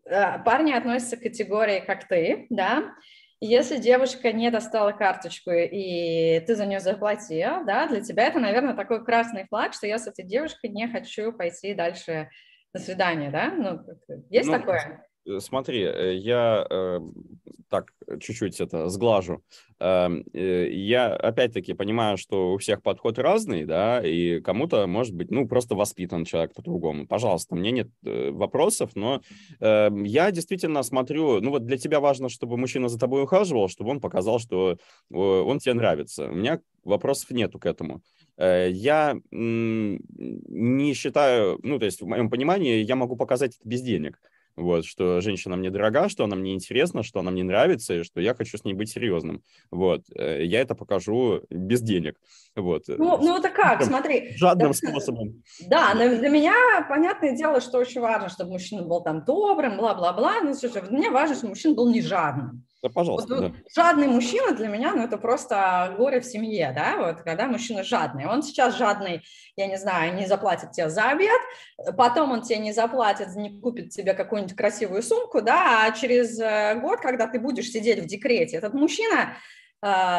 Э, 0.06 0.40
парни 0.44 0.72
относятся 0.72 1.18
к 1.18 1.24
категории 1.24 1.80
как 1.80 2.08
ты, 2.08 2.46
да, 2.50 2.94
если 3.42 3.78
девушка 3.78 4.32
не 4.32 4.52
достала 4.52 4.92
карточку 4.92 5.52
и 5.52 6.40
ты 6.46 6.56
за 6.56 6.66
нее 6.66 6.80
заплатил, 6.80 7.66
да, 7.66 7.88
для 7.88 8.02
тебя 8.02 8.28
это, 8.28 8.40
наверное, 8.40 8.76
такой 8.76 9.04
красный 9.04 9.46
флаг, 9.48 9.74
что 9.74 9.88
я 9.88 9.98
с 9.98 10.08
этой 10.08 10.24
девушкой 10.24 10.70
не 10.70 10.88
хочу 10.88 11.34
пойти 11.34 11.74
дальше 11.74 12.30
на 12.74 12.80
свидание, 12.80 13.32
да? 13.32 13.52
Ну, 13.52 13.82
есть 14.30 14.48
ну, 14.48 14.60
такое? 14.60 15.06
Э, 15.26 15.40
смотри, 15.40 15.84
э, 15.84 16.16
я 16.16 16.66
э, 16.70 17.00
так 17.70 17.94
чуть-чуть 18.20 18.60
это 18.60 18.90
сглажу. 18.90 19.44
Э, 19.80 20.10
я 20.34 21.14
опять-таки 21.14 21.74
понимаю, 21.74 22.18
что 22.18 22.54
у 22.54 22.58
всех 22.58 22.82
подход 22.82 23.18
разный, 23.20 23.66
да, 23.66 24.02
и 24.06 24.40
кому-то, 24.40 24.88
может 24.88 25.14
быть, 25.14 25.32
ну, 25.32 25.48
просто 25.48 25.76
воспитан 25.76 26.26
человек 26.26 26.54
по-другому. 26.54 27.08
Пожалуйста, 27.08 27.56
мне 27.56 27.72
нет 27.72 27.90
э, 28.06 28.32
вопросов, 28.32 28.92
но 28.96 29.22
э, 29.60 29.90
я 30.06 30.32
действительно 30.32 30.84
смотрю, 30.84 31.42
ну, 31.42 31.52
вот 31.52 31.66
для 31.66 31.78
тебя 31.78 32.00
важно, 32.00 32.30
чтобы 32.30 32.58
мужчина 32.58 32.88
за 32.88 33.00
тобой 33.00 33.24
ухаживал, 33.24 33.68
чтобы 33.68 33.92
он 33.92 34.00
показал, 34.00 34.40
что 34.40 34.78
он 35.12 35.60
тебе 35.60 35.74
нравится. 35.74 36.28
У 36.28 36.36
меня 36.36 36.60
вопросов 36.84 37.32
нету 37.32 37.60
к 37.60 37.66
этому. 37.66 38.02
Я 38.38 39.16
не 39.32 40.94
считаю, 40.94 41.60
ну, 41.64 41.80
то 41.80 41.86
есть 41.86 42.02
в 42.02 42.06
моем 42.08 42.30
понимании 42.30 42.84
я 42.84 42.96
могу 42.96 43.16
показать 43.16 43.56
это 43.56 43.68
без 43.68 43.82
денег 43.82 44.20
вот, 44.56 44.86
что 44.86 45.22
женщина 45.22 45.56
мне 45.56 45.70
дорога, 45.70 46.10
что 46.10 46.24
она 46.24 46.36
мне 46.36 46.54
интересна, 46.54 47.04
что 47.04 47.20
она 47.20 47.32
мне 47.32 47.44
нравится, 47.44 47.96
и 47.96 48.04
что 48.04 48.22
я 48.22 48.34
хочу 48.34 48.58
с 48.58 48.64
ней 48.64 48.74
быть 48.74 48.90
серьезным, 48.90 49.44
вот, 49.72 50.04
э, 50.16 50.44
я 50.46 50.62
это 50.62 50.76
покажу 50.76 51.42
без 51.50 51.82
денег, 51.82 52.16
вот. 52.56 52.90
Э, 52.90 52.96
ну, 52.98 53.18
ну 53.18 53.38
это 53.38 53.50
как, 53.50 53.84
смотри. 53.84 54.36
Жадным 54.38 54.72
да, 54.72 54.74
способом. 54.74 55.44
Да, 55.68 55.94
для 55.94 56.30
меня 56.30 56.54
понятное 56.88 57.36
дело, 57.36 57.62
что 57.62 57.78
очень 57.78 58.02
важно, 58.02 58.30
чтобы 58.30 58.52
мужчина 58.52 58.84
был 58.84 59.02
там 59.02 59.24
добрым, 59.26 59.78
бла-бла-бла, 59.78 60.42
ну, 60.42 60.54
слушай, 60.54 60.82
мне 60.90 61.10
важно, 61.10 61.36
чтобы 61.36 61.50
мужчина 61.50 61.76
был 61.76 61.92
не 61.92 62.02
жадным. 62.02 62.66
Да, 62.86 62.92
пожалуйста. 62.94 63.34
Вот, 63.34 63.52
да. 63.52 63.54
Жадный 63.76 64.06
мужчина 64.06 64.52
для 64.54 64.68
меня, 64.68 64.94
ну, 64.94 65.04
это 65.04 65.18
просто 65.18 65.96
горе 65.98 66.22
в 66.22 66.26
семье, 66.26 66.72
да, 66.76 66.98
вот, 66.98 67.24
когда 67.24 67.48
мужчина 67.48 67.84
жадный. 67.84 68.28
Он 68.28 68.44
сейчас 68.44 68.78
жадный, 68.78 69.24
я 69.56 69.66
не 69.66 69.78
знаю, 69.78 70.14
не 70.14 70.28
заплатит 70.28 70.72
тебе 70.72 70.92
за 70.92 71.10
обед, 71.10 71.42
потом 71.98 72.32
он 72.32 72.44
тебе 72.44 72.60
не 72.60 72.74
заплатит, 72.74 73.36
не 73.36 73.60
купит 73.60 73.90
тебе 73.90 74.14
какую-нибудь 74.14 74.56
красивую 74.56 75.02
сумку, 75.02 75.42
да, 75.42 75.88
а 75.88 75.92
через 75.94 76.40
э, 76.40 76.80
год, 76.80 77.00
когда 77.00 77.26
ты 77.26 77.40
будешь 77.40 77.72
сидеть 77.72 78.04
в 78.04 78.06
декрете, 78.06 78.58
этот 78.58 78.76
мужчина 78.76 79.36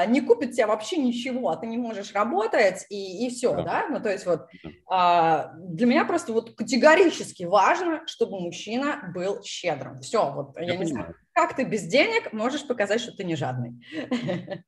не 0.06 0.20
купит 0.20 0.52
тебе 0.52 0.66
вообще 0.66 0.96
ничего, 0.96 1.48
а 1.48 1.56
ты 1.56 1.66
не 1.66 1.76
можешь 1.76 2.12
работать, 2.12 2.86
и, 2.88 3.26
и 3.26 3.30
все, 3.30 3.52
да. 3.54 3.62
да? 3.62 3.88
Ну, 3.88 4.00
то 4.00 4.10
есть 4.10 4.24
вот 4.24 4.46
uh, 4.88 5.48
для 5.56 5.86
меня 5.86 6.04
просто 6.04 6.32
вот 6.32 6.54
категорически 6.54 7.44
важно, 7.44 8.06
чтобы 8.06 8.40
мужчина 8.40 9.10
был 9.14 9.42
щедрым. 9.42 10.00
Все, 10.02 10.30
вот 10.32 10.56
я, 10.56 10.64
я 10.64 10.72
не 10.76 10.84
понимаю. 10.84 11.06
знаю, 11.06 11.14
как 11.32 11.56
ты 11.56 11.64
без 11.64 11.82
денег 11.82 12.32
можешь 12.32 12.66
показать, 12.66 13.00
что 13.00 13.16
ты 13.16 13.24
не 13.24 13.34
жадный? 13.34 13.74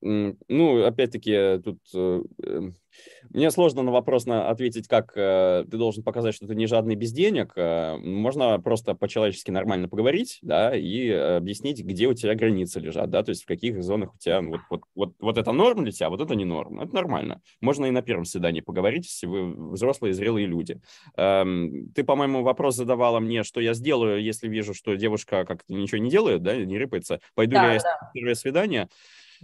Ну, 0.00 0.84
опять-таки, 0.84 1.60
тут 1.64 1.78
э, 1.92 2.22
эм, 2.44 2.74
мне 3.30 3.50
сложно 3.50 3.82
на 3.82 3.90
вопрос 3.90 4.26
на 4.26 4.48
ответить, 4.48 4.86
как 4.86 5.12
э, 5.16 5.64
ты 5.68 5.76
должен 5.76 6.04
показать, 6.04 6.34
что 6.34 6.46
ты 6.46 6.54
не 6.54 6.66
жадный 6.66 6.94
без 6.94 7.12
денег. 7.12 7.52
Э, 7.56 7.96
можно 7.96 8.60
просто 8.60 8.94
по-человечески 8.94 9.50
нормально 9.50 9.88
поговорить, 9.88 10.38
да, 10.42 10.76
и 10.76 11.10
объяснить, 11.10 11.82
где 11.84 12.06
у 12.06 12.14
тебя 12.14 12.34
границы 12.34 12.78
лежат, 12.80 13.10
да, 13.10 13.22
то 13.22 13.30
есть 13.30 13.42
в 13.42 13.46
каких 13.46 13.82
зонах 13.82 14.14
у 14.14 14.18
тебя 14.18 14.40
вот, 14.40 14.60
вот, 14.70 14.82
вот, 14.94 15.14
вот 15.18 15.36
это 15.36 15.52
норм 15.52 15.82
для 15.82 15.92
тебя, 15.92 16.06
а 16.06 16.10
вот 16.10 16.20
это 16.20 16.34
не 16.34 16.44
норм. 16.44 16.80
Это 16.80 16.94
нормально. 16.94 17.42
Можно 17.60 17.86
и 17.86 17.90
на 17.90 18.02
первом 18.02 18.24
свидании 18.24 18.60
поговорить, 18.60 19.06
если 19.06 19.26
вы 19.26 19.72
взрослые, 19.72 20.14
зрелые 20.14 20.46
люди. 20.46 20.80
Э, 21.16 21.44
ты, 21.94 22.04
по-моему, 22.04 22.42
вопрос 22.42 22.76
задавала 22.76 23.18
мне, 23.18 23.42
что 23.42 23.60
я 23.60 23.74
сделаю, 23.74 24.22
если 24.22 24.48
вижу, 24.48 24.74
что 24.74 24.94
девушка 24.94 25.44
как-то 25.44 25.74
ничего 25.74 25.98
не 25.98 26.10
делает, 26.10 26.42
да, 26.42 26.56
не 26.56 26.78
рыпается. 26.78 27.20
Пойду 27.34 27.54
да, 27.54 27.66
ли 27.66 27.74
я 27.74 27.80
да. 27.80 28.10
первое 28.14 28.34
свидание? 28.34 28.88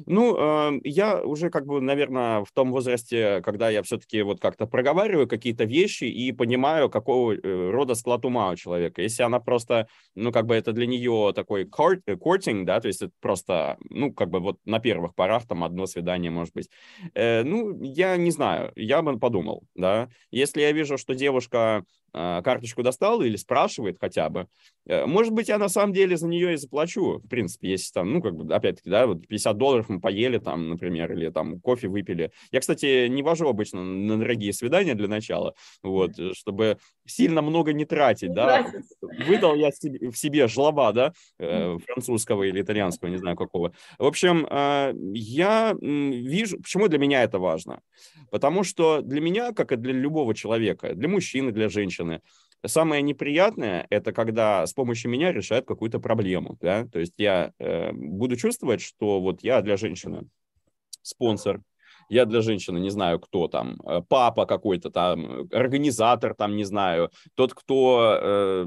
Ну, 0.07 0.37
э, 0.37 0.81
я 0.85 1.23
уже 1.23 1.51
как 1.51 1.67
бы, 1.67 1.81
наверное, 1.81 2.45
в 2.45 2.53
том 2.53 2.73
возрасте, 2.73 3.41
когда 3.43 3.71
я 3.71 3.83
все-таки 3.83 4.23
вот 4.23 4.41
как-то 4.41 4.67
проговариваю 4.67 5.29
какие-то 5.29 5.65
вещи 5.65 6.05
и 6.05 6.33
понимаю, 6.33 6.91
какого 6.91 7.35
э, 7.35 7.71
рода 7.71 7.95
склад 7.95 8.25
ума 8.25 8.51
у 8.51 8.57
человека. 8.57 9.03
Если 9.03 9.23
она 9.23 9.41
просто, 9.41 9.89
ну, 10.15 10.33
как 10.33 10.47
бы 10.47 10.55
это 10.55 10.73
для 10.73 10.87
нее 10.87 11.33
такой 11.35 11.65
кортинг, 11.65 12.67
да, 12.67 12.81
то 12.81 12.89
есть 12.89 13.03
это 13.03 13.13
просто, 13.21 13.77
ну, 13.91 14.13
как 14.13 14.31
бы 14.31 14.41
вот 14.41 14.59
на 14.65 14.79
первых 14.81 15.15
порах 15.15 15.47
там 15.47 15.65
одно 15.65 15.87
свидание, 15.87 16.31
может 16.31 16.55
быть. 16.55 16.69
Э, 17.15 17.43
ну, 17.43 17.81
я 17.83 18.17
не 18.17 18.31
знаю, 18.31 18.73
я 18.77 19.03
бы 19.03 19.19
подумал, 19.19 19.65
да. 19.75 20.09
Если 20.31 20.61
я 20.61 20.73
вижу, 20.73 20.99
что 20.99 21.15
девушка 21.15 21.65
а, 21.65 21.83
карточку 22.15 22.83
достал 22.83 23.23
или 23.23 23.37
спрашивает 23.37 23.97
хотя 24.01 24.29
бы, 24.29 24.47
э, 24.87 25.05
может 25.07 25.33
быть, 25.33 25.49
я 25.49 25.59
на 25.59 25.69
самом 25.69 25.93
деле 25.93 26.17
за 26.17 26.29
нее 26.29 26.55
и 26.55 26.57
заплачу, 26.57 27.19
в 27.19 27.29
принципе, 27.29 27.71
если 27.71 27.93
там, 27.93 28.13
ну, 28.13 28.23
как 28.23 28.37
бы, 28.37 28.55
опять-таки, 28.55 28.89
да, 28.89 29.07
вот 29.07 29.27
50 29.27 29.57
долларов 29.57 29.89
мы 29.89 30.01
поели 30.01 30.39
там, 30.39 30.69
например, 30.69 31.13
или 31.13 31.31
там 31.31 31.61
кофе 31.61 31.89
выпили. 31.89 32.31
Я, 32.53 32.61
кстати, 32.61 33.09
не 33.09 33.23
вожу 33.23 33.49
обычно 33.49 33.83
на 33.83 34.19
дорогие 34.19 34.53
свидания 34.53 34.95
для 34.95 35.09
начала, 35.09 35.55
вот, 35.83 36.13
чтобы 36.35 36.79
сильно 37.07 37.43
много 37.43 37.73
не 37.73 37.85
тратить, 37.85 38.33
да. 38.33 38.67
Выдал 39.01 39.57
я 39.57 39.71
в 39.71 40.17
себе 40.17 40.47
жлоба, 40.49 40.93
да, 40.93 41.13
э, 41.39 41.79
французского 41.87 42.45
или 42.45 42.61
итальянского, 42.61 43.09
не 43.09 43.19
знаю 43.19 43.37
какого. 43.37 43.73
В 43.99 44.07
общем, 44.07 44.47
а, 44.51 44.93
я 45.15 45.75
вижу, 45.81 46.59
почему 46.59 46.89
для 46.89 46.99
меня 46.99 47.23
это 47.23 47.39
важно? 47.39 47.81
Потому 48.31 48.65
что 48.65 49.01
для 49.01 49.21
меня, 49.21 49.53
как 49.53 49.73
и 49.73 49.77
для 49.77 49.93
любого 49.93 50.35
человека, 50.35 50.95
для 50.95 51.09
мужчины, 51.09 51.53
для 51.53 51.69
женщины, 51.69 52.04
женщины. 52.05 52.21
Самое 52.67 53.03
неприятное– 53.03 53.87
это 53.91 54.13
когда 54.13 54.67
с 54.67 54.73
помощью 54.73 55.11
меня 55.11 55.33
решают 55.33 55.67
какую-то 55.67 56.01
проблему. 56.01 56.57
Да? 56.61 56.87
То 56.87 56.99
есть 56.99 57.15
я 57.19 57.53
э, 57.59 57.93
буду 57.93 58.37
чувствовать, 58.37 58.81
что 58.81 59.21
вот 59.21 59.45
я 59.45 59.61
для 59.61 59.77
женщины 59.77 60.27
спонсор, 61.03 61.61
я 62.09 62.25
для 62.25 62.41
женщины 62.41 62.81
не 62.81 62.91
знаю, 62.91 63.21
кто 63.21 63.49
там, 63.49 63.77
э, 63.87 64.01
папа 64.09 64.47
какой-то 64.47 64.91
там, 64.91 65.47
организатор 65.53 66.35
там, 66.35 66.57
не 66.57 66.65
знаю, 66.65 67.11
тот, 67.35 67.53
кто 67.53 68.19
э, 68.23 68.67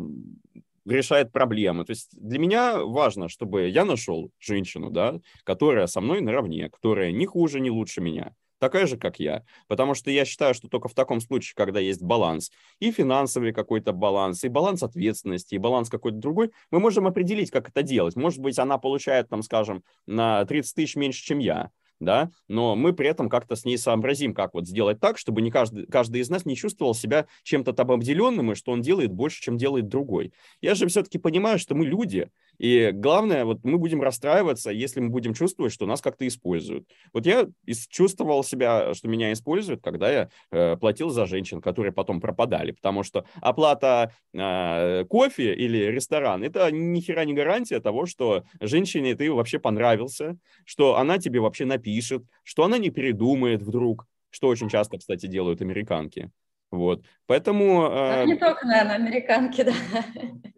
решает 0.85 1.31
проблемы. 1.31 1.83
То 1.83 1.93
есть 1.93 2.09
для 2.11 2.37
меня 2.37 2.77
важно, 2.77 3.29
чтобы 3.29 3.69
я 3.69 3.83
нашел 3.83 4.29
женщину, 4.39 4.91
да, 4.91 5.19
которая 5.43 5.87
со 5.87 6.01
мной 6.01 6.21
наравне, 6.21 6.69
которая 6.69 7.11
ни 7.11 7.25
хуже, 7.25 7.59
ни 7.59 7.71
лучше 7.71 8.01
меня 8.01 8.31
такая 8.59 8.87
же, 8.87 8.97
как 8.97 9.19
я. 9.19 9.43
Потому 9.67 9.93
что 9.93 10.11
я 10.11 10.25
считаю, 10.25 10.53
что 10.53 10.67
только 10.67 10.87
в 10.87 10.93
таком 10.93 11.19
случае, 11.21 11.53
когда 11.55 11.79
есть 11.79 12.01
баланс, 12.01 12.51
и 12.79 12.91
финансовый 12.91 13.53
какой-то 13.53 13.93
баланс, 13.93 14.43
и 14.43 14.49
баланс 14.49 14.83
ответственности, 14.83 15.55
и 15.55 15.59
баланс 15.59 15.89
какой-то 15.89 16.17
другой, 16.17 16.51
мы 16.71 16.79
можем 16.79 17.07
определить, 17.07 17.51
как 17.51 17.69
это 17.69 17.83
делать. 17.83 18.15
Может 18.15 18.39
быть, 18.39 18.59
она 18.59 18.77
получает, 18.77 19.29
там, 19.29 19.41
скажем, 19.41 19.83
на 20.05 20.45
30 20.45 20.75
тысяч 20.75 20.95
меньше, 20.95 21.23
чем 21.23 21.39
я, 21.39 21.71
да, 21.99 22.31
но 22.47 22.75
мы 22.75 22.93
при 22.93 23.07
этом 23.07 23.29
как-то 23.29 23.55
с 23.55 23.65
ней 23.65 23.77
сообразим, 23.77 24.33
как 24.33 24.53
вот 24.53 24.67
сделать 24.67 24.99
так, 24.99 25.17
чтобы 25.17 25.41
не 25.41 25.51
каждый, 25.51 25.87
каждый 25.87 26.21
из 26.21 26.29
нас 26.29 26.45
не 26.45 26.55
чувствовал 26.55 26.93
себя 26.93 27.27
чем-то 27.43 27.73
там 27.73 27.91
обделенным, 27.91 28.51
и 28.51 28.55
что 28.55 28.71
он 28.71 28.81
делает 28.81 29.11
больше, 29.11 29.41
чем 29.41 29.57
делает 29.57 29.87
другой. 29.87 30.33
Я 30.61 30.75
же 30.75 30.87
все-таки 30.87 31.17
понимаю, 31.17 31.59
что 31.59 31.75
мы 31.75 31.85
люди, 31.85 32.29
и 32.57 32.91
главное, 32.93 33.45
вот 33.45 33.59
мы 33.63 33.77
будем 33.77 34.01
расстраиваться, 34.01 34.71
если 34.71 34.99
мы 34.99 35.09
будем 35.09 35.33
чувствовать, 35.33 35.73
что 35.73 35.85
нас 35.85 36.01
как-то 36.01 36.27
используют. 36.27 36.87
Вот 37.13 37.25
я 37.25 37.47
чувствовал 37.89 38.43
себя, 38.43 38.93
что 38.93 39.07
меня 39.07 39.31
используют, 39.33 39.81
когда 39.83 40.11
я 40.11 40.29
э, 40.51 40.77
платил 40.77 41.09
за 41.09 41.25
женщин, 41.25 41.61
которые 41.61 41.91
потом 41.91 42.19
пропадали, 42.19 42.71
потому 42.71 43.03
что 43.03 43.25
оплата 43.41 44.11
э, 44.33 45.05
кофе 45.05 45.53
или 45.53 45.77
ресторан, 45.77 46.43
это 46.43 46.71
ни 46.71 46.99
хера 46.99 47.25
не 47.25 47.33
гарантия 47.33 47.79
того, 47.79 48.05
что 48.05 48.43
женщине 48.59 49.15
ты 49.15 49.31
вообще 49.31 49.59
понравился, 49.59 50.37
что 50.65 50.97
она 50.97 51.17
тебе 51.17 51.39
вообще 51.39 51.65
напишет, 51.65 52.23
что 52.43 52.63
она 52.63 52.77
не 52.77 52.89
передумает 52.89 53.61
вдруг, 53.61 54.05
что 54.29 54.47
очень 54.47 54.69
часто, 54.69 54.97
кстати, 54.97 55.27
делают 55.27 55.61
американки. 55.61 56.31
Вот, 56.69 57.03
поэтому... 57.27 57.87
Э, 57.89 58.25
не 58.25 58.35
только, 58.35 58.65
наверное, 58.65 58.95
американки, 58.95 59.63
да. 59.63 59.73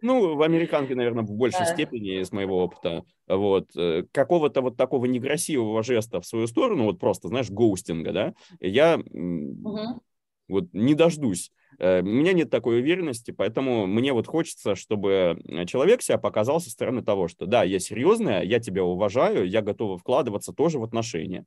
Ну, 0.02 0.34
в 0.34 0.42
американке, 0.42 0.96
наверное, 0.96 1.22
в 1.22 1.30
большей 1.30 1.60
да. 1.60 1.66
степени, 1.66 2.20
из 2.20 2.32
моего 2.32 2.64
опыта, 2.64 3.04
вот, 3.28 3.70
э, 3.76 4.04
какого-то 4.10 4.60
вот 4.60 4.76
такого 4.76 5.06
некрасивого 5.06 5.84
жеста 5.84 6.20
в 6.20 6.26
свою 6.26 6.48
сторону, 6.48 6.84
вот 6.84 6.98
просто, 6.98 7.28
знаешь, 7.28 7.50
гоустинга, 7.50 8.12
да, 8.12 8.34
я 8.58 8.98
угу. 8.98 10.02
вот 10.48 10.64
не 10.72 10.94
дождусь. 10.94 11.52
Э, 11.78 12.00
у 12.00 12.06
меня 12.06 12.32
нет 12.32 12.50
такой 12.50 12.80
уверенности, 12.80 13.30
поэтому 13.30 13.86
мне 13.86 14.12
вот 14.12 14.26
хочется, 14.26 14.74
чтобы 14.74 15.38
человек 15.68 16.02
себя 16.02 16.18
показал 16.18 16.60
со 16.60 16.70
стороны 16.70 17.02
того, 17.02 17.28
что 17.28 17.46
да, 17.46 17.62
я 17.62 17.78
серьезная, 17.78 18.42
я 18.42 18.58
тебя 18.58 18.82
уважаю, 18.82 19.48
я 19.48 19.62
готова 19.62 19.96
вкладываться 19.96 20.52
тоже 20.52 20.80
в 20.80 20.82
отношения. 20.82 21.44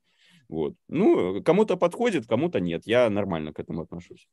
Вот. 0.48 0.74
Ну, 0.88 1.42
кому-то 1.42 1.76
подходит, 1.76 2.26
кому-то 2.26 2.60
нет. 2.60 2.82
Я 2.86 3.08
нормально 3.10 3.52
к 3.52 3.60
этому 3.60 3.82
отношусь. 3.82 4.28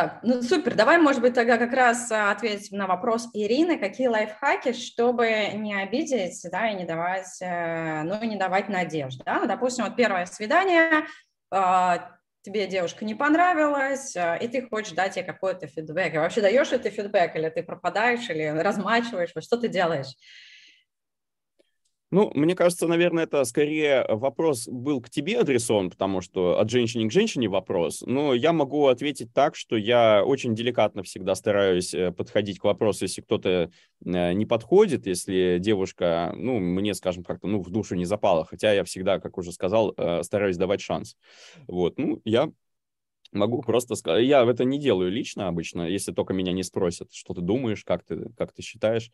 Так, 0.00 0.20
ну 0.22 0.40
супер. 0.40 0.76
Давай, 0.76 0.96
может 0.96 1.20
быть, 1.20 1.34
тогда 1.34 1.58
как 1.58 1.74
раз 1.74 2.10
а, 2.10 2.30
ответим 2.30 2.78
на 2.78 2.86
вопрос 2.86 3.28
Ирины. 3.34 3.76
Какие 3.76 4.06
лайфхаки, 4.06 4.72
чтобы 4.72 5.28
не 5.52 5.74
обидеть, 5.74 6.40
да, 6.50 6.70
и 6.70 6.74
не 6.74 6.86
давать, 6.86 7.36
э, 7.42 8.02
ну, 8.04 8.18
не 8.24 8.36
давать 8.36 8.70
надежд, 8.70 9.20
да? 9.26 9.40
Ну, 9.40 9.46
допустим, 9.46 9.84
вот 9.84 9.96
первое 9.96 10.24
свидание, 10.24 11.04
а, 11.50 12.12
тебе 12.40 12.66
девушка 12.66 13.04
не 13.04 13.14
понравилась, 13.14 14.16
а, 14.16 14.36
и 14.36 14.48
ты 14.48 14.66
хочешь 14.66 14.94
дать 14.94 15.16
ей 15.16 15.22
какой-то 15.22 15.66
фидбэк. 15.66 16.14
И 16.14 16.18
вообще 16.18 16.40
даешь 16.40 16.70
ли 16.72 16.78
ты 16.78 16.88
фидбэк, 16.88 17.36
или 17.36 17.50
ты 17.50 17.62
пропадаешь, 17.62 18.30
или 18.30 18.46
размачиваешь, 18.46 19.32
вот 19.34 19.44
что 19.44 19.58
ты 19.58 19.68
делаешь? 19.68 20.14
Ну, 22.10 22.32
мне 22.34 22.56
кажется, 22.56 22.88
наверное, 22.88 23.24
это 23.24 23.44
скорее 23.44 24.04
вопрос 24.08 24.66
был 24.66 25.00
к 25.00 25.08
тебе 25.08 25.38
адресован, 25.38 25.90
потому 25.90 26.20
что 26.20 26.58
от 26.58 26.68
женщины 26.68 27.08
к 27.08 27.12
женщине 27.12 27.48
вопрос. 27.48 28.02
Но 28.04 28.34
я 28.34 28.52
могу 28.52 28.86
ответить 28.86 29.32
так, 29.32 29.54
что 29.54 29.76
я 29.76 30.24
очень 30.24 30.56
деликатно 30.56 31.04
всегда 31.04 31.36
стараюсь 31.36 31.94
э, 31.94 32.10
подходить 32.10 32.58
к 32.58 32.64
вопросу, 32.64 33.04
если 33.04 33.20
кто-то 33.20 33.70
э, 34.04 34.32
не 34.32 34.44
подходит, 34.44 35.06
если 35.06 35.58
девушка, 35.60 36.32
ну, 36.36 36.58
мне, 36.58 36.94
скажем, 36.94 37.22
как-то, 37.22 37.46
ну, 37.46 37.62
в 37.62 37.70
душу 37.70 37.94
не 37.94 38.04
запала, 38.04 38.44
хотя 38.44 38.72
я 38.72 38.82
всегда, 38.82 39.20
как 39.20 39.38
уже 39.38 39.52
сказал, 39.52 39.94
э, 39.96 40.24
стараюсь 40.24 40.56
давать 40.56 40.80
шанс. 40.80 41.16
Вот, 41.68 41.96
ну, 41.96 42.20
я 42.24 42.50
могу 43.30 43.62
просто 43.62 43.94
сказать, 43.94 44.24
я 44.24 44.42
это 44.42 44.64
не 44.64 44.80
делаю 44.80 45.12
лично 45.12 45.46
обычно, 45.46 45.82
если 45.82 46.12
только 46.12 46.34
меня 46.34 46.52
не 46.52 46.64
спросят, 46.64 47.12
что 47.12 47.34
ты 47.34 47.40
думаешь, 47.40 47.84
как 47.84 48.02
ты, 48.02 48.30
как 48.36 48.52
ты 48.52 48.62
считаешь. 48.62 49.12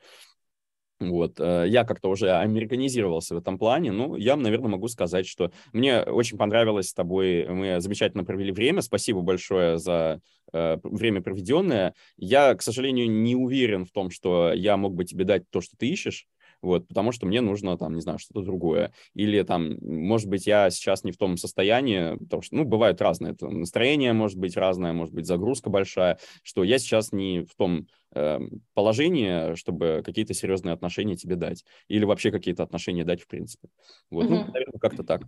Вот, 0.99 1.39
э, 1.41 1.67
я 1.69 1.85
как-то 1.85 2.09
уже 2.09 2.33
американизировался 2.33 3.35
в 3.35 3.39
этом 3.39 3.59
плане. 3.59 3.93
Ну, 3.93 4.17
я, 4.17 4.35
наверное, 4.35 4.71
могу 4.71 4.89
сказать, 4.89 5.27
что 5.27 5.51
мне 5.75 6.01
очень 6.01 6.39
понравилось 6.39 6.89
с 6.89 6.95
тобой, 6.95 7.47
мы 7.49 7.81
замечательно 7.81 8.25
провели 8.25 8.51
время. 8.51 8.81
Спасибо 8.81 9.21
большое 9.21 9.79
за 9.79 10.21
э, 10.55 10.79
время 10.83 11.21
проведенное. 11.21 11.95
Я, 12.17 12.55
к 12.55 12.63
сожалению, 12.63 13.11
не 13.11 13.37
уверен 13.37 13.85
в 13.85 13.91
том, 13.91 14.11
что 14.11 14.53
я 14.55 14.79
мог 14.79 14.95
бы 14.95 15.05
тебе 15.05 15.25
дать 15.25 15.43
то, 15.51 15.61
что 15.61 15.77
ты 15.77 15.87
ищешь 15.89 16.27
вот, 16.63 16.89
потому 16.89 17.13
что 17.13 17.27
мне 17.27 17.41
нужно, 17.41 17.77
там, 17.77 17.95
не 17.95 18.01
знаю, 18.01 18.19
что-то 18.19 18.43
другое. 18.43 18.93
Или, 19.15 19.43
там, 19.43 19.77
может 19.81 20.29
быть, 20.29 20.47
я 20.47 20.71
сейчас 20.71 21.05
не 21.05 21.13
в 21.13 21.17
том 21.17 21.37
состоянии, 21.37 22.17
потому 22.17 22.43
что, 22.43 22.57
ну, 22.57 22.65
бывают 22.65 23.01
разные, 23.01 23.33
это 23.33 23.49
настроение 23.49 24.13
может 24.13 24.39
быть 24.39 24.57
разное, 24.57 24.93
может 24.93 25.15
быть, 25.15 25.27
загрузка 25.27 25.71
большая, 25.71 26.19
что 26.43 26.65
я 26.65 26.79
сейчас 26.79 27.13
не 27.13 27.41
в 27.41 27.55
том 27.57 27.87
э, 28.15 28.41
положении, 28.75 29.55
чтобы 29.55 30.03
какие-то 30.05 30.35
серьезные 30.35 30.73
отношения 30.73 31.17
тебе 31.17 31.37
дать. 31.37 31.65
Или 31.89 32.05
вообще 32.05 32.31
какие-то 32.31 32.63
отношения 32.63 33.05
дать, 33.05 33.23
в 33.23 33.29
принципе. 33.29 33.69
Вот, 34.11 34.27
угу. 34.27 34.35
ну, 34.35 34.45
наверное, 34.47 34.79
как-то 34.81 35.05
так. 35.05 35.23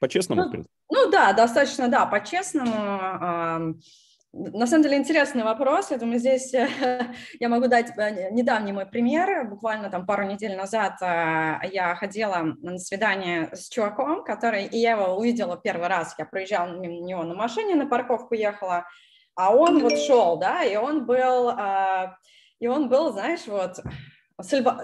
По-честному, 0.00 0.42
ну, 0.42 0.48
в 0.48 0.50
принципе. 0.50 0.74
Ну, 0.90 1.10
да, 1.10 1.32
достаточно, 1.32 1.88
да, 1.88 2.06
по-честному. 2.06 3.78
На 4.34 4.66
самом 4.66 4.82
деле 4.82 4.96
интересный 4.96 5.42
вопрос. 5.42 5.90
Я 5.90 5.98
думаю, 5.98 6.18
здесь 6.18 6.52
я 7.40 7.48
могу 7.48 7.68
дать 7.68 7.92
э, 7.98 8.30
недавний 8.30 8.72
мой 8.72 8.86
пример. 8.86 9.46
Буквально 9.46 9.90
там 9.90 10.06
пару 10.06 10.24
недель 10.24 10.56
назад 10.56 10.94
э, 11.02 11.58
я 11.70 11.94
ходила 11.96 12.54
на 12.62 12.78
свидание 12.78 13.50
с 13.52 13.68
чуваком, 13.68 14.24
который, 14.24 14.64
и 14.64 14.78
я 14.78 14.92
его 14.92 15.16
увидела 15.16 15.58
первый 15.58 15.88
раз. 15.88 16.14
Я 16.16 16.24
проезжала 16.24 16.72
мимо 16.72 17.04
него 17.04 17.24
на 17.24 17.34
машине, 17.34 17.74
на 17.74 17.86
парковку 17.86 18.34
ехала, 18.34 18.86
а 19.34 19.54
он 19.54 19.80
вот 19.82 19.98
шел, 19.98 20.38
да, 20.38 20.64
и 20.64 20.76
он 20.76 21.04
был, 21.04 21.50
э, 21.50 22.14
и 22.58 22.66
он 22.68 22.88
был, 22.88 23.12
знаешь, 23.12 23.46
вот, 23.46 23.80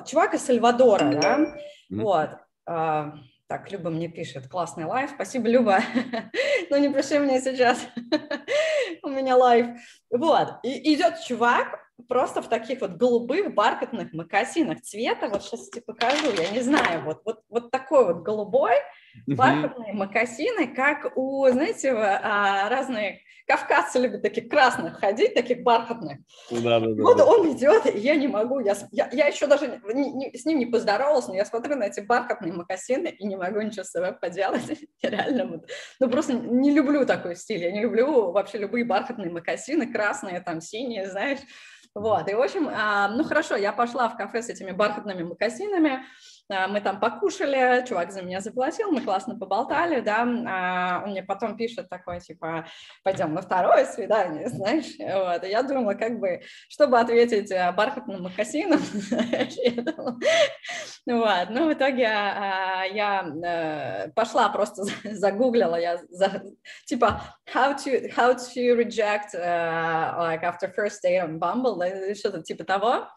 чувак 0.06 0.34
из 0.34 0.44
Сальвадора, 0.44 1.14
да, 1.14 1.54
вот, 1.88 2.30
так, 3.48 3.72
Люба 3.72 3.88
мне 3.88 4.08
пишет, 4.08 4.46
классный 4.46 4.84
live. 4.84 5.10
Спасибо, 5.14 5.48
Люба. 5.48 5.80
Но 6.70 6.76
не 6.76 6.92
пиши 6.92 7.18
мне 7.18 7.40
сейчас. 7.40 7.80
У 9.02 9.08
меня 9.08 9.36
live. 9.36 9.68
Вот. 10.10 10.56
И 10.62 10.94
идет 10.94 11.14
чувак 11.26 11.80
просто 12.08 12.42
в 12.42 12.48
таких 12.48 12.82
вот 12.82 12.92
голубых 12.92 13.54
бархатных 13.54 14.12
мокасинах 14.12 14.82
цвета. 14.82 15.28
Вот 15.28 15.42
сейчас 15.42 15.70
тебе 15.70 15.80
покажу. 15.80 16.30
Я 16.36 16.50
не 16.50 16.60
знаю. 16.60 17.04
Вот, 17.04 17.22
вот, 17.24 17.40
вот 17.48 17.70
такой 17.70 18.12
вот 18.12 18.22
голубой 18.22 18.74
бархатные 19.26 19.94
мокасины, 19.94 20.66
как 20.66 21.16
у, 21.16 21.48
знаете, 21.48 21.92
а, 21.92 22.68
разные 22.68 23.22
Кавказцы 23.48 23.98
любят 23.98 24.20
таких 24.20 24.50
красных 24.50 25.00
ходить, 25.00 25.32
таких 25.32 25.62
бархатных. 25.62 26.18
Да, 26.50 26.80
да, 26.80 26.80
да, 26.80 27.02
вот 27.02 27.20
он 27.20 27.56
идет, 27.56 27.86
и 27.86 27.98
я 27.98 28.14
не 28.14 28.28
могу. 28.28 28.60
Я, 28.60 28.76
я, 28.92 29.08
я 29.10 29.26
еще 29.26 29.46
даже 29.46 29.80
не, 29.94 30.12
не, 30.12 30.36
с 30.36 30.44
ним 30.44 30.58
не 30.58 30.66
поздоровалась, 30.66 31.28
но 31.28 31.34
я 31.34 31.46
смотрю 31.46 31.74
на 31.76 31.84
эти 31.84 32.00
бархатные 32.00 32.52
макасины 32.52 33.08
и 33.08 33.26
не 33.26 33.36
могу 33.36 33.62
ничего 33.62 33.84
с 33.84 33.90
собой 33.90 34.12
поделать. 34.12 34.68
Я 35.02 35.10
реально 35.10 35.46
вот, 35.46 35.70
ну 35.98 36.10
просто 36.10 36.34
не 36.34 36.70
люблю 36.72 37.06
такой 37.06 37.36
стиль. 37.36 37.62
Я 37.62 37.72
не 37.72 37.80
люблю 37.80 38.32
вообще 38.32 38.58
любые 38.58 38.84
бархатные 38.84 39.30
макасины, 39.30 39.90
красные, 39.90 40.40
там, 40.40 40.60
синие, 40.60 41.08
знаешь. 41.08 41.40
Вот, 41.94 42.28
и 42.28 42.34
в 42.34 42.40
общем, 42.40 42.68
а, 42.70 43.08
ну 43.08 43.24
хорошо, 43.24 43.56
я 43.56 43.72
пошла 43.72 44.08
в 44.10 44.16
кафе 44.16 44.42
с 44.42 44.50
этими 44.50 44.72
бархатными 44.72 45.22
макасинами, 45.22 46.04
мы 46.48 46.80
там 46.80 46.98
покушали, 46.98 47.84
чувак 47.86 48.12
за 48.12 48.22
меня 48.22 48.40
заплатил, 48.40 48.90
мы 48.90 49.02
классно 49.02 49.38
поболтали, 49.38 50.00
да, 50.00 50.22
а 50.22 51.02
он 51.04 51.10
мне 51.10 51.22
потом 51.22 51.56
пишет 51.56 51.88
такой, 51.88 52.20
типа, 52.20 52.66
пойдем 53.02 53.34
на 53.34 53.42
второе 53.42 53.84
свидание, 53.84 54.48
знаешь, 54.50 54.96
вот, 54.98 55.44
я 55.46 55.62
думала, 55.62 55.94
как 55.94 56.18
бы, 56.18 56.40
чтобы 56.68 56.98
ответить 56.98 57.50
э, 57.50 57.70
бархатным 57.72 58.22
макасином, 58.22 58.80
вот, 61.06 61.50
ну, 61.50 61.68
в 61.68 61.72
итоге 61.72 62.06
а, 62.06 62.84
я 62.84 63.26
э, 63.44 64.10
пошла, 64.12 64.48
просто 64.48 64.84
загуглила, 65.04 65.76
я, 65.76 66.00
типа, 66.86 67.22
how 67.52 67.74
to, 67.74 68.10
how 68.14 68.34
to 68.34 68.74
reject, 68.74 69.34
uh, 69.34 70.14
like, 70.18 70.42
after 70.42 70.68
first 70.68 71.02
date 71.02 71.20
on 71.20 71.38
Bumble, 71.38 72.14
что-то 72.14 72.42
типа 72.42 72.64
того, 72.64 73.08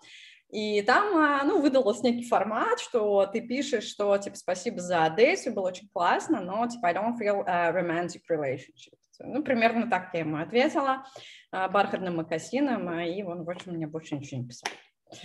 и 0.51 0.81
там, 0.81 1.15
а, 1.15 1.43
ну, 1.43 1.61
выдалось 1.61 2.03
некий 2.03 2.27
формат, 2.27 2.79
что 2.79 3.25
ты 3.25 3.39
пишешь, 3.39 3.85
что, 3.85 4.17
типа, 4.17 4.35
спасибо 4.35 4.79
за 4.79 5.09
дейт, 5.09 5.39
было 5.53 5.67
очень 5.67 5.87
классно, 5.93 6.41
но, 6.41 6.67
типа, 6.67 6.89
I 6.89 6.93
don't 6.93 7.17
feel 7.17 7.43
a 7.47 7.71
romantic 7.71 8.21
relationship. 8.29 8.95
Ну, 9.19 9.43
примерно 9.43 9.89
так 9.89 10.09
я 10.13 10.21
ему 10.21 10.37
ответила, 10.37 11.05
а, 11.51 11.69
бархатным 11.69 12.17
макасином, 12.17 12.91
и 12.99 13.23
он, 13.23 13.45
общем, 13.49 13.73
мне 13.73 13.87
больше 13.87 14.15
ничего 14.15 14.41
не 14.41 14.47
писал. 14.47 14.69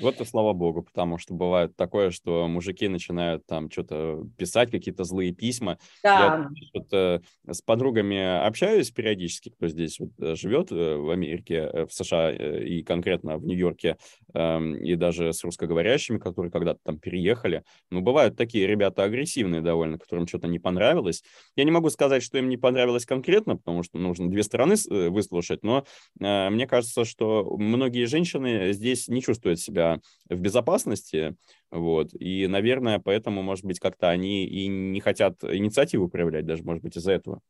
Вот 0.00 0.20
и 0.20 0.24
слава 0.24 0.52
богу, 0.52 0.82
потому 0.82 1.18
что 1.18 1.34
бывает 1.34 1.76
такое, 1.76 2.10
что 2.10 2.48
мужики 2.48 2.88
начинают 2.88 3.46
там 3.46 3.70
что-то 3.70 4.24
писать, 4.36 4.70
какие-то 4.70 5.04
злые 5.04 5.32
письма. 5.32 5.78
Да. 6.02 6.48
Я 6.72 6.82
э, 6.92 7.20
с 7.48 7.62
подругами 7.62 8.44
общаюсь 8.44 8.90
периодически, 8.90 9.50
кто 9.50 9.68
здесь 9.68 10.00
вот, 10.00 10.10
э, 10.18 10.34
живет 10.34 10.72
э, 10.72 10.96
в 10.96 11.10
Америке, 11.10 11.86
в 11.86 11.92
США 11.92 12.32
и 12.32 12.82
конкретно 12.82 13.38
в 13.38 13.44
Нью-Йорке, 13.44 13.96
э, 14.34 14.60
и 14.82 14.96
даже 14.96 15.32
с 15.32 15.44
русскоговорящими, 15.44 16.18
которые 16.18 16.50
когда-то 16.50 16.80
там 16.82 16.98
переехали. 16.98 17.62
Ну, 17.90 18.00
бывают 18.00 18.36
такие 18.36 18.66
ребята 18.66 19.04
агрессивные 19.04 19.60
довольно, 19.60 19.98
которым 19.98 20.26
что-то 20.26 20.48
не 20.48 20.58
понравилось. 20.58 21.22
Я 21.54 21.64
не 21.64 21.70
могу 21.70 21.90
сказать, 21.90 22.22
что 22.22 22.38
им 22.38 22.48
не 22.48 22.56
понравилось 22.56 23.06
конкретно, 23.06 23.56
потому 23.56 23.82
что 23.82 23.98
нужно 23.98 24.28
две 24.28 24.42
стороны 24.42 24.74
выслушать, 24.88 25.62
но 25.62 25.84
мне 26.18 26.66
кажется, 26.66 27.04
что 27.04 27.56
многие 27.56 28.06
женщины 28.06 28.72
здесь 28.72 29.08
не 29.08 29.22
чувствуют 29.22 29.60
себя 29.60 29.75
себя 29.76 30.00
в 30.28 30.40
безопасности, 30.40 31.36
вот, 31.70 32.10
и, 32.14 32.46
наверное, 32.46 32.98
поэтому, 32.98 33.42
может 33.42 33.64
быть, 33.64 33.78
как-то 33.78 34.08
они 34.08 34.46
и 34.46 34.66
не 34.66 35.00
хотят 35.00 35.42
инициативу 35.44 36.08
проявлять, 36.08 36.46
даже, 36.46 36.62
может 36.64 36.82
быть, 36.82 36.96
из-за 36.96 37.12
этого. 37.12 37.40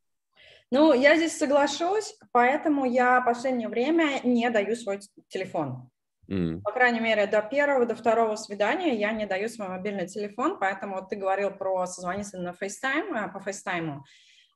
Ну, 0.72 0.92
я 0.92 1.16
здесь 1.16 1.36
соглашусь, 1.36 2.16
поэтому 2.32 2.84
я 2.84 3.20
в 3.20 3.24
последнее 3.24 3.68
время 3.68 4.20
не 4.24 4.50
даю 4.50 4.74
свой 4.74 4.98
телефон. 5.28 5.88
Mm. 6.28 6.60
По 6.62 6.72
крайней 6.72 6.98
мере, 6.98 7.28
до 7.28 7.40
первого, 7.40 7.86
до 7.86 7.94
второго 7.94 8.34
свидания 8.34 8.96
я 8.96 9.12
не 9.12 9.26
даю 9.26 9.48
свой 9.48 9.68
мобильный 9.68 10.08
телефон, 10.08 10.58
поэтому 10.58 11.06
ты 11.08 11.14
говорил 11.14 11.52
про 11.52 11.86
созвониться 11.86 12.38
на 12.38 12.50
FaceTime, 12.50 13.14
э, 13.14 13.32
по 13.32 13.38
FaceTime. 13.38 14.00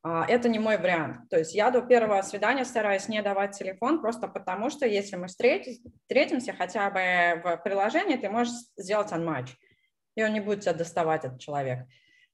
А, 0.03 0.25
это 0.27 0.49
не 0.49 0.59
мой 0.59 0.79
вариант. 0.79 1.29
То 1.29 1.39
есть 1.39 1.55
я 1.55 1.71
до 1.71 1.83
первого 1.83 2.23
свидания 2.23 2.65
стараюсь 2.65 3.09
не 3.09 3.23
давать 3.23 3.59
телефон, 3.59 4.01
просто 4.01 4.29
потому 4.29 4.71
что 4.71 4.87
если 4.87 5.17
мы 5.17 5.27
встретимся 5.27 6.53
хотя 6.55 6.91
бы 6.91 7.43
в 7.43 7.57
приложении, 7.63 8.17
ты 8.17 8.31
можешь 8.31 8.55
сделать 8.77 9.13
unmatch, 9.13 9.51
и 10.17 10.25
он 10.25 10.33
не 10.33 10.41
будет 10.41 10.61
тебя 10.61 10.73
доставать, 10.73 11.25
этот 11.25 11.41
человек. 11.41 11.87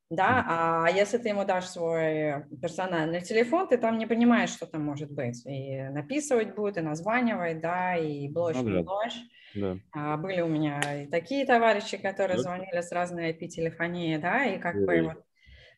Да, 0.09 0.44
а 0.47 0.88
если 0.88 1.18
ты 1.18 1.30
ему 1.30 1.44
дашь 1.44 1.66
свой 1.66 2.44
персональный 2.62 3.22
телефон, 3.22 3.66
ты 3.66 3.76
там 3.76 3.98
не 3.98 4.06
понимаешь, 4.06 4.51
что 4.51 4.66
там 4.66 4.84
может 4.84 5.10
быть. 5.10 5.44
И 5.47 5.82
написывать 5.88 6.55
будет, 6.55 6.78
и 6.78 6.80
названивать, 6.80 7.60
да, 7.60 7.97
и 7.97 8.28
блочь, 8.28 8.55
ну, 8.55 8.70
да. 8.70 8.82
блочь. 8.84 9.18
Да. 9.56 9.76
А, 9.93 10.16
были 10.16 10.43
у 10.43 10.48
меня 10.48 10.80
и 11.02 11.06
такие 11.09 11.44
товарищи, 11.44 11.97
которые 11.97 12.36
да. 12.36 12.43
звонили 12.44 12.80
с 12.80 12.93
разной 12.93 13.32
IP-телефонии, 13.32 14.16
да, 14.18 14.44
и 14.44 14.59
как 14.59 14.78
да. 14.78 14.86
бы 14.86 15.02
вот 15.02 15.26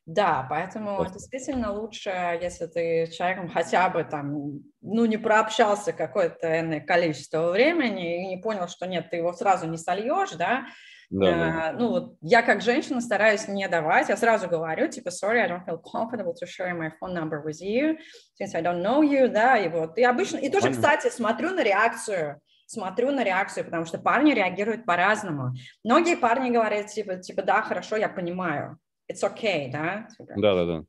да, 0.08 0.46
поэтому 0.48 0.96
вот. 0.96 1.12
действительно 1.12 1.70
лучше, 1.70 2.08
если 2.40 2.64
ты 2.64 3.06
с 3.06 3.14
человеком 3.14 3.50
хотя 3.50 3.90
бы 3.90 4.04
там, 4.04 4.62
ну, 4.80 5.04
не 5.04 5.18
прообщался 5.18 5.92
какое-то 5.92 6.82
количество 6.86 7.50
времени 7.50 8.24
и 8.24 8.28
не 8.28 8.38
понял, 8.38 8.68
что 8.68 8.86
нет, 8.86 9.10
ты 9.10 9.16
его 9.16 9.34
сразу 9.34 9.68
не 9.68 9.76
сольешь, 9.76 10.30
да, 10.30 10.64
да, 11.10 11.30
да. 11.30 11.70
Uh, 11.70 11.76
ну, 11.78 11.88
вот 11.90 12.16
я 12.22 12.40
как 12.40 12.62
женщина 12.62 13.02
стараюсь 13.02 13.48
не 13.48 13.68
давать, 13.68 14.08
я 14.08 14.16
сразу 14.16 14.48
говорю, 14.48 14.88
типа, 14.88 15.10
sorry, 15.10 15.40
I 15.40 15.46
don't 15.46 15.66
feel 15.66 15.78
comfortable 15.82 16.32
to 16.32 16.46
share 16.46 16.74
my 16.74 16.90
phone 16.98 17.12
number 17.12 17.44
with 17.44 17.60
you, 17.60 17.98
since 18.40 18.54
I 18.54 18.62
don't 18.62 18.82
know 18.82 19.02
you, 19.02 19.28
да, 19.28 19.58
и 19.58 19.68
вот, 19.68 19.98
и 19.98 20.04
обычно, 20.04 20.38
и 20.38 20.48
тоже, 20.48 20.70
кстати, 20.70 21.10
смотрю 21.10 21.50
на 21.50 21.62
реакцию, 21.62 22.40
смотрю 22.64 23.10
на 23.10 23.24
реакцию, 23.24 23.66
потому 23.66 23.84
что 23.84 23.98
парни 23.98 24.32
реагируют 24.32 24.86
по-разному. 24.86 25.52
Многие 25.84 26.16
парни 26.16 26.48
говорят, 26.48 26.86
типа, 26.86 27.16
типа, 27.16 27.42
да, 27.42 27.60
хорошо, 27.60 27.96
я 27.96 28.08
понимаю, 28.08 28.78
it's 29.10 29.22
okay, 29.22 29.70
да? 29.70 30.08
Типа. 30.16 30.32
Да, 30.36 30.54
да, 30.54 30.64
да. 30.64 30.84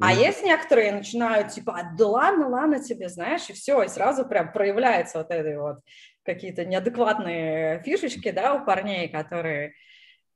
А 0.00 0.12
mm 0.12 0.16
есть 0.16 0.42
некоторые 0.42 0.92
начинают 0.92 1.50
типа, 1.50 1.78
«А, 1.78 1.96
да 1.96 2.06
ладно, 2.08 2.48
ладно 2.48 2.82
тебе, 2.82 3.08
знаешь, 3.08 3.48
и 3.48 3.52
все, 3.52 3.82
и 3.82 3.88
сразу 3.88 4.26
прям 4.26 4.52
проявляются 4.52 5.18
вот 5.18 5.30
эти 5.30 5.56
вот 5.56 5.78
какие-то 6.24 6.64
неадекватные 6.64 7.80
фишечки, 7.84 8.30
да, 8.32 8.54
у 8.54 8.64
парней, 8.64 9.08
которые 9.08 9.74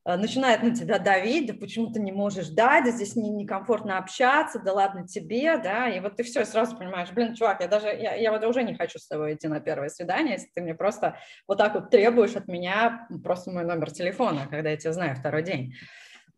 э, 0.05 0.17
начинают 0.17 0.63
на 0.63 0.75
тебя 0.75 0.99
давить, 1.01 1.49
да 1.49 1.55
почему 1.55 1.93
ты 1.93 1.99
не 2.01 2.13
можешь 2.13 2.49
дать, 2.49 2.85
да 2.85 2.91
здесь 2.93 3.17
не, 3.17 3.31
некомфортно 3.31 3.99
общаться, 3.99 4.61
да 4.61 4.73
ладно 4.75 5.09
тебе, 5.09 5.59
да, 5.59 5.89
и 5.89 5.99
вот 5.99 6.17
ты 6.17 6.23
все, 6.23 6.45
сразу 6.45 6.77
понимаешь, 6.77 7.11
блин, 7.11 7.35
чувак, 7.35 7.61
я 7.61 7.69
даже, 7.69 7.89
я, 7.89 8.15
я 8.15 8.31
вот 8.31 8.45
уже 8.45 8.63
не 8.63 8.77
хочу 8.77 8.99
с 8.99 9.09
тобой 9.09 9.35
идти 9.35 9.49
на 9.49 9.61
первое 9.61 9.89
свидание, 9.89 10.35
если 10.35 10.51
ты 10.55 10.61
мне 10.61 10.75
просто 10.75 11.17
вот 11.49 11.59
так 11.59 11.75
вот 11.75 11.91
требуешь 11.91 12.37
от 12.37 12.47
меня 12.47 13.09
просто 13.25 13.51
мой 13.51 13.65
номер 13.65 13.91
телефона, 13.91 14.47
когда 14.49 14.71
я 14.71 14.77
тебя 14.77 14.93
знаю 14.93 15.17
второй 15.17 15.43
день. 15.43 15.75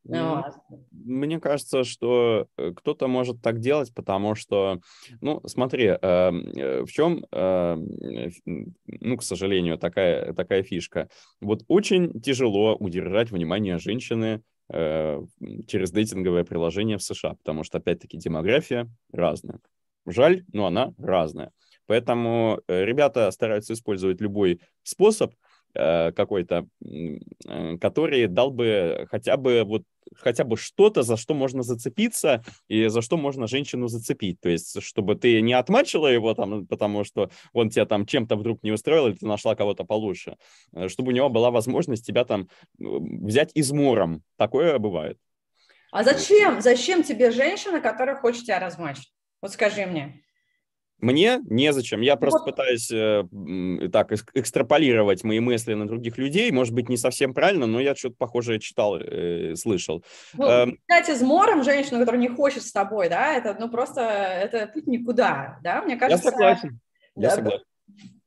Ну, 0.04 0.42
мне 0.92 1.40
кажется, 1.40 1.84
что 1.84 2.46
э, 2.56 2.72
кто-то 2.74 3.06
может 3.06 3.42
так 3.42 3.60
делать, 3.60 3.92
потому 3.94 4.34
что, 4.34 4.80
ну, 5.20 5.40
смотри, 5.46 5.86
эм, 5.86 6.48
э, 6.56 6.82
в 6.84 6.90
чем, 6.90 7.24
эм, 7.32 8.74
ну, 8.86 9.16
к 9.16 9.22
сожалению, 9.22 9.78
такая, 9.78 10.32
такая 10.32 10.62
фишка. 10.62 11.08
Вот 11.40 11.64
очень 11.68 12.20
тяжело 12.20 12.76
удержать 12.76 13.30
внимание 13.30 13.78
женщины 13.78 14.42
э, 14.72 15.20
через 15.66 15.90
дейтинговое 15.90 16.44
приложение 16.44 16.96
в 16.96 17.02
США, 17.02 17.34
потому 17.34 17.62
что, 17.62 17.78
опять-таки, 17.78 18.16
демография 18.16 18.88
разная. 19.12 19.60
Жаль, 20.06 20.44
но 20.52 20.66
она 20.66 20.94
разная. 20.96 21.52
Поэтому 21.86 22.60
ребята 22.68 23.30
стараются 23.32 23.74
использовать 23.74 24.20
любой 24.20 24.60
способ, 24.82 25.34
Э, 25.34 25.49
какой-то, 25.72 26.66
э, 26.84 27.78
который 27.78 28.26
дал 28.26 28.50
бы 28.50 29.06
хотя 29.10 29.36
бы 29.36 29.64
вот 29.64 29.84
хотя 30.16 30.44
бы 30.44 30.56
что-то, 30.56 31.02
за 31.02 31.16
что 31.16 31.34
можно 31.34 31.62
зацепиться 31.62 32.42
и 32.68 32.88
за 32.88 33.00
что 33.00 33.16
можно 33.16 33.46
женщину 33.46 33.86
зацепить. 33.86 34.40
То 34.40 34.48
есть, 34.48 34.82
чтобы 34.82 35.14
ты 35.14 35.40
не 35.40 35.52
отмачила 35.52 36.08
его 36.08 36.34
там, 36.34 36.66
потому 36.66 37.04
что 37.04 37.30
он 37.52 37.70
тебя 37.70 37.86
там 37.86 38.06
чем-то 38.06 38.36
вдруг 38.36 38.62
не 38.62 38.72
устроил, 38.72 39.06
или 39.06 39.14
ты 39.14 39.26
нашла 39.26 39.54
кого-то 39.54 39.84
получше. 39.84 40.36
Э, 40.72 40.88
чтобы 40.88 41.12
у 41.12 41.14
него 41.14 41.28
была 41.28 41.50
возможность 41.50 42.06
тебя 42.06 42.24
там 42.24 42.48
взять 42.78 43.50
измором. 43.54 44.22
Такое 44.36 44.78
бывает. 44.78 45.18
А 45.92 46.04
зачем? 46.04 46.60
Зачем 46.60 47.02
тебе 47.02 47.30
женщина, 47.30 47.80
которая 47.80 48.16
хочет 48.16 48.44
тебя 48.44 48.60
размачить? 48.60 49.12
Вот 49.42 49.52
скажи 49.52 49.86
мне. 49.86 50.22
Мне 51.00 51.40
незачем. 51.44 52.00
Я 52.00 52.16
просто 52.16 52.40
вот. 52.40 52.50
пытаюсь 52.50 52.90
э, 52.90 53.24
так 53.92 54.12
экстраполировать 54.34 55.24
мои 55.24 55.40
мысли 55.40 55.74
на 55.74 55.86
других 55.86 56.18
людей. 56.18 56.50
Может 56.50 56.74
быть, 56.74 56.88
не 56.88 56.96
совсем 56.96 57.34
правильно, 57.34 57.66
но 57.66 57.80
я 57.80 57.94
что-то 57.94 58.16
похожее 58.18 58.60
читал, 58.60 58.98
э, 58.98 59.54
слышал. 59.56 60.04
Ну, 60.34 60.46
эм... 60.46 60.78
Кстати, 60.86 61.16
с 61.16 61.22
мором 61.22 61.64
женщину, 61.64 62.00
которая 62.00 62.20
не 62.20 62.28
хочет 62.28 62.62
с 62.62 62.72
тобой, 62.72 63.08
да, 63.08 63.34
это 63.34 63.56
ну 63.58 63.70
просто 63.70 64.00
это 64.00 64.66
путь 64.66 64.86
никуда, 64.86 65.58
да, 65.62 65.82
мне 65.82 65.96
кажется. 65.96 66.26
Я 66.26 66.30
согласен. 66.30 66.80
Я 67.16 67.30
согласен 67.30 67.64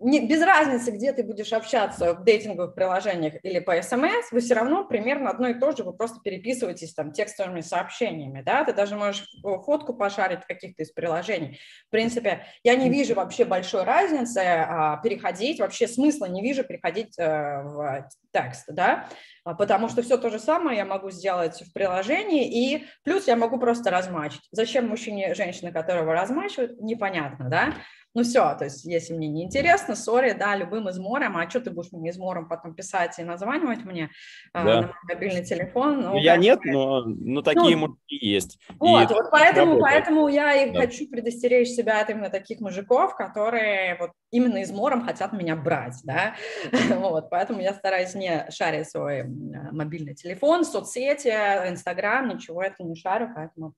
не, 0.03 0.27
без 0.27 0.41
разницы, 0.41 0.91
где 0.91 1.14
ты 1.14 1.23
будешь 1.23 1.53
общаться 1.53 2.14
в 2.14 2.26
дейтинговых 2.26 2.76
приложениях 2.76 3.35
или 3.41 3.60
по 3.60 3.81
СМС, 3.81 4.31
вы 4.31 4.41
все 4.41 4.53
равно 4.53 4.85
примерно 4.85 5.30
одно 5.30 5.48
и 5.48 5.53
то 5.53 5.72
же, 5.72 5.84
вы 5.84 5.94
просто 5.94 6.19
переписываетесь 6.22 6.94
там 6.94 7.14
текстовыми 7.14 7.61
сообщениями, 7.61 8.41
да, 8.41 8.65
ты 8.65 8.73
даже 8.73 8.98
можешь 8.98 9.26
фотку 9.41 9.94
пошарить 9.94 10.41
каких-то 10.45 10.84
из 10.84 10.91
приложений. 10.91 11.60
В 11.88 11.91
принципе, 11.91 12.45
я 12.64 12.76
не 12.76 12.90
вижу 12.90 13.15
вообще 13.15 13.45
большой 13.45 13.84
разницы 13.84 14.40
а, 14.40 14.98
переходить, 14.98 15.60
вообще 15.60 15.88
смысла 15.88 16.26
не 16.26 16.41
вижу 16.41 16.65
переходить 16.65 17.18
а, 17.18 17.61
в 17.64 18.10
текст, 18.34 18.65
да, 18.68 19.07
а, 19.45 19.53
потому 19.53 19.88
что 19.88 20.02
все 20.02 20.18
то 20.18 20.30
же 20.30 20.40
самое 20.40 20.77
я 20.77 20.85
могу 20.85 21.11
сделать 21.11 21.61
в 21.61 21.72
приложении, 21.72 22.76
и 22.76 22.85
плюс 23.03 23.27
я 23.27 23.38
могу 23.38 23.57
просто 23.57 23.90
размачить. 23.90 24.48
Зачем 24.52 24.90
мужчине 24.90 25.34
женщина, 25.34 25.72
которого 25.72 26.11
размачивают, 26.14 26.81
непонятно, 26.81 27.49
да, 27.49 27.73
ну 28.14 28.23
все, 28.23 28.56
то 28.56 28.65
есть 28.65 28.85
если 28.85 29.14
мне 29.14 29.27
не 29.27 29.44
интересно, 29.44 29.95
сори, 29.95 30.34
да, 30.34 30.56
любым 30.56 30.90
измором, 30.90 31.35
а 31.38 31.49
что 31.49 31.61
ты 31.61 31.72
будешь 31.72 31.91
мне 31.91 32.11
измором 32.11 32.48
потом 32.48 32.76
писать 32.76 33.18
и 33.18 33.23
названивать 33.23 33.84
мне 33.85 34.11
а, 34.53 34.64
да. 34.64 34.81
на 34.81 34.88
мой 34.88 34.95
мобильный 35.10 35.44
телефон? 35.44 36.02
Ну, 36.02 36.18
я 36.18 36.38
нет, 36.38 36.60
но, 36.64 37.03
но 37.06 37.41
такие 37.41 37.76
ну, 37.76 37.88
мужики 37.88 38.15
есть. 38.26 38.60
Вот, 38.80 39.10
и 39.10 39.14
вот 39.14 39.31
поэтому, 39.31 39.80
поэтому 39.80 40.27
я 40.27 40.53
и 40.53 40.72
да. 40.72 40.81
хочу 40.81 41.07
предостеречь 41.10 41.69
себя 41.69 42.02
от 42.02 42.10
именно 42.10 42.30
таких 42.30 42.60
мужиков, 42.60 43.15
которые 43.15 43.98
вот 43.99 44.11
именно 44.30 44.61
измором 44.61 45.06
хотят 45.06 45.34
меня 45.34 45.56
брать, 45.56 45.99
да, 46.03 46.35
вот, 46.90 47.30
поэтому 47.31 47.61
я 47.61 47.73
стараюсь 47.73 48.14
не 48.14 48.45
шарить 48.52 48.90
свой 48.90 49.23
мобильный 49.23 50.14
телефон, 50.14 50.65
соцсети, 50.65 51.30
Инстаграм, 51.30 52.27
ничего 52.27 52.61
это 52.61 52.84
не 52.84 52.95
шарю, 52.95 53.31
поэтому 53.34 53.73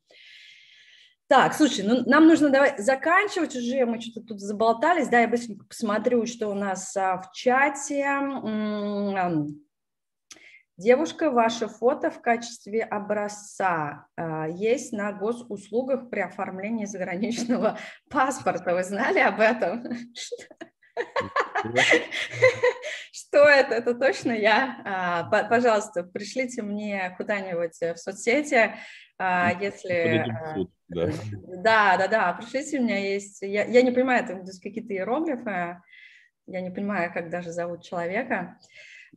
так, 1.27 1.55
слушай, 1.55 1.83
ну 1.83 2.03
нам 2.05 2.27
нужно 2.27 2.49
давай 2.49 2.77
заканчивать 2.77 3.55
уже, 3.55 3.85
мы 3.85 3.99
что-то 3.99 4.27
тут 4.27 4.39
заболтались, 4.39 5.07
да, 5.07 5.21
я 5.21 5.27
быстренько 5.27 5.65
посмотрю, 5.65 6.25
что 6.27 6.49
у 6.49 6.53
нас 6.53 6.95
а, 6.95 7.17
в 7.17 7.31
чате. 7.31 8.05
Девушка, 10.77 11.31
ваше 11.31 11.67
фото 11.67 12.11
в 12.11 12.21
качестве 12.21 12.83
образца 12.83 14.07
а, 14.15 14.47
есть 14.47 14.91
на 14.91 15.13
госуслугах 15.13 16.11
при 16.11 16.19
оформлении 16.19 16.85
заграничного 16.85 17.79
паспорта. 18.09 18.75
Вы 18.75 18.83
знали 18.83 19.19
об 19.19 19.39
этом? 19.39 19.83
Что 23.11 23.37
это? 23.37 23.73
Это 23.73 23.95
точно 23.95 24.31
я. 24.31 24.81
А, 24.85 25.23
пожалуйста, 25.49 26.03
пришлите 26.03 26.61
мне 26.61 27.15
куда-нибудь 27.17 27.79
в 27.79 27.95
соцсети 27.97 28.75
если... 29.19 30.25
Суд, 30.53 30.71
да. 30.87 31.07
да, 31.47 31.97
да, 31.97 32.07
да, 32.07 32.33
пришлите, 32.33 32.79
у 32.79 32.83
меня 32.83 32.97
есть... 32.97 33.41
Я, 33.41 33.65
я 33.65 33.81
не 33.81 33.91
понимаю, 33.91 34.23
это 34.23 34.35
какие-то 34.61 34.93
иероглифы, 34.93 35.81
я 36.47 36.61
не 36.61 36.69
понимаю, 36.69 37.11
как 37.13 37.29
даже 37.29 37.51
зовут 37.51 37.83
человека. 37.83 38.59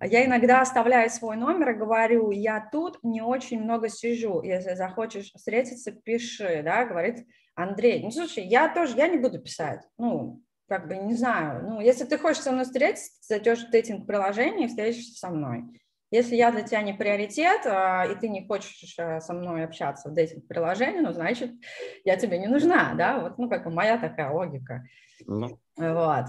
Я 0.00 0.24
иногда 0.24 0.60
оставляю 0.60 1.10
свой 1.10 1.36
номер 1.36 1.70
и 1.70 1.78
говорю, 1.78 2.30
я 2.30 2.68
тут 2.70 3.02
не 3.02 3.20
очень 3.20 3.60
много 3.60 3.88
сижу, 3.88 4.42
если 4.42 4.74
захочешь 4.74 5.32
встретиться, 5.32 5.90
пиши, 5.90 6.62
да, 6.64 6.84
говорит 6.84 7.26
Андрей. 7.54 8.02
Ну, 8.02 8.10
слушай, 8.10 8.44
я 8.44 8.72
тоже, 8.72 8.96
я 8.96 9.08
не 9.08 9.18
буду 9.18 9.40
писать, 9.40 9.82
ну, 9.98 10.40
как 10.68 10.86
бы, 10.86 10.96
не 10.96 11.14
знаю, 11.14 11.64
ну, 11.68 11.80
если 11.80 12.04
ты 12.04 12.18
хочешь 12.18 12.42
со 12.42 12.52
мной 12.52 12.64
встретиться, 12.64 13.10
зайдешь 13.22 13.66
в 13.66 13.70
дейтинг-приложение 13.70 14.66
и 14.66 14.68
встретишься 14.68 15.18
со 15.18 15.30
мной. 15.30 15.64
Если 16.10 16.36
я 16.36 16.50
для 16.50 16.62
тебя 16.62 16.82
не 16.82 16.94
приоритет, 16.94 17.66
а, 17.66 18.04
и 18.06 18.14
ты 18.14 18.28
не 18.28 18.46
хочешь 18.46 18.94
э, 18.98 19.20
со 19.20 19.34
мной 19.34 19.64
общаться 19.64 20.08
в 20.08 20.14
дейтинг-приложении, 20.14 21.00
ну, 21.00 21.12
значит, 21.12 21.52
я 22.04 22.16
тебе 22.16 22.38
не 22.38 22.46
нужна, 22.46 22.94
да, 22.94 23.20
вот, 23.20 23.38
ну, 23.38 23.48
как 23.48 23.64
бы 23.64 23.70
моя 23.70 23.98
такая 23.98 24.30
логика. 24.30 24.84
Ну. 25.26 25.58
Вот. 25.76 26.26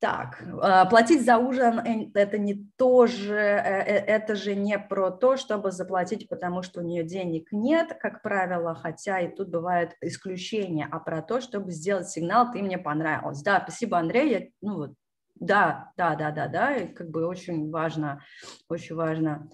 Так, 0.00 0.44
а, 0.62 0.84
платить 0.84 1.24
за 1.24 1.38
ужин– 1.38 2.12
это 2.14 2.38
не 2.38 2.64
то 2.76 3.08
же, 3.08 3.34
э, 3.34 3.82
э, 3.82 4.04
это 4.06 4.36
же 4.36 4.54
не 4.54 4.78
про 4.78 5.10
то, 5.10 5.36
чтобы 5.36 5.72
заплатить, 5.72 6.28
потому 6.28 6.62
что 6.62 6.80
у 6.80 6.84
нее 6.84 7.02
денег 7.02 7.48
нет, 7.50 7.96
как 8.00 8.22
правило, 8.22 8.76
хотя 8.76 9.18
и 9.18 9.34
тут 9.34 9.48
бывают 9.48 9.96
исключения, 10.00 10.88
а 10.88 11.00
про 11.00 11.20
то, 11.20 11.40
чтобы 11.40 11.72
сделать 11.72 12.08
сигнал 12.08 12.52
«ты 12.52 12.62
мне 12.62 12.78
понравилась». 12.78 13.42
Да, 13.42 13.60
спасибо, 13.60 13.98
Андрей, 13.98 14.30
я, 14.30 14.46
ну 14.60 14.76
вот, 14.76 14.92
да, 15.40 15.92
да, 15.96 16.14
да, 16.14 16.30
да, 16.30 16.48
да, 16.48 16.76
и 16.76 16.92
как 16.92 17.10
бы 17.10 17.26
очень 17.26 17.70
важно, 17.70 18.22
очень 18.68 18.94
важно 18.94 19.48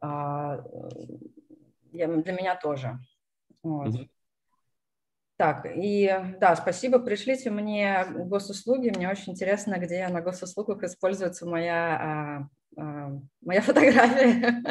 а, 0.00 0.62
для 1.92 2.06
меня 2.06 2.56
тоже. 2.56 2.98
Вот. 3.62 3.88
Mm-hmm. 3.88 4.08
Так, 5.40 5.66
и 5.74 6.14
да, 6.38 6.54
спасибо, 6.54 6.98
пришлите 6.98 7.50
мне 7.50 8.04
госуслуги, 8.10 8.92
мне 8.94 9.08
очень 9.08 9.32
интересно, 9.32 9.78
где 9.78 10.06
на 10.08 10.20
госуслугах 10.20 10.82
используется 10.82 11.46
моя, 11.46 12.48
а, 12.76 12.80
а, 12.82 13.18
моя 13.40 13.62
фотография. 13.62 14.62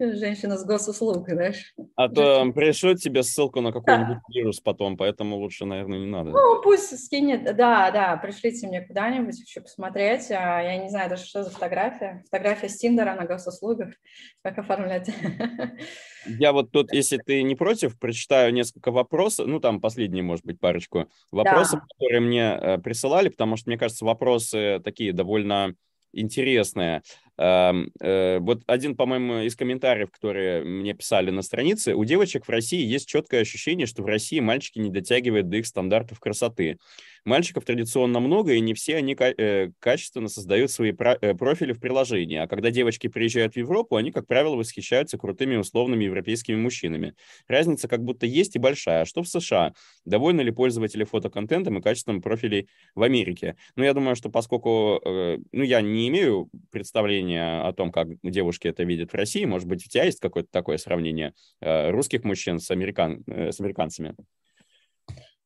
Женщина 0.00 0.56
с 0.56 0.64
госуслуг, 0.64 1.28
знаешь. 1.28 1.74
А 1.96 2.08
то 2.08 2.50
пришлют 2.52 3.00
тебе 3.00 3.24
ссылку 3.24 3.60
на 3.60 3.72
какой-нибудь 3.72 4.16
да. 4.16 4.22
вирус 4.32 4.60
потом, 4.60 4.96
поэтому 4.96 5.36
лучше, 5.36 5.64
наверное, 5.64 5.98
не 5.98 6.06
надо. 6.06 6.30
Ну, 6.30 6.62
пусть 6.62 6.96
скинет, 7.04 7.44
да, 7.56 7.90
да, 7.90 8.16
пришлите 8.16 8.68
мне 8.68 8.80
куда-нибудь 8.82 9.38
еще 9.40 9.60
посмотреть. 9.60 10.30
А, 10.30 10.62
я 10.62 10.76
не 10.76 10.88
знаю 10.88 11.10
даже, 11.10 11.24
что 11.24 11.42
за 11.42 11.50
фотография. 11.50 12.22
Фотография 12.30 12.68
с 12.68 12.76
Тиндера 12.76 13.16
на 13.16 13.26
госуслугах. 13.26 13.94
Как 14.42 14.58
оформлять? 14.58 15.10
Я 16.26 16.52
вот 16.52 16.70
тут, 16.70 16.92
если 16.92 17.18
ты 17.18 17.42
не 17.42 17.54
против, 17.54 17.98
прочитаю 17.98 18.52
несколько 18.52 18.90
вопросов, 18.90 19.46
ну, 19.46 19.60
там 19.60 19.80
последние, 19.80 20.22
может 20.22 20.44
быть, 20.44 20.60
парочку 20.60 21.08
вопросов, 21.30 21.80
да. 21.80 21.86
которые 21.94 22.20
мне 22.20 22.58
э, 22.60 22.78
присылали, 22.78 23.28
потому 23.30 23.56
что, 23.56 23.70
мне 23.70 23.78
кажется, 23.78 24.04
вопросы 24.04 24.80
такие 24.84 25.12
довольно 25.12 25.74
интересные. 26.12 27.02
Э, 27.38 28.38
вот 28.40 28.62
один, 28.66 28.96
по-моему, 28.96 29.38
из 29.40 29.54
комментариев, 29.54 30.10
которые 30.10 30.64
мне 30.64 30.92
писали 30.92 31.30
на 31.30 31.42
странице, 31.42 31.94
у 31.94 32.04
девочек 32.04 32.46
в 32.46 32.50
России 32.50 32.84
есть 32.84 33.08
четкое 33.08 33.42
ощущение, 33.42 33.86
что 33.86 34.02
в 34.02 34.06
России 34.06 34.40
мальчики 34.40 34.78
не 34.80 34.90
дотягивают 34.90 35.48
до 35.48 35.58
их 35.58 35.66
стандартов 35.66 36.18
красоты. 36.18 36.78
Мальчиков 37.24 37.64
традиционно 37.64 38.20
много, 38.20 38.54
и 38.54 38.60
не 38.60 38.74
все 38.74 38.96
они 38.96 39.16
э, 39.18 39.70
качественно 39.80 40.28
создают 40.28 40.70
свои 40.70 40.92
э, 40.92 41.34
профили 41.34 41.72
в 41.72 41.80
приложении. 41.80 42.38
А 42.38 42.48
когда 42.48 42.70
девочки 42.70 43.06
приезжают 43.06 43.54
в 43.54 43.56
Европу, 43.56 43.96
они, 43.96 44.10
как 44.10 44.26
правило, 44.26 44.56
восхищаются 44.56 45.18
крутыми 45.18 45.56
условными 45.56 46.04
европейскими 46.04 46.56
мужчинами. 46.56 47.14
Разница 47.46 47.86
как 47.86 48.02
будто 48.02 48.26
есть 48.26 48.56
и 48.56 48.58
большая. 48.58 49.02
А 49.02 49.06
что 49.06 49.22
в 49.22 49.28
США? 49.28 49.74
Довольны 50.04 50.40
ли 50.40 50.50
пользователи 50.50 51.04
фотоконтентом 51.04 51.78
и 51.78 51.82
качеством 51.82 52.22
профилей 52.22 52.68
в 52.94 53.02
Америке? 53.02 53.56
Ну, 53.76 53.84
я 53.84 53.92
думаю, 53.94 54.16
что 54.16 54.30
поскольку 54.30 55.00
ну, 55.04 55.62
я 55.62 55.80
не 55.80 56.08
имею 56.08 56.48
представления 56.70 57.27
сравнение 57.28 57.60
о 57.60 57.72
том, 57.72 57.92
как 57.92 58.08
девушки 58.22 58.68
это 58.68 58.84
видят 58.84 59.12
в 59.12 59.14
России. 59.14 59.44
Может 59.44 59.68
быть, 59.68 59.84
у 59.86 59.88
тебя 59.88 60.04
есть 60.04 60.20
какое-то 60.20 60.48
такое 60.50 60.78
сравнение 60.78 61.34
э, 61.60 61.90
русских 61.90 62.24
мужчин 62.24 62.58
с, 62.58 62.70
американ... 62.70 63.22
Э, 63.26 63.52
с 63.52 63.60
американцами? 63.60 64.14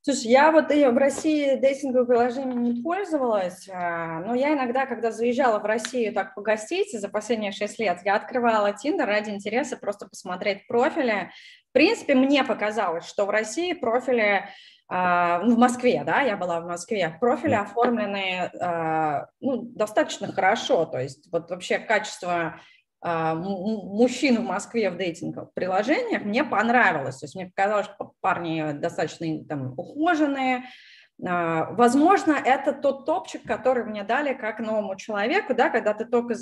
Слушай, 0.05 0.33
я 0.33 0.51
вот 0.51 0.73
и 0.73 0.85
в 0.85 0.97
России 0.97 1.55
дейтинговым 1.55 2.09
приложением 2.09 2.65
не 2.65 2.83
пользовалась, 2.83 3.69
а, 3.73 4.19
но 4.19 4.35
я 4.35 4.53
иногда, 4.53 4.85
когда 4.85 5.13
заезжала 5.13 5.61
в 5.61 5.65
Россию 5.65 6.13
так 6.13 6.35
погостить 6.35 6.91
за 6.93 7.09
последние 7.09 7.53
шесть 7.53 7.79
лет, 7.79 8.01
я 8.05 8.17
открывала 8.17 8.73
Тиндер 8.73 9.07
ради 9.07 9.31
интереса 9.31 9.77
просто 9.77 10.09
посмотреть 10.09 10.67
профили. 10.67 11.31
В 11.71 11.73
принципе, 11.73 12.17
мне 12.17 12.43
показалось, 12.43 13.07
что 13.07 13.27
в 13.27 13.31
России 13.31 13.75
профили 13.75 14.49
а, 14.89 15.39
ну, 15.45 15.55
в 15.55 15.59
Москве, 15.59 16.03
да, 16.05 16.23
я 16.23 16.37
была 16.37 16.61
в 16.61 16.67
Москве, 16.67 17.17
профили 17.21 17.55
оформлены 17.55 18.51
а, 18.61 19.29
ну, 19.41 19.63
достаточно 19.63 20.33
хорошо, 20.33 20.85
то 20.85 20.99
есть 20.99 21.29
вот 21.31 21.49
вообще 21.49 21.79
качество 21.79 22.61
мужчин 23.03 24.43
в 24.43 24.45
Москве 24.45 24.91
в 24.91 24.97
дейтинговых 24.97 25.53
приложениях 25.55 26.23
мне 26.23 26.45
понравилось, 26.45 27.19
то 27.19 27.25
есть 27.25 27.35
мне 27.35 27.47
показалось, 27.47 27.87
что 27.87 28.13
парни 28.21 28.73
достаточно 28.73 29.45
там 29.45 29.75
ухоженные, 29.77 30.65
Возможно, 31.19 32.33
это 32.33 32.73
тот 32.73 33.07
топчик, 33.07 33.45
который 33.45 33.85
мне 33.85 34.03
дали 34.03 34.35
как 34.35 34.59
новому 34.59 34.97
человеку, 34.97 35.55
да, 35.55 35.69
когда 35.69 35.95
ты 35.95 36.05
только 36.05 36.35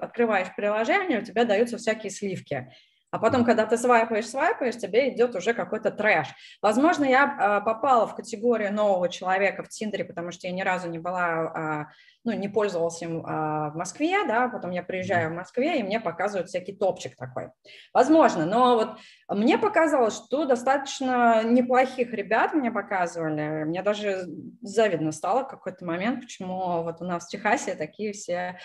открываешь 0.00 0.54
приложение, 0.54 1.18
у 1.18 1.24
тебя 1.24 1.44
даются 1.44 1.76
всякие 1.76 2.10
сливки. 2.10 2.72
А 3.10 3.18
потом, 3.18 3.44
когда 3.44 3.66
ты 3.66 3.76
свайпаешь, 3.76 4.28
свайпаешь, 4.28 4.76
тебе 4.76 5.12
идет 5.12 5.34
уже 5.34 5.52
какой-то 5.52 5.90
трэш. 5.90 6.28
Возможно, 6.62 7.04
я 7.04 7.24
э, 7.60 7.64
попала 7.64 8.06
в 8.06 8.14
категорию 8.14 8.72
нового 8.72 9.08
человека 9.08 9.64
в 9.64 9.68
Тиндере, 9.68 10.04
потому 10.04 10.30
что 10.30 10.46
я 10.46 10.52
ни 10.52 10.62
разу 10.62 10.88
не 10.88 10.98
была, 10.98 11.88
э, 11.88 11.92
ну, 12.24 12.32
не 12.32 12.48
пользовалась 12.48 13.02
им 13.02 13.18
э, 13.18 13.70
в 13.70 13.72
Москве, 13.74 14.24
да, 14.28 14.48
потом 14.48 14.70
я 14.70 14.84
приезжаю 14.84 15.30
в 15.30 15.34
Москве, 15.34 15.80
и 15.80 15.82
мне 15.82 15.98
показывают 15.98 16.48
всякий 16.48 16.72
топчик 16.72 17.16
такой. 17.16 17.48
Возможно, 17.92 18.46
но 18.46 18.76
вот 18.76 18.98
мне 19.28 19.58
показалось, 19.58 20.16
что 20.16 20.44
достаточно 20.44 21.42
неплохих 21.42 22.12
ребят 22.12 22.54
мне 22.54 22.70
показывали. 22.70 23.64
Мне 23.64 23.82
даже 23.82 24.26
завидно 24.62 25.10
стало 25.10 25.44
в 25.44 25.48
какой-то 25.48 25.84
момент, 25.84 26.20
почему 26.20 26.84
вот 26.84 27.00
у 27.00 27.04
нас 27.04 27.26
в 27.26 27.28
Техасе 27.28 27.74
такие 27.74 28.12
все 28.12 28.58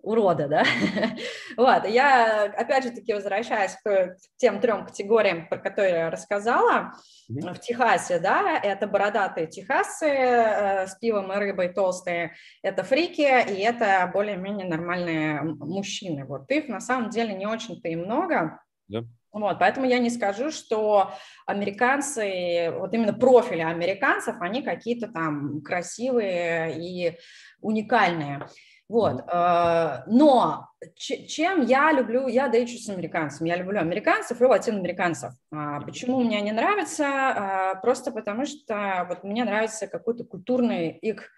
урода, 0.00 0.48
да. 0.48 0.64
вот, 1.56 1.86
я, 1.88 2.44
опять 2.44 2.84
же 2.84 2.90
таки, 2.90 3.12
возвращаясь 3.12 3.76
к 3.84 4.16
тем 4.36 4.60
трем 4.60 4.86
категориям, 4.86 5.48
про 5.48 5.58
которые 5.58 5.90
я 5.94 6.10
рассказала, 6.10 6.92
mm-hmm. 7.30 7.54
в 7.54 7.60
Техасе, 7.60 8.18
да, 8.18 8.58
это 8.58 8.86
бородатые 8.86 9.46
техасы 9.46 10.06
э, 10.06 10.86
с 10.86 10.94
пивом 10.96 11.32
и 11.32 11.36
рыбой 11.36 11.68
толстые, 11.68 12.34
это 12.62 12.84
фрики, 12.84 13.22
и 13.22 13.60
это 13.60 14.10
более-менее 14.12 14.68
нормальные 14.68 15.42
мужчины. 15.42 16.24
Вот 16.24 16.50
их 16.50 16.68
на 16.68 16.80
самом 16.80 17.10
деле 17.10 17.34
не 17.34 17.46
очень-то 17.46 17.88
и 17.88 17.96
много. 17.96 18.60
Yeah. 18.90 19.04
Вот, 19.30 19.58
поэтому 19.58 19.86
я 19.86 19.98
не 19.98 20.08
скажу, 20.08 20.50
что 20.50 21.12
американцы, 21.46 22.72
вот 22.74 22.94
именно 22.94 23.12
профили 23.12 23.60
американцев, 23.60 24.36
они 24.40 24.62
какие-то 24.62 25.08
там 25.08 25.60
красивые 25.60 26.78
и 26.78 27.18
уникальные. 27.60 28.48
Вот. 28.88 29.22
Э, 29.30 30.02
но 30.06 30.68
чем 30.96 31.62
я 31.62 31.92
люблю, 31.92 32.26
я 32.26 32.48
дейчу 32.48 32.78
с 32.78 32.88
американцами, 32.88 33.48
я 33.48 33.56
люблю 33.56 33.80
американцев 33.80 34.40
и 34.40 34.44
латиноамериканцев. 34.44 35.32
А 35.52 35.80
почему 35.80 36.20
мне 36.20 36.38
они 36.38 36.52
нравятся? 36.52 37.04
А, 37.06 37.74
просто 37.76 38.12
потому 38.12 38.46
что 38.46 39.06
вот 39.08 39.24
мне 39.24 39.44
нравится 39.44 39.88
какой-то 39.88 40.24
культурный 40.24 40.90
их 40.90 41.30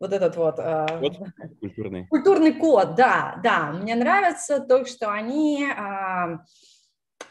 вот 0.00 0.12
этот 0.12 0.36
вот... 0.36 0.56
Код 0.56 1.16
культурный. 1.60 2.06
Культурный 2.08 2.52
код, 2.54 2.94
да, 2.94 3.38
да. 3.42 3.70
Мне 3.72 3.94
нравится 3.94 4.58
то, 4.60 4.84
что 4.86 5.12
они, 5.12 5.66
а, 5.76 6.40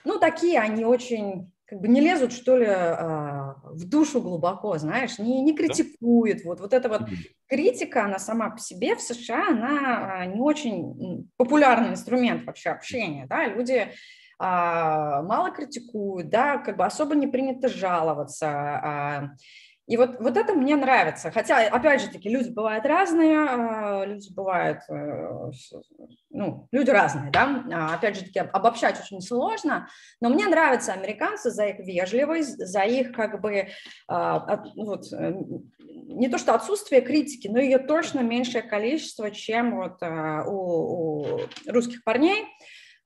ну, 0.06 0.19
такие 0.19 0.60
они 0.60 0.86
очень 0.86 1.52
как 1.69 1.81
бы 1.81 1.87
не 1.87 2.01
лезут, 2.01 2.33
что 2.33 2.57
ли, 2.57 2.65
а, 2.67 3.55
в 3.63 3.87
душу 3.87 4.21
глубоко, 4.21 4.77
знаешь, 4.79 5.19
не, 5.19 5.41
не 5.41 5.55
критикуют. 5.55 6.43
Вот, 6.43 6.59
вот 6.59 6.73
эта 6.73 6.89
вот 6.89 7.03
критика, 7.47 8.05
она 8.05 8.17
сама 8.17 8.49
по 8.49 8.59
себе 8.59 8.95
в 8.95 9.01
США, 9.01 9.49
она 9.49 10.13
а, 10.13 10.25
не 10.25 10.39
очень 10.39 11.29
популярный 11.37 11.89
инструмент 11.89 12.45
вообще 12.45 12.71
общения, 12.71 13.27
да, 13.27 13.45
люди 13.45 13.87
а, 14.39 15.21
мало 15.21 15.51
критикуют, 15.51 16.29
да, 16.29 16.57
как 16.57 16.77
бы 16.77 16.85
особо 16.85 17.13
не 17.13 17.27
принято 17.27 17.67
жаловаться, 17.67 19.37
и 19.89 19.97
вот, 19.97 20.19
вот 20.19 20.37
это 20.37 20.53
мне 20.53 20.75
нравится. 20.75 21.31
Хотя, 21.31 21.67
опять 21.67 22.01
же 22.01 22.09
таки, 22.09 22.29
люди 22.29 22.49
бывают 22.49 22.85
разные, 22.85 23.39
а, 23.39 24.05
люди 24.05 24.31
бывают, 24.31 24.81
э, 24.87 25.51
ну, 26.29 26.67
люди 26.71 26.91
разные, 26.91 27.31
да, 27.31 27.65
а, 27.73 27.95
опять 27.95 28.15
же 28.15 28.25
таки, 28.25 28.37
обобщать 28.37 29.01
очень 29.01 29.19
сложно, 29.19 29.87
но 30.21 30.29
мне 30.29 30.45
нравятся 30.45 30.93
американцы 30.93 31.49
за 31.49 31.65
их 31.65 31.79
вежливость, 31.79 32.63
за 32.63 32.83
их, 32.83 33.13
как 33.13 33.41
бы, 33.41 33.69
а, 34.07 34.63
вот, 34.75 35.11
э, 35.11 35.33
не 35.79 36.29
то 36.29 36.37
что 36.37 36.53
отсутствие 36.53 37.01
критики, 37.01 37.47
но 37.47 37.57
ее 37.59 37.79
точно 37.79 38.19
меньшее 38.19 38.61
количество, 38.61 39.31
чем 39.31 39.75
вот 39.75 40.03
у, 40.03 40.51
у 40.51 41.39
русских 41.65 42.03
парней, 42.03 42.45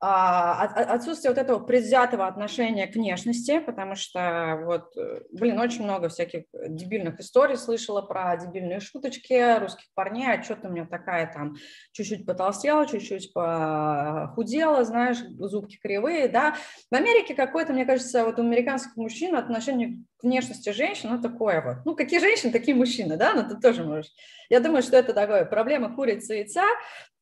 отсутствие 0.06 1.32
вот 1.32 1.38
этого 1.38 1.60
предвзятого 1.60 2.28
отношения 2.28 2.88
к 2.88 2.96
внешности, 2.96 3.60
потому 3.60 3.96
что 3.96 4.62
вот, 4.66 4.98
э, 4.98 5.22
блин, 5.32 5.60
очень 5.60 5.84
много 5.84 6.10
всяких 6.10 6.44
дебильных 6.52 7.20
историй 7.22 7.56
слышала 7.56 8.02
про 8.02 8.36
дебильные 8.36 8.82
шуточки 8.82 9.60
русских 9.60 9.86
парней, 9.94 10.28
а 10.28 10.44
что-то 10.44 10.68
у 10.68 10.72
меня 10.72 10.86
такая 10.86 11.32
там 11.32 11.56
чуть-чуть 11.94 12.26
потолстела, 12.26 12.86
чуть-чуть 12.86 13.32
похудела, 13.34 14.84
знаешь, 14.84 15.20
зубки 15.40 15.78
кривые, 15.78 16.28
да. 16.28 16.56
В 16.92 16.96
Америке 16.96 17.34
какое-то, 17.34 17.72
мне 17.72 17.86
кажется, 17.86 18.26
вот 18.26 18.40
у 18.40 18.42
американских 18.42 18.98
мужчин 18.98 19.36
отношение 19.36 20.04
внешности 20.24 20.72
женщин, 20.72 21.10
ну, 21.12 21.22
такое 21.22 21.62
вот. 21.62 21.86
Ну, 21.86 21.96
какие 21.96 22.20
женщины, 22.20 22.52
такие 22.52 22.76
мужчины, 22.76 23.18
да, 23.18 23.34
ну, 23.34 23.48
ты 23.48 23.60
тоже 23.60 23.84
можешь. 23.84 24.12
Я 24.50 24.60
думаю, 24.60 24.82
что 24.82 24.98
это 24.98 25.14
такое 25.14 25.46
проблема 25.46 25.94
курицы 25.94 26.36
и 26.36 26.40
яйца, 26.40 26.64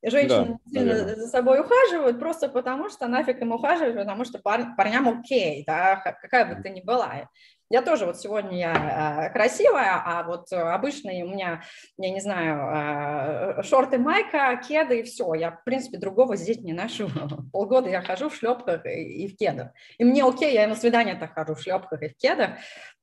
Женщины 0.04 0.58
да, 0.64 0.80
наверное. 0.80 1.14
за 1.14 1.28
собой 1.28 1.60
ухаживают 1.60 2.18
просто 2.18 2.48
потому, 2.48 2.90
что 2.90 3.06
нафиг 3.06 3.40
им 3.40 3.52
ухаживать, 3.52 3.94
потому 3.94 4.24
что 4.24 4.40
пар, 4.40 4.74
парням 4.76 5.08
окей, 5.08 5.62
да, 5.64 5.96
какая 5.96 6.44
бы 6.44 6.60
ты 6.60 6.70
ни 6.70 6.80
была. 6.80 7.28
Я 7.72 7.80
тоже 7.80 8.04
вот 8.04 8.20
сегодня 8.20 8.58
я 8.58 9.28
э, 9.28 9.32
красивая, 9.32 10.02
а 10.04 10.24
вот 10.24 10.52
обычные 10.52 11.24
у 11.24 11.30
меня, 11.30 11.62
я 11.96 12.10
не 12.10 12.20
знаю, 12.20 13.56
э, 13.58 13.62
шорты, 13.62 13.96
майка, 13.96 14.60
кеды 14.62 15.00
и 15.00 15.02
все. 15.04 15.32
Я, 15.32 15.52
в 15.52 15.64
принципе, 15.64 15.96
другого 15.96 16.36
здесь 16.36 16.58
не 16.58 16.74
ношу. 16.74 17.08
Полгода 17.52 17.88
я 17.88 18.02
хожу 18.02 18.28
в 18.28 18.36
шлепках 18.36 18.84
и, 18.84 19.24
и 19.24 19.26
в 19.26 19.38
кедах. 19.38 19.68
И 19.96 20.04
мне 20.04 20.22
окей, 20.22 20.52
я 20.52 20.66
на 20.66 20.74
свидание 20.74 21.14
так 21.14 21.32
хожу 21.32 21.54
в 21.54 21.62
шлепках 21.62 22.02
и 22.02 22.10
в 22.10 22.16
кедах 22.18 22.50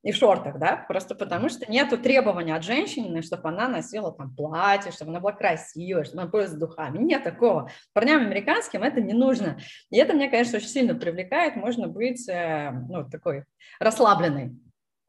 и 0.02 0.12
в 0.12 0.16
шортах, 0.16 0.58
да, 0.58 0.84
просто 0.88 1.14
потому 1.14 1.50
что 1.50 1.70
нету 1.70 1.98
требования 1.98 2.54
от 2.54 2.64
женщины, 2.64 3.20
чтобы 3.22 3.50
она 3.50 3.68
носила 3.68 4.12
там 4.12 4.34
платье, 4.34 4.92
чтобы 4.92 5.10
она 5.10 5.20
была 5.20 5.32
красивая, 5.32 6.04
чтобы 6.04 6.22
она 6.22 6.30
пользовалась 6.30 6.58
духами. 6.58 6.98
Нет 6.98 7.22
такого. 7.22 7.70
Парням 7.92 8.22
американским 8.22 8.82
это 8.82 9.02
не 9.02 9.12
нужно. 9.12 9.58
И 9.90 9.98
это, 9.98 10.14
мне, 10.14 10.30
конечно, 10.30 10.56
очень 10.56 10.68
сильно 10.68 10.94
привлекает. 10.94 11.56
Можно 11.56 11.86
быть, 11.86 12.26
э, 12.28 12.70
ну, 12.88 13.08
такой 13.10 13.44
расслабленной. 13.78 14.56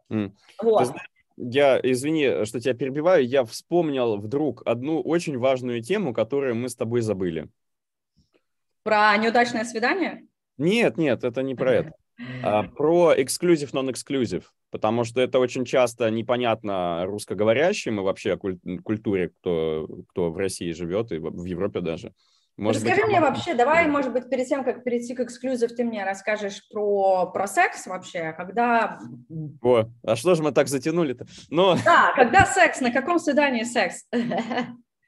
Mm. 0.10 0.34
Вот. 0.62 0.94
Я, 1.38 1.80
извини, 1.82 2.44
что 2.44 2.60
тебя 2.60 2.74
перебиваю, 2.74 3.26
я 3.26 3.46
вспомнил 3.46 4.18
вдруг 4.18 4.62
одну 4.66 5.02
очень 5.02 5.38
важную 5.38 5.82
тему, 5.82 6.14
которую 6.14 6.56
мы 6.56 6.68
с 6.68 6.76
тобой 6.76 7.00
забыли. 7.00 7.48
Про 8.84 9.16
неудачное 9.18 9.64
свидание? 9.64 10.26
Нет, 10.58 10.98
нет, 10.98 11.24
это 11.24 11.42
не 11.44 11.56
про 11.56 11.74
это. 11.74 11.94
А, 12.44 12.62
про 12.62 13.16
эксклюзив, 13.18 13.74
нон-эксклюзив, 13.74 14.54
потому 14.72 15.04
что 15.04 15.22
это 15.22 15.40
очень 15.40 15.66
часто 15.66 16.10
непонятно 16.10 17.06
русскоговорящим 17.06 18.00
и 18.00 18.04
вообще 18.04 18.38
культуре, 18.38 19.30
кто, 19.30 19.88
кто 20.10 20.32
в 20.32 20.38
России 20.38 20.72
живет 20.72 21.12
и 21.12 21.20
в 21.20 21.46
Европе 21.46 21.82
даже. 21.82 22.14
Может 22.58 22.84
Расскажи 22.84 23.02
быть, 23.02 23.10
мне 23.10 23.22
вообще, 23.22 23.54
давай, 23.56 23.88
может 23.88 24.14
быть, 24.14 24.30
перед 24.30 24.48
тем, 24.48 24.64
как 24.64 24.84
перейти 24.84 25.16
к 25.16 25.22
эксклюзив, 25.22 25.74
ты 25.74 25.84
мне 25.84 26.04
расскажешь 26.04 26.68
про, 26.70 27.26
про 27.32 27.48
секс 27.48 27.88
вообще, 27.88 28.34
когда... 28.34 29.00
О, 29.62 29.86
а 30.04 30.16
что 30.16 30.36
же 30.36 30.44
мы 30.44 30.52
так 30.52 30.68
затянули-то? 30.68 31.26
Но... 31.50 31.76
Да, 31.84 32.14
когда 32.16 32.46
секс, 32.46 32.82
на 32.82 32.92
каком 32.92 33.20
свидании 33.20 33.64
секс? 33.64 34.06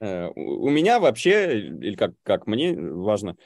Э, 0.04 0.30
у 0.36 0.70
меня 0.70 1.00
вообще, 1.00 1.60
или 1.60 1.96
как, 1.96 2.12
как 2.24 2.46
мне 2.46 2.76
важно, 2.76 3.38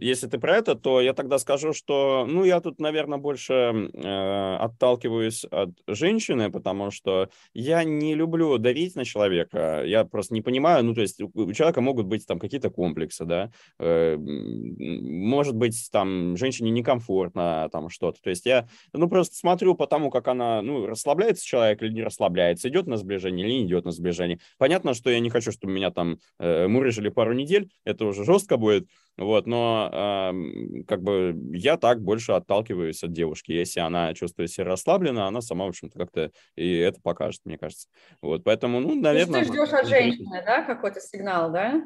если 0.00 0.26
ты 0.26 0.38
про 0.38 0.56
это, 0.56 0.74
то 0.74 1.00
я 1.00 1.12
тогда 1.14 1.38
скажу, 1.38 1.72
что, 1.72 2.26
ну, 2.28 2.44
я 2.44 2.60
тут, 2.60 2.78
наверное, 2.78 3.18
больше 3.18 3.52
э, 3.52 4.56
отталкиваюсь 4.56 5.44
от 5.44 5.70
женщины, 5.86 6.50
потому 6.50 6.90
что 6.90 7.30
я 7.54 7.84
не 7.84 8.14
люблю 8.14 8.58
давить 8.58 8.96
на 8.96 9.04
человека. 9.04 9.82
Я 9.84 10.04
просто 10.04 10.34
не 10.34 10.42
понимаю, 10.42 10.84
ну, 10.84 10.94
то 10.94 11.00
есть 11.00 11.20
у 11.20 11.52
человека 11.52 11.80
могут 11.80 12.06
быть 12.06 12.26
там 12.26 12.38
какие-то 12.38 12.70
комплексы, 12.70 13.24
да, 13.24 13.50
э, 13.78 14.16
может 14.18 15.54
быть, 15.54 15.88
там, 15.90 16.36
женщине 16.36 16.70
некомфортно 16.70 17.68
там 17.72 17.88
что-то. 17.88 18.20
То 18.22 18.30
есть 18.30 18.46
я, 18.46 18.68
ну, 18.92 19.08
просто 19.08 19.36
смотрю 19.36 19.74
по 19.74 19.86
тому, 19.86 20.10
как 20.10 20.28
она, 20.28 20.62
ну, 20.62 20.86
расслабляется 20.86 21.44
человек 21.44 21.82
или 21.82 21.92
не 21.92 22.02
расслабляется, 22.02 22.68
идет 22.68 22.86
на 22.86 22.96
сближение 22.96 23.46
или 23.46 23.54
не 23.54 23.66
идет 23.66 23.84
на 23.84 23.92
сближение. 23.92 24.38
Понятно, 24.58 24.94
что 24.94 25.10
я 25.10 25.20
не 25.20 25.30
хочу, 25.30 25.52
чтобы 25.52 25.72
меня 25.72 25.90
там 25.90 26.18
э, 26.38 26.66
мурыжили 26.66 27.08
пару 27.08 27.32
недель, 27.32 27.70
это 27.84 28.04
уже 28.04 28.24
жестко 28.24 28.56
будет, 28.56 28.88
вот, 29.16 29.46
но 29.46 29.90
э, 29.92 30.82
как 30.86 31.02
бы 31.02 31.38
я 31.52 31.76
так 31.76 32.02
больше 32.02 32.32
отталкиваюсь 32.32 33.02
от 33.02 33.12
девушки. 33.12 33.52
Если 33.52 33.80
она 33.80 34.14
чувствует 34.14 34.50
себя 34.50 34.66
расслабленно, 34.66 35.26
она 35.26 35.40
сама, 35.40 35.66
в 35.66 35.68
общем-то, 35.68 35.98
как-то 35.98 36.30
и 36.56 36.76
это 36.78 37.00
покажет, 37.00 37.40
мне 37.44 37.58
кажется. 37.58 37.88
Вот, 38.22 38.44
поэтому, 38.44 38.80
ну, 38.80 38.94
наверное... 38.94 39.34
То 39.34 39.38
есть 39.40 39.52
ты 39.52 39.56
ждешь 39.58 39.72
от 39.72 39.88
женщины, 39.88 40.42
да, 40.44 40.62
какой-то 40.62 41.00
сигнал, 41.00 41.52
да? 41.52 41.84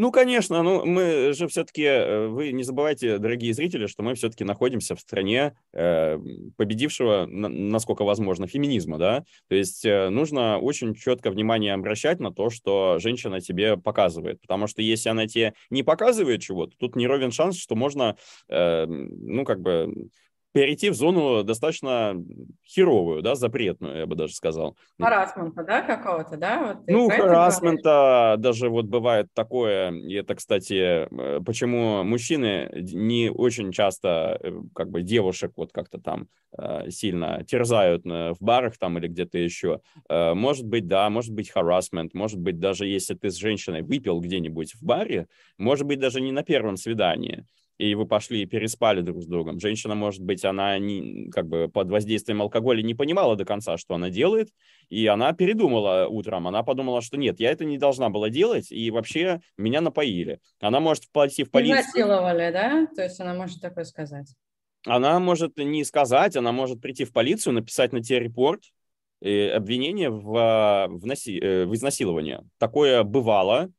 Ну, 0.00 0.10
конечно, 0.12 0.62
ну 0.62 0.86
мы 0.86 1.34
же 1.34 1.46
все-таки, 1.46 1.82
э, 1.82 2.26
вы 2.28 2.52
не 2.52 2.62
забывайте, 2.62 3.18
дорогие 3.18 3.52
зрители, 3.52 3.86
что 3.86 4.02
мы 4.02 4.14
все-таки 4.14 4.44
находимся 4.44 4.96
в 4.96 5.00
стране 5.00 5.54
э, 5.74 6.18
победившего, 6.56 7.26
насколько 7.26 8.04
возможно, 8.04 8.46
феминизма, 8.46 8.96
да, 8.96 9.24
то 9.50 9.54
есть 9.54 9.84
э, 9.84 10.08
нужно 10.08 10.56
очень 10.56 10.94
четко 10.94 11.30
внимание 11.30 11.74
обращать 11.74 12.18
на 12.18 12.32
то, 12.32 12.48
что 12.48 12.96
женщина 12.98 13.42
тебе 13.42 13.76
показывает, 13.76 14.40
потому 14.40 14.68
что 14.68 14.80
если 14.80 15.10
она 15.10 15.26
тебе 15.26 15.52
не 15.68 15.82
показывает 15.82 16.40
чего-то, 16.40 16.74
тут 16.78 16.96
не 16.96 17.06
ровен 17.06 17.30
шанс, 17.30 17.58
что 17.58 17.76
можно, 17.76 18.16
э, 18.48 18.86
ну, 18.86 19.44
как 19.44 19.60
бы 19.60 20.08
перейти 20.52 20.90
в 20.90 20.94
зону 20.94 21.42
достаточно 21.44 22.16
херовую, 22.66 23.22
да, 23.22 23.34
запретную, 23.34 23.98
я 23.98 24.06
бы 24.06 24.16
даже 24.16 24.34
сказал. 24.34 24.76
Харасмента, 24.98 25.64
да, 25.64 25.82
какого-то, 25.82 26.36
да? 26.36 26.74
Вот 26.74 26.86
ну, 26.88 27.08
харасмента 27.08 28.36
даже 28.38 28.68
вот 28.68 28.86
бывает 28.86 29.28
такое, 29.34 29.92
и 29.92 30.14
это, 30.14 30.34
кстати, 30.34 31.06
э, 31.10 31.40
почему 31.40 32.02
мужчины 32.02 32.68
не 32.92 33.30
очень 33.30 33.72
часто, 33.72 34.38
э, 34.40 34.52
как 34.74 34.90
бы, 34.90 35.02
девушек 35.02 35.52
вот 35.56 35.72
как-то 35.72 36.00
там 36.00 36.28
э, 36.58 36.90
сильно 36.90 37.44
терзают 37.44 38.04
в 38.04 38.36
барах 38.40 38.76
там 38.78 38.98
или 38.98 39.06
где-то 39.06 39.38
еще. 39.38 39.80
Может 40.08 40.66
быть, 40.66 40.86
да, 40.86 41.08
может 41.10 41.32
быть 41.32 41.50
харасмент, 41.50 42.14
может 42.14 42.38
быть, 42.38 42.58
даже 42.58 42.86
если 42.86 43.14
ты 43.14 43.30
с 43.30 43.36
женщиной 43.36 43.82
выпил 43.82 44.20
где-нибудь 44.20 44.74
в 44.74 44.82
баре, 44.82 45.28
может 45.58 45.86
быть, 45.86 45.98
даже 46.00 46.20
не 46.20 46.32
на 46.32 46.42
первом 46.42 46.76
свидании, 46.76 47.44
и 47.80 47.94
вы 47.94 48.04
пошли 48.04 48.42
и 48.42 48.46
переспали 48.46 49.00
друг 49.00 49.22
с 49.22 49.26
другом. 49.26 49.58
Женщина, 49.58 49.94
может 49.94 50.20
быть, 50.20 50.44
она 50.44 50.78
не, 50.78 51.30
как 51.30 51.48
бы 51.48 51.66
под 51.66 51.88
воздействием 51.88 52.42
алкоголя 52.42 52.82
не 52.82 52.94
понимала 52.94 53.36
до 53.36 53.46
конца, 53.46 53.78
что 53.78 53.94
она 53.94 54.10
делает, 54.10 54.50
и 54.90 55.06
она 55.06 55.32
передумала 55.32 56.06
утром. 56.06 56.46
Она 56.46 56.62
подумала, 56.62 57.00
что 57.00 57.16
нет, 57.16 57.40
я 57.40 57.50
это 57.50 57.64
не 57.64 57.78
должна 57.78 58.10
была 58.10 58.28
делать, 58.28 58.70
и 58.70 58.90
вообще 58.90 59.40
меня 59.56 59.80
напоили. 59.80 60.40
Она 60.60 60.78
может 60.80 61.10
пойти 61.10 61.42
в 61.42 61.50
полицию. 61.50 61.78
Насиловали, 61.86 62.52
да? 62.52 62.86
То 62.94 63.02
есть 63.02 63.18
она 63.18 63.32
может 63.32 63.62
такое 63.62 63.84
сказать? 63.84 64.34
Она 64.86 65.18
может 65.18 65.56
не 65.56 65.82
сказать, 65.84 66.36
она 66.36 66.52
может 66.52 66.82
прийти 66.82 67.04
в 67.06 67.14
полицию, 67.14 67.54
написать 67.54 67.94
на 67.94 68.02
тебе 68.02 68.20
репорт, 68.20 68.62
и 69.22 69.52
обвинение 69.54 70.10
в, 70.10 70.88
в, 70.90 71.06
наси... 71.06 71.38
Э, 71.38 71.64
в 71.64 71.74
изнасиловании. 71.74 72.40
Такое 72.58 73.02
бывало, 73.04 73.70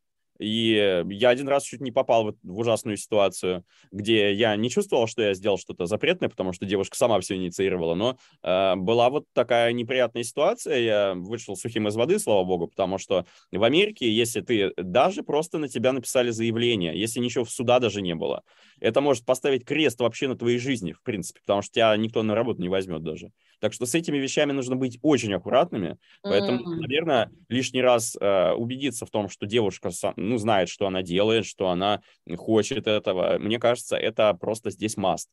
и 0.41 1.03
я 1.09 1.29
один 1.29 1.47
раз 1.47 1.63
чуть 1.63 1.81
не 1.81 1.91
попал 1.91 2.31
в, 2.41 2.59
ужасную 2.59 2.97
ситуацию, 2.97 3.63
где 3.91 4.33
я 4.33 4.55
не 4.55 4.69
чувствовал, 4.69 5.07
что 5.07 5.21
я 5.21 5.33
сделал 5.35 5.57
что-то 5.57 5.85
запретное, 5.85 6.29
потому 6.29 6.51
что 6.51 6.65
девушка 6.65 6.97
сама 6.97 7.19
все 7.19 7.35
инициировала, 7.35 7.93
но 7.93 8.17
э, 8.41 8.75
была 8.75 9.09
вот 9.09 9.25
такая 9.33 9.71
неприятная 9.71 10.23
ситуация, 10.23 10.79
я 10.79 11.13
вышел 11.13 11.55
сухим 11.55 11.87
из 11.87 11.95
воды, 11.95 12.17
слава 12.17 12.43
богу, 12.43 12.67
потому 12.67 12.97
что 12.97 13.25
в 13.51 13.63
Америке, 13.63 14.11
если 14.11 14.41
ты 14.41 14.73
даже 14.77 15.21
просто 15.21 15.59
на 15.59 15.67
тебя 15.67 15.91
написали 15.93 16.31
заявление, 16.31 16.99
если 16.99 17.19
ничего 17.19 17.45
в 17.45 17.51
суда 17.51 17.79
даже 17.79 18.01
не 18.01 18.15
было, 18.15 18.43
это 18.79 18.99
может 19.01 19.25
поставить 19.25 19.63
крест 19.63 19.99
вообще 19.99 20.27
на 20.27 20.35
твоей 20.35 20.57
жизни, 20.57 20.93
в 20.93 21.03
принципе, 21.03 21.39
потому 21.41 21.61
что 21.61 21.73
тебя 21.73 21.95
никто 21.97 22.23
на 22.23 22.33
работу 22.33 22.61
не 22.61 22.69
возьмет 22.69 23.03
даже. 23.03 23.31
Так 23.61 23.73
что 23.73 23.85
с 23.85 23.93
этими 23.93 24.17
вещами 24.17 24.53
нужно 24.53 24.75
быть 24.75 24.97
очень 25.03 25.31
аккуратными, 25.35 25.97
поэтому, 26.23 26.59
mm-hmm. 26.59 26.79
наверное, 26.79 27.31
лишний 27.47 27.83
раз 27.83 28.17
э, 28.19 28.51
убедиться 28.53 29.05
в 29.05 29.11
том, 29.11 29.29
что 29.29 29.45
девушка 29.45 29.91
ну, 30.15 30.37
знает, 30.37 30.67
что 30.67 30.87
она 30.87 31.03
делает, 31.03 31.45
что 31.45 31.69
она 31.69 32.01
хочет 32.37 32.87
этого. 32.87 33.37
Мне 33.37 33.59
кажется, 33.59 33.95
это 33.95 34.33
просто 34.33 34.71
здесь 34.71 34.97
маст. 34.97 35.29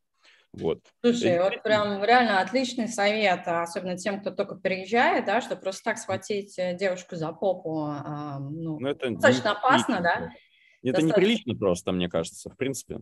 Вот. 0.53 0.81
Слушай, 1.03 1.41
вот 1.41 1.63
прям 1.63 2.05
реально 2.05 2.41
отличный 2.41 2.89
совет, 2.89 3.41
особенно 3.47 3.97
тем, 3.97 4.21
кто 4.21 4.31
только 4.31 4.57
переезжает, 4.57 5.25
да, 5.25 5.41
что 5.41 5.57
просто 5.57 5.85
так 5.85 5.99
схватить 5.99 6.59
э, 6.59 6.77
девушку 6.77 7.17
за 7.17 7.33
попу, 7.33 7.85
а, 7.87 8.39
ну, 8.41 8.79
ну 8.79 8.89
это 8.89 9.09
достаточно 9.11 9.53
опасно, 9.53 10.01
да? 10.03 10.31
Это 10.83 11.01
достаточно... 11.01 11.07
неприлично 11.07 11.55
просто, 11.55 11.93
мне 11.93 12.11
кажется, 12.11 12.51
в 12.51 12.57
принципе. 12.57 12.99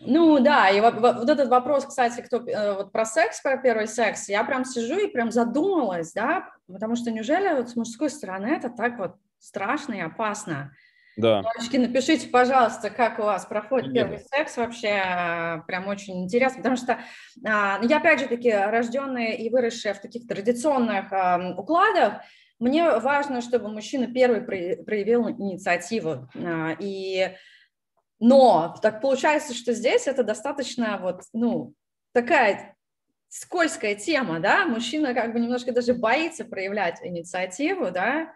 Ну 0.00 0.40
да, 0.40 0.70
и 0.70 0.80
вот, 0.80 1.28
этот 1.28 1.48
вопрос, 1.48 1.86
кстати, 1.86 2.20
кто 2.20 2.38
э, 2.38 2.74
вот 2.74 2.92
про 2.92 3.04
секс, 3.04 3.40
про 3.40 3.56
первый 3.56 3.88
секс, 3.88 4.28
я 4.28 4.44
прям 4.44 4.64
сижу 4.64 4.98
и 4.98 5.10
прям 5.10 5.30
задумалась, 5.30 6.12
да, 6.12 6.48
потому 6.66 6.96
что 6.96 7.10
неужели 7.10 7.54
вот 7.54 7.70
с 7.70 7.76
мужской 7.76 8.10
стороны 8.10 8.46
это 8.46 8.70
так 8.70 8.98
вот 8.98 9.14
страшно 9.38 9.94
и 9.94 10.00
опасно? 10.00 10.72
Да. 11.16 11.42
Мальчики, 11.42 11.76
напишите, 11.76 12.28
пожалуйста, 12.28 12.88
как 12.88 13.18
у 13.18 13.22
вас 13.22 13.44
проходит 13.44 13.92
Нет. 13.92 13.94
первый 13.94 14.18
секс 14.20 14.56
вообще, 14.56 15.62
прям 15.66 15.88
очень 15.88 16.22
интересно, 16.22 16.58
потому 16.58 16.76
что 16.76 17.00
а, 17.44 17.80
я, 17.82 17.98
опять 17.98 18.20
же 18.20 18.26
таки, 18.26 18.50
рожденная 18.50 19.32
и 19.32 19.50
выросшая 19.50 19.94
в 19.94 20.00
таких 20.00 20.26
традиционных 20.26 21.12
укладах, 21.58 22.22
мне 22.60 22.98
важно, 22.98 23.40
чтобы 23.40 23.68
мужчина 23.68 24.06
первый 24.06 24.42
проявил 24.42 25.28
инициативу, 25.30 26.28
а, 26.34 26.76
и 26.78 27.34
Но 28.20 28.76
так 28.82 29.00
получается, 29.00 29.54
что 29.54 29.72
здесь 29.72 30.06
это 30.06 30.22
достаточно 30.22 30.98
вот, 30.98 31.22
ну, 31.32 31.74
такая 32.12 32.76
скользкая 33.28 33.94
тема, 33.94 34.40
да, 34.40 34.66
мужчина 34.66 35.14
как 35.14 35.32
бы 35.32 35.40
немножко 35.40 35.72
даже 35.72 35.94
боится 35.94 36.44
проявлять 36.44 37.00
инициативу, 37.02 37.90
да, 37.90 38.34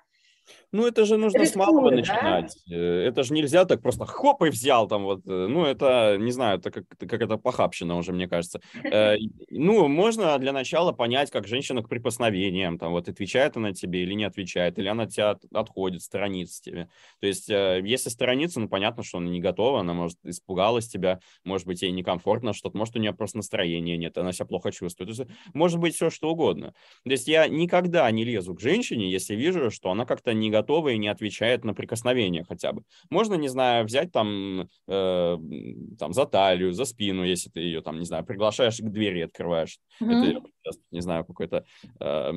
ну, 0.75 0.89
это 0.89 1.05
же 1.05 1.17
нужно 1.17 1.39
Рискует, 1.39 1.53
с 1.53 1.55
малого 1.55 1.91
да? 1.91 1.97
начинать. 1.99 2.57
Э, 2.69 3.05
это 3.07 3.23
же 3.23 3.33
нельзя 3.33 3.65
так 3.65 3.81
просто 3.81 4.07
хоп 4.07 4.43
и 4.43 4.51
взял 4.51 4.89
там 4.89 5.05
вот. 5.05 5.21
Э, 5.25 5.47
ну, 5.49 5.65
это, 5.65 6.17
не 6.19 6.33
знаю, 6.33 6.59
это 6.59 6.73
как, 6.73 6.89
как 6.99 7.23
это 7.23 7.37
похабщина 7.37 7.97
уже, 7.97 8.13
мне 8.13 8.27
кажется. 8.27 8.61
Э, 8.83 9.15
ну, 9.51 9.87
можно 9.87 10.37
для 10.41 10.53
начала 10.53 10.91
понять, 10.91 11.31
как 11.31 11.47
женщина 11.47 11.81
к 11.81 11.89
прикосновениям, 11.89 12.77
там 12.77 12.91
вот 12.91 13.09
отвечает 13.09 13.57
она 13.57 13.73
тебе 13.73 14.03
или 14.03 14.15
не 14.15 14.25
отвечает, 14.25 14.77
или 14.81 14.89
она 14.89 15.07
тебя 15.07 15.37
отходит, 15.53 16.03
сторонится 16.03 16.61
тебе. 16.61 16.89
То 17.21 17.29
есть, 17.29 17.49
если 17.49 18.09
сторонится, 18.09 18.59
ну, 18.59 18.69
понятно, 18.69 19.05
что 19.05 19.19
она 19.19 19.31
не 19.31 19.41
готова, 19.41 19.79
она, 19.79 19.95
может, 19.95 20.19
испугалась 20.25 20.89
тебя, 20.89 21.21
может 21.45 21.69
быть, 21.69 21.83
ей 21.83 21.93
некомфортно 21.93 22.53
что-то, 22.53 22.77
может, 22.77 22.97
у 22.97 22.99
нее 22.99 23.13
просто 23.13 23.37
настроения 23.37 23.97
нет, 23.97 24.19
она 24.19 24.33
себя 24.33 24.47
плохо 24.47 24.73
чувствует. 24.73 25.15
То 25.15 25.23
есть, 25.23 25.31
может 25.53 25.79
быть 25.79 25.95
все, 25.95 26.11
что 26.11 26.31
угодно. 26.31 26.75
То 27.05 27.11
есть, 27.13 27.29
я 27.29 27.47
никогда 27.47 28.11
не 28.11 28.25
лезу 28.25 28.57
к 28.57 28.61
женщине, 28.61 29.09
если 29.09 29.37
вижу, 29.37 29.71
что 29.71 29.93
она 29.93 30.05
как-то 30.05 30.35
не 30.35 30.51
готова 30.51 30.64
и 30.95 30.99
не 30.99 31.09
отвечает 31.09 31.65
на 31.65 31.75
прикосновение 31.75 32.45
хотя 32.45 32.73
бы. 32.73 32.83
Можно, 33.11 33.35
не 33.35 33.49
знаю, 33.49 33.85
взять 33.85 34.13
там, 34.13 34.69
э, 34.89 35.39
там 35.99 36.13
за 36.13 36.27
талию, 36.27 36.73
за 36.73 36.85
спину, 36.85 37.25
если 37.25 37.51
ты 37.51 37.61
ее 37.61 37.81
там, 37.83 37.99
не 37.99 38.05
знаю, 38.05 38.25
приглашаешь 38.25 38.79
к 38.79 38.91
двери, 38.91 39.21
открываешь. 39.21 39.79
Mm-hmm. 40.03 40.43
Это, 40.65 40.79
не 40.91 41.01
знаю, 41.01 41.25
какой-то 41.25 41.65
э, 42.01 42.33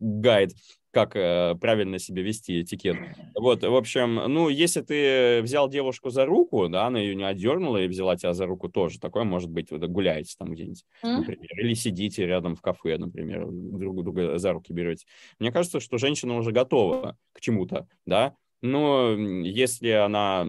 гайд 0.00 0.52
как 0.98 1.14
э, 1.14 1.54
правильно 1.60 2.00
себя 2.00 2.22
вести, 2.22 2.62
этикет. 2.62 2.96
Вот, 3.36 3.62
в 3.62 3.76
общем, 3.76 4.16
ну, 4.16 4.48
если 4.48 4.80
ты 4.80 5.42
взял 5.42 5.68
девушку 5.68 6.10
за 6.10 6.26
руку, 6.26 6.68
да, 6.68 6.86
она 6.86 6.98
ее 6.98 7.14
не 7.14 7.22
отдернула 7.22 7.76
и 7.76 7.86
взяла 7.86 8.16
тебя 8.16 8.34
за 8.34 8.46
руку 8.46 8.68
тоже, 8.68 8.98
такое 8.98 9.22
может 9.22 9.48
быть, 9.48 9.70
вы 9.70 9.78
гуляете 9.86 10.34
там 10.36 10.52
где-нибудь, 10.52 10.84
например, 11.04 11.50
или 11.60 11.74
сидите 11.74 12.26
рядом 12.26 12.56
в 12.56 12.62
кафе, 12.62 12.98
например, 12.98 13.46
друг 13.48 14.02
друга 14.02 14.38
за 14.38 14.52
руки 14.52 14.72
берете. 14.72 15.06
Мне 15.38 15.52
кажется, 15.52 15.78
что 15.78 15.98
женщина 15.98 16.36
уже 16.36 16.50
готова 16.50 17.16
к 17.32 17.40
чему-то, 17.40 17.86
да, 18.04 18.34
но 18.60 19.12
если 19.12 19.90
она 19.90 20.48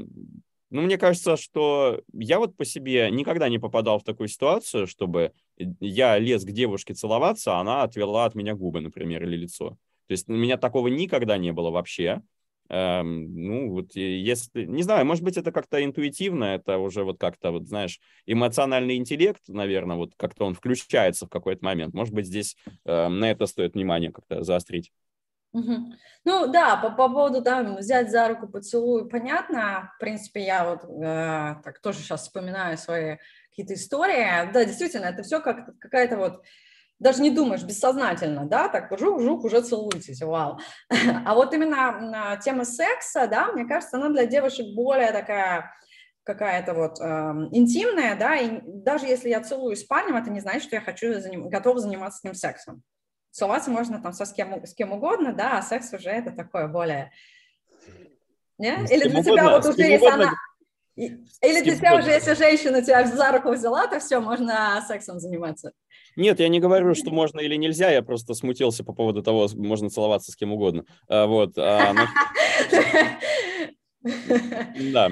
ну, 0.71 0.84
мне 0.84 0.99
кажется, 0.99 1.35
что 1.35 2.01
я 2.13 2.38
вот 2.38 2.55
по 2.55 2.63
себе 2.63 3.09
никогда 3.09 3.49
не 3.49 3.57
попадал 3.57 3.97
в 3.97 4.03
такую 4.03 4.27
ситуацию, 4.27 4.85
чтобы 4.85 5.34
я 5.57 6.19
лез 6.19 6.45
к 6.45 6.51
девушке 6.51 6.93
целоваться, 6.93 7.53
а 7.53 7.61
она 7.61 7.81
отвела 7.81 8.26
от 8.26 8.35
меня 8.35 8.53
губы, 8.53 8.80
например, 8.80 9.23
или 9.23 9.35
лицо. 9.35 9.77
То 10.10 10.14
есть 10.14 10.27
у 10.27 10.34
меня 10.34 10.57
такого 10.57 10.88
никогда 10.88 11.38
не 11.38 11.53
было 11.53 11.69
вообще. 11.69 12.23
Эм, 12.69 13.31
ну, 13.36 13.69
вот 13.69 13.94
если, 13.94 14.65
не 14.65 14.81
знаю, 14.81 15.06
может 15.06 15.23
быть, 15.23 15.38
это 15.38 15.52
как-то 15.52 15.84
интуитивно, 15.86 16.45
это 16.56 16.80
уже 16.80 17.03
вот 17.03 17.19
как-то, 17.19 17.52
вот, 17.52 17.68
знаешь, 17.68 17.99
эмоциональный 18.26 18.95
интеллект, 18.95 19.41
наверное, 19.48 19.98
вот 19.98 20.14
как-то 20.18 20.45
он 20.45 20.56
включается 20.56 21.27
в 21.27 21.30
какой-то 21.30 21.64
момент. 21.64 21.94
Может 21.94 22.15
быть, 22.15 22.26
здесь 22.26 22.57
э, 22.86 23.07
на 23.07 23.30
это 23.30 23.45
стоит 23.45 23.76
внимание 23.76 24.11
как-то 24.11 24.41
заострить. 24.41 24.91
Угу. 25.52 25.94
Ну 26.26 26.52
да, 26.52 26.76
по, 26.77 26.90
по 26.90 27.07
поводу 27.07 27.44
там 27.44 27.76
взять 27.77 28.10
за 28.10 28.27
руку 28.27 28.48
поцелуй, 28.48 29.07
понятно. 29.07 29.91
В 29.95 29.99
принципе, 29.99 30.44
я 30.44 30.68
вот 30.68 30.84
э, 30.84 31.61
так 31.64 31.80
тоже 31.81 31.99
сейчас 31.99 32.23
вспоминаю 32.23 32.80
свои 32.80 33.18
какие-то 33.52 33.76
истории. 33.76 34.52
Да, 34.52 34.65
действительно, 34.65 35.06
это 35.06 35.22
все 35.22 35.40
как 35.40 35.77
какая-то 35.77 36.18
вот 36.18 36.44
даже 36.99 37.21
не 37.21 37.31
думаешь 37.31 37.63
бессознательно, 37.63 38.45
да, 38.45 38.67
так 38.67 38.91
жук-жук, 38.91 39.45
уже 39.45 39.61
целуетесь, 39.61 40.21
вау. 40.21 40.59
А 41.26 41.34
вот 41.34 41.53
именно 41.53 42.39
тема 42.43 42.65
секса, 42.65 43.27
да, 43.27 43.51
мне 43.51 43.65
кажется, 43.65 43.97
она 43.97 44.09
для 44.09 44.26
девушек 44.26 44.67
более 44.76 45.11
такая 45.11 45.71
какая-то 46.23 46.76
вот 46.76 46.99
э, 46.99 47.03
интимная, 47.53 48.15
да, 48.15 48.35
и 48.35 48.61
даже 48.63 49.07
если 49.07 49.30
я 49.30 49.41
целую 49.41 49.76
с 49.76 49.84
парнем, 49.84 50.15
это 50.15 50.30
не 50.30 50.41
значит, 50.41 50.63
что 50.63 50.76
я 50.76 50.81
хочу, 50.81 51.19
заним... 51.19 51.49
готова 51.49 51.80
заниматься 51.80 52.19
с 52.19 52.23
ним 52.23 52.35
сексом. 52.35 52.84
Целоваться 53.31 53.71
можно 53.71 53.99
там 53.99 54.13
со 54.13 54.26
с 54.26 54.34
кем, 54.34 54.63
с 54.63 54.76
кем 54.76 54.91
угодно, 54.91 55.34
да, 55.34 55.57
а 55.57 55.61
секс 55.63 55.91
уже 55.91 56.09
это 56.09 56.31
такое 56.31 56.67
более... 56.67 57.11
Не? 58.59 58.76
Или 58.91 59.07
для 59.07 59.23
тебя 59.23 59.49
вот 59.49 59.65
уже, 59.65 59.81
если 59.81 60.07
она... 60.07 60.34
Или 60.95 61.61
для 61.63 61.76
тебя 61.76 61.95
уже, 61.95 62.11
если 62.11 62.34
женщина 62.34 62.84
тебя 62.84 63.05
за 63.05 63.31
руку 63.31 63.51
взяла, 63.51 63.88
то 63.88 63.99
все, 63.99 64.19
можно 64.19 64.84
сексом 64.88 65.19
заниматься. 65.19 65.71
Нет, 66.20 66.41
я 66.41 66.50
не 66.50 66.60
говорю, 66.60 66.96
что 66.96 67.12
можно 67.12 67.40
или 67.40 67.56
нельзя, 67.56 67.90
я 67.91 68.02
просто 68.02 68.34
смутился 68.34 68.84
по 68.84 68.91
поводу 68.91 69.24
того, 69.24 69.48
можно 69.56 69.90
целоваться 69.90 70.34
с 70.34 70.36
кем 70.36 70.52
угодно. 70.52 70.84
А, 71.08 71.26
вот. 71.28 71.58
А. 71.58 71.94
Да. 74.02 75.10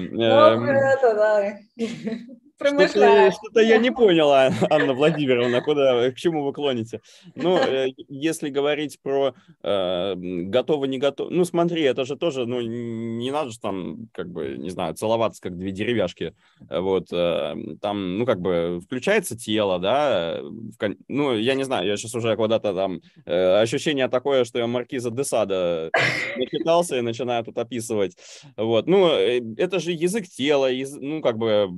Что-то, 2.58 3.30
что 3.30 3.60
я 3.60 3.78
не 3.78 3.92
поняла, 3.92 4.50
Анна 4.68 4.92
Владимировна, 4.92 5.60
куда, 5.60 6.10
к 6.10 6.16
чему 6.16 6.44
вы 6.44 6.52
клоните. 6.52 7.00
Ну, 7.36 7.56
э, 7.56 7.88
если 8.08 8.48
говорить 8.48 8.98
про 9.00 9.34
э, 9.62 10.14
готово, 10.16 10.86
не 10.86 10.98
готово, 10.98 11.30
ну, 11.30 11.44
смотри, 11.44 11.82
это 11.82 12.04
же 12.04 12.16
тоже, 12.16 12.46
ну, 12.46 12.60
не 12.60 13.30
надо 13.30 13.50
же 13.50 13.60
там, 13.60 14.08
как 14.12 14.30
бы, 14.30 14.56
не 14.58 14.70
знаю, 14.70 14.94
целоваться, 14.94 15.40
как 15.40 15.56
две 15.56 15.70
деревяшки. 15.70 16.34
Вот, 16.68 17.12
э, 17.12 17.54
там, 17.80 18.18
ну, 18.18 18.26
как 18.26 18.40
бы, 18.40 18.80
включается 18.84 19.38
тело, 19.38 19.78
да, 19.78 20.40
в, 20.42 20.96
ну, 21.06 21.36
я 21.36 21.54
не 21.54 21.64
знаю, 21.64 21.86
я 21.86 21.96
сейчас 21.96 22.14
уже 22.14 22.34
куда-то 22.34 22.74
там, 22.74 23.00
э, 23.24 23.60
ощущение 23.60 24.08
такое, 24.08 24.44
что 24.44 24.58
я 24.58 24.66
Маркиза 24.66 25.10
де 25.10 25.22
Сада 25.22 25.90
начитался 26.36 26.98
и 26.98 27.02
начинаю 27.02 27.44
тут 27.44 27.56
описывать. 27.58 28.16
Вот, 28.56 28.88
ну, 28.88 29.08
э, 29.10 29.40
это 29.56 29.78
же 29.78 29.92
язык 29.92 30.26
тела, 30.26 30.66
яз... 30.66 30.96
ну, 30.98 31.20
как 31.20 31.38
бы, 31.38 31.68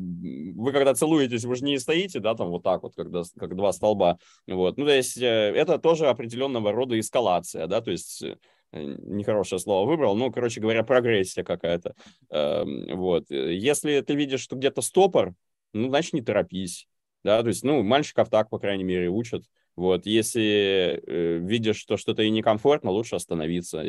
вы 0.71 0.73
когда 0.73 0.95
целуетесь, 0.95 1.45
вы 1.45 1.57
же 1.57 1.65
не 1.65 1.79
стоите, 1.79 2.21
да, 2.21 2.35
там 2.35 2.49
вот 2.51 2.63
так 2.63 2.83
вот, 2.83 2.95
когда, 2.95 3.23
как 3.39 3.57
два 3.57 3.73
столба, 3.73 4.19
вот, 4.47 4.79
ну, 4.79 4.87
то 4.87 4.95
есть 4.95 5.19
э, 5.19 5.53
это 5.55 5.79
тоже 5.79 6.07
определенного 6.07 6.73
рода 6.73 6.99
эскалация, 6.99 7.67
да, 7.67 7.81
то 7.81 7.91
есть 7.91 8.23
э, 8.23 8.37
нехорошее 8.73 9.59
слово 9.59 9.89
выбрал, 9.89 10.15
ну, 10.15 10.31
короче 10.31 10.61
говоря, 10.61 10.85
прогрессия 10.85 11.43
какая-то, 11.43 11.95
эм, 12.31 12.97
вот, 12.97 13.31
если 13.31 14.01
ты 14.01 14.15
видишь, 14.15 14.41
что 14.41 14.57
где-то 14.57 14.81
стопор, 14.81 15.35
ну, 15.73 15.89
значит, 15.89 16.13
не 16.13 16.23
торопись, 16.23 16.87
да, 17.25 17.43
то 17.43 17.49
есть, 17.49 17.65
ну, 17.65 17.83
мальчиков 17.83 18.31
так, 18.31 18.49
по 18.49 18.59
крайней 18.59 18.85
мере, 18.85 19.09
учат, 19.09 19.45
вот, 19.75 20.07
если 20.07 21.03
э, 21.05 21.39
видишь, 21.39 21.79
что 21.79 21.97
что-то 21.97 22.23
и 22.23 22.31
некомфортно, 22.31 22.91
лучше 22.91 23.17
остановиться, 23.17 23.83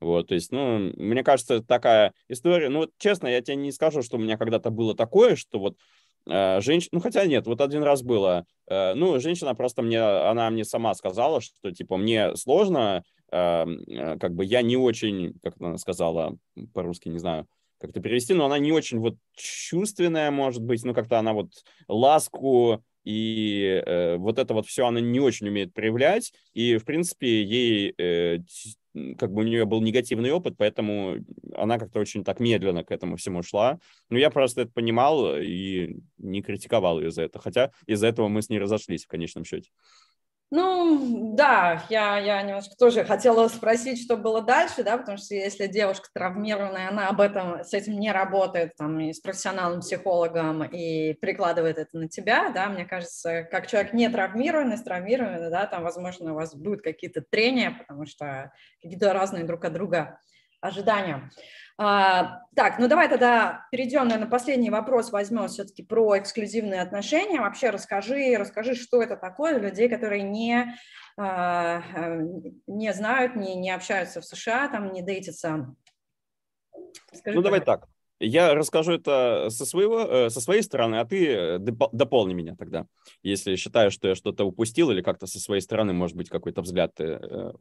вот, 0.00 0.28
то 0.28 0.34
есть, 0.34 0.50
ну, 0.50 0.92
мне 0.96 1.22
кажется, 1.22 1.62
такая 1.62 2.14
история, 2.28 2.70
ну, 2.70 2.80
вот, 2.80 2.92
честно, 2.98 3.26
я 3.26 3.42
тебе 3.42 3.56
не 3.56 3.70
скажу, 3.70 4.02
что 4.02 4.16
у 4.16 4.20
меня 4.20 4.38
когда-то 4.38 4.70
было 4.70 4.94
такое, 4.94 5.36
что 5.36 5.58
вот 5.58 5.76
женщина, 6.26 6.90
ну 6.92 7.00
хотя 7.00 7.26
нет, 7.26 7.46
вот 7.46 7.60
один 7.60 7.82
раз 7.82 8.02
было, 8.02 8.44
э, 8.68 8.94
ну 8.94 9.18
женщина 9.20 9.54
просто 9.54 9.82
мне, 9.82 10.00
она 10.00 10.50
мне 10.50 10.64
сама 10.64 10.94
сказала, 10.94 11.40
что 11.40 11.72
типа 11.72 11.96
мне 11.96 12.36
сложно, 12.36 13.02
э, 13.32 14.16
как 14.20 14.34
бы 14.34 14.44
я 14.44 14.62
не 14.62 14.76
очень, 14.76 15.34
как 15.42 15.54
она 15.60 15.78
сказала 15.78 16.36
по-русски, 16.72 17.08
не 17.08 17.18
знаю, 17.18 17.46
как 17.78 17.90
это 17.90 18.00
перевести, 18.00 18.34
но 18.34 18.46
она 18.46 18.58
не 18.58 18.72
очень 18.72 18.98
вот 18.98 19.16
чувственная, 19.34 20.30
может 20.30 20.62
быть, 20.62 20.84
ну 20.84 20.94
как-то 20.94 21.18
она 21.18 21.32
вот 21.32 21.50
ласку 21.88 22.82
и 23.04 23.82
э, 23.84 24.16
вот 24.16 24.38
это 24.38 24.52
вот 24.54 24.66
все 24.66 24.86
она 24.86 25.00
не 25.00 25.20
очень 25.20 25.48
умеет 25.48 25.72
проявлять, 25.72 26.32
и, 26.52 26.76
в 26.76 26.84
принципе, 26.84 27.42
ей 27.42 27.94
э, 27.96 28.38
как 29.18 29.32
бы 29.32 29.42
у 29.42 29.44
нее 29.44 29.64
был 29.64 29.80
негативный 29.80 30.32
опыт, 30.32 30.54
поэтому 30.56 31.16
она 31.54 31.78
как-то 31.78 32.00
очень 32.00 32.24
так 32.24 32.40
медленно 32.40 32.84
к 32.84 32.90
этому 32.90 33.16
всему 33.16 33.42
шла. 33.42 33.78
Но 34.08 34.18
я 34.18 34.30
просто 34.30 34.62
это 34.62 34.72
понимал 34.72 35.36
и 35.36 35.96
не 36.18 36.42
критиковал 36.42 37.00
ее 37.00 37.10
за 37.10 37.22
это, 37.22 37.38
хотя 37.38 37.70
из-за 37.86 38.08
этого 38.08 38.28
мы 38.28 38.42
с 38.42 38.48
ней 38.48 38.58
разошлись 38.58 39.04
в 39.04 39.08
конечном 39.08 39.44
счете. 39.44 39.70
Ну, 40.52 41.34
да, 41.36 41.84
я, 41.90 42.18
я 42.18 42.42
немножко 42.42 42.74
тоже 42.76 43.04
хотела 43.04 43.46
спросить, 43.46 44.02
что 44.02 44.16
было 44.16 44.42
дальше, 44.42 44.82
да, 44.82 44.98
потому 44.98 45.16
что 45.16 45.36
если 45.36 45.68
девушка 45.68 46.08
травмированная, 46.12 46.88
она 46.88 47.08
об 47.08 47.20
этом, 47.20 47.62
с 47.62 47.72
этим 47.72 48.00
не 48.00 48.10
работает, 48.10 48.74
там, 48.76 48.98
и 48.98 49.12
с 49.12 49.20
профессиональным 49.20 49.80
психологом, 49.80 50.64
и 50.64 51.12
прикладывает 51.14 51.78
это 51.78 51.96
на 51.96 52.08
тебя, 52.08 52.50
да, 52.50 52.68
мне 52.68 52.84
кажется, 52.84 53.44
как 53.44 53.68
человек 53.68 53.92
не 53.92 54.08
травмированный, 54.08 54.76
с 54.76 54.82
травмированный, 54.82 55.50
да, 55.50 55.66
там, 55.66 55.84
возможно, 55.84 56.32
у 56.32 56.34
вас 56.34 56.56
будут 56.56 56.82
какие-то 56.82 57.20
трения, 57.22 57.70
потому 57.70 58.04
что 58.04 58.52
какие-то 58.82 59.12
разные 59.12 59.44
друг 59.44 59.64
от 59.64 59.72
друга 59.72 60.18
ожидания. 60.60 61.30
А, 61.82 62.42
так, 62.54 62.78
ну 62.78 62.88
давай 62.88 63.08
тогда 63.08 63.66
перейдем, 63.70 64.04
наверное, 64.04 64.28
последний 64.28 64.68
вопрос 64.68 65.12
возьмем 65.12 65.48
все-таки 65.48 65.82
про 65.82 66.18
эксклюзивные 66.18 66.82
отношения. 66.82 67.40
Вообще 67.40 67.70
расскажи, 67.70 68.36
расскажи, 68.36 68.74
что 68.74 69.02
это 69.02 69.16
такое 69.16 69.58
для 69.58 69.70
людей, 69.70 69.88
которые 69.88 70.22
не, 70.22 70.74
а, 71.16 71.82
не 72.66 72.92
знают, 72.92 73.34
не, 73.34 73.54
не 73.54 73.70
общаются 73.70 74.20
в 74.20 74.26
США, 74.26 74.68
там 74.68 74.92
не 74.92 75.00
дейтятся. 75.00 75.74
Скажи, 77.12 77.36
ну 77.36 77.42
давай 77.42 77.60
так. 77.60 77.88
Я 78.22 78.54
расскажу 78.54 78.92
это 78.92 79.48
со, 79.48 79.64
своего, 79.64 80.00
э, 80.00 80.30
со 80.30 80.42
своей 80.42 80.60
стороны, 80.60 80.96
а 80.96 81.06
ты 81.06 81.26
э, 81.26 81.58
дополни 81.58 82.34
меня 82.34 82.54
тогда, 82.54 82.86
если 83.22 83.56
считаешь, 83.56 83.94
что 83.94 84.08
я 84.08 84.14
что-то 84.14 84.44
упустил 84.44 84.90
или 84.90 85.00
как-то 85.00 85.26
со 85.26 85.40
своей 85.40 85.62
стороны, 85.62 85.94
может 85.94 86.16
быть, 86.16 86.28
какой-то 86.28 86.60
взгляд 86.60 86.94
ты 86.94 87.04
э, 87.04 87.52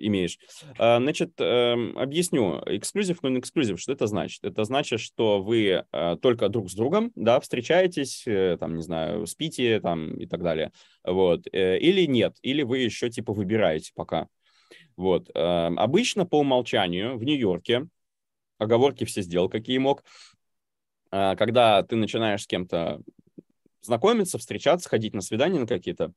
имеешь. 0.00 0.38
А, 0.78 0.98
значит, 0.98 1.34
эм, 1.38 1.96
объясню. 1.96 2.60
Эксклюзив, 2.66 3.18
ну, 3.22 3.38
эксклюзив, 3.38 3.80
что 3.80 3.92
это 3.92 4.08
значит? 4.08 4.44
Это 4.44 4.64
значит, 4.64 4.98
что 4.98 5.40
вы 5.40 5.84
только 6.20 6.48
друг 6.48 6.70
с 6.70 6.74
другом, 6.74 7.12
да, 7.14 7.38
встречаетесь, 7.38 8.24
там, 8.58 8.76
не 8.76 8.82
знаю, 8.82 9.26
спите, 9.26 9.78
там, 9.80 10.14
и 10.16 10.26
так 10.26 10.42
далее, 10.42 10.72
вот, 11.04 11.46
или 11.52 12.06
нет, 12.06 12.36
или 12.42 12.62
вы 12.62 12.78
еще, 12.78 13.10
типа, 13.10 13.32
выбираете 13.32 13.92
пока. 13.94 14.26
Вот. 14.96 15.30
Обычно 15.34 16.26
по 16.26 16.40
умолчанию 16.40 17.16
в 17.16 17.24
Нью-Йорке 17.24 17.88
оговорки 18.64 19.04
все 19.04 19.22
сделал, 19.22 19.48
какие 19.48 19.78
мог. 19.78 20.04
А, 21.10 21.36
когда 21.36 21.82
ты 21.82 21.96
начинаешь 21.96 22.42
с 22.42 22.46
кем-то 22.46 23.00
знакомиться, 23.82 24.38
встречаться, 24.38 24.88
ходить 24.88 25.14
на 25.14 25.20
свидания 25.20 25.60
на 25.60 25.66
какие-то, 25.66 26.12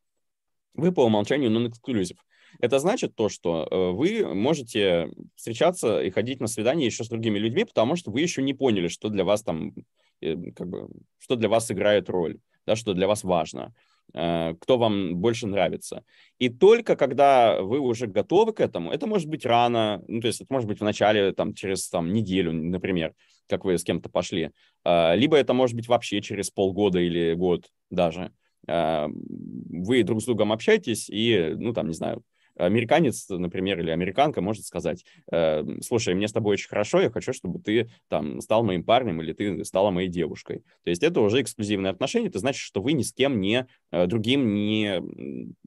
вы 0.73 0.91
по 0.91 1.05
умолчанию 1.05 1.51
non-exclusive. 1.51 2.17
Это 2.59 2.79
значит 2.79 3.15
то, 3.15 3.29
что 3.29 3.67
э, 3.69 3.91
вы 3.91 4.33
можете 4.33 5.11
встречаться 5.35 6.01
и 6.01 6.09
ходить 6.09 6.39
на 6.39 6.47
свидания 6.47 6.85
еще 6.85 7.03
с 7.03 7.09
другими 7.09 7.37
людьми, 7.37 7.65
потому 7.65 7.95
что 7.95 8.09
вы 8.11 8.21
еще 8.21 8.41
не 8.41 8.53
поняли, 8.53 8.87
что 8.87 9.09
для 9.09 9.25
вас 9.25 9.43
там, 9.43 9.73
э, 10.21 10.51
как 10.55 10.67
бы, 10.67 10.89
что 11.19 11.35
для 11.35 11.49
вас 11.49 11.69
играет 11.71 12.09
роль, 12.09 12.39
да, 12.65 12.75
что 12.75 12.93
для 12.93 13.07
вас 13.07 13.23
важно. 13.23 13.73
Э, 14.13 14.55
кто 14.59 14.77
вам 14.77 15.17
больше 15.17 15.47
нравится. 15.47 16.03
И 16.39 16.49
только 16.49 16.95
когда 16.95 17.61
вы 17.61 17.79
уже 17.79 18.07
готовы 18.07 18.53
к 18.53 18.59
этому, 18.59 18.91
это 18.91 19.05
может 19.05 19.27
быть 19.27 19.45
рано, 19.45 20.03
ну, 20.07 20.21
то 20.21 20.27
есть 20.27 20.41
это 20.41 20.51
может 20.53 20.67
быть 20.67 20.79
в 20.79 20.83
начале, 20.83 21.33
там, 21.33 21.53
через 21.53 21.89
там, 21.89 22.13
неделю, 22.13 22.53
например, 22.53 23.13
как 23.47 23.65
вы 23.65 23.77
с 23.77 23.83
кем-то 23.83 24.09
пошли, 24.09 24.51
э, 24.85 25.15
либо 25.15 25.37
это 25.37 25.53
может 25.53 25.75
быть 25.75 25.87
вообще 25.87 26.21
через 26.21 26.49
полгода 26.49 26.99
или 26.99 27.33
год 27.33 27.65
даже. 27.89 28.31
Э, 28.67 29.07
вы 29.09 30.03
друг 30.03 30.21
с 30.21 30.25
другом 30.25 30.51
общаетесь 30.53 31.09
и, 31.09 31.53
ну, 31.57 31.73
там, 31.73 31.87
не 31.87 31.93
знаю, 31.93 32.23
американец, 32.57 33.27
например, 33.29 33.79
или 33.79 33.91
американка 33.91 34.41
может 34.41 34.65
сказать, 34.65 35.05
э, 35.31 35.63
слушай, 35.81 36.13
мне 36.15 36.27
с 36.27 36.33
тобой 36.33 36.53
очень 36.53 36.69
хорошо, 36.69 36.99
я 37.01 37.09
хочу, 37.09 37.33
чтобы 37.33 37.59
ты 37.59 37.89
там 38.09 38.41
стал 38.41 38.63
моим 38.63 38.83
парнем 38.83 39.21
или 39.21 39.33
ты 39.33 39.63
стала 39.63 39.91
моей 39.91 40.09
девушкой. 40.09 40.63
То 40.83 40.89
есть 40.89 41.03
это 41.03 41.21
уже 41.21 41.41
эксклюзивные 41.41 41.91
отношения, 41.91 42.27
это 42.27 42.39
значит, 42.39 42.61
что 42.61 42.81
вы 42.81 42.93
ни 42.93 43.03
с 43.03 43.13
кем 43.13 43.39
не 43.39 43.67
э, 43.91 44.07
другим 44.07 44.55
не, 44.55 45.01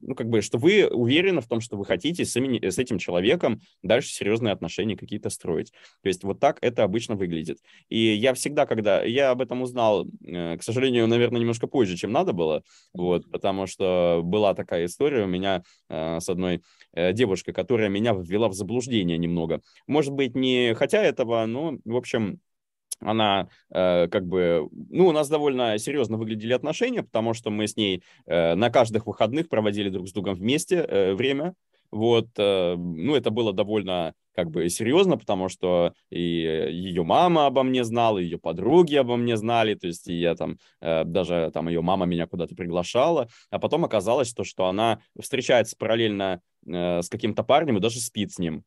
ну, 0.01 0.15
как 0.15 0.29
бы, 0.29 0.41
что 0.41 0.57
вы 0.57 0.87
уверены 0.87 1.41
в 1.41 1.47
том, 1.47 1.61
что 1.61 1.77
вы 1.77 1.85
хотите 1.85 2.25
с, 2.25 2.35
имени, 2.35 2.67
с 2.67 2.77
этим 2.77 2.97
человеком 2.97 3.61
дальше 3.81 4.09
серьезные 4.09 4.53
отношения 4.53 4.97
какие-то 4.97 5.29
строить. 5.29 5.71
То 6.01 6.09
есть 6.09 6.23
вот 6.23 6.39
так 6.39 6.57
это 6.61 6.83
обычно 6.83 7.15
выглядит. 7.15 7.59
И 7.89 7.97
я 7.97 8.33
всегда, 8.33 8.65
когда 8.65 9.03
я 9.03 9.31
об 9.31 9.41
этом 9.41 9.61
узнал, 9.61 10.07
э, 10.25 10.57
к 10.57 10.63
сожалению, 10.63 11.07
наверное, 11.07 11.39
немножко 11.39 11.67
позже, 11.67 11.95
чем 11.95 12.11
надо 12.11 12.33
было, 12.33 12.63
вот, 12.93 13.29
потому 13.31 13.67
что 13.67 14.21
была 14.23 14.53
такая 14.53 14.85
история 14.85 15.23
у 15.23 15.27
меня 15.27 15.63
с 15.89 16.29
одной 16.29 16.61
девушка, 16.95 17.53
которая 17.53 17.89
меня 17.89 18.13
ввела 18.13 18.47
в 18.49 18.53
заблуждение 18.53 19.17
немного. 19.17 19.61
Может 19.87 20.13
быть, 20.13 20.35
не 20.35 20.73
хотя 20.75 21.01
этого, 21.01 21.45
но, 21.45 21.77
в 21.85 21.95
общем, 21.95 22.39
она 23.01 23.49
э, 23.71 24.07
как 24.07 24.27
бы, 24.27 24.69
ну, 24.89 25.07
у 25.07 25.11
нас 25.11 25.27
довольно 25.27 25.77
серьезно 25.77 26.17
выглядели 26.17 26.53
отношения, 26.53 27.03
потому 27.03 27.33
что 27.33 27.49
мы 27.49 27.67
с 27.67 27.75
ней 27.75 28.03
э, 28.25 28.55
на 28.55 28.69
каждых 28.69 29.07
выходных 29.07 29.49
проводили 29.49 29.89
друг 29.89 30.07
с 30.07 30.13
другом 30.13 30.35
вместе 30.35 30.77
э, 30.77 31.13
время, 31.13 31.55
вот, 31.89 32.27
э, 32.37 32.75
ну, 32.75 33.15
это 33.15 33.31
было 33.31 33.53
довольно 33.53 34.13
как 34.33 34.49
бы 34.49 34.69
серьезно, 34.69 35.17
потому 35.17 35.49
что 35.49 35.93
и 36.09 36.19
ее 36.19 37.03
мама 37.03 37.47
обо 37.47 37.63
мне 37.63 37.83
знала, 37.83 38.19
и 38.19 38.23
ее 38.23 38.39
подруги 38.39 38.95
обо 38.95 39.17
мне 39.17 39.37
знали, 39.37 39.75
то 39.75 39.87
есть 39.87 40.07
и 40.07 40.13
я 40.13 40.35
там, 40.35 40.57
э, 40.81 41.03
даже 41.03 41.51
там 41.53 41.67
ее 41.67 41.81
мама 41.81 42.05
меня 42.05 42.27
куда-то 42.27 42.55
приглашала, 42.55 43.27
а 43.49 43.59
потом 43.59 43.85
оказалось 43.85 44.33
то, 44.33 44.43
что 44.43 44.67
она 44.67 45.01
встречается 45.19 45.75
параллельно 45.77 46.41
э, 46.65 47.01
с 47.01 47.09
каким-то 47.09 47.43
парнем 47.43 47.77
и 47.77 47.81
даже 47.81 47.99
спит 47.99 48.31
с 48.31 48.39
ним 48.39 48.63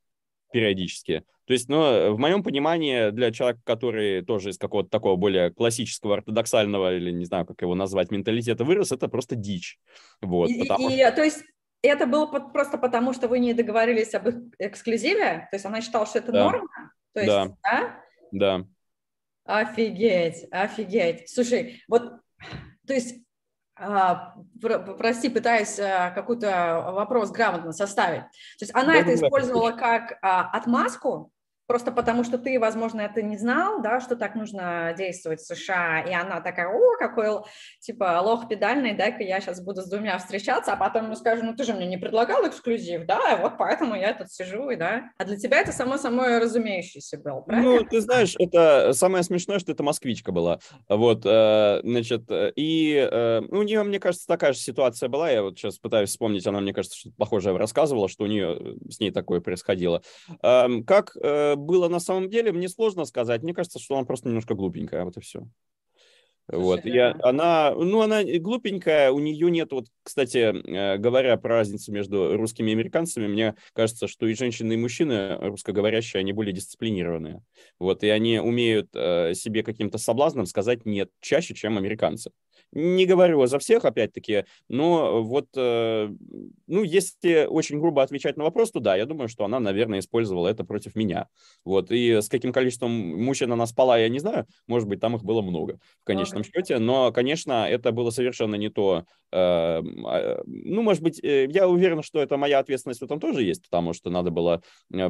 периодически. 0.52 1.24
То 1.46 1.52
есть, 1.52 1.68
ну, 1.68 2.14
в 2.14 2.18
моем 2.18 2.44
понимании, 2.44 3.10
для 3.10 3.32
человека, 3.32 3.60
который 3.64 4.22
тоже 4.22 4.50
из 4.50 4.56
какого-то 4.56 4.88
такого 4.88 5.16
более 5.16 5.50
классического, 5.50 6.14
ортодоксального, 6.14 6.96
или 6.96 7.10
не 7.10 7.24
знаю, 7.24 7.44
как 7.44 7.60
его 7.60 7.74
назвать, 7.74 8.12
менталитета 8.12 8.64
вырос, 8.64 8.92
это 8.92 9.08
просто 9.08 9.34
дичь. 9.34 9.78
Вот, 10.22 10.48
и, 10.48 10.60
потому... 10.60 10.88
и, 10.88 10.96
то 10.96 11.24
есть 11.24 11.42
это 11.86 12.06
было 12.06 12.26
просто 12.26 12.78
потому, 12.78 13.12
что 13.12 13.28
вы 13.28 13.38
не 13.38 13.54
договорились 13.54 14.14
об 14.14 14.28
эксклюзиве? 14.58 15.48
То 15.50 15.56
есть 15.56 15.66
она 15.66 15.80
считала, 15.80 16.06
что 16.06 16.18
это 16.18 16.32
да. 16.32 16.44
норма? 16.44 16.68
То 17.12 17.20
есть, 17.20 17.32
да. 17.32 17.56
да. 17.62 18.00
Да. 18.32 18.64
Офигеть, 19.44 20.46
офигеть. 20.50 21.28
Слушай, 21.28 21.82
вот, 21.88 22.20
то 22.86 22.94
есть, 22.94 23.22
а, 23.76 24.34
прости, 24.98 25.28
пытаюсь 25.28 25.78
а, 25.78 26.10
какой-то 26.10 26.92
вопрос 26.92 27.30
грамотно 27.30 27.72
составить. 27.72 28.22
То 28.58 28.62
есть 28.62 28.74
она 28.74 28.94
да, 28.94 28.98
это 29.00 29.14
использовала 29.14 29.72
как 29.72 30.18
а, 30.22 30.48
отмазку, 30.50 31.32
Просто 31.66 31.92
потому, 31.92 32.24
что 32.24 32.38
ты, 32.38 32.58
возможно, 32.58 33.00
это 33.00 33.22
не 33.22 33.38
знал, 33.38 33.80
да, 33.80 34.00
что 34.00 34.16
так 34.16 34.34
нужно 34.34 34.94
действовать 34.96 35.40
в 35.40 35.46
США, 35.46 36.00
и 36.00 36.12
она 36.12 36.40
такая, 36.40 36.68
о, 36.68 36.96
какой, 36.98 37.42
типа, 37.80 38.20
лох 38.22 38.48
педальный, 38.48 38.94
дай-ка 38.94 39.22
я 39.22 39.40
сейчас 39.40 39.62
буду 39.62 39.80
с 39.80 39.88
двумя 39.88 40.18
встречаться, 40.18 40.72
а 40.72 40.76
потом 40.76 41.04
ему 41.04 41.14
скажу, 41.14 41.42
ну, 41.42 41.54
ты 41.54 41.64
же 41.64 41.72
мне 41.72 41.86
не 41.86 41.96
предлагал 41.96 42.46
эксклюзив, 42.46 43.06
да, 43.06 43.38
вот 43.40 43.54
поэтому 43.58 43.94
я 43.94 44.12
тут 44.12 44.30
сижу, 44.30 44.68
и 44.70 44.76
да. 44.76 45.10
А 45.16 45.24
для 45.24 45.36
тебя 45.36 45.60
это 45.60 45.72
само 45.72 45.96
собой 45.96 46.38
разумеющийся 46.38 47.18
был, 47.18 47.42
правильно? 47.42 47.76
Ну, 47.76 47.84
ты 47.84 48.00
знаешь, 48.00 48.34
это 48.38 48.92
самое 48.92 49.24
смешное, 49.24 49.58
что 49.58 49.72
это 49.72 49.82
москвичка 49.82 50.32
была, 50.32 50.58
вот, 50.88 51.22
э, 51.24 51.80
значит, 51.82 52.24
и 52.30 53.08
э, 53.10 53.40
у 53.40 53.62
нее, 53.62 53.82
мне 53.84 53.98
кажется, 53.98 54.26
такая 54.26 54.52
же 54.52 54.58
ситуация 54.58 55.08
была, 55.08 55.30
я 55.30 55.42
вот 55.42 55.58
сейчас 55.58 55.78
пытаюсь 55.78 56.10
вспомнить, 56.10 56.46
она, 56.46 56.60
мне 56.60 56.74
кажется, 56.74 56.98
что-то 56.98 57.16
похожее 57.16 57.56
рассказывала, 57.56 58.08
что 58.08 58.24
у 58.24 58.26
нее 58.26 58.76
с 58.90 59.00
ней 59.00 59.10
такое 59.10 59.40
происходило. 59.40 60.02
Эм, 60.42 60.84
как 60.84 61.16
э, 61.16 61.53
было 61.56 61.88
на 61.88 62.00
самом 62.00 62.28
деле, 62.28 62.52
мне 62.52 62.68
сложно 62.68 63.04
сказать. 63.04 63.42
Мне 63.42 63.54
кажется, 63.54 63.78
что 63.78 63.96
она 63.96 64.04
просто 64.04 64.28
немножко 64.28 64.54
глупенькая, 64.54 65.04
вот 65.04 65.16
и 65.16 65.20
все. 65.20 65.46
Вот, 66.46 66.84
я, 66.84 67.16
она, 67.22 67.74
ну, 67.74 68.02
она 68.02 68.22
глупенькая, 68.22 69.10
у 69.10 69.18
нее 69.18 69.50
нет, 69.50 69.72
вот, 69.72 69.86
кстати, 70.02 70.38
э, 70.38 70.98
говоря 70.98 71.38
про 71.38 71.56
разницу 71.56 71.90
между 71.90 72.36
русскими 72.36 72.70
и 72.70 72.74
американцами, 72.74 73.26
мне 73.26 73.54
кажется, 73.72 74.08
что 74.08 74.26
и 74.26 74.34
женщины, 74.34 74.74
и 74.74 74.76
мужчины 74.76 75.38
русскоговорящие, 75.38 76.20
они 76.20 76.34
более 76.34 76.52
дисциплинированные. 76.52 77.42
Вот, 77.78 78.04
и 78.04 78.10
они 78.10 78.40
умеют 78.40 78.90
э, 78.94 79.32
себе 79.32 79.62
каким-то 79.62 79.96
соблазном 79.96 80.44
сказать 80.44 80.84
«нет» 80.84 81.10
чаще, 81.20 81.54
чем 81.54 81.78
американцы. 81.78 82.30
Не 82.74 83.06
говорю 83.06 83.46
за 83.46 83.60
всех, 83.60 83.84
опять-таки, 83.84 84.46
но 84.68 85.22
вот, 85.22 85.46
э, 85.56 86.08
ну, 86.66 86.82
если 86.82 87.46
очень 87.46 87.78
грубо 87.78 88.02
отвечать 88.02 88.36
на 88.36 88.42
вопрос, 88.42 88.72
то 88.72 88.80
да, 88.80 88.96
я 88.96 89.06
думаю, 89.06 89.28
что 89.28 89.44
она, 89.44 89.60
наверное, 89.60 90.00
использовала 90.00 90.48
это 90.48 90.64
против 90.64 90.96
меня. 90.96 91.28
Вот, 91.64 91.92
и 91.92 92.20
с 92.20 92.28
каким 92.28 92.52
количеством 92.52 92.90
мужчин 92.90 93.52
она 93.52 93.66
спала, 93.66 93.96
я 93.96 94.08
не 94.08 94.18
знаю, 94.18 94.46
может 94.66 94.88
быть, 94.88 94.98
там 94.98 95.14
их 95.14 95.22
было 95.22 95.40
много 95.40 95.78
в 96.02 96.04
конечном 96.04 96.42
okay. 96.42 96.50
счете, 96.52 96.78
но, 96.80 97.12
конечно, 97.12 97.68
это 97.68 97.92
было 97.92 98.10
совершенно 98.10 98.56
не 98.56 98.70
то, 98.70 99.04
э, 99.30 99.36
а, 99.36 100.42
ну, 100.44 100.82
может 100.82 101.02
быть, 101.02 101.22
э, 101.22 101.46
я 101.48 101.68
уверен, 101.68 102.02
что 102.02 102.20
это 102.20 102.36
моя 102.36 102.58
ответственность 102.58 103.00
в 103.00 103.04
этом 103.04 103.20
тоже 103.20 103.44
есть, 103.44 103.62
потому 103.62 103.92
что 103.92 104.10
надо 104.10 104.32
было 104.32 104.62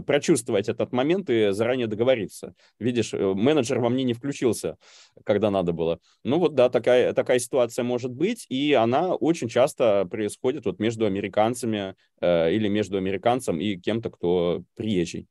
прочувствовать 0.07 0.69
этот 0.69 0.93
момент 0.93 1.31
и 1.31 1.53
заранее 1.53 1.86
договориться. 1.86 2.55
Видишь, 2.78 3.15
менеджер 3.15 3.81
во 3.81 3.89
мне 3.89 4.05
не 4.05 4.12
включился, 4.12 4.77
когда 5.24 5.51
надо 5.51 5.73
было. 5.73 5.99
Ну, 6.24 6.39
вот, 6.39 6.55
да, 6.55 6.69
такая, 6.69 7.15
такая 7.15 7.39
ситуация 7.39 7.54
ситуация 7.55 7.85
может 7.85 8.11
быть, 8.11 8.47
и 8.49 8.73
она 8.73 9.15
очень 9.15 9.49
часто 9.49 10.07
происходит 10.11 10.65
вот 10.67 10.81
между 10.81 11.07
американцами 11.07 11.95
э, 12.21 12.53
или 12.53 12.67
между 12.67 12.97
американцем 12.97 13.61
и 13.61 13.77
кем-то, 13.77 14.11
кто 14.11 14.65
приезжий. 14.75 15.29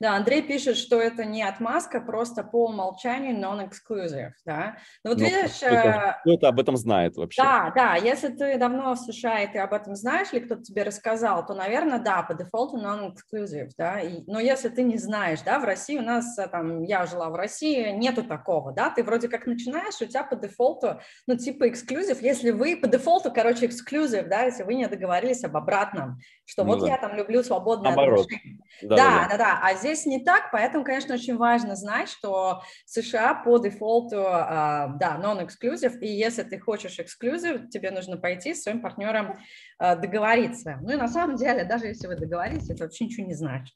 Да, 0.00 0.16
Андрей 0.16 0.42
пишет, 0.42 0.76
что 0.76 1.00
это 1.00 1.24
не 1.24 1.42
отмазка, 1.42 2.00
просто 2.00 2.42
по 2.42 2.66
умолчанию 2.66 3.36
non-exclusive, 3.36 4.32
да. 4.44 4.76
Но 5.04 5.10
вот 5.10 5.18
Но 5.18 5.24
ну, 5.24 5.30
видишь... 5.30 5.56
Кто-то, 5.56 6.36
кто 6.36 6.48
об 6.48 6.60
этом 6.60 6.76
знает 6.76 7.16
вообще. 7.16 7.42
Да, 7.42 7.72
да, 7.74 7.94
если 7.96 8.28
ты 8.28 8.58
давно 8.58 8.94
в 8.94 8.98
США, 8.98 9.42
и 9.42 9.52
ты 9.52 9.58
об 9.58 9.72
этом 9.72 9.94
знаешь, 9.94 10.28
или 10.32 10.40
кто-то 10.40 10.62
тебе 10.62 10.82
рассказал, 10.82 11.44
то, 11.46 11.54
наверное, 11.54 11.98
да, 11.98 12.22
по 12.22 12.34
дефолту 12.34 12.78
non-exclusive, 12.78 13.70
да. 13.76 14.00
И, 14.00 14.22
но 14.26 14.40
если 14.40 14.68
ты 14.68 14.82
не 14.82 14.98
знаешь, 14.98 15.40
да, 15.42 15.58
в 15.58 15.64
России 15.64 15.98
у 15.98 16.02
нас, 16.02 16.38
э, 16.38 16.46
там, 16.48 16.82
я 16.82 17.06
жила 17.06 17.30
в 17.30 17.34
России, 17.34 17.90
нету 17.90 18.22
такого, 18.22 18.72
да, 18.72 18.90
ты 18.90 19.02
вроде 19.02 19.28
как 19.28 19.46
начинаешь, 19.46 20.00
у 20.00 20.06
тебя 20.06 20.24
по 20.24 20.36
дефолту, 20.36 21.00
ну, 21.26 21.36
типа 21.36 21.68
эксклюзив, 21.68 22.22
если 22.22 22.50
вы 22.50 22.76
по 22.76 22.86
дефолту, 22.86 23.32
короче, 23.32 23.66
эксклюзив, 23.66 24.28
да, 24.28 24.42
если 24.42 24.62
вы 24.62 24.74
не 24.74 24.86
договорились 24.86 25.44
об 25.44 25.56
обратном, 25.56 26.18
что 26.44 26.64
ну, 26.64 26.74
вот 26.74 26.80
да. 26.80 26.88
я 26.88 26.98
там 26.98 27.14
люблю 27.14 27.42
свободное 27.42 27.92
отношение. 27.92 28.58
Да, 28.82 28.96
да, 28.96 29.28
да, 29.30 29.36
да, 29.36 29.57
а 29.62 29.74
здесь 29.74 30.06
не 30.06 30.24
так, 30.24 30.50
поэтому, 30.52 30.84
конечно, 30.84 31.14
очень 31.14 31.36
важно 31.36 31.76
знать, 31.76 32.08
что 32.08 32.62
США 32.86 33.34
по 33.34 33.58
дефолту, 33.58 34.24
а, 34.26 34.88
да, 34.98 35.20
non-exclusive, 35.22 35.98
и 36.00 36.08
если 36.08 36.42
ты 36.42 36.58
хочешь 36.58 36.98
exclusive, 36.98 37.68
тебе 37.68 37.90
нужно 37.90 38.16
пойти 38.16 38.54
с 38.54 38.62
своим 38.62 38.80
партнером 38.80 39.38
а, 39.78 39.96
договориться. 39.96 40.78
Ну 40.82 40.92
и 40.92 40.96
на 40.96 41.08
самом 41.08 41.36
деле, 41.36 41.64
даже 41.64 41.86
если 41.86 42.06
вы 42.06 42.16
договоритесь, 42.16 42.70
это 42.70 42.84
вообще 42.84 43.06
ничего 43.06 43.26
не 43.26 43.34
значит. 43.34 43.74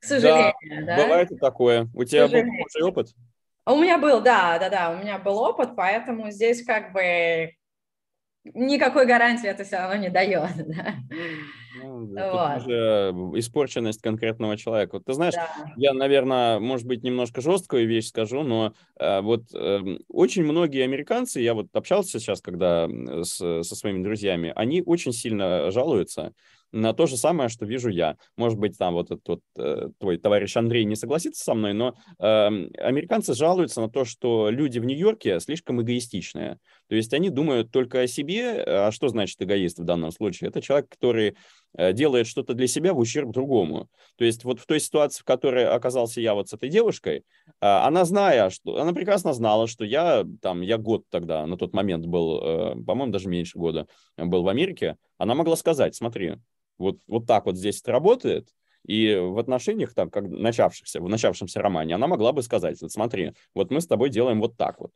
К 0.00 0.04
сожалению, 0.04 0.86
да. 0.86 0.96
Бывает 0.96 1.30
и 1.32 1.36
такое. 1.36 1.88
У 1.94 2.04
тебя 2.04 2.28
был 2.28 2.86
опыт? 2.86 3.08
У 3.66 3.76
меня 3.76 3.98
был, 3.98 4.22
да, 4.22 4.58
да, 4.58 4.70
да, 4.70 4.90
у 4.90 4.96
меня 4.96 5.18
был 5.18 5.38
опыт, 5.38 5.76
поэтому 5.76 6.30
здесь 6.30 6.64
как 6.64 6.94
бы 6.94 7.52
никакой 8.44 9.06
гарантии 9.06 9.48
это 9.48 9.64
все 9.64 9.78
равно 9.78 9.96
не 9.96 10.10
дает. 10.10 10.50
Да? 11.78 12.24
Ну, 12.24 12.32
вот. 12.32 12.56
уже 12.56 13.14
испорченность 13.38 14.02
конкретного 14.02 14.56
человека. 14.56 14.94
Вот 14.94 15.04
ты 15.04 15.12
знаешь, 15.12 15.34
да. 15.34 15.48
я, 15.76 15.92
наверное, 15.92 16.58
может 16.58 16.86
быть, 16.86 17.04
немножко 17.04 17.40
жесткую 17.40 17.86
вещь 17.86 18.08
скажу, 18.08 18.42
но 18.42 18.72
э, 18.98 19.20
вот 19.20 19.44
э, 19.54 19.98
очень 20.08 20.42
многие 20.42 20.82
американцы, 20.82 21.40
я 21.40 21.54
вот 21.54 21.68
общался 21.74 22.18
сейчас, 22.18 22.40
когда 22.40 22.88
с, 22.88 23.36
со 23.36 23.76
своими 23.76 24.02
друзьями, 24.02 24.52
они 24.56 24.82
очень 24.84 25.12
сильно 25.12 25.70
жалуются 25.70 26.32
на 26.72 26.92
то 26.92 27.06
же 27.06 27.16
самое, 27.16 27.48
что 27.48 27.64
вижу 27.64 27.88
я. 27.88 28.16
Может 28.36 28.58
быть, 28.58 28.76
там 28.76 28.94
вот 28.94 29.06
этот 29.10 29.26
вот, 29.28 29.40
э, 29.56 29.88
твой 29.98 30.18
товарищ 30.18 30.56
Андрей 30.56 30.84
не 30.84 30.96
согласится 30.96 31.42
со 31.42 31.54
мной, 31.54 31.72
но 31.72 31.94
э, 32.18 32.24
американцы 32.24 33.34
жалуются 33.34 33.80
на 33.80 33.88
то, 33.88 34.04
что 34.04 34.50
люди 34.50 34.78
в 34.78 34.84
Нью-Йорке 34.84 35.40
слишком 35.40 35.80
эгоистичные. 35.80 36.58
То 36.88 36.96
есть 36.96 37.12
они 37.12 37.30
думают 37.30 37.70
только 37.70 38.00
о 38.00 38.06
себе. 38.06 38.62
А 38.62 38.90
что 38.90 39.08
значит 39.08 39.40
эгоист 39.40 39.78
в 39.78 39.84
данном 39.84 40.10
случае? 40.10 40.48
Это 40.48 40.62
человек, 40.62 40.88
который 40.88 41.36
э, 41.76 41.92
делает 41.92 42.26
что-то 42.26 42.54
для 42.54 42.66
себя 42.66 42.94
в 42.94 42.98
ущерб 42.98 43.30
другому. 43.30 43.88
То 44.16 44.24
есть 44.24 44.44
вот 44.44 44.58
в 44.58 44.66
той 44.66 44.80
ситуации, 44.80 45.20
в 45.20 45.24
которой 45.24 45.66
оказался 45.66 46.20
я 46.20 46.34
вот 46.34 46.48
с 46.48 46.54
этой 46.54 46.70
девушкой, 46.70 47.18
э, 47.18 47.22
она 47.60 48.04
зная, 48.04 48.50
что 48.50 48.80
она 48.80 48.92
прекрасно 48.92 49.32
знала, 49.34 49.66
что 49.66 49.84
я 49.84 50.24
там 50.40 50.62
я 50.62 50.78
год 50.78 51.04
тогда 51.10 51.46
на 51.46 51.58
тот 51.58 51.74
момент 51.74 52.06
был, 52.06 52.40
э, 52.42 52.74
по-моему, 52.84 53.12
даже 53.12 53.28
меньше 53.28 53.58
года 53.58 53.86
был 54.16 54.42
в 54.42 54.48
Америке, 54.48 54.96
она 55.18 55.34
могла 55.34 55.56
сказать, 55.56 55.94
смотри, 55.94 56.36
вот, 56.78 56.98
вот 57.06 57.26
так 57.26 57.44
вот 57.44 57.56
здесь 57.56 57.80
это 57.80 57.92
работает, 57.92 58.48
и 58.86 59.14
в 59.14 59.38
отношениях, 59.38 59.92
там, 59.92 60.08
как 60.08 60.28
начавшихся, 60.28 61.00
в 61.00 61.08
начавшемся 61.08 61.60
романе, 61.60 61.96
она 61.96 62.06
могла 62.06 62.32
бы 62.32 62.42
сказать, 62.42 62.80
вот 62.80 62.92
смотри, 62.92 63.32
вот 63.54 63.70
мы 63.70 63.80
с 63.80 63.86
тобой 63.86 64.08
делаем 64.08 64.40
вот 64.40 64.56
так 64.56 64.80
вот, 64.80 64.92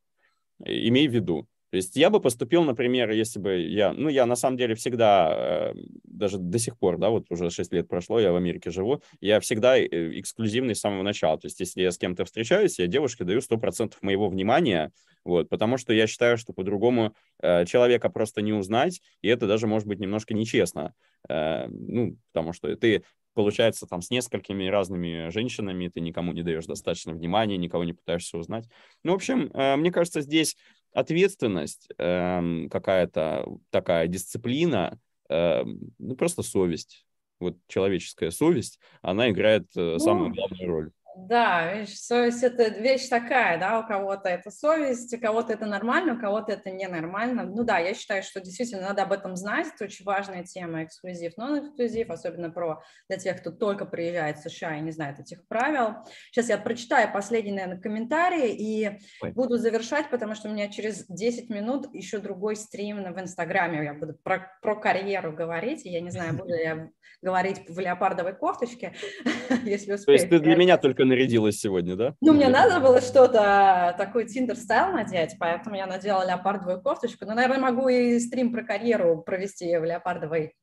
имей 0.64 1.08
в 1.08 1.12
виду. 1.12 1.46
То 1.72 1.76
есть 1.76 1.96
я 1.96 2.10
бы 2.10 2.20
поступил, 2.20 2.64
например, 2.64 3.10
если 3.12 3.38
бы 3.38 3.58
я, 3.58 3.94
ну, 3.94 4.10
я 4.10 4.26
на 4.26 4.36
самом 4.36 4.58
деле 4.58 4.74
всегда, 4.74 5.72
э, 5.72 5.74
даже 6.04 6.36
до 6.36 6.58
сих 6.58 6.78
пор, 6.78 6.98
да, 6.98 7.08
вот 7.08 7.24
уже 7.30 7.48
6 7.48 7.72
лет 7.72 7.88
прошло, 7.88 8.20
я 8.20 8.30
в 8.30 8.36
Америке 8.36 8.70
живу, 8.70 9.02
я 9.22 9.40
всегда 9.40 9.78
э, 9.78 9.86
эксклюзивный 10.20 10.74
с 10.74 10.80
самого 10.80 11.02
начала. 11.02 11.38
То 11.38 11.46
есть 11.46 11.58
если 11.60 11.80
я 11.80 11.90
с 11.90 11.96
кем-то 11.96 12.26
встречаюсь, 12.26 12.78
я 12.78 12.86
девушке 12.88 13.24
даю 13.24 13.40
100% 13.40 13.94
моего 14.02 14.28
внимания, 14.28 14.92
вот, 15.24 15.48
потому 15.48 15.78
что 15.78 15.94
я 15.94 16.06
считаю, 16.06 16.36
что 16.36 16.52
по-другому 16.52 17.14
э, 17.40 17.64
человека 17.64 18.10
просто 18.10 18.42
не 18.42 18.52
узнать, 18.52 19.00
и 19.22 19.28
это 19.28 19.46
даже 19.46 19.66
может 19.66 19.88
быть 19.88 19.98
немножко 19.98 20.34
нечестно. 20.34 20.92
Ну, 21.28 22.16
потому 22.32 22.52
что 22.52 22.74
ты 22.74 23.04
получается, 23.34 23.86
там 23.86 24.02
с 24.02 24.10
несколькими 24.10 24.66
разными 24.66 25.30
женщинами, 25.30 25.88
ты 25.88 26.00
никому 26.00 26.32
не 26.32 26.42
даешь 26.42 26.66
достаточно 26.66 27.12
внимания, 27.12 27.56
никого 27.56 27.84
не 27.84 27.92
пытаешься 27.92 28.36
узнать. 28.36 28.68
Ну, 29.04 29.12
в 29.12 29.14
общем, 29.14 29.50
мне 29.78 29.92
кажется, 29.92 30.20
здесь 30.20 30.56
ответственность, 30.92 31.88
э, 31.98 32.68
какая-то 32.70 33.46
такая 33.70 34.06
дисциплина, 34.06 34.98
э, 35.28 35.64
ну, 35.98 36.16
просто 36.16 36.42
совесть. 36.42 37.06
Вот 37.40 37.56
человеческая 37.66 38.30
совесть, 38.30 38.78
она 39.00 39.30
играет 39.30 39.66
э, 39.76 39.98
самую 39.98 40.28
ну, 40.28 40.34
главную 40.34 40.68
роль. 40.68 40.90
Да, 41.16 41.74
видишь, 41.74 41.98
совесть– 41.98 42.42
это 42.42 42.68
вещь 42.68 43.08
такая, 43.08 43.58
да, 43.58 43.80
у 43.80 43.86
кого-то 43.86 44.28
это 44.28 44.50
совесть, 44.50 45.12
у 45.12 45.20
кого-то 45.20 45.52
это 45.52 45.66
нормально, 45.66 46.14
у 46.14 46.18
кого-то 46.18 46.52
это 46.52 46.70
ненормально. 46.70 47.44
Ну 47.44 47.64
да, 47.64 47.78
я 47.78 47.94
считаю, 47.94 48.22
что 48.22 48.40
действительно 48.40 48.82
надо 48.82 49.02
об 49.02 49.12
этом 49.12 49.36
знать, 49.36 49.66
это 49.74 49.84
очень 49.84 50.04
важная 50.04 50.44
тема, 50.44 50.84
эксклюзив, 50.84 51.36
нон-эксклюзив, 51.36 52.10
особенно 52.10 52.50
про 52.50 52.82
для 53.08 53.18
тех, 53.18 53.40
кто 53.40 53.50
только 53.50 53.84
приезжает 53.84 54.38
в 54.38 54.48
США 54.48 54.78
и 54.78 54.80
не 54.80 54.90
знает 54.90 55.20
этих 55.20 55.46
правил. 55.48 55.96
Сейчас 56.30 56.48
я 56.48 56.56
прочитаю 56.56 57.12
последний, 57.12 57.52
наверное, 57.52 57.80
комментарий 57.80 58.54
и 58.54 58.98
Ой. 59.20 59.32
буду 59.32 59.58
завершать, 59.58 60.08
потому 60.10 60.34
что 60.34 60.48
у 60.48 60.52
меня 60.52 60.68
через 60.68 61.06
10 61.08 61.50
минут 61.50 61.92
еще 61.94 62.18
другой 62.18 62.56
стрим 62.56 63.12
в 63.12 63.20
Инстаграме, 63.20 63.84
я 63.84 63.94
буду 63.94 64.14
про, 64.22 64.50
про 64.62 64.76
карьеру 64.76 65.32
говорить, 65.32 65.84
и 65.84 65.90
я 65.90 66.00
не 66.00 66.10
знаю, 66.10 66.34
буду 66.34 66.54
я 66.54 66.88
говорить 67.22 67.68
в 67.68 67.78
леопардовой 67.78 68.34
кофточке, 68.34 68.94
если 69.64 69.92
успею. 69.92 70.06
То 70.06 70.12
есть 70.12 70.28
ты 70.28 70.40
для 70.40 70.56
меня 70.56 70.76
только 70.76 71.01
нарядилась 71.04 71.58
сегодня, 71.58 71.96
да? 71.96 72.14
Ну, 72.20 72.32
мне 72.32 72.48
надо 72.48 72.80
было 72.80 73.00
что-то, 73.00 73.94
такой 73.98 74.26
Tinder-style 74.26 74.92
надеть, 74.92 75.36
поэтому 75.38 75.76
я 75.76 75.86
надела 75.86 76.26
леопардовую 76.26 76.82
кофточку. 76.82 77.24
Ну, 77.26 77.34
наверное, 77.34 77.58
могу 77.58 77.88
и 77.88 78.18
стрим 78.20 78.52
про 78.52 78.62
карьеру 78.62 79.22
провести 79.22 79.76
в 79.76 79.84
леопардовой 79.84 80.54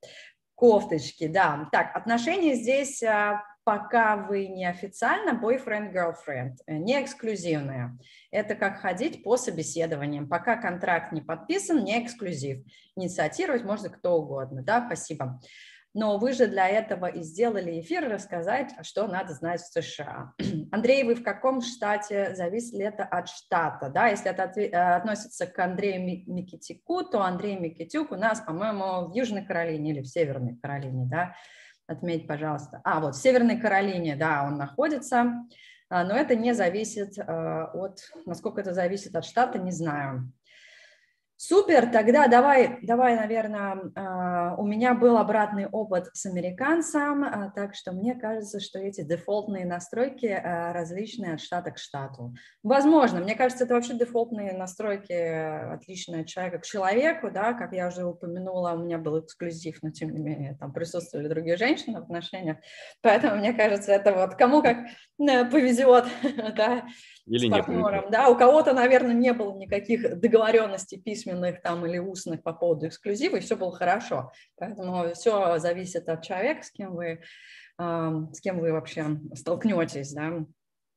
кофточке, 0.56 1.30
да. 1.30 1.70
Так, 1.72 1.96
отношения 1.96 2.56
здесь 2.56 3.02
а, 3.02 3.42
пока 3.70 4.18
вы 4.18 4.48
не 4.48 4.66
официально 4.66 5.40
boyfriend-girlfriend, 5.40 6.56
э, 6.66 6.78
не 6.78 7.02
эксклюзивные. 7.02 8.00
Это 8.32 8.56
как 8.56 8.80
ходить 8.80 9.24
по 9.24 9.38
собеседованиям. 9.38 10.28
Пока 10.28 10.58
контракт 10.58 11.12
не 11.12 11.22
подписан, 11.22 11.84
не 11.84 12.04
эксклюзив. 12.04 12.66
Инициатировать 12.96 13.64
можно 13.64 13.90
кто 13.90 14.16
угодно, 14.16 14.64
да, 14.64 14.84
спасибо. 14.88 15.40
Но 15.94 16.18
вы 16.20 16.34
же 16.34 16.46
для 16.46 16.68
этого 16.68 17.08
и 17.08 17.24
сделали 17.24 17.80
эфир 17.80 18.08
рассказать, 18.08 18.74
что 18.84 19.08
надо 19.08 19.34
знать 19.34 19.62
в 19.62 19.82
США. 19.82 20.34
Андрей, 20.72 21.04
вы 21.04 21.16
в 21.16 21.24
каком 21.24 21.62
штате? 21.62 22.36
Зависит 22.36 22.74
ли 22.74 22.86
это 22.86 23.04
от 23.04 23.28
штата? 23.28 23.90
Да, 23.90 24.08
если 24.08 24.30
это 24.30 24.44
э, 24.44 24.70
относится 24.70 25.48
к 25.48 25.58
Андрею 25.58 26.02
Микитику, 26.28 27.04
то 27.04 27.22
Андрей 27.24 27.58
Микитюк 27.58 28.12
у 28.12 28.16
нас, 28.16 28.40
по-моему, 28.40 29.10
в 29.10 29.16
Южной 29.16 29.44
Каролине 29.44 29.92
или 29.92 30.02
в 30.02 30.08
Северной 30.08 30.58
Каролине, 30.58 31.08
да? 31.08 31.34
Отметь, 31.88 32.28
пожалуйста. 32.28 32.82
А, 32.84 33.00
вот 33.00 33.16
в 33.16 33.22
Северной 33.22 33.60
Каролине, 33.60 34.16
да, 34.16 34.44
он 34.46 34.58
находится, 34.58 35.34
а, 35.90 36.04
но 36.04 36.16
это 36.16 36.36
не 36.36 36.54
зависит 36.54 37.18
э, 37.18 37.24
от, 37.24 37.98
насколько 38.28 38.62
это 38.62 38.76
зависит 38.76 39.16
от 39.16 39.26
штата, 39.26 39.58
не 39.58 39.72
знаю. 39.72 40.32
Супер, 41.42 41.90
тогда 41.90 42.28
давай, 42.28 42.80
давай, 42.82 43.16
наверное, 43.16 43.78
а, 43.96 44.56
у 44.58 44.68
меня 44.68 44.94
был 44.94 45.16
обратный 45.16 45.68
опыт 45.68 46.10
с 46.12 46.26
американцем, 46.26 47.24
а, 47.24 47.50
так 47.56 47.76
что 47.76 47.94
мне 47.94 48.14
кажется, 48.14 48.60
что 48.60 48.78
эти 48.78 49.06
дефолтные 49.06 49.66
настройки 49.66 50.26
а, 50.26 50.74
различные 50.74 51.36
от 51.36 51.40
штата 51.40 51.72
к 51.72 51.78
штату. 51.78 52.36
Возможно, 52.62 53.22
мне 53.22 53.36
кажется, 53.36 53.64
это 53.64 53.76
вообще 53.76 53.94
дефолтные 53.94 54.52
настройки 54.52 55.14
отличные 55.76 56.24
от 56.24 56.28
человека 56.28 56.60
к 56.60 56.66
человеку, 56.66 57.32
да, 57.32 57.54
как 57.54 57.72
я 57.72 57.88
уже 57.88 58.04
упомянула, 58.04 58.74
у 58.74 58.84
меня 58.84 58.98
был 58.98 59.22
эксклюзив, 59.22 59.82
но 59.82 59.92
тем 59.92 60.10
не 60.10 60.20
менее 60.20 60.58
там 60.60 60.74
присутствовали 60.74 61.30
другие 61.30 61.56
женщины 61.56 62.02
в 62.02 62.04
отношениях, 62.04 62.58
поэтому 63.02 63.38
мне 63.38 63.54
кажется, 63.54 63.94
это 63.94 64.12
вот 64.12 64.36
кому 64.36 64.62
как 64.62 64.80
э, 65.18 65.46
повезет, 65.46 66.04
да, 66.58 66.84
или 67.30 67.48
с 67.48 67.50
партнером, 67.50 68.06
не 68.06 68.12
да, 68.12 68.30
у 68.30 68.38
кого-то, 68.38 68.74
наверное, 68.74 69.14
не 69.14 69.34
было 69.34 69.56
никаких 69.56 70.20
договоренностей 70.20 71.00
письменных 71.00 71.62
там 71.62 71.86
или 71.86 71.98
устных 71.98 72.44
по 72.44 72.54
поводу 72.54 72.88
эксклюзива, 72.88 73.38
и 73.38 73.40
все 73.40 73.56
было 73.56 73.72
хорошо. 73.72 74.32
Поэтому 74.58 75.14
все 75.14 75.60
зависит 75.60 76.10
от 76.10 76.24
человека, 76.24 76.64
с 76.64 76.72
кем 76.72 76.96
вы, 76.96 77.22
с 77.78 78.42
кем 78.42 78.60
вы 78.60 78.74
вообще 78.74 79.20
столкнетесь, 79.36 80.12
да. 80.14 80.46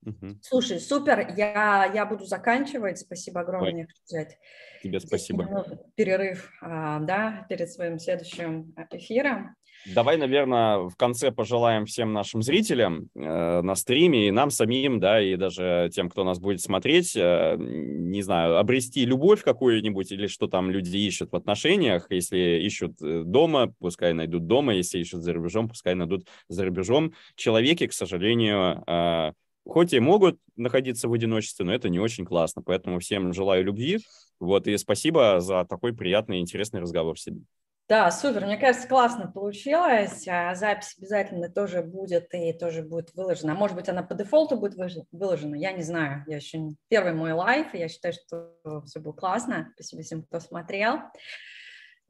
Угу. 0.04 0.38
Слушай, 0.42 0.80
супер, 0.80 1.32
я, 1.36 1.84
я 1.94 2.06
буду 2.06 2.24
заканчивать. 2.24 2.98
Спасибо 2.98 3.42
огромное. 3.42 3.82
Ой. 3.82 3.88
Взять 4.04 4.36
Тебе 4.82 4.98
спасибо. 4.98 5.64
Перерыв, 5.94 6.50
а, 6.60 6.98
да, 6.98 7.46
перед 7.48 7.70
своим 7.70 8.00
следующим 8.00 8.74
эфиром. 8.90 9.54
Давай, 9.86 10.16
наверное, 10.16 10.78
в 10.78 10.94
конце 10.96 11.32
пожелаем 11.32 11.86
всем 11.86 12.12
нашим 12.12 12.42
зрителям 12.42 13.08
э, 13.14 13.62
на 13.62 13.74
стриме 13.74 14.28
и 14.28 14.30
нам 14.30 14.50
самим, 14.50 15.00
да, 15.00 15.20
и 15.20 15.34
даже 15.34 15.90
тем, 15.92 16.08
кто 16.08 16.22
нас 16.22 16.38
будет 16.38 16.60
смотреть, 16.60 17.16
э, 17.16 17.56
не 17.58 18.22
знаю, 18.22 18.58
обрести 18.58 19.04
любовь 19.04 19.42
какую-нибудь 19.42 20.12
или 20.12 20.28
что 20.28 20.46
там 20.46 20.70
люди 20.70 20.96
ищут 20.96 21.32
в 21.32 21.36
отношениях. 21.36 22.06
Если 22.10 22.60
ищут 22.62 23.02
э, 23.02 23.22
дома, 23.24 23.74
пускай 23.80 24.12
найдут 24.12 24.46
дома, 24.46 24.74
если 24.74 24.98
ищут 24.98 25.22
за 25.22 25.32
рубежом, 25.32 25.68
пускай 25.68 25.96
найдут 25.96 26.28
за 26.48 26.64
рубежом. 26.64 27.14
Человеки, 27.34 27.88
к 27.88 27.92
сожалению, 27.92 28.84
э, 28.86 29.32
хоть 29.64 29.92
и 29.92 30.00
могут 30.00 30.38
находиться 30.54 31.08
в 31.08 31.12
одиночестве, 31.12 31.64
но 31.66 31.74
это 31.74 31.88
не 31.88 31.98
очень 31.98 32.24
классно. 32.24 32.62
Поэтому 32.62 33.00
всем 33.00 33.32
желаю 33.32 33.64
любви. 33.64 33.98
Вот, 34.38 34.68
и 34.68 34.76
спасибо 34.76 35.40
за 35.40 35.64
такой 35.64 35.92
приятный 35.92 36.38
и 36.38 36.40
интересный 36.40 36.80
разговор 36.80 37.18
сегодня. 37.18 37.44
Да, 37.88 38.10
супер. 38.10 38.46
Мне 38.46 38.56
кажется, 38.56 38.88
классно 38.88 39.30
получилось. 39.30 40.26
А 40.28 40.54
запись 40.54 40.94
обязательно 40.98 41.48
тоже 41.50 41.82
будет 41.82 42.32
и 42.32 42.52
тоже 42.52 42.82
будет 42.82 43.12
выложена. 43.14 43.54
Может 43.54 43.76
быть, 43.76 43.88
она 43.88 44.02
по 44.02 44.14
дефолту 44.14 44.56
будет 44.56 44.76
выложена. 45.10 45.54
Я 45.56 45.72
не 45.72 45.82
знаю. 45.82 46.24
Я 46.26 46.36
еще 46.36 46.58
не... 46.58 46.76
первый 46.88 47.12
мой 47.12 47.32
лайф. 47.32 47.74
Я 47.74 47.88
считаю, 47.88 48.14
что 48.14 48.54
все 48.86 49.00
было 49.00 49.12
классно. 49.12 49.70
Спасибо 49.74 50.02
всем, 50.02 50.22
кто 50.22 50.40
смотрел. 50.40 51.00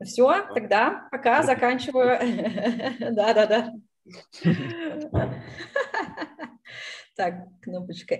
Все, 0.04 0.46
тогда 0.54 1.08
пока 1.10 1.42
заканчиваю. 1.42 2.18
Да, 3.12 3.34
да, 3.34 3.46
да. 3.46 3.72
Так, 7.14 7.34
кнопочка 7.60 8.14